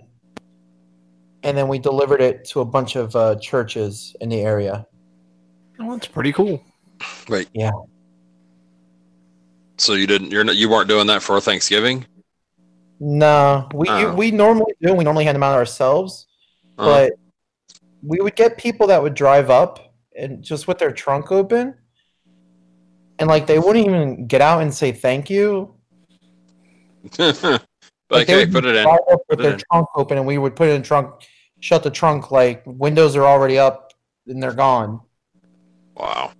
and 1.42 1.56
then 1.56 1.68
we 1.68 1.78
delivered 1.78 2.20
it 2.20 2.44
to 2.46 2.60
a 2.60 2.64
bunch 2.64 2.96
of 2.96 3.14
uh, 3.14 3.36
churches 3.36 4.14
in 4.20 4.28
the 4.28 4.40
area. 4.40 4.86
Well, 5.78 5.90
that's 5.92 6.08
pretty 6.08 6.32
cool. 6.32 6.62
Wait. 7.28 7.48
Yeah. 7.52 7.70
So 9.78 9.92
you 9.94 10.06
didn't? 10.06 10.30
You're 10.32 10.44
not, 10.44 10.56
you 10.56 10.68
weren't 10.70 10.88
doing 10.88 11.06
that 11.08 11.22
for 11.22 11.40
Thanksgiving? 11.40 12.06
No, 12.98 13.68
we 13.74 13.86
Oh. 13.88 14.14
we 14.14 14.30
normally 14.30 14.72
do. 14.80 14.94
We 14.94 15.04
normally 15.04 15.24
hand 15.24 15.34
them 15.36 15.42
out 15.42 15.54
ourselves, 15.54 16.26
Uh, 16.78 16.84
but 16.86 17.12
we 18.02 18.18
would 18.20 18.36
get 18.36 18.56
people 18.56 18.86
that 18.86 19.02
would 19.02 19.14
drive 19.14 19.50
up 19.50 19.94
and 20.16 20.42
just 20.42 20.66
with 20.66 20.78
their 20.78 20.92
trunk 20.92 21.30
open, 21.30 21.74
and 23.18 23.28
like 23.28 23.46
they 23.46 23.58
wouldn't 23.58 23.86
even 23.86 24.26
get 24.26 24.40
out 24.40 24.62
and 24.62 24.72
say 24.74 24.92
thank 24.92 25.28
you. 25.28 25.74
Like, 28.10 28.26
they 28.26 28.34
okay, 28.34 28.44
would 28.44 28.52
put 28.52 28.64
it 28.64 28.76
in. 28.76 28.82
drive 28.84 28.98
up 29.10 29.20
Put 29.28 29.38
with 29.38 29.40
it 29.40 29.42
their 29.42 29.52
in. 29.54 29.60
trunk 29.72 29.88
open, 29.96 30.18
and 30.18 30.26
we 30.26 30.38
would 30.38 30.54
put 30.56 30.68
it 30.68 30.72
in 30.74 30.82
trunk, 30.82 31.12
shut 31.60 31.82
the 31.82 31.90
trunk. 31.90 32.30
Like 32.30 32.62
windows 32.66 33.16
are 33.16 33.24
already 33.26 33.58
up 33.58 33.92
and 34.26 34.42
they're 34.42 34.52
gone, 34.54 35.00
Wow. 35.96 36.32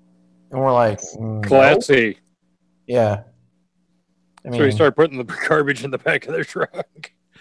and 0.51 0.61
we're 0.61 0.73
like, 0.73 1.01
mm, 1.01 1.37
nope. 1.43 1.45
Classy. 1.47 2.19
yeah. 2.87 3.23
I 4.47 4.57
So 4.57 4.63
we 4.63 4.71
start 4.71 4.95
putting 4.97 5.19
the 5.19 5.25
garbage 5.49 5.83
in 5.83 5.91
the 5.91 5.99
back 5.99 6.27
of 6.27 6.33
their 6.35 6.45
truck. 6.45 7.11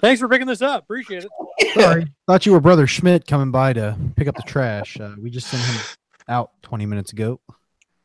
Thanks 0.00 0.20
for 0.20 0.28
picking 0.28 0.46
this 0.46 0.62
up. 0.62 0.84
Appreciate 0.84 1.24
it. 1.24 1.74
Sorry. 1.74 2.06
Thought 2.26 2.46
you 2.46 2.52
were 2.52 2.60
Brother 2.60 2.86
Schmidt 2.86 3.26
coming 3.26 3.50
by 3.50 3.72
to 3.72 3.96
pick 4.16 4.28
up 4.28 4.36
the 4.36 4.42
trash. 4.42 4.98
Uh, 4.98 5.14
we 5.20 5.28
just 5.30 5.48
sent 5.48 5.62
him 5.62 5.80
out 6.28 6.52
20 6.62 6.86
minutes 6.86 7.12
ago. 7.12 7.40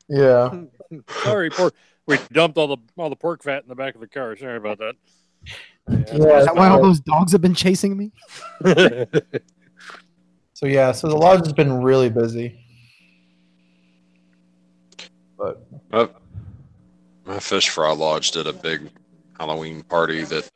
yeah. 0.09 0.53
Sorry, 1.23 1.49
pork. 1.49 1.73
We 2.07 2.17
dumped 2.31 2.57
all 2.57 2.67
the 2.67 2.77
all 2.97 3.09
the 3.09 3.15
pork 3.15 3.43
fat 3.43 3.63
in 3.63 3.69
the 3.69 3.75
back 3.75 3.95
of 3.95 4.01
the 4.01 4.07
car. 4.07 4.35
Sorry 4.35 4.57
about 4.57 4.79
that. 4.79 4.95
Yeah, 5.89 6.39
Is 6.39 6.45
that 6.45 6.55
why 6.55 6.69
all 6.69 6.81
those 6.81 6.99
dogs 6.99 7.31
have 7.33 7.41
been 7.41 7.55
chasing 7.55 7.97
me? 7.97 8.11
So 10.57 10.65
yeah, 10.65 10.91
so 10.91 11.07
the 11.07 11.15
lodge 11.15 11.45
has 11.45 11.53
been 11.53 11.83
really 11.83 12.09
busy. 12.09 12.59
But 15.37 15.63
My 15.91 17.39
Fish 17.39 17.69
Fry 17.69 17.91
Lodge 17.91 18.31
did 18.31 18.47
a 18.47 18.53
big 18.53 18.89
Halloween 19.39 19.83
party 19.83 20.23
that 20.23 20.49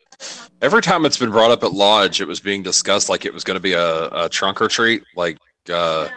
every 0.59 0.81
time 0.81 1.05
it's 1.05 1.19
been 1.19 1.29
brought 1.29 1.51
up 1.51 1.63
at 1.63 1.73
Lodge, 1.73 2.19
it 2.19 2.27
was 2.27 2.39
being 2.39 2.63
discussed 2.63 3.09
like 3.09 3.25
it 3.25 3.33
was 3.33 3.43
going 3.43 3.57
to 3.57 3.61
be 3.61 3.73
a, 3.73 4.07
a 4.07 4.27
trunk 4.27 4.59
or 4.59 4.67
treat, 4.67 5.03
like 5.15 5.37
uh, 5.71 6.09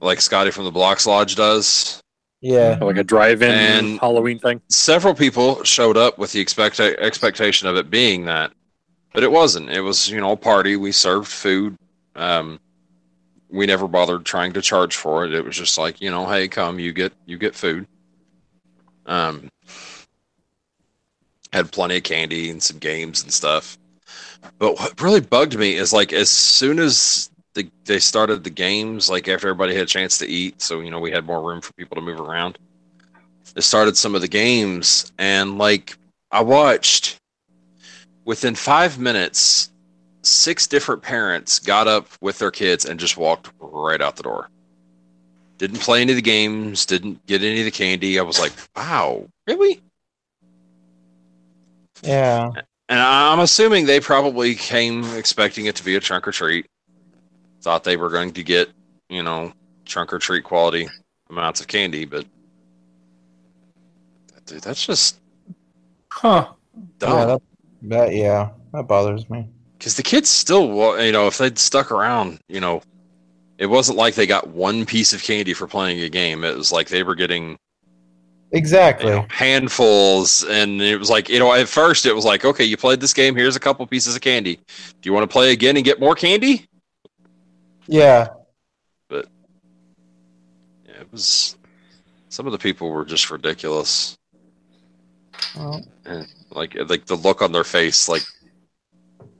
like 0.00 0.18
Scotty 0.22 0.50
from 0.50 0.64
the 0.64 0.72
Blocks 0.72 1.06
Lodge 1.06 1.36
does. 1.36 2.00
Yeah, 2.44 2.78
like 2.80 2.98
a 2.98 3.04
drive-in 3.04 3.50
And- 3.50 3.98
Halloween 4.00 4.38
thing. 4.38 4.60
Several 4.68 5.14
people 5.14 5.64
showed 5.64 5.96
up 5.96 6.18
with 6.18 6.32
the 6.32 6.40
expect- 6.40 6.78
expectation 6.78 7.66
of 7.68 7.76
it 7.76 7.90
being 7.90 8.26
that, 8.26 8.52
but 9.14 9.22
it 9.22 9.32
wasn't. 9.32 9.70
It 9.70 9.80
was 9.80 10.08
you 10.10 10.20
know 10.20 10.32
a 10.32 10.36
party. 10.36 10.76
We 10.76 10.92
served 10.92 11.28
food. 11.28 11.76
Um, 12.14 12.60
we 13.48 13.66
never 13.66 13.88
bothered 13.88 14.24
trying 14.26 14.52
to 14.52 14.60
charge 14.60 14.96
for 14.96 15.24
it. 15.24 15.32
It 15.32 15.44
was 15.44 15.56
just 15.56 15.78
like 15.78 16.00
you 16.00 16.10
know, 16.10 16.26
hey, 16.26 16.46
come, 16.48 16.78
you 16.78 16.92
get 16.92 17.12
you 17.24 17.38
get 17.38 17.54
food. 17.54 17.86
Um, 19.06 19.48
had 21.52 21.72
plenty 21.72 21.96
of 21.96 22.02
candy 22.02 22.50
and 22.50 22.62
some 22.62 22.78
games 22.78 23.22
and 23.22 23.32
stuff. 23.32 23.78
But 24.58 24.78
what 24.78 25.00
really 25.00 25.20
bugged 25.20 25.56
me 25.58 25.74
is 25.76 25.92
like 25.92 26.12
as 26.12 26.28
soon 26.28 26.78
as 26.78 27.30
the, 27.54 27.70
they 27.84 28.00
started 28.00 28.44
the 28.44 28.50
games, 28.50 29.08
like 29.10 29.28
after 29.28 29.48
everybody 29.48 29.74
had 29.74 29.84
a 29.84 29.86
chance 29.86 30.18
to 30.18 30.26
eat, 30.26 30.60
so 30.60 30.80
you 30.80 30.90
know 30.90 31.00
we 31.00 31.10
had 31.10 31.26
more 31.26 31.42
room 31.42 31.60
for 31.60 31.72
people 31.74 31.94
to 31.96 32.02
move 32.02 32.20
around. 32.20 32.58
They 33.54 33.60
started 33.60 33.96
some 33.96 34.14
of 34.14 34.20
the 34.20 34.28
games, 34.28 35.12
and 35.18 35.58
like 35.58 35.96
I 36.30 36.42
watched 36.42 37.18
within 38.24 38.54
five 38.54 38.98
minutes, 38.98 39.70
six 40.22 40.66
different 40.66 41.02
parents 41.02 41.58
got 41.58 41.86
up 41.86 42.08
with 42.20 42.38
their 42.38 42.50
kids 42.50 42.84
and 42.84 42.98
just 42.98 43.16
walked 43.16 43.50
right 43.60 44.00
out 44.00 44.16
the 44.16 44.22
door. 44.24 44.50
Didn't 45.58 45.80
play 45.80 46.00
any 46.02 46.12
of 46.12 46.16
the 46.16 46.22
games, 46.22 46.86
didn't 46.86 47.24
get 47.26 47.42
any 47.42 47.60
of 47.60 47.64
the 47.64 47.70
candy. 47.70 48.18
I 48.18 48.22
was 48.22 48.40
like, 48.40 48.52
wow, 48.76 49.26
really? 49.46 49.82
yeah, 52.02 52.50
And 52.88 53.00
I'm 53.00 53.40
assuming 53.40 53.86
they 53.86 54.00
probably 54.00 54.54
came 54.54 55.04
expecting 55.16 55.66
it 55.66 55.76
to 55.76 55.84
be 55.84 55.96
a 55.96 56.00
trunk 56.00 56.28
or 56.28 56.32
treat. 56.32 56.66
Thought 57.64 57.82
they 57.82 57.96
were 57.96 58.10
going 58.10 58.30
to 58.34 58.42
get, 58.42 58.68
you 59.08 59.22
know, 59.22 59.54
trunk 59.86 60.12
or 60.12 60.18
treat 60.18 60.44
quality 60.44 60.86
amounts 61.30 61.62
of 61.62 61.66
candy, 61.66 62.04
but 62.04 62.26
dude, 64.44 64.60
that's 64.60 64.84
just 64.84 65.16
Huh. 66.12 66.48
yeah, 67.00 67.24
that, 67.24 67.42
that 67.82 68.14
yeah, 68.14 68.50
that 68.74 68.86
bothers 68.86 69.28
me. 69.30 69.48
Because 69.78 69.96
the 69.96 70.02
kids 70.02 70.28
still, 70.28 71.02
you 71.02 71.10
know, 71.12 71.26
if 71.26 71.38
they'd 71.38 71.58
stuck 71.58 71.90
around, 71.90 72.38
you 72.48 72.60
know, 72.60 72.82
it 73.58 73.66
wasn't 73.66 73.96
like 73.96 74.14
they 74.14 74.26
got 74.26 74.48
one 74.48 74.84
piece 74.84 75.14
of 75.14 75.22
candy 75.22 75.54
for 75.54 75.66
playing 75.66 76.00
a 76.00 76.08
game. 76.10 76.44
It 76.44 76.56
was 76.56 76.70
like 76.70 76.88
they 76.88 77.02
were 77.02 77.14
getting 77.14 77.50
you 77.50 77.56
Exactly. 78.52 79.10
know, 79.10 79.26
handfuls, 79.30 80.44
and 80.44 80.80
it 80.80 80.98
was 80.98 81.10
like, 81.10 81.28
you 81.28 81.38
know, 81.38 81.52
at 81.52 81.66
first 81.66 82.06
it 82.06 82.14
was 82.14 82.24
like, 82.24 82.44
okay, 82.44 82.64
you 82.64 82.76
played 82.76 83.00
this 83.00 83.14
game. 83.14 83.34
Here's 83.34 83.56
a 83.56 83.60
couple 83.60 83.86
pieces 83.86 84.14
of 84.14 84.20
candy. 84.20 84.56
Do 84.56 85.08
you 85.08 85.12
want 85.12 85.24
to 85.24 85.32
play 85.32 85.52
again 85.52 85.76
and 85.76 85.84
get 85.84 85.98
more 85.98 86.14
candy? 86.14 86.66
Yeah. 87.86 88.28
But 89.08 89.26
yeah, 90.86 91.00
it 91.00 91.12
was. 91.12 91.56
Some 92.28 92.46
of 92.46 92.52
the 92.52 92.58
people 92.58 92.90
were 92.90 93.04
just 93.04 93.30
ridiculous. 93.30 94.16
Well, 95.56 95.84
And 96.04 96.26
like 96.50 96.76
like 96.88 97.06
the 97.06 97.16
look 97.16 97.42
on 97.42 97.52
their 97.52 97.64
face, 97.64 98.08
like 98.08 98.22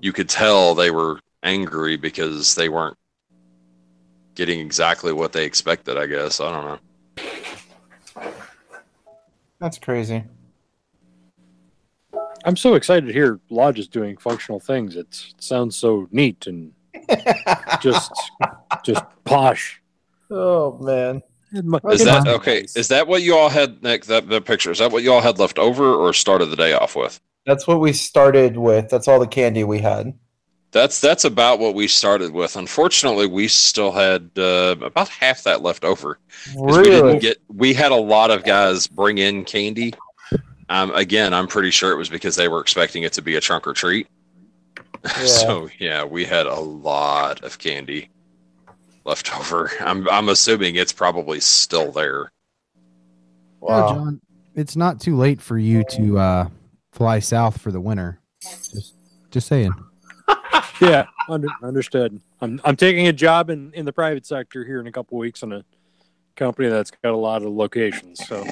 you 0.01 0.13
could 0.13 0.29
tell 0.29 0.75
they 0.75 0.91
were 0.91 1.19
angry 1.43 1.97
because 1.97 2.55
they 2.55 2.69
weren't 2.69 2.97
getting 4.35 4.61
exactly 4.61 5.13
what 5.13 5.33
they 5.33 5.45
expected. 5.45 5.97
I 5.97 6.07
guess 6.07 6.41
I 6.41 6.51
don't 6.51 6.81
know. 8.17 8.33
that's 9.59 9.79
crazy. 9.79 10.25
I'm 12.45 12.57
so 12.57 12.75
excited 12.75 13.07
to 13.07 13.13
hear 13.13 13.41
Lodge 13.49 13.79
is 13.79 13.89
doing 13.89 14.19
functional 14.19 14.61
things. 14.61 14.97
It's, 14.97 15.33
it 15.37 15.43
sounds 15.43 15.77
so 15.77 16.07
neat 16.13 16.47
and 16.47 16.74
just 17.81 18.13
just 18.85 19.05
posh. 19.25 19.81
oh 20.31 20.79
man. 20.81 21.23
Is 21.53 22.05
that 22.05 22.27
okay? 22.27 22.67
Is 22.75 22.89
that 22.89 23.07
what 23.07 23.23
you 23.23 23.37
all 23.37 23.49
had, 23.49 23.81
Nick? 23.83 24.07
That 24.07 24.29
that 24.29 24.45
picture 24.45 24.73
is 24.73 24.79
that 24.79 24.91
what 24.91 25.03
you 25.05 25.13
all 25.13 25.21
had 25.21 25.39
left 25.39 25.59
over, 25.59 25.95
or 25.95 26.13
started 26.13 26.47
the 26.47 26.57
day 26.57 26.73
off 26.73 26.97
with? 26.97 27.21
That's 27.47 27.67
what 27.67 27.79
we 27.81 27.93
started 27.93 28.57
with. 28.57 28.89
That's 28.89 29.07
all 29.07 29.21
the 29.21 29.27
candy 29.27 29.63
we 29.63 29.79
had. 29.79 30.15
That's 30.73 31.01
that's 31.01 31.25
about 31.25 31.61
what 31.61 31.75
we 31.77 31.87
started 31.87 32.33
with. 32.33 32.57
Unfortunately, 32.57 33.29
we 33.29 33.47
still 33.47 33.93
had 33.93 34.31
uh, 34.37 34.75
about 34.83 35.09
half 35.09 35.45
that 35.45 35.63
left 35.63 35.85
over. 35.85 36.19
'Cause 36.57 36.79
We 36.79 36.83
didn't 36.83 37.19
get. 37.21 37.39
We 37.47 37.73
had 37.73 37.93
a 37.93 37.97
lot 37.97 38.33
of 38.33 38.43
guys 38.43 38.89
bring 38.89 39.19
in 39.19 39.45
candy. 39.45 39.95
Um, 40.69 40.93
again, 40.95 41.33
I'm 41.35 41.47
pretty 41.47 41.71
sure 41.71 41.93
it 41.93 41.97
was 41.97 42.09
because 42.09 42.35
they 42.35 42.49
were 42.49 42.61
expecting 42.61 43.05
it 43.05 43.13
to 43.13 43.23
be 43.23 43.37
a 43.37 43.41
trunk 43.41 43.69
or 43.69 43.75
treat. 43.75 44.09
so 45.27 45.69
yeah, 45.79 46.05
we 46.05 46.25
had 46.25 46.47
a 46.47 46.59
lot 46.59 47.43
of 47.45 47.59
candy 47.59 48.11
left 49.05 49.35
over. 49.39 49.71
I'm 49.81 50.09
I'm 50.09 50.29
assuming 50.29 50.77
it's 50.77 50.93
probably 50.93 51.41
still 51.41 51.93
there. 51.93 52.33
Yeah, 52.75 52.81
Wow. 53.61 53.95
John, 53.95 54.21
it's 54.55 54.77
not 54.77 55.01
too 55.01 55.17
late 55.17 55.41
for 55.41 55.57
you 55.59 55.85
to 55.91 56.19
uh, 56.19 56.49
fly 56.93 57.19
south 57.19 57.61
for 57.61 57.71
the 57.73 57.81
winter. 57.81 58.19
Just, 58.43 58.95
just 59.31 59.47
saying. 59.49 59.73
Yeah, 60.81 61.07
under, 61.29 61.47
understood. 61.63 62.21
I'm 62.41 62.61
I'm 62.65 62.75
taking 62.75 63.07
a 63.07 63.13
job 63.13 63.49
in, 63.49 63.73
in 63.75 63.85
the 63.85 63.93
private 63.93 64.27
sector 64.27 64.65
here 64.65 64.81
in 64.81 64.89
a 64.89 64.93
couple 64.93 65.17
weeks 65.19 65.43
in 65.45 65.53
a 65.53 65.65
company 66.35 66.69
that's 66.69 66.91
got 66.91 67.13
a 67.13 67.17
lot 67.17 67.43
of 67.43 67.53
locations. 67.53 68.27
So 68.27 68.45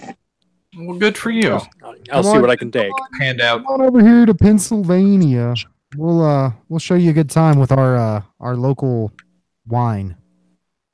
Well, 0.79 0.99
good 0.99 1.19
for 1.19 1.31
you. 1.31 1.51
I'll, 1.55 1.69
I'll 1.83 1.95
Come 2.23 2.23
see 2.23 2.29
on. 2.31 2.41
what 2.43 2.51
I 2.51 2.55
can 2.57 2.71
take. 2.71 2.93
Hand 3.19 3.41
out. 3.41 3.65
Come 3.65 3.67
on 3.67 3.81
over 3.83 4.01
here 4.01 4.25
to 4.25 4.35
Pennsylvania. 4.35 5.55
We'll 5.97 6.25
uh, 6.25 6.53
we'll 6.69 6.79
show 6.79 6.95
you 6.95 7.11
a 7.11 7.13
good 7.13 7.31
time 7.31 7.59
with 7.59 7.73
our 7.73 7.97
uh, 7.97 8.23
our 8.41 8.57
local 8.57 9.13
wine. 9.67 10.17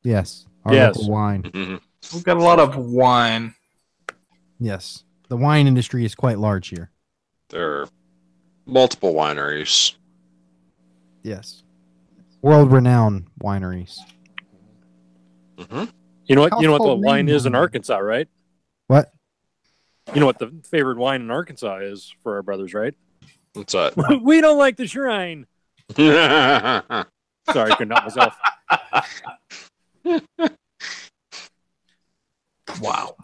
Yes, 0.02 0.46
our 0.64 0.74
Yes. 0.74 0.96
local 0.96 1.12
wine. 1.12 1.42
Mhm. 1.44 1.80
We've 2.14 2.24
got 2.24 2.36
a 2.36 2.42
lot 2.42 2.58
of 2.58 2.76
wine. 2.76 3.54
Yes, 4.58 5.04
the 5.28 5.36
wine 5.36 5.66
industry 5.66 6.04
is 6.04 6.14
quite 6.14 6.38
large 6.38 6.68
here. 6.68 6.90
There 7.50 7.82
are 7.82 7.88
multiple 8.66 9.14
wineries. 9.14 9.94
Yes, 11.22 11.62
world 12.42 12.72
renowned 12.72 13.26
wineries. 13.42 13.98
hmm 15.58 15.84
You 16.26 16.34
know 16.36 16.42
what? 16.42 16.60
You 16.60 16.66
know 16.66 16.72
what 16.72 16.78
the 16.78 16.84
Household 16.84 17.04
wine 17.04 17.28
is 17.28 17.46
in. 17.46 17.54
Arkansas, 17.54 17.98
right? 17.98 18.28
What? 18.88 19.12
You 20.14 20.20
know 20.20 20.26
what 20.26 20.38
the 20.38 20.50
favorite 20.70 20.96
wine 20.98 21.20
in 21.20 21.30
Arkansas 21.30 21.78
is 21.82 22.12
for 22.22 22.36
our 22.36 22.42
brothers, 22.42 22.72
right? 22.74 22.94
What's 23.58 23.72
that? 23.72 24.20
we 24.22 24.40
don't 24.40 24.56
like 24.56 24.76
the 24.76 24.86
shrine. 24.86 25.46
Sorry, 25.96 26.06
I 26.06 27.74
couldn't 27.76 27.90
help 27.90 28.04
myself. 28.04 28.36
Wow. 32.80 33.16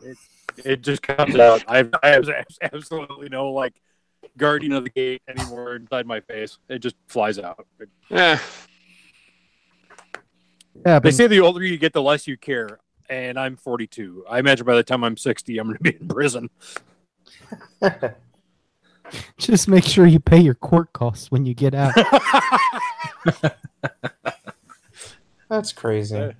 It 0.64 0.82
just 0.82 1.02
comes 1.02 1.36
out. 1.36 1.62
I 1.68 1.76
have, 1.76 1.94
I 2.02 2.08
have 2.08 2.28
absolutely 2.62 3.28
no 3.28 3.50
like 3.52 3.74
guardian 4.36 4.72
of 4.72 4.82
the 4.82 4.90
gate 4.90 5.22
anymore 5.28 5.76
inside 5.76 6.04
my 6.06 6.18
face. 6.20 6.58
It 6.68 6.80
just 6.80 6.96
flies 7.06 7.38
out. 7.38 7.64
yeah. 8.10 8.40
Yeah, 10.84 10.98
They 10.98 11.12
say 11.12 11.28
the 11.28 11.38
older 11.40 11.62
you 11.62 11.78
get, 11.78 11.92
the 11.92 12.02
less 12.02 12.26
you 12.26 12.36
care. 12.36 12.80
And 13.08 13.38
I'm 13.38 13.56
42. 13.56 14.24
I 14.28 14.40
imagine 14.40 14.66
by 14.66 14.74
the 14.74 14.82
time 14.82 15.04
I'm 15.04 15.16
60, 15.16 15.58
I'm 15.58 15.68
going 15.68 15.76
to 15.76 15.82
be 15.82 15.96
in 16.00 16.08
prison. 16.08 16.50
just 19.38 19.68
make 19.68 19.84
sure 19.84 20.06
you 20.06 20.20
pay 20.20 20.40
your 20.40 20.54
court 20.54 20.92
costs 20.92 21.30
when 21.30 21.44
you 21.46 21.54
get 21.54 21.74
out. 21.74 21.94
That's 25.48 25.72
crazy. 25.72 26.34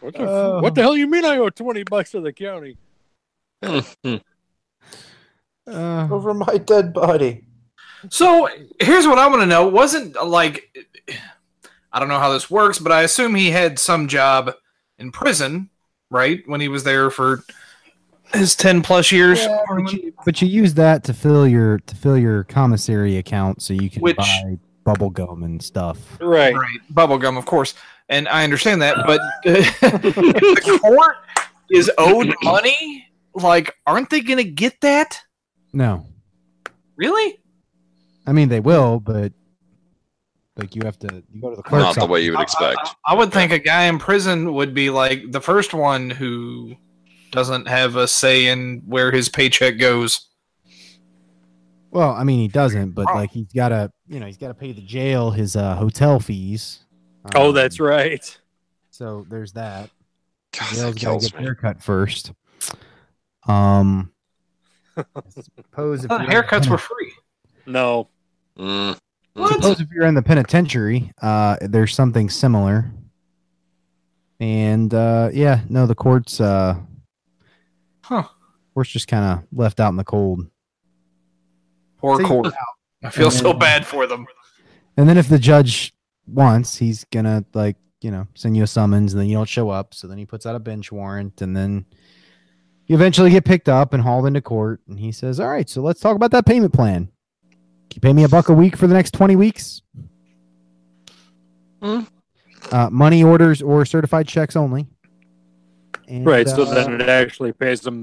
What 0.00 0.14
the, 0.14 0.20
Oh. 0.28 0.60
what 0.60 0.74
the 0.74 0.82
hell 0.82 0.96
you 0.96 1.06
mean 1.08 1.24
I 1.24 1.38
owe 1.38 1.48
20 1.50 1.82
bucks 1.84 2.10
to 2.12 2.20
the 2.20 2.32
county? 2.32 2.76
Uh, 5.68 6.06
Over 6.12 6.32
my 6.32 6.58
dead 6.58 6.92
body. 6.92 7.44
So 8.08 8.48
here's 8.80 9.04
what 9.04 9.18
I 9.18 9.26
want 9.26 9.40
to 9.42 9.46
know. 9.46 9.66
Wasn't 9.66 10.14
like 10.24 10.70
I 11.92 11.98
don't 11.98 12.06
know 12.06 12.20
how 12.20 12.32
this 12.32 12.48
works, 12.48 12.78
but 12.78 12.92
I 12.92 13.02
assume 13.02 13.34
he 13.34 13.50
had 13.50 13.80
some 13.80 14.06
job 14.06 14.52
in 15.00 15.10
prison, 15.10 15.70
right? 16.08 16.40
When 16.46 16.60
he 16.60 16.68
was 16.68 16.84
there 16.84 17.10
for 17.10 17.42
his 18.34 18.54
ten 18.56 18.82
plus 18.82 19.10
years. 19.12 19.40
Yeah, 19.40 19.58
but, 19.68 19.92
you, 19.92 20.12
but 20.24 20.42
you 20.42 20.48
use 20.48 20.74
that 20.74 21.04
to 21.04 21.14
fill 21.14 21.46
your 21.46 21.78
to 21.80 21.94
fill 21.96 22.18
your 22.18 22.44
commissary 22.44 23.16
account 23.18 23.62
so 23.62 23.72
you 23.74 23.88
can 23.90 24.02
Which- 24.02 24.16
buy 24.16 24.58
bubble 24.84 25.10
gum 25.10 25.42
and 25.42 25.60
stuff. 25.62 25.98
Right. 26.20 26.54
Right, 26.54 26.78
bubblegum, 26.92 27.36
of 27.36 27.44
course, 27.44 27.74
and 28.08 28.28
I 28.28 28.44
understand 28.44 28.80
that. 28.82 28.96
But 29.06 29.20
if 29.44 29.80
the 29.80 30.78
court 30.82 31.16
is 31.70 31.90
owed 31.98 32.32
money, 32.44 33.06
like, 33.34 33.74
aren't 33.86 34.10
they 34.10 34.20
going 34.20 34.38
to 34.38 34.44
get 34.44 34.80
that? 34.82 35.20
No, 35.72 36.06
Really? 36.96 37.38
I 38.28 38.32
mean 38.32 38.48
they 38.48 38.60
will, 38.60 38.98
but 39.00 39.32
like 40.56 40.74
you 40.74 40.82
have 40.84 40.98
to 41.00 41.22
you 41.32 41.40
go 41.40 41.50
to 41.50 41.56
the 41.56 41.62
clerk's 41.62 41.82
Not 41.84 41.94
the 41.96 42.00
office. 42.02 42.10
way 42.10 42.20
you 42.22 42.30
would 42.32 42.40
I- 42.40 42.42
expect. 42.44 42.78
I, 43.06 43.12
I 43.12 43.14
would 43.14 43.32
think 43.32 43.52
a 43.52 43.58
guy 43.58 43.84
in 43.84 43.98
prison 43.98 44.54
would 44.54 44.72
be 44.74 44.88
like 44.90 45.30
the 45.30 45.40
first 45.40 45.74
one 45.74 46.08
who 46.10 46.74
doesn't 47.32 47.68
have 47.68 47.96
a 47.96 48.06
say 48.08 48.46
in 48.46 48.82
where 48.86 49.10
his 49.12 49.28
paycheck 49.28 49.78
goes. 49.78 50.28
Well, 51.90 52.10
I 52.10 52.24
mean 52.24 52.40
he 52.40 52.48
doesn't, 52.48 52.90
but 52.92 53.06
Oh. 53.10 53.14
like 53.14 53.30
he's 53.30 53.52
got 53.52 53.70
to 53.70 53.90
you 54.08 54.20
know 54.20 54.26
he's 54.26 54.36
got 54.36 54.48
to 54.48 54.54
pay 54.54 54.72
the 54.72 54.82
jail 54.82 55.30
his 55.30 55.56
uh, 55.56 55.76
hotel 55.76 56.20
fees. 56.20 56.80
Oh, 57.34 57.48
Um, 57.48 57.54
that's 57.54 57.80
right. 57.80 58.38
So 58.90 59.26
there's 59.28 59.52
that. 59.52 59.90
God, 60.52 60.68
Jail's 60.72 60.76
that 60.76 60.84
got 60.84 60.94
to 60.94 61.00
kills 61.00 61.30
get 61.30 61.38
me. 61.38 61.44
haircut 61.44 61.82
first. 61.82 62.32
Um, 63.46 64.12
suppose 65.28 66.04
if 66.04 66.10
I 66.10 66.18
thought 66.18 66.28
you're 66.32 66.40
in 66.42 66.46
the 66.46 66.48
haircuts 66.58 66.68
were 66.70 66.78
free. 66.78 67.12
No. 67.66 68.08
Mm. 68.58 68.96
suppose 69.36 69.80
if 69.80 69.88
you're 69.90 70.06
in 70.06 70.14
the 70.14 70.22
penitentiary, 70.22 71.12
uh, 71.20 71.56
there's 71.60 71.94
something 71.94 72.30
similar. 72.30 72.90
And 74.40 74.92
uh, 74.94 75.30
yeah, 75.32 75.60
no, 75.68 75.86
the 75.86 75.94
courts, 75.94 76.40
uh, 76.40 76.76
Huh. 78.08 78.22
courts 78.74 78.90
just 78.90 79.08
kind 79.08 79.24
of 79.24 79.44
left 79.52 79.80
out 79.80 79.88
in 79.88 79.96
the 79.96 80.04
cold. 80.04 80.46
Poor 81.98 82.18
See- 82.18 82.24
court. 82.24 82.52
I 83.02 83.10
feel 83.10 83.26
And 83.26 83.34
so 83.34 83.42
then- 83.50 83.58
bad 83.58 83.86
for 83.86 84.06
them. 84.06 84.26
And 84.96 85.08
then 85.08 85.18
if 85.18 85.28
the 85.28 85.38
judge 85.38 85.92
wants, 86.26 86.76
he's 86.76 87.04
gonna 87.12 87.44
like 87.52 87.76
you 88.00 88.10
know 88.10 88.26
send 88.34 88.56
you 88.56 88.62
a 88.62 88.66
summons, 88.66 89.12
and 89.12 89.20
then 89.20 89.28
you 89.28 89.36
don't 89.36 89.48
show 89.48 89.70
up. 89.70 89.92
So 89.94 90.06
then 90.06 90.18
he 90.18 90.26
puts 90.26 90.46
out 90.46 90.54
a 90.54 90.60
bench 90.60 90.92
warrant, 90.92 91.42
and 91.42 91.56
then 91.56 91.84
you 92.86 92.94
eventually 92.94 93.30
get 93.30 93.44
picked 93.44 93.68
up 93.68 93.92
and 93.92 94.02
hauled 94.02 94.26
into 94.26 94.40
court. 94.40 94.80
And 94.88 94.98
he 95.00 95.10
says, 95.12 95.40
"All 95.40 95.48
right, 95.48 95.68
so 95.68 95.82
let's 95.82 96.00
talk 96.00 96.14
about 96.16 96.30
that 96.30 96.46
payment 96.46 96.72
plan. 96.72 97.10
Can 97.90 97.96
you 97.96 98.00
pay 98.00 98.12
me 98.12 98.22
a 98.24 98.28
buck 98.28 98.48
a 98.48 98.54
week 98.54 98.76
for 98.76 98.86
the 98.86 98.94
next 98.94 99.12
twenty 99.14 99.34
weeks? 99.36 99.82
Hmm. 101.82 102.00
Uh, 102.72 102.88
money 102.90 103.22
orders 103.22 103.62
or 103.62 103.84
certified 103.84 104.28
checks 104.28 104.54
only." 104.56 104.86
And, 106.08 106.24
Right. 106.24 106.48
So 106.48 106.62
uh, 106.62 106.74
then 106.74 107.00
it 107.00 107.08
actually 107.08 107.52
pays 107.52 107.80
them. 107.80 108.02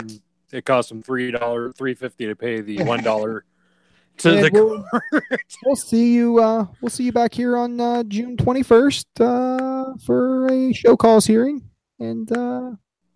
It 0.51 0.65
costs 0.65 0.89
them 0.89 1.01
three 1.01 1.31
dollar, 1.31 1.71
three 1.71 1.93
fifty 1.93 2.25
to 2.27 2.35
pay 2.35 2.61
the 2.61 2.83
one 2.83 3.03
dollar 3.03 3.45
to 4.17 4.31
the 4.31 4.49
we'll, 4.51 4.83
court. 4.83 5.41
we'll 5.65 5.75
see 5.75 6.13
you. 6.13 6.39
Uh, 6.39 6.67
we'll 6.81 6.89
see 6.89 7.05
you 7.05 7.11
back 7.11 7.33
here 7.33 7.57
on 7.57 7.79
uh, 7.79 8.03
June 8.03 8.37
twenty 8.37 8.63
first 8.63 9.07
uh, 9.19 9.93
for 10.05 10.47
a 10.51 10.73
show 10.73 10.95
cause 10.95 11.25
hearing. 11.25 11.63
And 11.99 12.31
uh, 12.31 12.71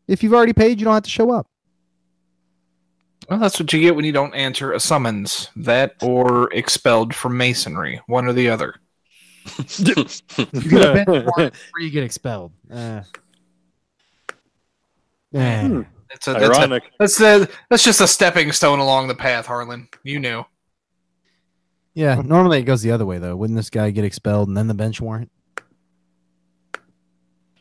if 0.08 0.24
you've 0.24 0.34
already 0.34 0.54
paid, 0.54 0.80
you 0.80 0.86
don't 0.86 0.94
have 0.94 1.04
to 1.04 1.10
show 1.10 1.32
up. 1.32 1.48
Well, 3.30 3.40
that's 3.40 3.60
what 3.60 3.72
you 3.74 3.82
get 3.82 3.96
when 3.96 4.06
you 4.06 4.14
don't 4.14 4.34
answer 4.34 4.72
a 4.72 4.80
summons. 4.80 5.50
That 5.58 5.96
or 6.02 6.52
expelled 6.54 7.14
from 7.14 7.38
masonry. 7.38 8.02
One 8.08 8.26
or 8.26 8.34
the 8.34 8.50
other. 8.50 8.76
You 9.78 9.96
get 10.70 10.86
a 10.86 10.94
bench 10.94 11.08
warrant 11.08 11.56
or 11.74 11.80
you 11.80 11.90
get 11.90 12.04
expelled. 12.04 12.52
Uh, 12.70 13.02
eh. 15.38 15.68
Hmm. 15.68 15.82
That's 16.10 16.28
a, 16.28 16.34
that's, 16.34 16.58
a, 16.58 16.62
Ironic. 16.62 16.84
that's, 17.00 17.22
a, 17.22 17.48
that's 17.70 17.84
just 17.84 18.00
a 18.00 18.08
stepping 18.08 18.52
stone 18.54 18.80
along 18.80 19.08
the 19.08 19.16
path, 19.16 19.46
Harlan. 19.46 19.90
You 20.04 20.20
knew. 20.20 20.46
Yeah, 21.94 22.22
normally 22.24 22.60
it 22.60 22.64
goes 22.64 22.82
the 22.82 22.92
other 22.92 23.06
way 23.06 23.18
though. 23.18 23.36
Wouldn't 23.36 23.58
this 23.58 23.70
guy 23.70 23.90
get 23.92 24.06
expelled 24.06 24.48
and 24.48 24.56
then 24.56 24.68
the 24.68 24.74
bench 24.74 25.02
warrant? 25.02 25.32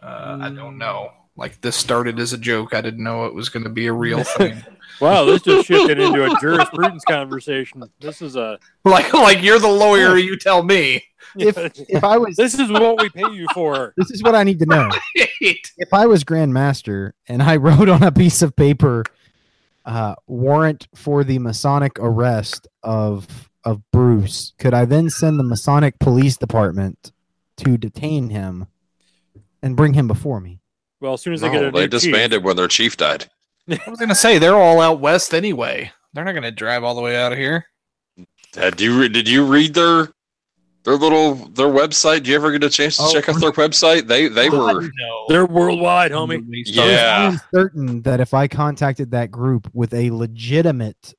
I 0.06 0.50
don't 0.50 0.78
know. 0.78 1.10
Like 1.36 1.60
this 1.60 1.76
started 1.76 2.18
as 2.18 2.32
a 2.32 2.38
joke. 2.38 2.74
I 2.74 2.80
didn't 2.80 3.02
know 3.02 3.26
it 3.26 3.34
was 3.34 3.48
going 3.48 3.64
to 3.64 3.70
be 3.70 3.86
a 3.86 3.92
real 3.92 4.22
thing. 4.24 4.62
Wow, 5.00 5.24
this 5.24 5.42
just 5.42 5.66
shifted 5.66 5.98
into 5.98 6.24
a 6.24 6.40
jurisprudence 6.40 7.04
conversation. 7.04 7.82
This 8.00 8.22
is 8.22 8.36
a 8.36 8.58
like, 8.84 9.12
like 9.12 9.42
you're 9.42 9.58
the 9.58 9.68
lawyer. 9.68 10.16
You 10.16 10.38
tell 10.38 10.62
me. 10.62 11.02
If 11.48 11.56
if 11.88 12.02
I 12.04 12.16
was 12.18 12.36
this 12.36 12.58
is 12.58 12.70
what 12.70 13.00
we 13.00 13.08
pay 13.10 13.30
you 13.32 13.46
for. 13.54 13.92
this 13.96 14.10
is 14.10 14.22
what 14.22 14.34
I 14.34 14.42
need 14.42 14.58
to 14.60 14.66
know. 14.66 14.88
if 15.24 15.92
I 15.92 16.06
was 16.06 16.24
Grand 16.24 16.52
Master 16.54 17.14
and 17.28 17.42
I 17.42 17.56
wrote 17.66 17.88
on 17.88 18.02
a 18.02 18.10
piece 18.12 18.42
of 18.42 18.56
paper 18.56 19.04
uh, 19.84 20.14
warrant 20.26 20.88
for 20.94 21.22
the 21.24 21.38
Masonic 21.38 21.98
arrest 21.98 22.66
of 22.82 23.50
of 23.64 23.82
Bruce, 23.92 24.52
could 24.58 24.74
I 24.74 24.84
then 24.84 25.10
send 25.10 25.38
the 25.38 25.44
Masonic 25.44 25.98
Police 25.98 26.36
Department 26.36 27.12
to 27.58 27.76
detain 27.76 28.30
him 28.30 28.66
and 29.62 29.76
bring 29.76 29.94
him 29.94 30.06
before 30.06 30.40
me? 30.40 30.60
Well, 31.00 31.14
as 31.14 31.22
soon 31.22 31.34
as 31.34 31.40
they 31.40 31.48
No, 31.48 31.52
get 31.54 31.64
a 31.64 31.70
they 31.72 31.78
new 31.80 31.84
chief- 31.88 31.90
disbanded 32.02 32.44
when 32.44 32.56
their 32.56 32.68
chief 32.68 32.96
died. 32.96 33.28
I 33.68 33.78
was 33.90 33.98
going 33.98 34.08
to 34.08 34.14
say 34.14 34.38
they're 34.38 34.54
all 34.56 34.80
out 34.80 35.00
west 35.00 35.34
anyway. 35.34 35.90
They're 36.12 36.24
not 36.24 36.32
going 36.32 36.44
to 36.44 36.50
drive 36.52 36.84
all 36.84 36.94
the 36.94 37.00
way 37.02 37.16
out 37.16 37.32
of 37.32 37.38
here. 37.38 37.66
Did 38.52 38.80
you 38.80 39.00
re- 39.00 39.08
did 39.08 39.28
you 39.28 39.44
read 39.44 39.74
their 39.74 40.08
their 40.86 40.94
little 40.94 41.34
their 41.34 41.66
website? 41.66 42.22
Do 42.22 42.30
you 42.30 42.36
ever 42.36 42.50
get 42.52 42.64
a 42.64 42.70
chance 42.70 42.96
to 42.96 43.02
Oh, 43.02 43.12
check 43.12 43.28
out 43.28 43.38
their 43.40 43.52
website? 43.52 44.06
They 44.06 44.28
they 44.28 44.48
were 44.48 44.80
No. 44.82 45.24
They're 45.28 45.44
worldwide, 45.44 46.12
homie. 46.12 46.42
Yeah, 46.64 47.30
I'm 47.32 47.40
certain 47.52 48.02
that 48.02 48.20
if 48.20 48.32
I 48.32 48.48
contacted 48.48 49.10
that 49.10 49.30
group 49.30 49.68
with 49.74 49.92
a 49.92 50.10
legitimate 50.12 51.12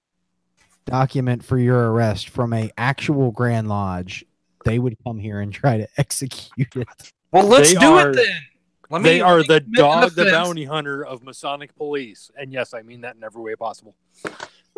document 0.85 1.43
for 1.43 1.57
your 1.59 1.91
arrest 1.91 2.29
from 2.29 2.53
a 2.53 2.71
actual 2.77 3.31
Grand 3.31 3.67
Lodge, 3.67 4.23
they 4.63 4.79
would 4.79 4.95
come 5.03 5.19
here 5.19 5.41
and 5.41 5.51
try 5.53 5.77
to 5.77 5.87
execute 5.97 6.75
it. 6.75 6.87
Well, 7.31 7.45
let's 7.45 7.73
They 7.73 7.79
do 7.79 7.91
are- 7.91 8.09
it 8.11 8.15
then. 8.15 8.41
Let 8.89 9.03
they 9.03 9.21
let 9.21 9.27
are 9.29 9.43
the 9.43 9.59
dog, 9.59 10.11
the 10.11 10.23
fence. 10.23 10.31
bounty 10.31 10.63
hunter 10.63 11.05
of 11.05 11.21
Masonic 11.21 11.75
police. 11.75 12.31
And 12.39 12.53
yes, 12.53 12.73
I 12.73 12.83
mean 12.83 13.01
that 13.01 13.17
in 13.17 13.23
every 13.25 13.41
way 13.41 13.53
possible. 13.55 13.95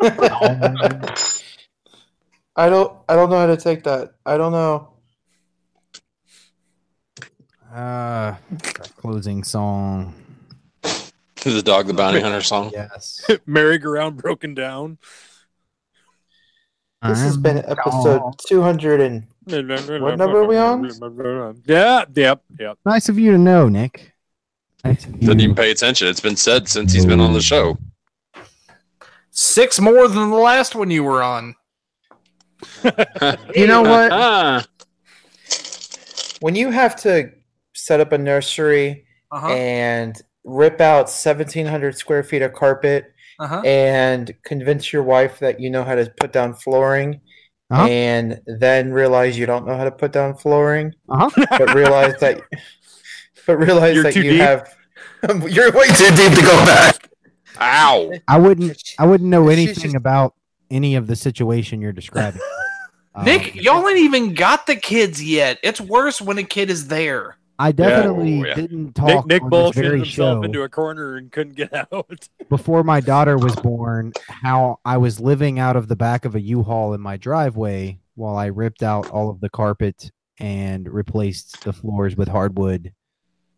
I 2.60 2.68
don't. 2.68 2.94
I 3.08 3.16
don't 3.16 3.30
know 3.30 3.38
how 3.38 3.46
to 3.46 3.56
take 3.56 3.84
that. 3.84 4.12
I 4.26 4.36
don't 4.36 4.52
know. 4.52 4.90
Uh, 7.72 8.34
closing 8.96 9.42
song. 9.44 10.14
the 10.82 11.62
dog 11.64 11.86
the 11.86 11.94
bounty 11.94 12.20
hunter 12.24 12.42
song. 12.42 12.70
Yes. 12.74 13.30
Merry-go-round 13.46 14.18
broken 14.18 14.52
down. 14.52 14.98
This 17.02 17.22
has 17.22 17.36
I'm 17.36 17.42
been 17.42 17.56
episode 17.66 18.34
two 18.46 18.60
hundred 18.60 19.00
and 19.00 19.26
What 19.46 20.18
number 20.18 20.42
are 20.42 20.46
we 20.46 20.58
on? 20.58 21.62
Yeah, 21.64 22.04
yep, 22.14 22.42
yep. 22.58 22.76
Nice 22.84 23.08
of 23.08 23.18
you 23.18 23.32
to 23.32 23.38
know, 23.38 23.70
Nick. 23.70 24.12
Nice 24.84 25.06
of 25.06 25.14
you. 25.14 25.20
Didn't 25.20 25.40
even 25.40 25.56
pay 25.56 25.70
attention. 25.70 26.08
It's 26.08 26.20
been 26.20 26.36
said 26.36 26.68
since 26.68 26.92
he's 26.92 27.06
been 27.06 27.20
on 27.20 27.32
the 27.32 27.40
show. 27.40 27.78
Six 29.30 29.80
more 29.80 30.08
than 30.08 30.28
the 30.28 30.36
last 30.36 30.74
one 30.74 30.90
you 30.90 31.04
were 31.04 31.22
on. 31.22 31.54
You 33.54 33.66
know 33.66 33.82
what? 33.82 34.12
Ah, 34.12 34.64
when 36.40 36.54
you 36.54 36.70
have 36.70 36.96
to 37.02 37.30
set 37.74 38.00
up 38.00 38.12
a 38.12 38.18
nursery 38.18 39.04
Uh-huh. 39.30 39.48
and 39.48 40.16
rip 40.44 40.80
out 40.80 41.08
seventeen 41.10 41.66
hundred 41.66 41.96
square 41.96 42.22
feet 42.22 42.42
of 42.42 42.52
carpet 42.52 43.12
Uh-huh. 43.38 43.60
and 43.64 44.32
convince 44.44 44.92
your 44.92 45.02
wife 45.02 45.38
that 45.40 45.60
you 45.60 45.70
know 45.70 45.84
how 45.84 45.94
to 45.94 46.10
put 46.20 46.32
down 46.32 46.54
flooring 46.54 47.20
Uh-huh. 47.70 47.86
and 47.86 48.40
then 48.46 48.92
realize 48.92 49.38
you 49.38 49.46
don't 49.46 49.66
know 49.66 49.76
how 49.76 49.84
to 49.84 49.90
put 49.92 50.12
down 50.12 50.34
flooring 50.36 50.94
Uh-huh. 51.08 51.30
but 51.58 51.74
realize 51.74 52.14
that 52.20 52.40
but 53.46 53.56
realize 53.58 53.94
You're 53.94 54.04
that 54.04 54.16
you 54.16 54.22
deep? 54.22 54.40
have 54.40 54.68
you're 55.48 55.70
way 55.72 55.88
too 55.88 56.10
deep 56.16 56.32
to 56.34 56.42
go 56.42 56.56
back 56.66 56.96
ow! 57.60 58.10
I 58.26 58.38
wouldn't. 58.38 58.82
I 58.98 59.04
wouldn't 59.06 59.28
know 59.28 59.48
anything 59.48 59.92
just- 59.92 59.94
about 59.94 60.34
any 60.70 60.94
of 60.96 61.06
the 61.06 61.16
situation 61.16 61.80
you're 61.80 61.92
describing. 61.92 62.40
Nick, 63.24 63.54
Um, 63.54 63.60
y'all 63.60 63.88
ain't 63.88 63.98
even 63.98 64.34
got 64.34 64.66
the 64.66 64.76
kids 64.76 65.22
yet. 65.22 65.58
It's 65.62 65.80
worse 65.80 66.20
when 66.20 66.38
a 66.38 66.44
kid 66.44 66.70
is 66.70 66.86
there. 66.88 67.36
I 67.58 67.72
definitely 67.72 68.40
Oh, 68.40 68.44
yeah. 68.46 68.54
didn't 68.54 68.84
Nick, 68.84 68.94
talk 68.94 69.26
Nick 69.26 69.42
on 69.42 69.50
this 69.50 69.58
bullshitted 69.58 69.90
himself 69.98 70.38
show 70.38 70.42
into 70.44 70.62
a 70.62 70.68
corner 70.68 71.16
and 71.16 71.30
couldn't 71.30 71.56
get 71.56 71.74
out. 71.92 72.28
before 72.48 72.82
my 72.84 73.00
daughter 73.00 73.38
was 73.38 73.56
born. 73.56 74.12
How 74.28 74.78
I 74.84 74.96
was 74.96 75.20
living 75.20 75.58
out 75.58 75.76
of 75.76 75.88
the 75.88 75.96
back 75.96 76.24
of 76.24 76.34
a 76.36 76.40
U-Haul 76.40 76.94
in 76.94 77.00
my 77.00 77.16
driveway 77.16 77.98
while 78.14 78.36
I 78.36 78.46
ripped 78.46 78.82
out 78.82 79.08
all 79.10 79.28
of 79.28 79.40
the 79.40 79.50
carpet 79.50 80.10
and 80.38 80.88
replaced 80.90 81.62
the 81.64 81.72
floors 81.72 82.16
with 82.16 82.28
hardwood. 82.28 82.92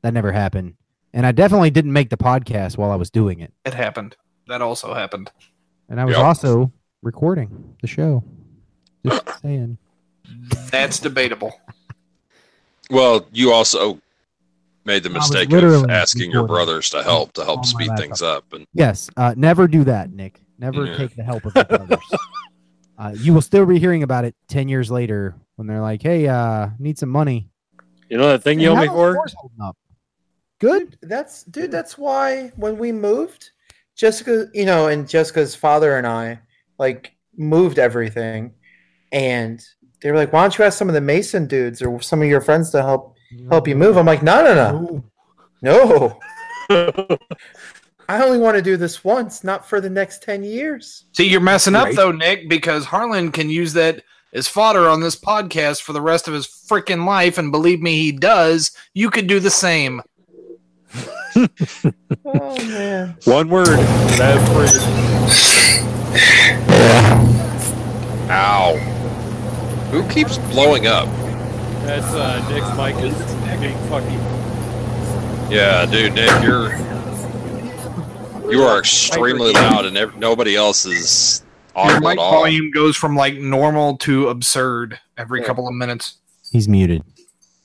That 0.03 0.15
never 0.15 0.33
happened, 0.33 0.75
and 1.13 1.25
I 1.25 1.31
definitely 1.31 1.71
didn't 1.71 1.93
make 1.93 2.11
the 2.11 2.17
podcast 2.17 2.77
while 2.77 2.91
I 2.91 2.97
was 2.97 3.09
doing 3.11 3.39
it. 3.39 3.53
It 3.65 3.75
happened. 3.75 4.17
That 4.49 4.63
also 4.63 4.95
happened. 4.95 5.31
And 5.89 6.01
I 6.01 6.05
was 6.07 6.17
Yep. 6.17 6.25
also 6.25 6.73
recording 7.03 7.75
the 7.81 7.87
show. 7.87 8.25
Just 9.05 9.23
saying. 9.43 9.79
That's 10.71 10.99
debatable. 10.99 11.53
Well, 12.91 13.27
you 13.33 13.53
also 13.53 14.01
made 14.85 15.03
the 15.03 15.11
mistake 15.11 15.47
of 15.47 15.53
literally 15.53 15.91
asking 15.91 16.31
your 16.31 16.47
brothers 16.47 16.91
to 16.91 17.03
help 17.03 17.33
to 17.35 17.45
help 17.45 17.65
speed 17.67 17.89
laptop. 17.89 18.05
things 18.05 18.23
up, 18.23 18.53
and 18.53 18.67
Yes, 18.75 19.11
uh, 19.17 19.35
never 19.37 19.69
do 19.69 19.85
that, 19.85 20.13
Nick. 20.13 20.41
Never 20.59 20.87
Yeah. 20.87 20.97
take 20.97 21.15
the 21.17 21.23
help 21.23 21.45
of 21.45 21.55
your 21.55 21.65
brothers. 21.65 21.99
uh, 22.99 23.13
you 23.17 23.35
will 23.35 23.41
still 23.43 23.67
be 23.67 23.79
hearing 23.79 24.03
about 24.03 24.25
it 24.25 24.35
ten 24.49 24.69
years 24.69 24.91
later 24.91 25.35
when 25.57 25.67
they're 25.67 25.81
like, 25.81 26.03
"Hey, 26.03 26.29
uh, 26.29 26.71
need 26.79 26.99
some 26.99 27.09
money." 27.09 27.49
You 28.09 28.19
know 28.19 28.29
that 28.29 28.43
thing 28.43 28.61
you 28.61 28.75
Hey, 28.75 28.77
owe 28.77 28.81
me 28.81 28.89
for? 28.89 29.27
up? 29.63 29.77
Good. 30.61 30.97
that's 31.03 31.43
dude 31.45 31.73
that's 31.73 31.99
why 31.99 32.53
when 32.55 32.79
we 32.79 32.93
moved 32.93 33.51
jessica 33.97 34.47
you 34.55 34.65
know 34.65 34.87
and 34.87 35.09
jessica's 35.09 35.57
father 35.57 35.97
and 35.99 36.07
i 36.07 36.39
like 36.79 37.15
moved 37.37 37.79
everything 37.79 38.53
and 39.13 39.65
they 40.01 40.11
were 40.11 40.17
like 40.17 40.33
why 40.33 40.43
don't 40.43 40.59
you 40.59 40.65
ask 40.65 40.77
some 40.79 40.89
of 40.89 40.95
the 40.95 41.01
mason 41.01 41.47
dudes 41.47 41.81
or 41.83 42.01
some 42.01 42.21
of 42.23 42.29
your 42.29 42.41
friends 42.41 42.71
to 42.71 42.83
help 42.83 43.17
help 43.51 43.67
you 43.69 43.75
move 43.77 43.97
i'm 43.97 44.07
like 44.07 44.23
no 44.23 44.43
no 44.43 44.55
no 44.55 45.05
No. 45.63 46.19
no 46.71 47.19
i 48.09 48.23
only 48.23 48.39
want 48.39 48.57
to 48.57 48.63
do 48.63 48.77
this 48.77 49.03
once 49.05 49.43
not 49.45 49.67
for 49.69 49.81
the 49.81 49.89
next 49.91 50.23
10 50.23 50.43
years 50.45 51.05
See, 51.13 51.29
you're 51.29 51.41
messing 51.41 51.75
up 51.75 51.87
Right. 51.87 51.97
though, 51.97 52.13
Nick, 52.13 52.49
because 52.49 52.85
Harlan 52.85 53.31
can 53.33 53.49
use 53.49 53.73
that 53.75 54.03
as 54.35 54.49
fodder 54.49 54.89
on 54.89 55.01
this 55.01 55.15
podcast 55.17 55.83
for 55.83 55.93
the 55.93 56.01
rest 56.01 56.27
of 56.27 56.33
his 56.35 56.47
freaking 56.47 57.05
life, 57.07 57.37
and 57.37 57.53
believe 57.53 57.83
me, 57.83 57.97
he 57.97 58.13
does. 58.13 58.71
You 58.95 59.11
could 59.11 59.27
do 59.27 59.41
the 59.41 59.51
same. 59.51 60.01
oh 62.25 62.57
man 62.67 63.17
One 63.25 63.49
word. 63.51 63.67
That 64.19 64.39
phrase. 64.53 65.52
Ow! 68.31 68.77
Who 69.91 70.09
keeps 70.09 70.39
blowing 70.39 70.87
up? 70.87 71.07
That's 71.85 72.07
uh, 72.07 72.47
Nick's 72.49 72.77
mic 72.77 72.97
is 73.05 73.61
being 73.61 73.77
fucking. 73.89 74.21
Yeah, 75.53 75.85
dude, 75.87 76.15
Nick, 76.15 76.31
you're 76.43 76.75
you 78.51 78.63
are 78.63 78.79
extremely 78.79 79.53
loud, 79.53 79.85
and 79.87 79.97
ev- 79.97 80.17
nobody 80.17 80.57
else 80.57 80.85
is 80.87 81.43
Your 81.75 81.85
audible 81.85 82.09
mic 82.09 82.19
at 82.19 82.23
all. 82.23 82.33
volume 82.33 82.71
goes 82.71 82.97
from 82.97 83.15
like 83.17 83.35
normal 83.35 83.97
to 83.99 84.29
absurd 84.29 84.99
every 85.17 85.41
Yeah. 85.41 85.47
couple 85.47 85.69
of 85.69 85.75
minutes. 85.75 86.19
He's 86.51 86.69
muted. 86.69 87.03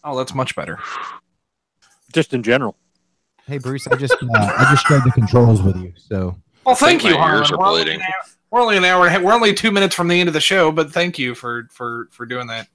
Oh, 0.03 0.17
that's 0.17 0.33
much 0.33 0.55
better. 0.55 0.79
Just 2.13 2.33
in 2.33 2.41
general. 2.43 2.75
Hey, 3.45 3.57
Bruce, 3.57 3.87
I 3.87 3.95
just 3.95 4.13
uh, 4.13 4.27
I 4.33 4.67
just 4.71 4.85
shared 4.87 5.03
the 5.03 5.11
controls 5.11 5.61
with 5.61 5.77
you. 5.77 5.93
So 5.97 6.35
Well, 6.65 6.75
thank 6.75 7.03
you, 7.03 7.11
my 7.11 7.17
Harlan. 7.17 7.39
ears 7.43 7.51
are 7.51 7.57
bleeding. 7.57 7.95
an 7.95 8.01
hour, 8.01 8.23
we're 8.51 8.61
only 8.61 8.77
an 8.77 8.85
hour. 8.85 9.09
We're 9.21 9.33
only 9.33 9.53
two 9.53 9.71
minutes 9.71 9.95
from 9.95 10.07
the 10.07 10.19
end 10.19 10.27
of 10.29 10.33
the 10.33 10.39
show, 10.41 10.71
but 10.71 10.91
thank 10.91 11.17
you 11.19 11.35
for 11.35 11.67
for 11.71 12.07
for 12.11 12.25
doing 12.25 12.47
that. 12.47 12.67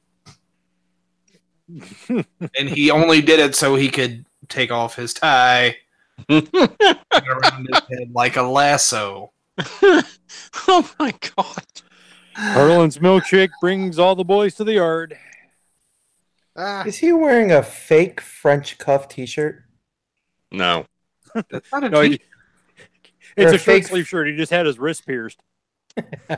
and 2.58 2.68
he 2.68 2.90
only 2.90 3.22
did 3.22 3.40
it 3.40 3.54
so 3.54 3.76
he 3.76 3.88
could 3.88 4.26
take 4.48 4.70
off 4.70 4.94
his 4.96 5.14
tie 5.14 5.76
around 6.28 6.48
his 7.70 7.80
head 7.90 8.10
like 8.12 8.36
a 8.36 8.42
lasso. 8.42 9.32
oh 9.82 10.90
my 10.98 11.14
god! 11.36 11.64
Harlan's 12.34 12.98
milkshake 12.98 13.50
brings 13.60 13.98
all 13.98 14.14
the 14.14 14.24
boys 14.24 14.54
to 14.56 14.64
the 14.64 14.74
yard. 14.74 15.16
Ah. 16.54 16.84
is 16.84 16.98
he 16.98 17.12
wearing 17.14 17.50
a 17.50 17.62
fake 17.62 18.20
french 18.20 18.76
cuff 18.76 19.08
t-shirt 19.08 19.62
No, 20.50 20.84
That's 21.48 21.72
not 21.72 21.84
a 21.84 21.88
No, 21.88 22.02
he- 22.02 22.20
it's 23.38 23.52
Or 23.52 23.54
a 23.54 23.58
short 23.58 23.60
fake- 23.62 23.86
sleeve 23.86 24.06
shirt. 24.06 24.26
He 24.28 24.36
just 24.36 24.52
had 24.52 24.66
his 24.66 24.78
wrist 24.78 25.06
pierced. 25.06 25.40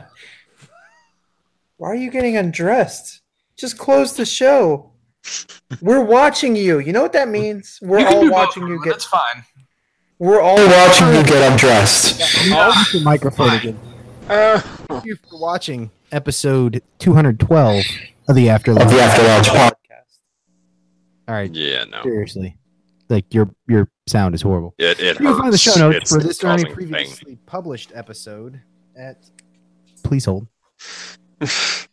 why 1.77 1.89
are 1.89 1.95
you 1.95 2.09
getting 2.11 2.37
undressed 2.37 3.21
just 3.57 3.77
close 3.77 4.15
the 4.15 4.25
show 4.25 4.91
we're 5.81 6.03
watching 6.03 6.55
you 6.55 6.79
you 6.79 6.91
know 6.93 7.01
what 7.01 7.13
that 7.13 7.27
means 7.27 7.79
we're 7.81 8.05
all 8.05 8.21
do 8.21 8.29
both, 8.29 8.31
watching 8.31 8.67
you 8.67 8.83
get 8.83 8.91
That's 8.93 9.05
fine. 9.05 9.43
We're 10.17 10.39
all 10.39 10.55
watching 10.55 11.07
you 11.07 11.23
get 11.25 11.51
undressed. 11.51 12.19
Use 12.45 12.91
the 12.93 13.01
microphone 13.03 13.49
again. 13.53 13.77
uh, 14.29 14.59
Thank 14.59 15.03
you 15.03 15.17
for 15.17 15.37
watching 15.41 15.91
episode 16.13 16.81
212 16.99 17.83
of 18.29 18.35
the 18.35 18.47
Afterlife. 18.47 18.87
After 18.87 19.23
Lodge 19.23 19.47
podcast. 19.49 20.19
All 21.27 21.35
right, 21.35 21.53
yeah, 21.53 21.83
no. 21.83 22.01
seriously. 22.03 22.55
Like 23.09 23.33
your 23.33 23.49
your 23.67 23.89
sound 24.07 24.35
is 24.35 24.41
horrible. 24.41 24.73
It, 24.77 25.01
it 25.01 25.19
You 25.19 25.27
can 25.27 25.37
find 25.37 25.51
the 25.51 25.57
show 25.57 25.75
notes 25.75 25.97
It's 25.97 26.13
for 26.13 26.21
this 26.21 26.41
or 26.41 26.47
any 26.47 26.63
causing 26.63 26.67
pain. 26.77 26.87
previously 26.87 27.37
published 27.45 27.91
episode 27.93 28.61
at. 28.95 29.17
Please 30.05 30.25
hold. 30.25 30.47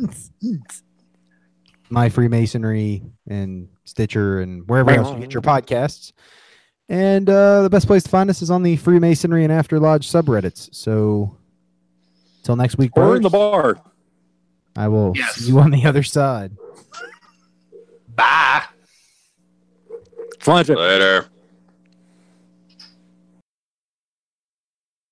My 1.88 2.08
Freemasonry, 2.08 3.04
and 3.28 3.68
Stitcher, 3.84 4.40
and 4.40 4.68
wherever 4.68 4.90
else 4.90 5.14
you 5.14 5.20
get 5.20 5.32
your 5.32 5.42
podcasts. 5.42 6.12
And 6.88 7.28
uh, 7.28 7.62
the 7.62 7.70
best 7.70 7.86
place 7.86 8.02
to 8.04 8.08
find 8.08 8.30
us 8.30 8.40
is 8.40 8.50
on 8.50 8.62
the 8.62 8.76
Freemasonry 8.76 9.44
and 9.44 9.52
After 9.52 9.78
Lodge 9.78 10.08
subreddits. 10.10 10.74
So, 10.74 11.36
until 12.38 12.56
next 12.56 12.78
week, 12.78 12.92
Or 12.96 13.16
in 13.16 13.22
the 13.22 13.28
bar. 13.28 13.78
I 14.74 14.88
will 14.88 15.12
Yes. 15.14 15.34
see 15.36 15.48
you 15.48 15.58
on 15.58 15.70
the 15.70 15.84
other 15.84 16.02
side. 16.02 16.52
Bye. 18.14 18.62
Later. 20.46 21.26